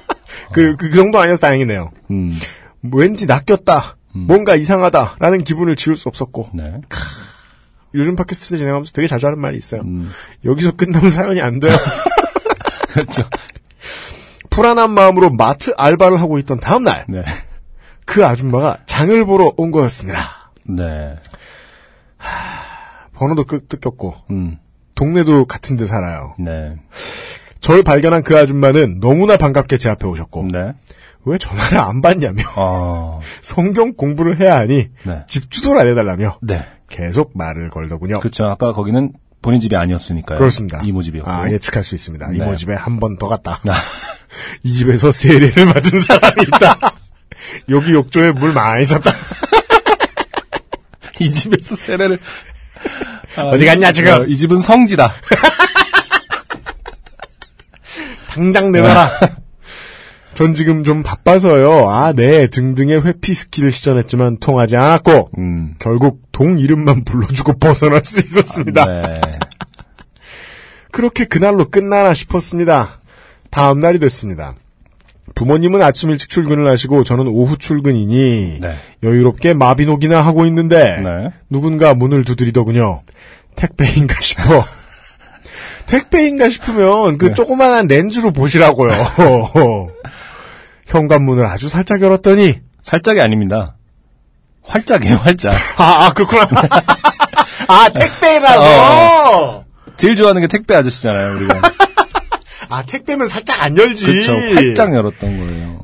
그, 0.52 0.76
그, 0.76 0.90
그 0.90 0.96
정도 0.96 1.18
아니어서 1.18 1.40
다행이네요. 1.40 1.90
음. 2.10 2.38
왠지 2.92 3.26
낚였다. 3.26 3.96
뭔가 4.12 4.54
이상하다라는 4.56 5.44
기분을 5.44 5.76
지울 5.76 5.96
수 5.96 6.08
없었고 6.08 6.50
네. 6.54 6.80
요즘 7.94 8.16
팟캐스트 8.16 8.56
진행하면서 8.56 8.92
되게 8.92 9.06
자주 9.08 9.26
하는 9.26 9.38
말이 9.38 9.56
있어요. 9.56 9.82
음. 9.82 10.10
여기서 10.44 10.72
끝나면 10.72 11.10
사연이 11.10 11.40
안 11.40 11.58
돼요. 11.58 11.76
그렇죠. 12.92 13.24
불안한 14.50 14.90
마음으로 14.90 15.30
마트 15.30 15.72
알바를 15.76 16.20
하고 16.20 16.38
있던 16.38 16.58
다음 16.58 16.84
날, 16.84 17.04
네. 17.08 17.22
그 18.04 18.26
아줌마가 18.26 18.78
장을 18.86 19.24
보러 19.24 19.52
온 19.56 19.70
거였습니다. 19.70 20.50
네. 20.64 21.14
번호도 23.14 23.44
끄- 23.44 23.66
뜯겼고, 23.66 24.14
음. 24.30 24.58
동네도 24.94 25.46
같은 25.46 25.76
데 25.76 25.86
살아요. 25.86 26.34
네. 26.38 26.76
절 27.60 27.82
발견한 27.82 28.22
그 28.22 28.36
아줌마는 28.36 29.00
너무나 29.00 29.36
반갑게 29.36 29.78
제 29.78 29.88
앞에 29.90 30.06
오셨고, 30.06 30.48
네. 30.50 30.72
왜 31.24 31.36
전화를 31.38 31.78
안 31.78 32.00
받냐며, 32.00 32.44
아. 32.56 33.20
성경 33.42 33.94
공부를 33.94 34.40
해야 34.40 34.56
하니, 34.58 34.88
네. 35.04 35.24
집 35.28 35.50
주소를 35.50 35.80
알려달라며, 35.80 36.38
네. 36.42 36.64
계속 36.88 37.32
말을 37.36 37.70
걸더군요. 37.70 38.20
그렇죠. 38.20 38.46
아까 38.46 38.72
거기는 38.72 39.12
본인 39.42 39.60
집이 39.60 39.76
아니었으니까요. 39.76 40.38
그렇습니다. 40.38 40.80
이모 40.84 41.02
집이었고. 41.02 41.30
아, 41.30 41.50
예측할 41.50 41.84
수 41.84 41.94
있습니다. 41.94 42.28
네. 42.28 42.36
이모 42.38 42.56
집에 42.56 42.74
한 42.74 42.98
번 42.98 43.16
더 43.18 43.28
갔다. 43.28 43.60
아. 43.68 43.72
이 44.62 44.72
집에서 44.72 45.12
세례를 45.12 45.66
받은 45.66 46.00
사람이 46.00 46.42
있다. 46.46 46.92
여기 47.68 47.92
욕조에 47.92 48.32
물 48.32 48.52
많이 48.52 48.84
썼다. 48.84 49.12
이 51.20 51.30
집에서 51.30 51.76
세례를 51.76 52.18
아, 53.36 53.42
어디 53.42 53.66
갔냐, 53.66 53.92
지금? 53.92 54.12
어, 54.12 54.24
이 54.24 54.36
집은 54.36 54.60
성지다. 54.60 55.12
당장 58.28 58.72
내놔라. 58.72 59.10
전 60.38 60.54
지금 60.54 60.84
좀 60.84 61.02
바빠서요. 61.02 61.90
아, 61.90 62.12
네. 62.12 62.46
등등의 62.46 63.04
회피 63.04 63.34
skill을 63.34 63.72
시전했지만 63.72 64.36
통하지 64.38 64.76
않았고, 64.76 65.30
음. 65.36 65.74
결국 65.80 66.22
동 66.30 66.60
이름만 66.60 67.02
불러주고 67.02 67.58
벗어날 67.58 68.04
수 68.04 68.20
있었습니다. 68.20 68.84
네. 68.86 69.20
그렇게 70.92 71.24
그날로 71.24 71.68
끝나나 71.68 72.14
싶었습니다. 72.14 73.00
다음 73.50 73.80
날이 73.80 73.98
됐습니다. 73.98 74.54
부모님은 75.34 75.82
아침 75.82 76.10
일찍 76.10 76.28
출근을 76.28 76.68
하시고 76.68 77.02
저는 77.02 77.26
오후 77.26 77.58
출근이니 77.58 78.58
네. 78.60 78.76
여유롭게 79.02 79.54
마비노기나 79.54 80.20
하고 80.20 80.46
있는데 80.46 81.00
네. 81.02 81.32
누군가 81.50 81.94
문을 81.94 82.22
두드리더군요. 82.22 83.02
택배인가 83.56 84.14
싶어. 84.22 84.64
택배인가 85.86 86.48
싶으면 86.48 87.18
그 87.18 87.26
네. 87.26 87.34
조그만한 87.34 87.88
렌즈로 87.88 88.30
보시라고요. 88.30 88.90
현관문을 90.88 91.46
아주 91.46 91.68
살짝 91.68 92.02
열었더니 92.02 92.60
살짝이 92.82 93.20
아닙니다. 93.20 93.76
활짝이에요, 94.62 95.16
활짝. 95.16 95.54
아, 95.78 96.06
아, 96.06 96.12
그렇구나. 96.12 96.48
아 97.68 97.88
택배라서. 97.90 99.64
제일 99.96 100.16
좋아하는 100.16 100.40
게 100.42 100.48
택배 100.48 100.74
아저씨잖아요, 100.74 101.36
우리가. 101.36 101.60
아 102.70 102.82
택배면 102.82 103.28
살짝 103.28 103.62
안 103.62 103.76
열지. 103.76 104.06
그렇죠. 104.06 104.32
활짝 104.32 104.94
열었던 104.94 105.38
거예요. 105.38 105.82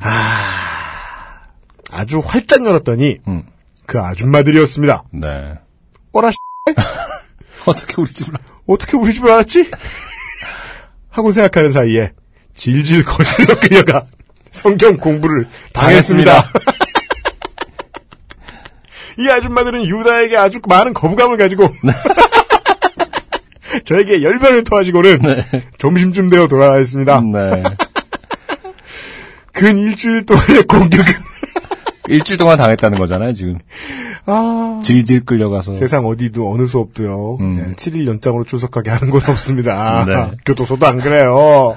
아주 1.90 2.20
활짝 2.24 2.64
열었더니 2.64 3.18
음. 3.28 3.44
그 3.86 4.00
아줌마들이었습니다. 4.00 5.04
네. 5.12 5.54
어라 6.12 6.30
씨, 6.30 6.36
어떻게 7.66 7.94
우리 8.00 8.10
집을 8.10 8.34
어떻게 8.66 8.96
우리 8.96 9.12
집을 9.12 9.30
알았지? 9.30 9.70
하고 11.10 11.30
생각하는 11.30 11.70
사이에 11.72 12.12
질질 12.54 13.04
거슬러 13.04 13.58
그녀가 13.60 14.06
성경 14.54 14.96
공부를 14.96 15.48
당했습니다. 15.72 16.50
이 19.18 19.28
아줌마들은 19.28 19.84
유다에게 19.84 20.36
아주 20.36 20.60
많은 20.66 20.94
거부감을 20.94 21.36
가지고 21.36 21.72
저에게 23.84 24.22
열변을 24.22 24.64
토하시고는 24.64 25.20
점심쯤 25.78 26.30
되어 26.30 26.48
돌아가셨습니다. 26.48 27.20
네. 27.20 27.62
근 29.52 29.78
일주일 29.78 30.24
동안의 30.24 30.62
공격은 30.64 31.12
일주일 32.08 32.38
동안 32.38 32.56
당했다는 32.58 32.98
거잖아요, 32.98 33.32
지금. 33.32 33.58
아, 34.26 34.80
질질 34.82 35.24
끌려가서. 35.24 35.74
세상 35.74 36.06
어디도 36.06 36.52
어느 36.52 36.66
수업도요. 36.66 37.36
음. 37.40 37.56
네, 37.56 37.72
7일 37.74 38.06
연장으로 38.06 38.44
출석하게 38.44 38.90
하는 38.90 39.10
곳 39.10 39.28
없습니다. 39.28 40.04
네. 40.06 40.30
교도소도 40.46 40.86
안 40.86 40.98
그래요. 40.98 41.76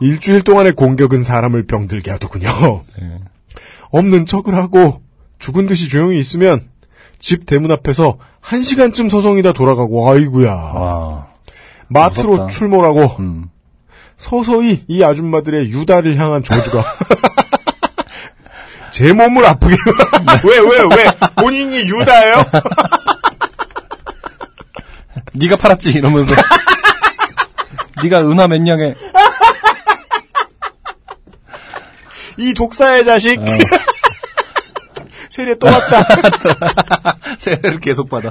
일주일 0.00 0.42
동안의 0.42 0.72
공격은 0.72 1.22
사람을 1.22 1.66
병들게 1.66 2.10
하더군요. 2.12 2.82
네. 2.98 3.18
없는 3.90 4.26
척을 4.26 4.54
하고 4.54 5.02
죽은 5.38 5.66
듯이 5.66 5.88
조용히 5.88 6.18
있으면 6.18 6.60
집 7.18 7.46
대문 7.46 7.70
앞에서 7.72 8.18
한 8.40 8.62
시간쯤 8.62 9.08
서성이다 9.08 9.52
돌아가고 9.52 10.10
아이구야. 10.10 10.52
와. 10.52 11.28
마트로 11.88 12.30
무섭다. 12.30 12.52
출몰하고 12.52 13.16
음. 13.20 13.46
서서히 14.16 14.84
이 14.88 15.02
아줌마들의 15.02 15.70
유다를 15.70 16.16
향한 16.18 16.42
저주가 16.42 16.84
제 18.90 19.12
몸을 19.12 19.46
아프게 19.46 19.76
왜왜왜 20.44 21.10
본인이 21.36 21.78
유다예요? 21.88 22.44
네가 25.34 25.56
팔았지 25.56 25.92
이러면서. 25.92 26.34
네가 28.02 28.20
은하 28.22 28.48
몇 28.48 28.60
냥에 28.60 28.94
이 32.38 32.54
독사의 32.54 33.04
자식 33.04 33.38
어. 33.40 33.44
세례 35.30 35.54
또 35.56 35.66
왔자 35.66 36.04
세례를 37.38 37.80
계속 37.80 38.08
받아. 38.08 38.30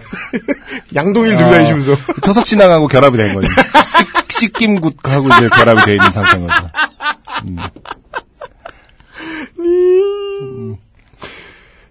양동일 0.95 1.35
어. 1.35 1.37
들고 1.37 1.51
다니시면서 1.51 1.95
토석신앙하고 2.23 2.87
결합이 2.87 3.17
된 3.17 3.33
거지. 3.33 3.47
식, 3.47 4.31
식김굿하고 4.31 5.27
이제 5.29 5.49
결합이 5.49 5.85
돼 5.85 5.91
있는 5.93 6.11
상태인 6.11 6.47
거죠. 6.47 6.69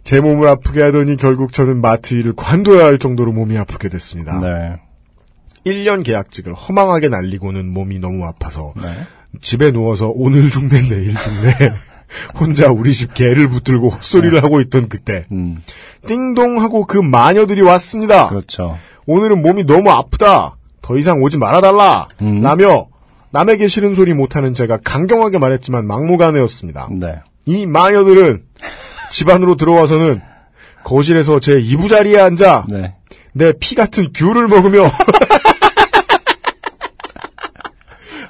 제 0.04 0.20
몸을 0.20 0.48
아프게 0.48 0.82
하더니 0.82 1.16
결국 1.16 1.52
저는 1.52 1.80
마트 1.80 2.14
일을 2.14 2.34
관둬야 2.36 2.84
할 2.84 2.98
정도로 2.98 3.32
몸이 3.32 3.56
아프게 3.58 3.88
됐습니다. 3.88 4.38
네. 4.40 4.80
1년 5.66 6.04
계약직을 6.04 6.54
허망하게 6.54 7.08
날리고는 7.08 7.72
몸이 7.72 7.98
너무 7.98 8.24
아파서 8.24 8.72
네. 8.76 8.88
집에 9.42 9.72
누워서 9.72 10.12
오늘 10.14 10.48
죽네 10.48 10.88
내일 10.88 11.14
죽네 11.16 11.72
혼자 12.38 12.70
우리 12.70 12.94
집 12.94 13.14
개를 13.14 13.48
붙들고 13.48 13.90
헛소리를 13.90 14.42
하고 14.42 14.60
있던 14.60 14.88
그때 14.88 15.26
음. 15.32 15.62
띵동 16.06 16.60
하고 16.62 16.84
그 16.86 16.98
마녀들이 16.98 17.62
왔습니다. 17.62 18.28
그렇죠. 18.28 18.78
오늘은 19.06 19.42
몸이 19.42 19.64
너무 19.64 19.90
아프다. 19.90 20.56
더 20.82 20.96
이상 20.98 21.22
오지 21.22 21.38
말아달라. 21.38 22.08
음. 22.22 22.42
라며 22.42 22.86
남에게 23.30 23.68
싫은 23.68 23.94
소리 23.94 24.14
못하는 24.14 24.54
제가 24.54 24.78
강경하게 24.84 25.38
말했지만 25.38 25.86
막무가내였습니다. 25.86 26.88
네. 26.92 27.20
이 27.44 27.66
마녀들은 27.66 28.42
집 29.10 29.28
안으로 29.28 29.56
들어와서는 29.56 30.20
거실에서 30.84 31.40
제 31.40 31.58
이부자리에 31.60 32.18
앉아 32.20 32.66
네. 32.68 32.94
내 33.32 33.52
피 33.52 33.74
같은 33.74 34.12
귤을 34.14 34.48
먹으며 34.48 34.90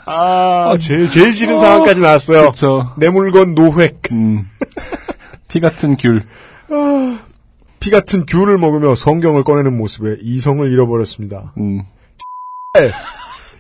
아, 0.07 0.77
제일, 0.81 1.11
제일 1.11 1.35
싫은 1.35 1.59
상황까지 1.59 2.01
나왔어요. 2.01 2.41
그렇죠. 2.43 2.93
내 2.97 3.09
물건 3.11 3.55
노획. 3.55 4.03
음. 4.13 4.49
피 5.49 5.61
같은 5.61 5.97
귤. 5.97 6.23
피 7.81 7.91
같은 7.91 8.25
귤을 8.27 8.57
먹으며 8.59 8.95
성경을 8.95 9.45
꺼내는 9.45 9.77
모습에 9.77 10.17
이성을 10.23 10.71
잃어버렸습니다. 10.71 11.53
음. 11.59 11.83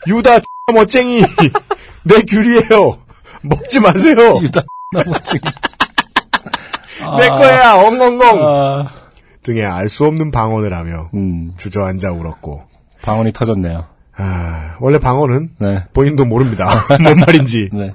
유다 0.06 0.38
멋쟁이 0.74 1.22
내 2.04 2.22
귤이에요. 2.22 2.98
먹지 3.42 3.80
마세요. 3.80 4.38
유다 4.40 4.62
나머지. 4.92 5.38
내 7.18 7.28
거야. 7.28 7.74
엉엉엉. 7.74 8.38
아. 8.42 8.90
등에 9.42 9.64
알수 9.64 10.04
없는 10.06 10.30
방언을 10.32 10.72
하며 10.74 11.10
음. 11.14 11.54
주저앉아 11.58 12.10
울었고. 12.12 12.64
방언이 13.02 13.32
터졌네요. 13.32 13.95
아, 14.18 14.76
원래 14.80 14.98
방언은 14.98 15.50
네. 15.58 15.84
본인도 15.92 16.24
모릅니다. 16.24 16.66
뭔 17.02 17.18
말인지. 17.20 17.70
네. 17.72 17.92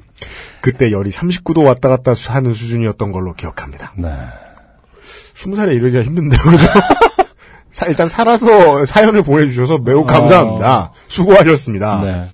그때 0.61 0.91
열이 0.91 1.09
39도 1.11 1.65
왔다 1.65 1.89
갔다 1.89 2.13
하는 2.27 2.53
수준이었던 2.53 3.11
걸로 3.11 3.33
기억합니다. 3.33 3.93
네. 3.95 4.11
20살에 5.35 5.73
이러기가 5.75 6.03
힘든데요, 6.03 6.39
그죠? 6.43 6.67
사- 7.73 7.87
일단 7.87 8.07
살아서 8.07 8.85
사연을 8.85 9.23
보내주셔서 9.23 9.79
매우 9.79 10.05
감사합니다. 10.05 10.91
수고하셨습니다. 11.07 12.01
네. 12.03 12.31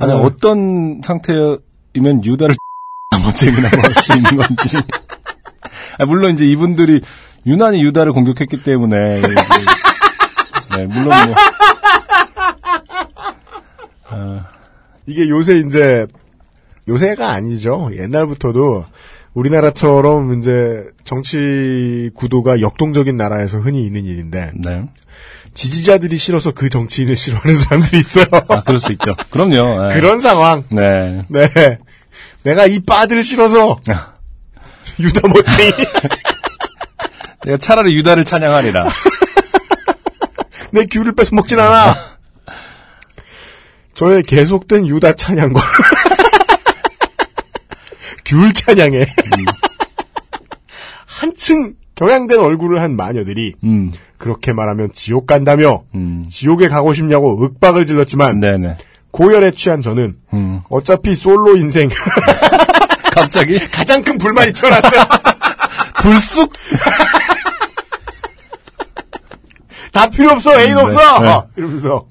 아니, 0.00 0.12
어. 0.12 0.20
어떤 0.22 1.02
상태이면 1.04 2.24
유다를 2.24 2.56
멋쟁이라고 3.22 3.76
할수 3.82 4.12
있는 4.16 4.36
건지. 4.36 4.78
아, 5.98 6.04
물론 6.06 6.32
이제 6.34 6.46
이분들이 6.46 7.02
유난히 7.44 7.82
유다를 7.82 8.12
공격했기 8.12 8.62
때문에. 8.62 9.20
네, 9.20 10.86
물론 10.86 11.04
뭐. 11.06 11.34
이게 15.06 15.28
요새 15.28 15.58
이제 15.58 16.06
요새가 16.88 17.30
아니죠. 17.30 17.90
옛날부터도 17.94 18.84
우리나라처럼 19.34 20.38
이제 20.38 20.84
정치 21.04 22.10
구도가 22.14 22.60
역동적인 22.60 23.16
나라에서 23.16 23.58
흔히 23.58 23.84
있는 23.84 24.04
일인데 24.04 24.52
네. 24.54 24.86
지지자들이 25.54 26.16
싫어서 26.18 26.52
그 26.52 26.68
정치인을 26.68 27.16
싫어하는 27.16 27.54
사람들이 27.56 27.98
있어요. 27.98 28.26
아, 28.48 28.62
그럴 28.62 28.78
수 28.78 28.92
있죠. 28.92 29.14
그럼요. 29.30 29.88
네. 29.88 29.94
그런 29.94 30.20
상황. 30.20 30.64
네. 30.70 31.22
네. 31.28 31.78
내가 32.42 32.66
이 32.66 32.80
빠들 32.80 33.24
싫어서 33.24 33.80
유다 35.00 35.28
멋쟁이. 35.28 35.72
내가 37.44 37.58
차라리 37.58 37.94
유다를 37.96 38.24
찬양하리라. 38.24 38.88
내 40.72 40.86
귤을 40.86 41.14
뺏어 41.14 41.30
먹진 41.32 41.58
않아. 41.58 41.96
저의 43.96 44.22
계속된 44.22 44.86
유다 44.86 45.14
찬양과 45.14 45.60
귤 48.26 48.52
찬양에 48.52 49.06
한층 51.06 51.74
경향된 51.94 52.38
얼굴을 52.38 52.82
한 52.82 52.94
마녀들이 52.94 53.54
음, 53.64 53.90
그렇게 54.18 54.52
말하면 54.52 54.90
지옥 54.92 55.26
간다며 55.26 55.84
음. 55.94 56.26
지옥에 56.28 56.68
가고 56.68 56.92
싶냐고 56.92 57.42
윽박을 57.42 57.86
질렀지만 57.86 58.40
네네. 58.40 58.76
고열에 59.12 59.52
취한 59.52 59.80
저는 59.80 60.14
음. 60.34 60.60
어차피 60.68 61.14
솔로 61.14 61.56
인생 61.56 61.88
갑자기? 63.12 63.58
가장 63.70 64.02
큰 64.02 64.18
불만이 64.18 64.52
튀어났어요. 64.52 65.00
불쑥? 66.02 66.52
다 69.90 70.10
필요 70.10 70.32
없어 70.32 70.54
애인 70.60 70.74
네, 70.74 70.80
없어 70.82 71.20
네. 71.20 71.40
이러면서 71.56 72.06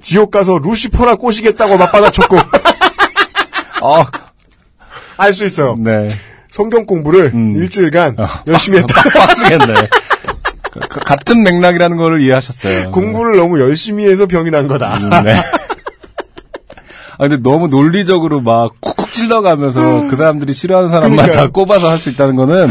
지옥 0.00 0.30
가서 0.30 0.58
루시퍼나 0.58 1.16
꼬시겠다고 1.16 1.76
맞받아쳤고 1.78 2.36
아, 3.82 4.04
알수 5.16 5.44
있어요. 5.44 5.76
네. 5.78 6.08
성경 6.50 6.86
공부를 6.86 7.32
음. 7.34 7.54
일주일간 7.56 8.16
어. 8.18 8.26
열심히 8.46 8.78
했다. 8.78 8.94
빡빡하겠네. 9.02 9.74
그- 10.88 11.00
같은 11.00 11.42
맥락이라는 11.42 11.96
거를 11.96 12.20
이해하셨어요. 12.22 12.90
공부를 12.90 13.36
너무 13.36 13.60
열심히 13.60 14.06
해서 14.08 14.26
병이 14.26 14.50
난 14.50 14.66
거다. 14.66 14.96
음, 14.98 15.10
네. 15.24 15.34
아, 17.18 17.28
근데 17.28 17.38
너무 17.42 17.68
논리적으로 17.68 18.42
막 18.42 18.72
쿡쿡 18.80 19.10
찔러가면서 19.10 20.06
그 20.10 20.16
사람들이 20.16 20.52
싫어하는 20.52 20.88
사람만 20.90 21.16
그러니까요. 21.16 21.46
다 21.46 21.50
꼽아서 21.50 21.88
할 21.90 21.98
수 21.98 22.10
있다는 22.10 22.36
거는 22.36 22.64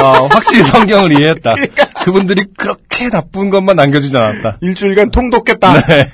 어, 0.00 0.26
확실히 0.30 0.64
성경을 0.64 1.12
이해했다. 1.12 1.54
그러니까. 1.54 1.83
그분들이 2.04 2.44
그렇게 2.58 3.08
나쁜 3.08 3.48
것만 3.48 3.76
남겨주지 3.76 4.14
않았다. 4.14 4.58
일주일간 4.60 5.10
통독했다. 5.10 5.86
네. 5.86 6.12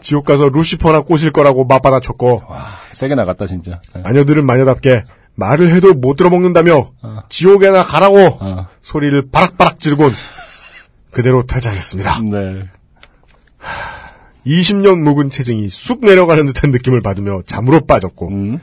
지옥 0.00 0.24
가서 0.26 0.48
루시퍼나 0.48 1.00
꼬실 1.00 1.32
거라고 1.32 1.64
맞받아쳤고 1.64 2.40
세게 2.92 3.16
나갔다 3.16 3.46
진짜. 3.46 3.80
네. 3.92 4.02
마녀들은 4.02 4.46
마녀답게 4.46 5.02
말을 5.34 5.74
해도 5.74 5.92
못 5.92 6.14
들어먹는다며 6.14 6.92
지옥에나 7.30 7.84
가라고 7.84 8.38
어. 8.40 8.68
소리를 8.80 9.28
바락바락 9.32 9.80
지르곤 9.80 10.12
그대로 11.10 11.44
퇴장했습니다. 11.44 12.20
네. 12.30 12.62
20년 14.46 15.00
묵은 15.00 15.30
체증이 15.30 15.68
쑥 15.68 16.00
내려가는 16.00 16.46
듯한 16.46 16.70
느낌을 16.70 17.00
받으며 17.00 17.42
잠으로 17.44 17.80
빠졌고 17.86 18.28
음. 18.28 18.60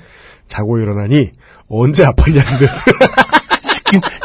자고 0.47 0.79
일어나니 0.79 1.31
언제 1.67 2.05
아팠냐는 2.05 2.59
듯 2.59 2.69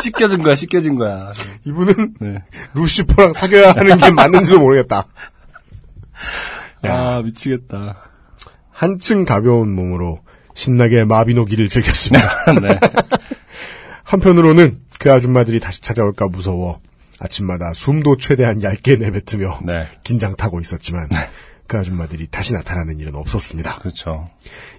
씻겨진 0.00 0.42
거야, 0.42 0.54
씻겨진 0.54 0.96
거야. 0.96 1.32
이분은 1.64 2.14
네. 2.20 2.42
루시퍼랑 2.74 3.32
사귀어야 3.32 3.72
하는 3.72 3.96
게 3.98 4.10
맞는지도 4.10 4.60
모르겠다. 4.60 5.06
아, 6.82 7.22
미치겠다. 7.22 7.96
한층 8.70 9.24
가벼운 9.24 9.74
몸으로 9.74 10.20
신나게 10.54 11.04
마비노기를 11.04 11.68
즐겼습니다. 11.68 12.28
네. 12.60 12.78
한편으로는 14.04 14.80
그 14.98 15.12
아줌마들이 15.12 15.60
다시 15.60 15.80
찾아올까 15.80 16.28
무서워 16.28 16.80
아침마다 17.18 17.72
숨도 17.74 18.16
최대한 18.18 18.62
얇게 18.62 18.96
내뱉으며 18.96 19.60
네. 19.64 19.86
긴장 20.02 20.36
타고 20.36 20.60
있었지만 20.60 21.08
그 21.66 21.78
아줌마들이 21.78 22.26
다시 22.30 22.52
나타나는 22.52 23.00
일은 23.00 23.14
없었습니다. 23.14 23.76
그렇죠. 23.78 24.28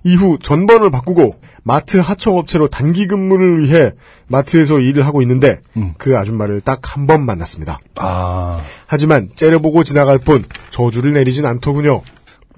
이후 0.04 0.38
전번을 0.42 0.92
바꾸고 0.92 1.40
마트 1.64 1.98
하청업체로 1.98 2.68
단기 2.70 3.08
근무를 3.08 3.64
위해 3.64 3.92
마트에서 4.28 4.80
일을 4.80 5.06
하고 5.06 5.22
있는데 5.24 5.60
음. 5.78 5.96
그 5.98 6.16
아줌마를 6.18 6.62
딱 6.62 6.82
한 6.84 7.08
번 7.08 7.26
만났습니다. 7.26 7.80
아, 7.96 8.62
하지만 8.86 9.30
째려보고 9.36 9.84
지나갈 9.84 10.20
뿐 10.20 10.46
저주를 10.70 11.14
내리진 11.14 11.46
않더군요. 11.48 12.02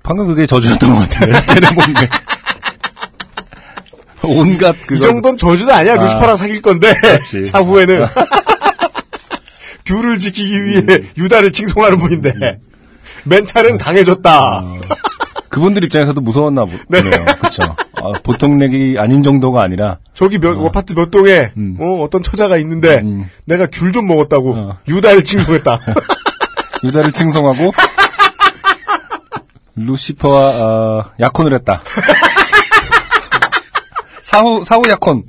방금 0.03 0.27
그게 0.27 0.45
저주였던 0.45 0.89
것 0.89 0.95
같은데. 1.01 1.45
쟤네 1.45 1.71
뭔데. 1.71 2.09
온갖 4.23 4.75
그거. 4.85 4.95
이 4.95 4.99
정도는 4.99 5.37
저주도 5.37 5.73
아니야. 5.73 5.93
아. 5.93 6.03
루시퍼랑 6.03 6.35
사귈 6.37 6.61
건데 6.61 6.93
그렇지. 6.95 7.45
사후에는 7.51 8.05
귤을 9.85 10.19
지키기 10.19 10.65
위해 10.65 10.81
유다를 11.17 11.53
칭송하는 11.53 11.97
분인데 11.97 12.59
멘탈은 13.25 13.77
강해졌다. 13.77 14.59
어, 14.59 14.79
그분들 15.49 15.83
입장에서도 15.85 16.19
무서웠나 16.21 16.65
보, 16.65 16.71
네. 16.89 17.01
그렇죠. 17.01 17.63
아, 17.95 18.11
보통 18.23 18.59
렉이 18.59 18.97
아닌 18.99 19.23
정도가 19.23 19.61
아니라 19.61 19.97
저기 20.13 20.37
몇, 20.37 20.57
아파트 20.65 20.93
몇 20.93 21.09
동에 21.09 21.51
음. 21.57 21.77
어, 21.79 22.03
어떤 22.03 22.21
처자가 22.23 22.57
있는데 22.57 22.99
음. 22.99 23.29
내가 23.45 23.65
귤 23.67 23.91
좀 23.91 24.07
먹었다고 24.07 24.53
어. 24.55 24.77
유다를 24.87 25.23
칭송했다. 25.23 25.79
유다를 26.83 27.11
칭송하고 27.11 27.71
루시퍼와 29.75 30.49
어, 30.49 31.03
약혼을 31.19 31.53
했다. 31.53 31.81
사후 34.21 34.63
사후 34.63 34.81
약혼. 34.89 35.23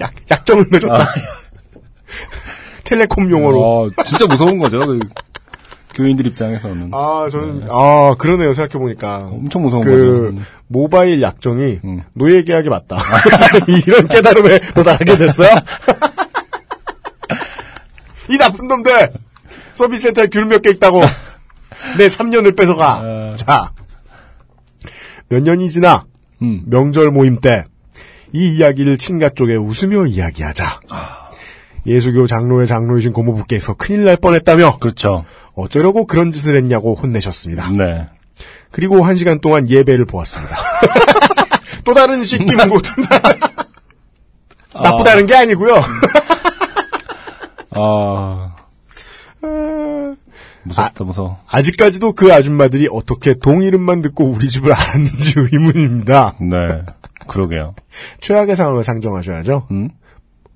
약, 0.00 0.12
약정을 0.30 0.66
맺었다. 0.70 0.94
아. 0.94 1.06
텔레콤 2.84 3.30
용어로. 3.30 3.62
어, 3.62 3.90
진짜 4.04 4.26
무서운 4.26 4.58
거죠. 4.58 4.80
그 5.96 6.02
교인들 6.02 6.26
입장에서는 6.26 6.90
아, 6.92 7.28
저는, 7.32 7.68
아, 7.70 8.14
그러네요, 8.18 8.52
생각해보니까. 8.52 9.28
엄청 9.32 9.62
무서운 9.62 9.82
그, 9.84 10.32
거죠. 10.34 10.42
모바일 10.68 11.22
약정이 11.22 11.80
음. 11.84 12.02
노예 12.12 12.42
계약이 12.42 12.68
맞다. 12.68 12.98
이런 13.86 14.06
깨달음에 14.06 14.58
도달하게 14.74 15.16
됐어요? 15.16 15.48
이 18.28 18.36
나쁜 18.36 18.68
놈들! 18.68 19.12
서비스 19.74 20.02
센터에 20.04 20.26
귤 20.26 20.46
몇 20.46 20.60
개 20.62 20.70
있다고. 20.70 21.02
내 21.98 22.06
3년을 22.08 22.56
뺏어가. 22.56 23.00
아. 23.02 23.34
자. 23.36 23.72
몇 25.28 25.42
년이 25.42 25.70
지나, 25.70 26.04
음. 26.42 26.62
명절 26.66 27.10
모임 27.10 27.40
때, 27.40 27.64
이 28.32 28.54
이야기를 28.56 28.98
친가 28.98 29.30
쪽에 29.30 29.54
웃으며 29.56 30.06
이야기하자. 30.06 30.80
예수교 31.86 32.26
장로의 32.26 32.66
장로이신 32.66 33.12
고모부께서 33.12 33.74
큰일 33.74 34.04
날 34.04 34.16
뻔했다며, 34.16 34.78
그렇죠. 34.78 35.24
어쩌려고 35.54 36.06
그런 36.06 36.32
짓을 36.32 36.56
했냐고 36.56 36.94
혼내셨습니다. 36.94 37.70
네. 37.70 38.06
그리고 38.70 39.02
한 39.04 39.16
시간 39.16 39.40
동안 39.40 39.68
예배를 39.68 40.04
보았습니다. 40.04 40.56
또 41.84 41.94
다른 41.94 42.24
씻기는 42.24 42.68
곳. 42.68 42.82
나쁘다는 44.74 45.26
게 45.26 45.34
아니고요. 45.34 45.80
아 47.70 48.54
무섭다 50.64 51.04
무서워. 51.04 51.38
아직까지도 51.48 52.12
그 52.12 52.34
아줌마들이 52.34 52.88
어떻게 52.90 53.34
동 53.34 53.62
이름만 53.62 54.02
듣고 54.02 54.24
우리 54.24 54.48
집을 54.48 54.72
알았는지 54.72 55.34
의문입니다. 55.36 56.34
네. 56.40 56.82
그러게요. 57.26 57.74
최악의 58.20 58.56
상황을 58.56 58.84
상정하셔야죠. 58.84 59.68
음? 59.70 59.90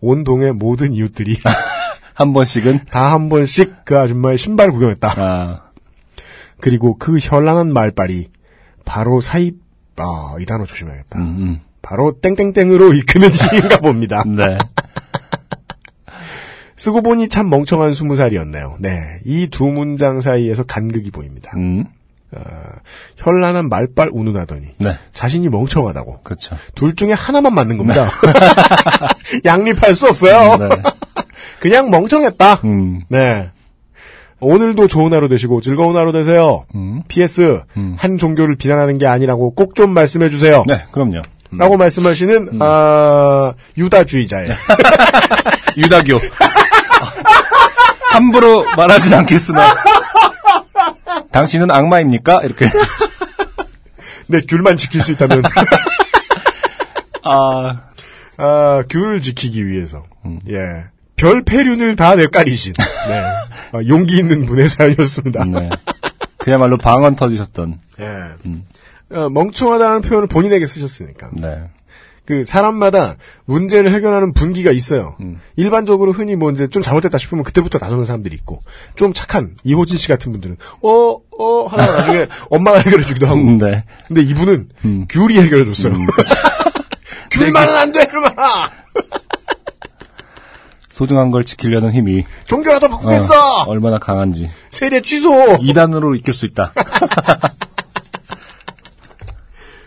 온 0.00 0.24
동의 0.24 0.52
모든 0.52 0.92
이웃들이 0.94 1.36
한 2.14 2.32
번씩은 2.32 2.86
다 2.90 3.12
한 3.12 3.28
번씩 3.28 3.84
그 3.84 3.98
아줌마의 3.98 4.38
신발 4.38 4.70
구경했다. 4.70 5.14
아 5.16 5.62
그리고 6.60 6.96
그 6.98 7.18
현란한 7.18 7.72
말빨이 7.72 8.28
바로 8.84 9.20
사입 9.20 9.56
아, 9.96 10.34
이 10.40 10.46
단어 10.46 10.64
조심해야겠다. 10.64 11.18
음, 11.18 11.60
바로 11.82 12.18
땡땡땡으로 12.20 12.94
이끄는 12.94 13.28
일인가 13.52 13.78
봅니다. 13.80 14.22
음. 14.26 14.36
네. 14.36 14.56
쓰고 16.78 17.02
보니 17.02 17.28
참 17.28 17.50
멍청한 17.50 17.92
스무 17.92 18.16
살이었네요. 18.16 18.76
네, 18.80 19.18
이 19.26 19.48
두 19.50 19.66
문장 19.66 20.22
사이에서 20.22 20.62
간극이 20.64 21.10
보입니다. 21.10 21.52
음. 21.56 21.84
현란한 23.16 23.68
말빨 23.68 24.08
운운하더니 24.12 24.66
네. 24.78 24.98
자신이 25.12 25.48
멍청하다고. 25.48 26.20
그렇죠. 26.22 26.56
둘 26.74 26.94
중에 26.94 27.12
하나만 27.12 27.54
맞는 27.54 27.76
겁니다. 27.78 28.10
양립할 29.44 29.94
수 29.94 30.06
없어요. 30.08 30.56
네. 30.56 30.68
그냥 31.60 31.90
멍청했다. 31.90 32.60
음. 32.64 33.02
네. 33.08 33.50
오늘도 34.42 34.88
좋은 34.88 35.12
하루 35.12 35.28
되시고 35.28 35.60
즐거운 35.60 35.96
하루 35.96 36.12
되세요. 36.12 36.64
음. 36.74 37.02
PS 37.08 37.62
음. 37.76 37.96
한 37.98 38.16
종교를 38.16 38.56
비난하는 38.56 38.96
게 38.98 39.06
아니라고 39.06 39.54
꼭 39.54 39.74
좀 39.74 39.92
말씀해 39.92 40.30
주세요. 40.30 40.64
네, 40.66 40.82
그럼요. 40.92 41.22
음. 41.52 41.58
라고 41.58 41.76
말씀하시는 41.76 42.58
아, 42.60 43.52
유다주의자예요. 43.76 44.52
유다교. 45.76 46.18
함부로 48.12 48.64
말하진 48.76 49.14
않겠으나. 49.14 49.74
당신은 51.32 51.70
악마입니까? 51.70 52.42
이렇게. 52.42 52.66
네, 54.26 54.40
귤만 54.42 54.76
지킬 54.76 55.02
수 55.02 55.12
있다면 55.12 55.42
아, 57.24 57.80
아, 58.36 58.82
귤을 58.88 59.20
지키기 59.20 59.66
위해서 59.66 60.04
음. 60.24 60.40
예. 60.48 60.86
별 61.16 61.42
폐륜을 61.42 61.96
다 61.96 62.14
내까리신 62.14 62.72
네. 62.72 63.22
아, 63.76 63.82
용기 63.88 64.18
있는 64.18 64.46
분의 64.46 64.68
사연이었습니다. 64.68 65.44
네. 65.44 65.70
그야말로 66.38 66.78
방언 66.78 67.16
터지셨던. 67.16 67.80
예. 68.00 69.16
어, 69.16 69.28
멍청하다는 69.28 70.02
표현을 70.02 70.28
본인에게 70.28 70.66
쓰셨으니까. 70.66 71.30
네. 71.34 71.64
그 72.30 72.44
사람마다 72.44 73.16
문제를 73.44 73.92
해결하는 73.92 74.32
분기가 74.32 74.70
있어요. 74.70 75.16
음. 75.20 75.40
일반적으로 75.56 76.12
흔히 76.12 76.36
뭐 76.36 76.52
이제 76.52 76.68
좀 76.68 76.80
잘못됐다 76.80 77.18
싶으면 77.18 77.42
그때부터 77.42 77.78
나서는 77.78 78.04
사람들이 78.04 78.36
있고 78.36 78.60
좀 78.94 79.12
착한 79.12 79.56
이호진 79.64 79.96
씨 79.96 80.06
같은 80.06 80.30
분들은 80.30 80.56
어 80.82 81.20
어 81.40 81.66
하다가 81.66 81.96
나중에 81.96 82.26
엄마가 82.50 82.78
해결해 82.78 83.04
주기도 83.04 83.26
하고. 83.26 83.40
음, 83.40 83.58
네. 83.58 83.84
근데 84.06 84.20
이분은 84.22 84.68
음. 84.84 85.06
귤이 85.10 85.40
해결해 85.40 85.64
줬어요. 85.72 85.94
음, 85.94 86.06
귤만은 87.32 87.74
안 87.74 87.92
돼, 87.92 88.06
그만아. 88.06 88.70
소중한 90.90 91.30
걸 91.30 91.44
지키려는 91.44 91.92
힘이 91.92 92.24
종교라도 92.44 92.86
어, 92.86 92.90
바꾸겠어. 92.90 93.62
얼마나 93.62 93.98
강한지. 93.98 94.50
세례 94.70 95.00
취소. 95.00 95.56
이단으로 95.62 96.14
이길 96.14 96.34
수 96.34 96.44
있다. 96.44 96.72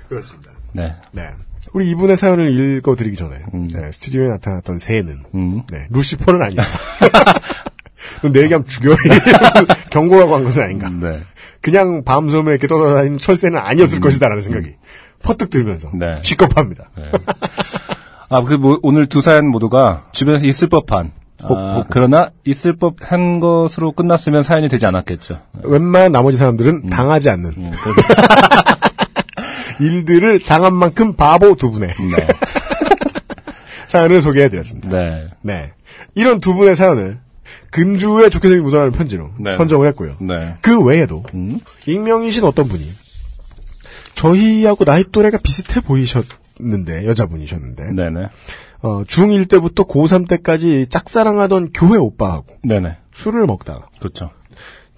그렇습니다. 0.10 0.52
네. 0.72 0.96
네. 1.12 1.30
우리 1.74 1.90
이분의 1.90 2.18
사연을 2.18 2.78
읽어드리기 2.78 3.16
전에 3.16 3.40
음. 3.54 3.68
네, 3.68 3.92
스튜디오에 3.92 4.28
나타났던 4.30 4.78
새는 4.78 5.24
음. 5.34 5.64
네, 5.72 5.88
루시퍼는 5.90 6.42
아니다. 6.42 6.64
내 8.32 8.44
얘기하면 8.44 8.68
죽여. 8.68 8.96
경고라고 9.90 10.36
한 10.36 10.44
것은 10.44 10.64
아닌가. 10.64 10.90
네. 10.90 11.20
그냥 11.62 12.04
밤섬에 12.04 12.52
이렇게 12.52 12.68
떠다니는 12.68 13.18
철새는 13.18 13.58
아니었을 13.60 14.00
것이다라는 14.02 14.42
생각이 14.42 14.76
퍼뜩 15.24 15.50
들면서 15.50 15.90
음. 15.94 16.00
네. 16.00 16.16
시겁합니다. 16.22 16.90
아, 18.30 18.44
그, 18.44 18.56
뭐, 18.56 18.80
오늘 18.82 19.06
두 19.06 19.22
사연 19.22 19.48
모두가 19.48 20.08
주변에서 20.12 20.46
있을 20.48 20.68
법한. 20.68 21.12
혹, 21.44 21.58
아, 21.58 21.74
혹. 21.76 21.88
그러나 21.90 22.30
있을 22.46 22.74
법한 22.76 23.40
것으로 23.40 23.92
끝났으면 23.92 24.44
사연이 24.44 24.70
되지 24.70 24.86
않았겠죠. 24.86 25.40
웬만한 25.64 26.12
나머지 26.12 26.38
사람들은 26.38 26.90
당하지 26.90 27.30
않는 27.30 27.50
음, 27.58 27.72
일들을 29.80 30.40
당한 30.42 30.74
만큼 30.74 31.14
바보 31.14 31.56
두 31.56 31.72
분의 31.72 31.90
네. 31.90 32.28
사연을 33.88 34.22
소개해드렸습니다. 34.22 34.90
네. 34.90 35.28
네. 35.42 35.72
이런 36.16 36.40
두 36.40 36.54
분의 36.54 36.76
사연을 36.76 37.20
금주에 37.72 38.30
좋게 38.30 38.48
생긴 38.48 38.64
묻어나는 38.64 38.92
편지로 38.92 39.32
네. 39.40 39.56
선정을 39.56 39.88
했고요. 39.90 40.16
네. 40.22 40.58
그 40.62 40.82
외에도 40.82 41.24
음? 41.34 41.60
익명이신 41.86 42.44
어떤 42.44 42.68
분이 42.68 42.90
저희하고 44.16 44.86
나이 44.86 45.04
또래가 45.12 45.38
비슷해 45.38 45.82
보이셨는데 45.82 47.06
여자분이셨는데 47.06 47.92
네네. 47.92 48.30
어, 48.84 49.04
중1 49.04 49.50
때부터 49.50 49.86
고3 49.86 50.28
때까지 50.28 50.88
짝사랑하던 50.90 51.72
교회 51.74 51.98
오빠하고 51.98 52.48
네네. 52.64 52.98
술을 53.14 53.46
먹다가 53.46 53.88
그렇죠. 54.00 54.32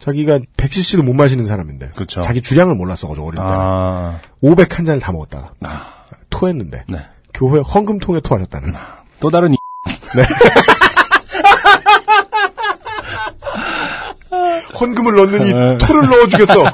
자기가 0.06 0.40
100cc도 0.56 1.02
못 1.02 1.14
마시는 1.14 1.48
사람인데 1.48 1.90
그쵸. 1.96 2.22
자기 2.22 2.44
주량을 2.44 2.76
몰랐어가지고 2.76 3.28
어릴 3.28 3.38
때 3.38 3.44
아, 3.44 4.20
500한 4.44 4.86
잔을 4.86 5.00
다 5.00 5.12
먹었다가 5.12 5.54
아, 5.62 6.06
토했는데 6.30 6.84
네. 6.88 7.00
교회 7.34 7.60
헌금통에 7.60 8.20
토하셨다는 8.20 8.76
또 9.20 9.32
다른 9.32 9.54
이... 9.54 9.56
헌금을 14.80 15.16
넣는 15.16 15.48
이 15.48 15.54
네. 15.54 15.78
토를 15.80 16.08
넣어주겠어 16.08 16.66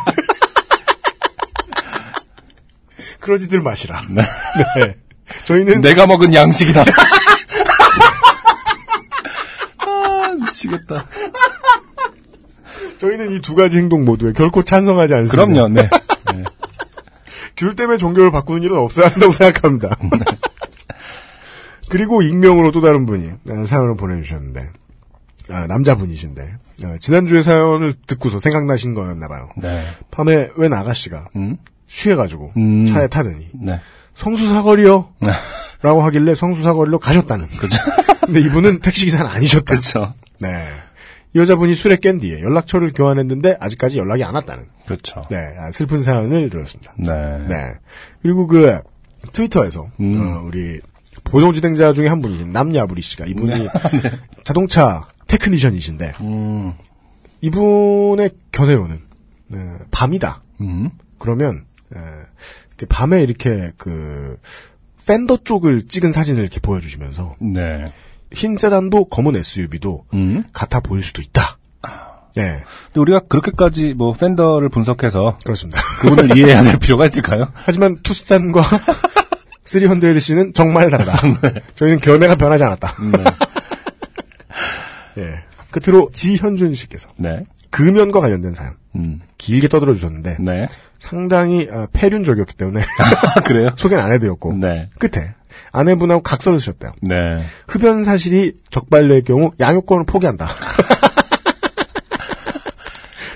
그러지들 3.22 3.62
마시라 3.62 4.02
네. 4.10 4.24
저희는 5.45 5.80
내가 5.82 6.08
먹은 6.08 6.34
양식이다. 6.34 6.84
아, 9.78 10.36
미치겠다. 10.45 11.08
저희는 13.02 13.34
이 13.34 13.40
두 13.41 13.56
가지 13.56 13.78
행동 13.78 14.06
모두에 14.06 14.32
결코 14.32 14.64
찬성하지 14.64 15.14
않습니다. 15.15 15.45
그럼요, 15.45 15.68
네. 15.69 15.90
네. 16.36 16.44
귤 17.57 17.76
때문에 17.76 17.98
종교를 17.98 18.30
바꾸는 18.32 18.61
일은 18.61 18.78
없어야 18.78 19.07
한다고 19.07 19.32
생각합니다. 19.32 19.90
그리고 21.90 22.22
익명으로 22.22 22.72
또 22.72 22.80
다른 22.80 23.06
분이 23.06 23.30
어, 23.49 23.65
사연을 23.65 23.95
보내주셨는데 23.95 24.69
아, 25.49 25.65
남자분이신데 25.68 26.41
어, 26.86 26.95
지난주에 26.99 27.41
사연을 27.41 27.95
듣고서 28.07 28.40
생각나신 28.40 28.94
거였나 28.94 29.28
봐요. 29.28 29.49
네. 29.57 29.84
밤에 30.11 30.49
웬 30.56 30.72
아가씨가 30.73 31.30
음? 31.36 31.57
취해가지고 31.88 32.53
음. 32.56 32.86
차에 32.86 33.07
타더니 33.07 33.49
네. 33.53 33.82
성수사거리요 34.15 35.10
라고 35.82 36.02
하길래 36.03 36.36
성수사거리로 36.36 36.99
가셨다는 36.99 37.48
그죠. 37.48 37.78
근데 38.26 38.40
이분은 38.41 38.80
택시기사는 38.80 39.26
아니셨다. 39.26 39.65
그렇죠. 39.65 40.14
네. 40.40 40.68
이 41.34 41.40
여자분이 41.40 41.76
술에 41.76 41.98
깬 41.98 42.20
뒤에 42.20 42.41
연락처를 42.41 42.91
교환했는데 42.94 43.58
아직까지 43.60 43.98
연락이 43.98 44.24
안 44.24 44.36
왔다는 44.36 44.66
그렇죠. 44.86 45.22
네, 45.30 45.56
아, 45.58 45.72
슬픈 45.72 46.02
사연을 46.02 46.49
들었습니다. 46.49 46.94
네. 46.98 47.45
네. 47.48 47.74
그리고 48.22 48.48
그 48.48 48.80
트위터에서 49.32 49.90
음. 49.99 50.20
어, 50.20 50.41
우리 50.45 50.80
보정 51.24 51.53
진행자 51.53 51.94
중에 51.94 52.08
한 52.08 52.22
분이신 52.22 52.52
남야부리 52.52 53.02
씨가 53.02 53.26
이분이 53.26 53.68
자동차 54.44 55.08
테크니션이신데 55.28 56.14
음. 56.22 56.74
이분의 57.41 58.32
견해로는 58.52 58.99
네, 59.48 59.58
밤이다. 59.91 60.41
음. 60.62 60.91
그러면 61.18 61.66
에, 61.95 61.99
그 62.78 62.86
밤에 62.88 63.22
이렇게 63.22 63.72
그 63.78 64.38
팬더 65.06 65.38
쪽을 65.44 65.88
찍은 65.88 66.12
사진을 66.12 66.41
이렇게 66.41 66.60
보여주시면서 66.60 67.36
네. 67.40 67.86
흰 68.34 68.58
세단도 68.58 69.06
검은 69.06 69.36
SUV도 69.36 70.06
음. 70.14 70.44
같아 70.53 70.80
보일 70.80 71.03
수도 71.03 71.22
있다. 71.22 71.58
네, 72.36 72.64
근데 72.86 72.99
우리가 73.02 73.20
그렇게까지 73.28 73.94
뭐 73.94 74.14
팬더를 74.14 74.70
분석해서 74.70 75.38
그렇습니다. 75.44 75.82
그분을 75.99 76.38
이해해야 76.38 76.64
될 76.64 76.80
필요가 76.80 77.06
있을까요? 77.06 77.52
하지만 77.66 77.99
투싼과 78.03 78.62
300C는 79.66 80.56
정말 80.56 80.90
다르다. 80.90 81.20
저희는 81.76 81.99
견해가 81.99 82.36
변하지 82.36 82.64
않았다. 82.64 82.95
네. 83.12 83.24
예. 85.22 85.44
끝으로 85.72 86.10
지현준 86.14 86.74
씨께서 86.76 87.10
네. 87.18 87.45
금연과 87.70 88.20
관련된 88.20 88.53
사연 88.53 88.76
음. 88.95 89.22
길게 89.38 89.68
떠들어 89.70 89.94
주셨는데 89.94 90.38
네. 90.40 90.68
상당히 90.99 91.68
아, 91.72 91.88
폐륜적이었기 91.91 92.56
때문에 92.56 92.82
아, 92.82 93.41
그래요? 93.41 93.70
소개는 93.78 94.03
안 94.03 94.12
해드렸고 94.12 94.53
네. 94.58 94.90
끝에 94.99 95.34
아내분하고 95.72 96.22
각서를 96.22 96.60
쓰셨대요. 96.60 96.92
네. 97.02 97.44
흡연 97.68 98.04
사실이 98.04 98.54
적발될 98.70 99.24
경우 99.24 99.52
양육권을 99.60 100.06
포기한다. 100.06 100.50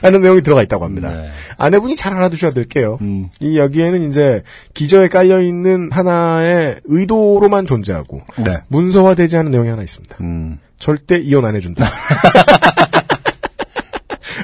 라는 0.01 0.21
내용이 0.21 0.41
들어가 0.43 0.61
있다고 0.61 0.85
합니다. 0.85 1.09
네. 1.09 1.31
아내분이 1.57 1.95
잘 1.95 2.13
알아두셔야 2.13 2.51
될게요. 2.51 2.99
음. 3.01 3.29
이 3.39 3.57
여기에는 3.57 4.07
이제 4.07 4.43
기저에 4.75 5.07
깔려 5.07 5.41
있는 5.41 5.89
하나의 5.91 6.81
의도로만 6.83 7.65
존재하고 7.65 8.21
네. 8.45 8.61
문서화되지 8.67 9.37
않은 9.37 9.49
내용이 9.49 9.69
하나 9.69 9.81
있습니다. 9.81 10.17
음. 10.21 10.59
절대 10.77 11.17
이혼 11.17 11.45
안 11.45 11.55
해준다. 11.55 11.85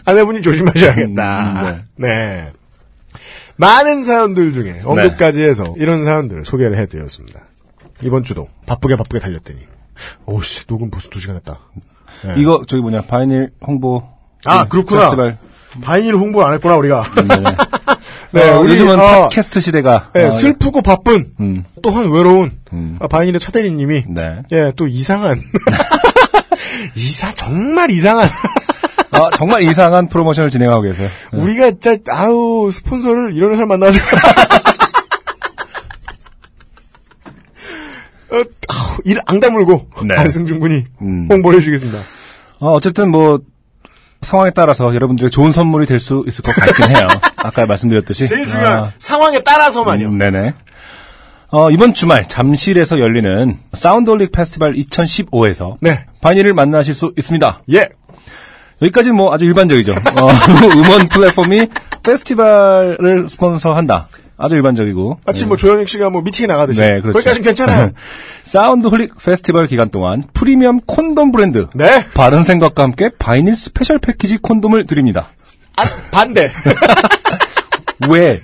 아내분이 0.05 0.41
조심하셔야겠다. 0.41 1.61
음, 1.69 1.83
네. 1.95 2.51
많은 3.57 4.03
사연들 4.03 4.53
중에 4.53 4.81
언급까지 4.83 5.41
해서 5.41 5.75
이런 5.77 6.03
사연들을 6.05 6.45
소개를 6.45 6.77
해드렸습니다. 6.77 7.41
이번 8.03 8.23
주도 8.23 8.47
바쁘게 8.65 8.95
바쁘게 8.95 9.19
달렸더니 9.19 9.59
오씨 10.25 10.65
녹음 10.67 10.89
벌써 10.89 11.09
두 11.09 11.19
시간 11.19 11.35
했다. 11.35 11.59
네. 12.23 12.35
이거 12.37 12.63
저기 12.67 12.81
뭐냐 12.81 13.01
바이닐 13.03 13.51
홍보 13.65 14.03
아 14.45 14.51
그 14.51 14.69
그렇구나. 14.69 15.01
페스티벌 15.01 15.37
바이닐 15.81 16.15
홍보 16.15 16.43
안 16.43 16.53
했구나 16.53 16.75
우리가. 16.75 17.03
네. 17.15 17.43
네, 18.33 18.49
어, 18.49 18.59
우리, 18.61 18.73
요즘은 18.73 18.97
어, 18.97 19.27
팟캐스트 19.27 19.59
시대가 19.59 20.09
네, 20.13 20.23
어, 20.23 20.31
슬프고 20.31 20.81
바쁜 20.81 21.33
음. 21.41 21.65
또한 21.83 22.09
외로운 22.09 22.59
음. 22.71 22.97
아, 23.01 23.07
바이닐의 23.07 23.41
차대리님이 23.41 24.05
네. 24.07 24.43
예, 24.53 24.71
또 24.77 24.87
이상한 24.87 25.41
이상 26.95 27.33
정말 27.35 27.91
이상한 27.91 28.29
아, 29.11 29.29
정말 29.33 29.63
이상한 29.63 30.07
프로모션을 30.07 30.49
진행하고 30.49 30.81
계세요. 30.83 31.09
네. 31.33 31.41
우리가 31.41 31.71
진짜 31.71 31.97
아우 32.09 32.71
스폰서를 32.71 33.35
이런 33.35 33.51
회사를 33.51 33.65
만나가 33.65 33.91
지고 33.93 34.05
어, 38.31 38.43
아우, 38.69 38.90
이를 39.05 39.21
앙다물고 39.25 39.87
네. 40.05 40.15
안승준 40.15 40.59
군이 40.59 40.85
음. 41.01 41.27
홍보를 41.29 41.59
해주겠습니다. 41.59 41.99
어, 42.59 42.73
어쨌든 42.73 43.09
뭐 43.09 43.39
상황에 44.21 44.51
따라서 44.51 44.93
여러분들의 44.93 45.31
좋은 45.31 45.51
선물이 45.51 45.87
될 45.87 45.99
수 45.99 46.23
있을 46.27 46.43
것 46.43 46.53
같긴 46.55 46.95
해요. 46.95 47.07
아까 47.37 47.65
말씀드렸듯이 47.65 48.27
제일 48.27 48.45
중요한 48.47 48.83
아, 48.85 48.91
상황에 48.99 49.39
따라서만요. 49.41 50.07
음, 50.09 50.17
네네. 50.17 50.53
어, 51.53 51.69
이번 51.71 51.93
주말 51.93 52.27
잠실에서 52.27 52.99
열리는 52.99 53.57
사운드올릭 53.73 54.31
페스티벌 54.31 54.73
2015에서 54.75 55.75
네, 55.81 56.05
바니를 56.21 56.53
만나실 56.53 56.93
수 56.93 57.13
있습니다. 57.17 57.63
예, 57.73 57.89
여기까지는 58.81 59.17
뭐 59.17 59.33
아주 59.33 59.45
일반적이죠. 59.45 59.91
어, 59.91 60.29
음원 60.77 61.09
플랫폼이 61.09 61.67
페스티벌을 62.03 63.27
스폰서한다. 63.29 64.07
아주 64.41 64.55
일반적이고. 64.55 65.19
마치 65.25 65.45
뭐 65.45 65.57
조영익 65.57 65.87
씨가 65.89 66.09
뭐 66.09 66.21
미팅에 66.21 66.47
나가듯이 66.47 66.81
네, 66.81 67.01
그렇죠. 67.01 67.13
거기까지는 67.13 67.45
괜찮아요. 67.45 67.91
사운드 68.43 68.87
홀릭 68.87 69.13
페스티벌 69.23 69.67
기간 69.67 69.89
동안 69.89 70.23
프리미엄 70.33 70.79
콘돔 70.81 71.31
브랜드 71.31 71.67
네, 71.75 72.05
바른 72.13 72.43
생각과 72.43 72.83
함께 72.83 73.09
바이닐 73.17 73.55
스페셜 73.55 73.99
패키지 73.99 74.37
콘돔을 74.37 74.85
드립니다. 74.85 75.29
아, 75.75 75.83
반대. 76.11 76.51
왜? 78.09 78.41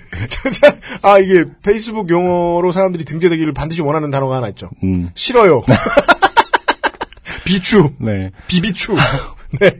아 1.02 1.18
이게 1.18 1.44
페이스북 1.62 2.10
용어로 2.10 2.70
사람들이 2.70 3.04
등재되기를 3.04 3.52
반드시 3.54 3.82
원하는 3.82 4.10
단어가 4.10 4.36
하나 4.36 4.48
있죠. 4.48 4.70
음, 4.84 5.10
싫어요. 5.14 5.64
비추, 7.44 7.90
네. 7.98 8.30
비비추. 8.46 8.94
네. 9.58 9.70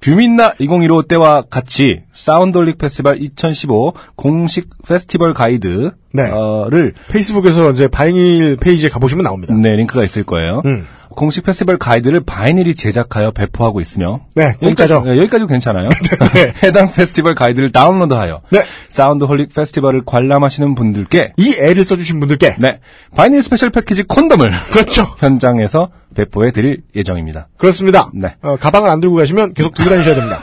뷰민라 0.00 0.54
2015 0.58 1.02
때와 1.02 1.42
같이 1.48 2.02
사운드홀릭 2.12 2.78
페스티벌 2.78 3.20
2015 3.20 3.94
공식 4.16 4.68
페스티벌 4.86 5.34
가이드를 5.34 5.92
네. 6.12 6.30
를 6.68 6.92
페이스북에서 7.08 7.70
이제 7.72 7.88
바이닐 7.88 8.56
페이지에 8.56 8.88
가보시면 8.88 9.24
나옵니다. 9.24 9.54
네, 9.54 9.70
링크가 9.76 10.04
있을 10.04 10.24
거예요. 10.24 10.62
음. 10.66 10.86
공식 11.12 11.44
페스티벌 11.44 11.78
가이드를 11.78 12.20
바이닐이 12.20 12.74
제작하여 12.74 13.30
배포하고 13.30 13.80
있으며 13.80 14.20
네, 14.34 14.54
공짜죠. 14.54 14.94
여기까지, 14.94 15.14
네, 15.14 15.22
여기까지도 15.22 15.46
괜찮아요. 15.46 15.88
네. 16.34 16.52
해당 16.64 16.90
페스티벌 16.90 17.34
가이드를 17.34 17.70
다운로드하여 17.70 18.40
네. 18.50 18.62
사운드홀릭 18.88 19.54
페스티벌을 19.54 20.02
관람하시는 20.04 20.74
분들께 20.74 21.34
이 21.36 21.54
애를 21.58 21.84
써주신 21.84 22.20
분들께 22.20 22.56
네, 22.58 22.80
바이닐 23.14 23.42
스페셜 23.42 23.70
패키지 23.70 24.02
콘돔을 24.04 24.50
그렇죠. 24.72 25.14
현장에서 25.18 25.90
배포해 26.14 26.50
드릴 26.50 26.82
예정입니다. 26.94 27.48
그렇습니다. 27.56 28.10
네. 28.12 28.34
어, 28.42 28.56
가방을 28.56 28.90
안 28.90 29.00
들고 29.00 29.16
가시면 29.16 29.54
계속 29.62 29.74
들고 29.74 29.90
다니셔야 29.90 30.14
됩니다. 30.14 30.40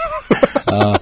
아, 0.72 0.94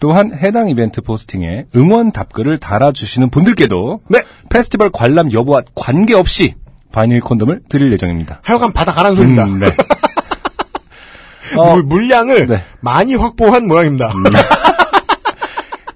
또한 0.00 0.30
해당 0.32 0.68
이벤트 0.68 1.00
포스팅에 1.00 1.66
응원 1.76 2.12
답글을 2.12 2.58
달아주시는 2.58 3.30
분들께도 3.30 4.00
네. 4.08 4.22
페스티벌 4.48 4.90
관람 4.90 5.32
여부와 5.32 5.62
관계없이 5.74 6.54
바이닐 6.92 7.20
콘돔을 7.20 7.62
드릴 7.68 7.92
예정입니다. 7.92 8.40
하여간 8.42 8.72
받아가란 8.72 9.14
소리입니다. 9.16 9.44
음, 9.44 9.58
네. 9.58 9.72
어, 11.56 11.74
물, 11.74 11.82
물량을 11.82 12.46
네. 12.46 12.62
많이 12.80 13.14
확보한 13.14 13.66
모양입니다. 13.66 14.12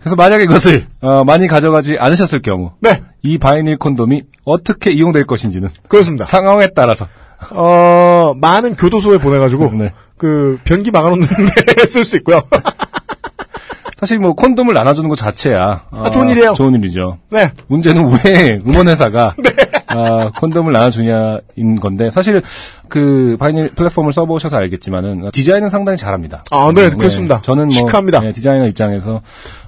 그래서 0.00 0.16
만약에 0.16 0.46
그것을 0.46 0.86
어, 1.00 1.24
많이 1.24 1.46
가져가지 1.46 1.96
않으셨을 1.98 2.42
경우 2.42 2.72
네. 2.80 3.02
이 3.22 3.38
바이닐 3.38 3.78
콘돔이 3.78 4.22
어떻게 4.44 4.90
이용될 4.90 5.26
것인지는 5.26 5.68
그렇습니다. 5.88 6.24
상황에 6.24 6.68
따라서 6.74 7.06
어, 7.50 8.34
많은 8.40 8.76
교도소에 8.76 9.18
보내가지고, 9.18 9.72
네. 9.74 9.92
그, 10.16 10.58
변기 10.64 10.90
막아놓는데 10.90 11.34
쓸 11.86 12.04
수도 12.04 12.16
있고요. 12.18 12.42
사실 14.02 14.18
뭐 14.18 14.32
콘돔을 14.34 14.74
나눠주는 14.74 15.08
것 15.08 15.14
자체야 15.14 15.84
어, 15.92 16.10
좋은 16.10 16.28
일이에요. 16.28 16.54
좋은 16.54 16.74
일이죠. 16.74 17.18
네. 17.30 17.52
문제는 17.68 18.10
왜 18.24 18.60
음원회사가 18.66 19.36
아, 19.96 20.30
콘돔을 20.38 20.72
나눠주냐인 20.72 21.78
건데 21.80 22.10
사실 22.10 22.42
그 22.88 23.36
바이닐 23.38 23.70
플랫폼을 23.74 24.12
써보셔서 24.12 24.56
알겠지만은 24.56 25.30
디자인은 25.32 25.68
상당히 25.68 25.96
잘합니다. 25.98 26.44
아, 26.50 26.72
네, 26.74 26.86
음, 26.88 26.98
그렇습니다. 26.98 27.40
저는 27.42 27.64
뭐 27.66 27.72
시크합니다. 27.74 28.20
네, 28.20 28.32
디자이너 28.32 28.66
입장에서 28.68 29.22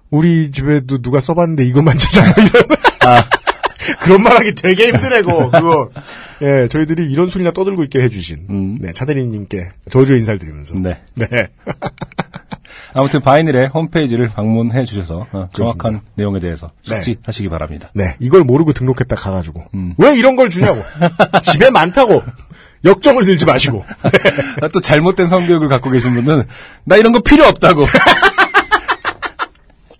우리 0.10 0.52
집에도 0.52 1.02
누가 1.02 1.19
써봤는데 1.19 1.64
이것만 1.65 1.95
찾아. 1.99 2.23
이런. 2.41 2.64
아. 3.06 3.23
그런 3.99 4.23
말 4.23 4.38
하기 4.38 4.55
되게 4.55 4.88
힘드네고, 4.89 5.51
그거. 5.51 5.89
예, 6.41 6.68
저희들이 6.68 7.11
이런 7.11 7.30
소리나 7.30 7.51
떠들고 7.51 7.84
있게 7.85 8.01
해주신, 8.01 8.47
음. 8.49 8.77
네, 8.80 8.91
차대리님께 8.93 9.72
저주 9.89 10.15
인사를 10.15 10.39
드리면서. 10.39 10.76
네. 10.76 10.99
네. 11.15 11.27
아무튼 12.93 13.22
바이닐의 13.22 13.69
홈페이지를 13.69 14.27
방문해 14.27 14.85
주셔서 14.85 15.27
어, 15.31 15.49
정확한 15.53 16.01
내용에 16.15 16.39
대해서 16.39 16.72
숙지하시기 16.81 17.49
바랍니다. 17.49 17.89
네, 17.93 18.15
이걸 18.19 18.43
모르고 18.43 18.73
등록했다 18.73 19.15
가가지고. 19.15 19.63
음. 19.76 19.93
왜 19.97 20.15
이런 20.18 20.35
걸 20.35 20.49
주냐고. 20.49 20.81
집에 21.43 21.69
많다고. 21.69 22.22
역정을 22.84 23.26
들지 23.26 23.45
마시고. 23.45 23.85
아, 24.61 24.68
또 24.69 24.81
잘못된 24.81 25.27
성교육을 25.27 25.68
갖고 25.68 25.91
계신 25.91 26.15
분은 26.15 26.43
나 26.84 26.97
이런 26.97 27.11
거 27.13 27.19
필요 27.19 27.45
없다고. 27.45 27.85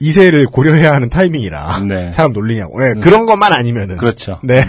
이세를 0.02 0.48
고려해야 0.48 0.94
하는 0.94 1.10
타이밍이라. 1.10 1.80
네. 1.88 2.12
사람 2.14 2.34
놀리냐고. 2.34 2.84
예, 2.84 2.96
그런 3.00 3.28
것만 3.28 3.54
아니면은. 3.54 3.98
그렇죠. 3.98 4.40
네. 4.44 4.64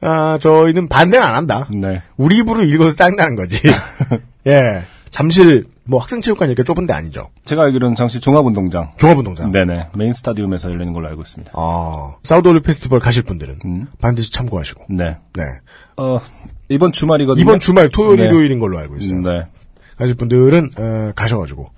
아, 0.00 0.38
저희는 0.42 0.88
반대는 0.88 1.24
안 1.24 1.34
한다. 1.36 1.68
네. 1.72 2.02
우리 2.16 2.38
입으로 2.38 2.64
읽어서 2.64 2.96
짜증나는 2.96 3.36
거지. 3.36 3.56
예. 4.46 4.82
잠실, 5.10 5.66
뭐 5.84 6.00
학생체육관 6.00 6.48
이렇게 6.48 6.64
좁은 6.64 6.86
데 6.86 6.92
아니죠. 6.92 7.28
제가 7.44 7.62
알기로는 7.62 7.94
잠시 7.94 8.20
종합운동장. 8.20 8.90
종합운동장. 8.98 9.52
네네. 9.52 9.88
메인 9.94 10.12
스타디움에서 10.12 10.70
열리는 10.70 10.92
걸로 10.92 11.08
알고 11.08 11.22
있습니다. 11.22 11.52
아, 11.54 12.16
사우드올리 12.24 12.60
페스티벌 12.60 12.98
가실 12.98 13.22
분들은 13.22 13.60
음. 13.64 13.86
반드시 14.00 14.32
참고하시고. 14.32 14.86
네. 14.90 15.16
네. 15.34 15.44
어, 15.96 16.20
이번 16.68 16.92
주말이거든요. 16.92 17.42
이번 17.42 17.60
주말 17.60 17.88
토요일, 17.90 18.18
네. 18.18 18.24
일요일인 18.24 18.58
걸로 18.58 18.78
알고 18.78 18.98
있어요. 18.98 19.18
음, 19.18 19.22
네. 19.22 19.46
가실 19.98 20.14
분들은 20.14 20.70
어, 20.78 21.12
가셔가지고 21.16 21.70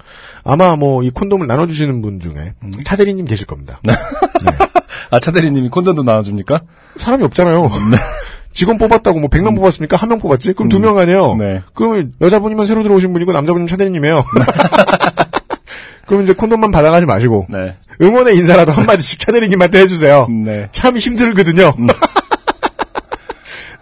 아마 0.45 0.77
뭐 0.77 1.03
이 1.03 1.11
콘돔을 1.11 1.47
나눠주시는 1.47 2.03
분 2.03 2.21
중에 2.21 2.55
음. 2.63 2.71
차대리님 2.85 3.25
계실 3.25 3.47
겁니다. 3.47 3.81
아, 5.11 5.19
차대리님이 5.19 5.69
콘돔도 5.71 6.03
나눠줍니까? 6.03 6.61
사람이 6.99 7.25
없잖아요. 7.25 7.71
직원 8.53 8.79
뽑았다고 8.79 9.19
뭐 9.21 9.29
100명 9.31 9.57
뽑았습니까? 9.57 9.97
한 9.97 10.09
명 10.09 10.19
뽑았지? 10.19 10.53
그럼 10.55 10.69
두명 10.69 10.99
아니에요. 10.99 11.33
음. 11.33 11.39
네. 11.39 11.63
그러면 11.75 12.13
여자분이면 12.21 12.67
새로 12.67 12.83
들어오신 12.83 13.13
분이고 13.13 13.33
남자분이면 13.33 13.69
차대리님이에요. 13.69 14.25
그럼 16.07 16.25
이제 16.25 16.33
콘돔만 16.33 16.73
받아가지 16.73 17.07
마시고 17.07 17.47
네. 17.49 17.77
응원의 18.03 18.37
인사라도 18.37 18.73
한마디씩 18.73 19.21
차대리님한테 19.21 19.79
해주세요. 19.81 20.27
네. 20.45 20.69
참 20.73 20.97
힘들거든요. 20.97 21.75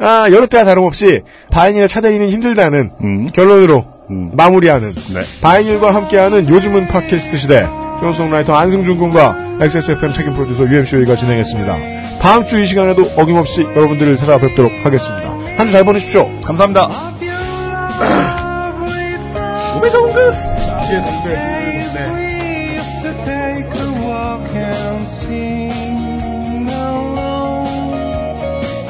아, 0.00 0.28
여러 0.30 0.46
때와 0.46 0.64
다름없이 0.64 1.22
바인일의 1.50 1.88
차대리는 1.88 2.28
힘들다는 2.28 2.90
음. 3.02 3.30
결론으로 3.32 3.84
음. 4.10 4.30
마무리하는 4.34 4.92
네. 4.94 5.20
바인일과 5.42 5.94
함께하는 5.94 6.48
요즘은 6.48 6.86
팟캐스트 6.88 7.36
시대 7.36 7.66
쇼송라이터 8.00 8.54
안승준 8.54 8.96
군과 8.98 9.58
XSFM 9.60 10.12
책임 10.12 10.34
프로듀서 10.34 10.64
UMC가 10.64 11.16
진행했습니다. 11.16 11.76
다음 12.20 12.46
주 12.46 12.58
이 12.58 12.66
시간에도 12.66 13.02
어김없이 13.16 13.62
여러분들을 13.62 14.16
찾아뵙도록 14.16 14.70
하겠습니다. 14.84 15.28
한 15.58 15.66
주 15.66 15.72
잘 15.72 15.84
보내십시오. 15.84 16.28
감사합니다. 16.42 16.88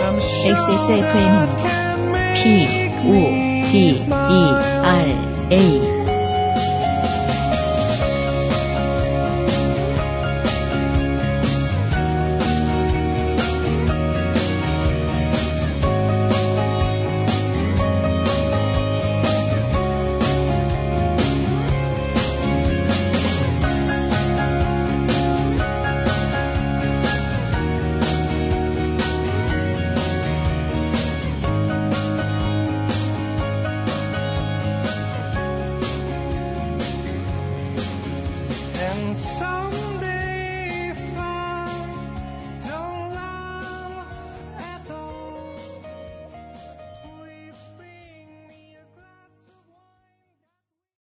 I'm 0.00 0.20
sure 0.20 0.52
XSFM입니다. 0.54 1.64
P, 2.34 2.66
O, 3.04 3.57
D, 3.70 3.74
E, 3.76 4.08
R, 4.82 5.08
A. 5.50 5.97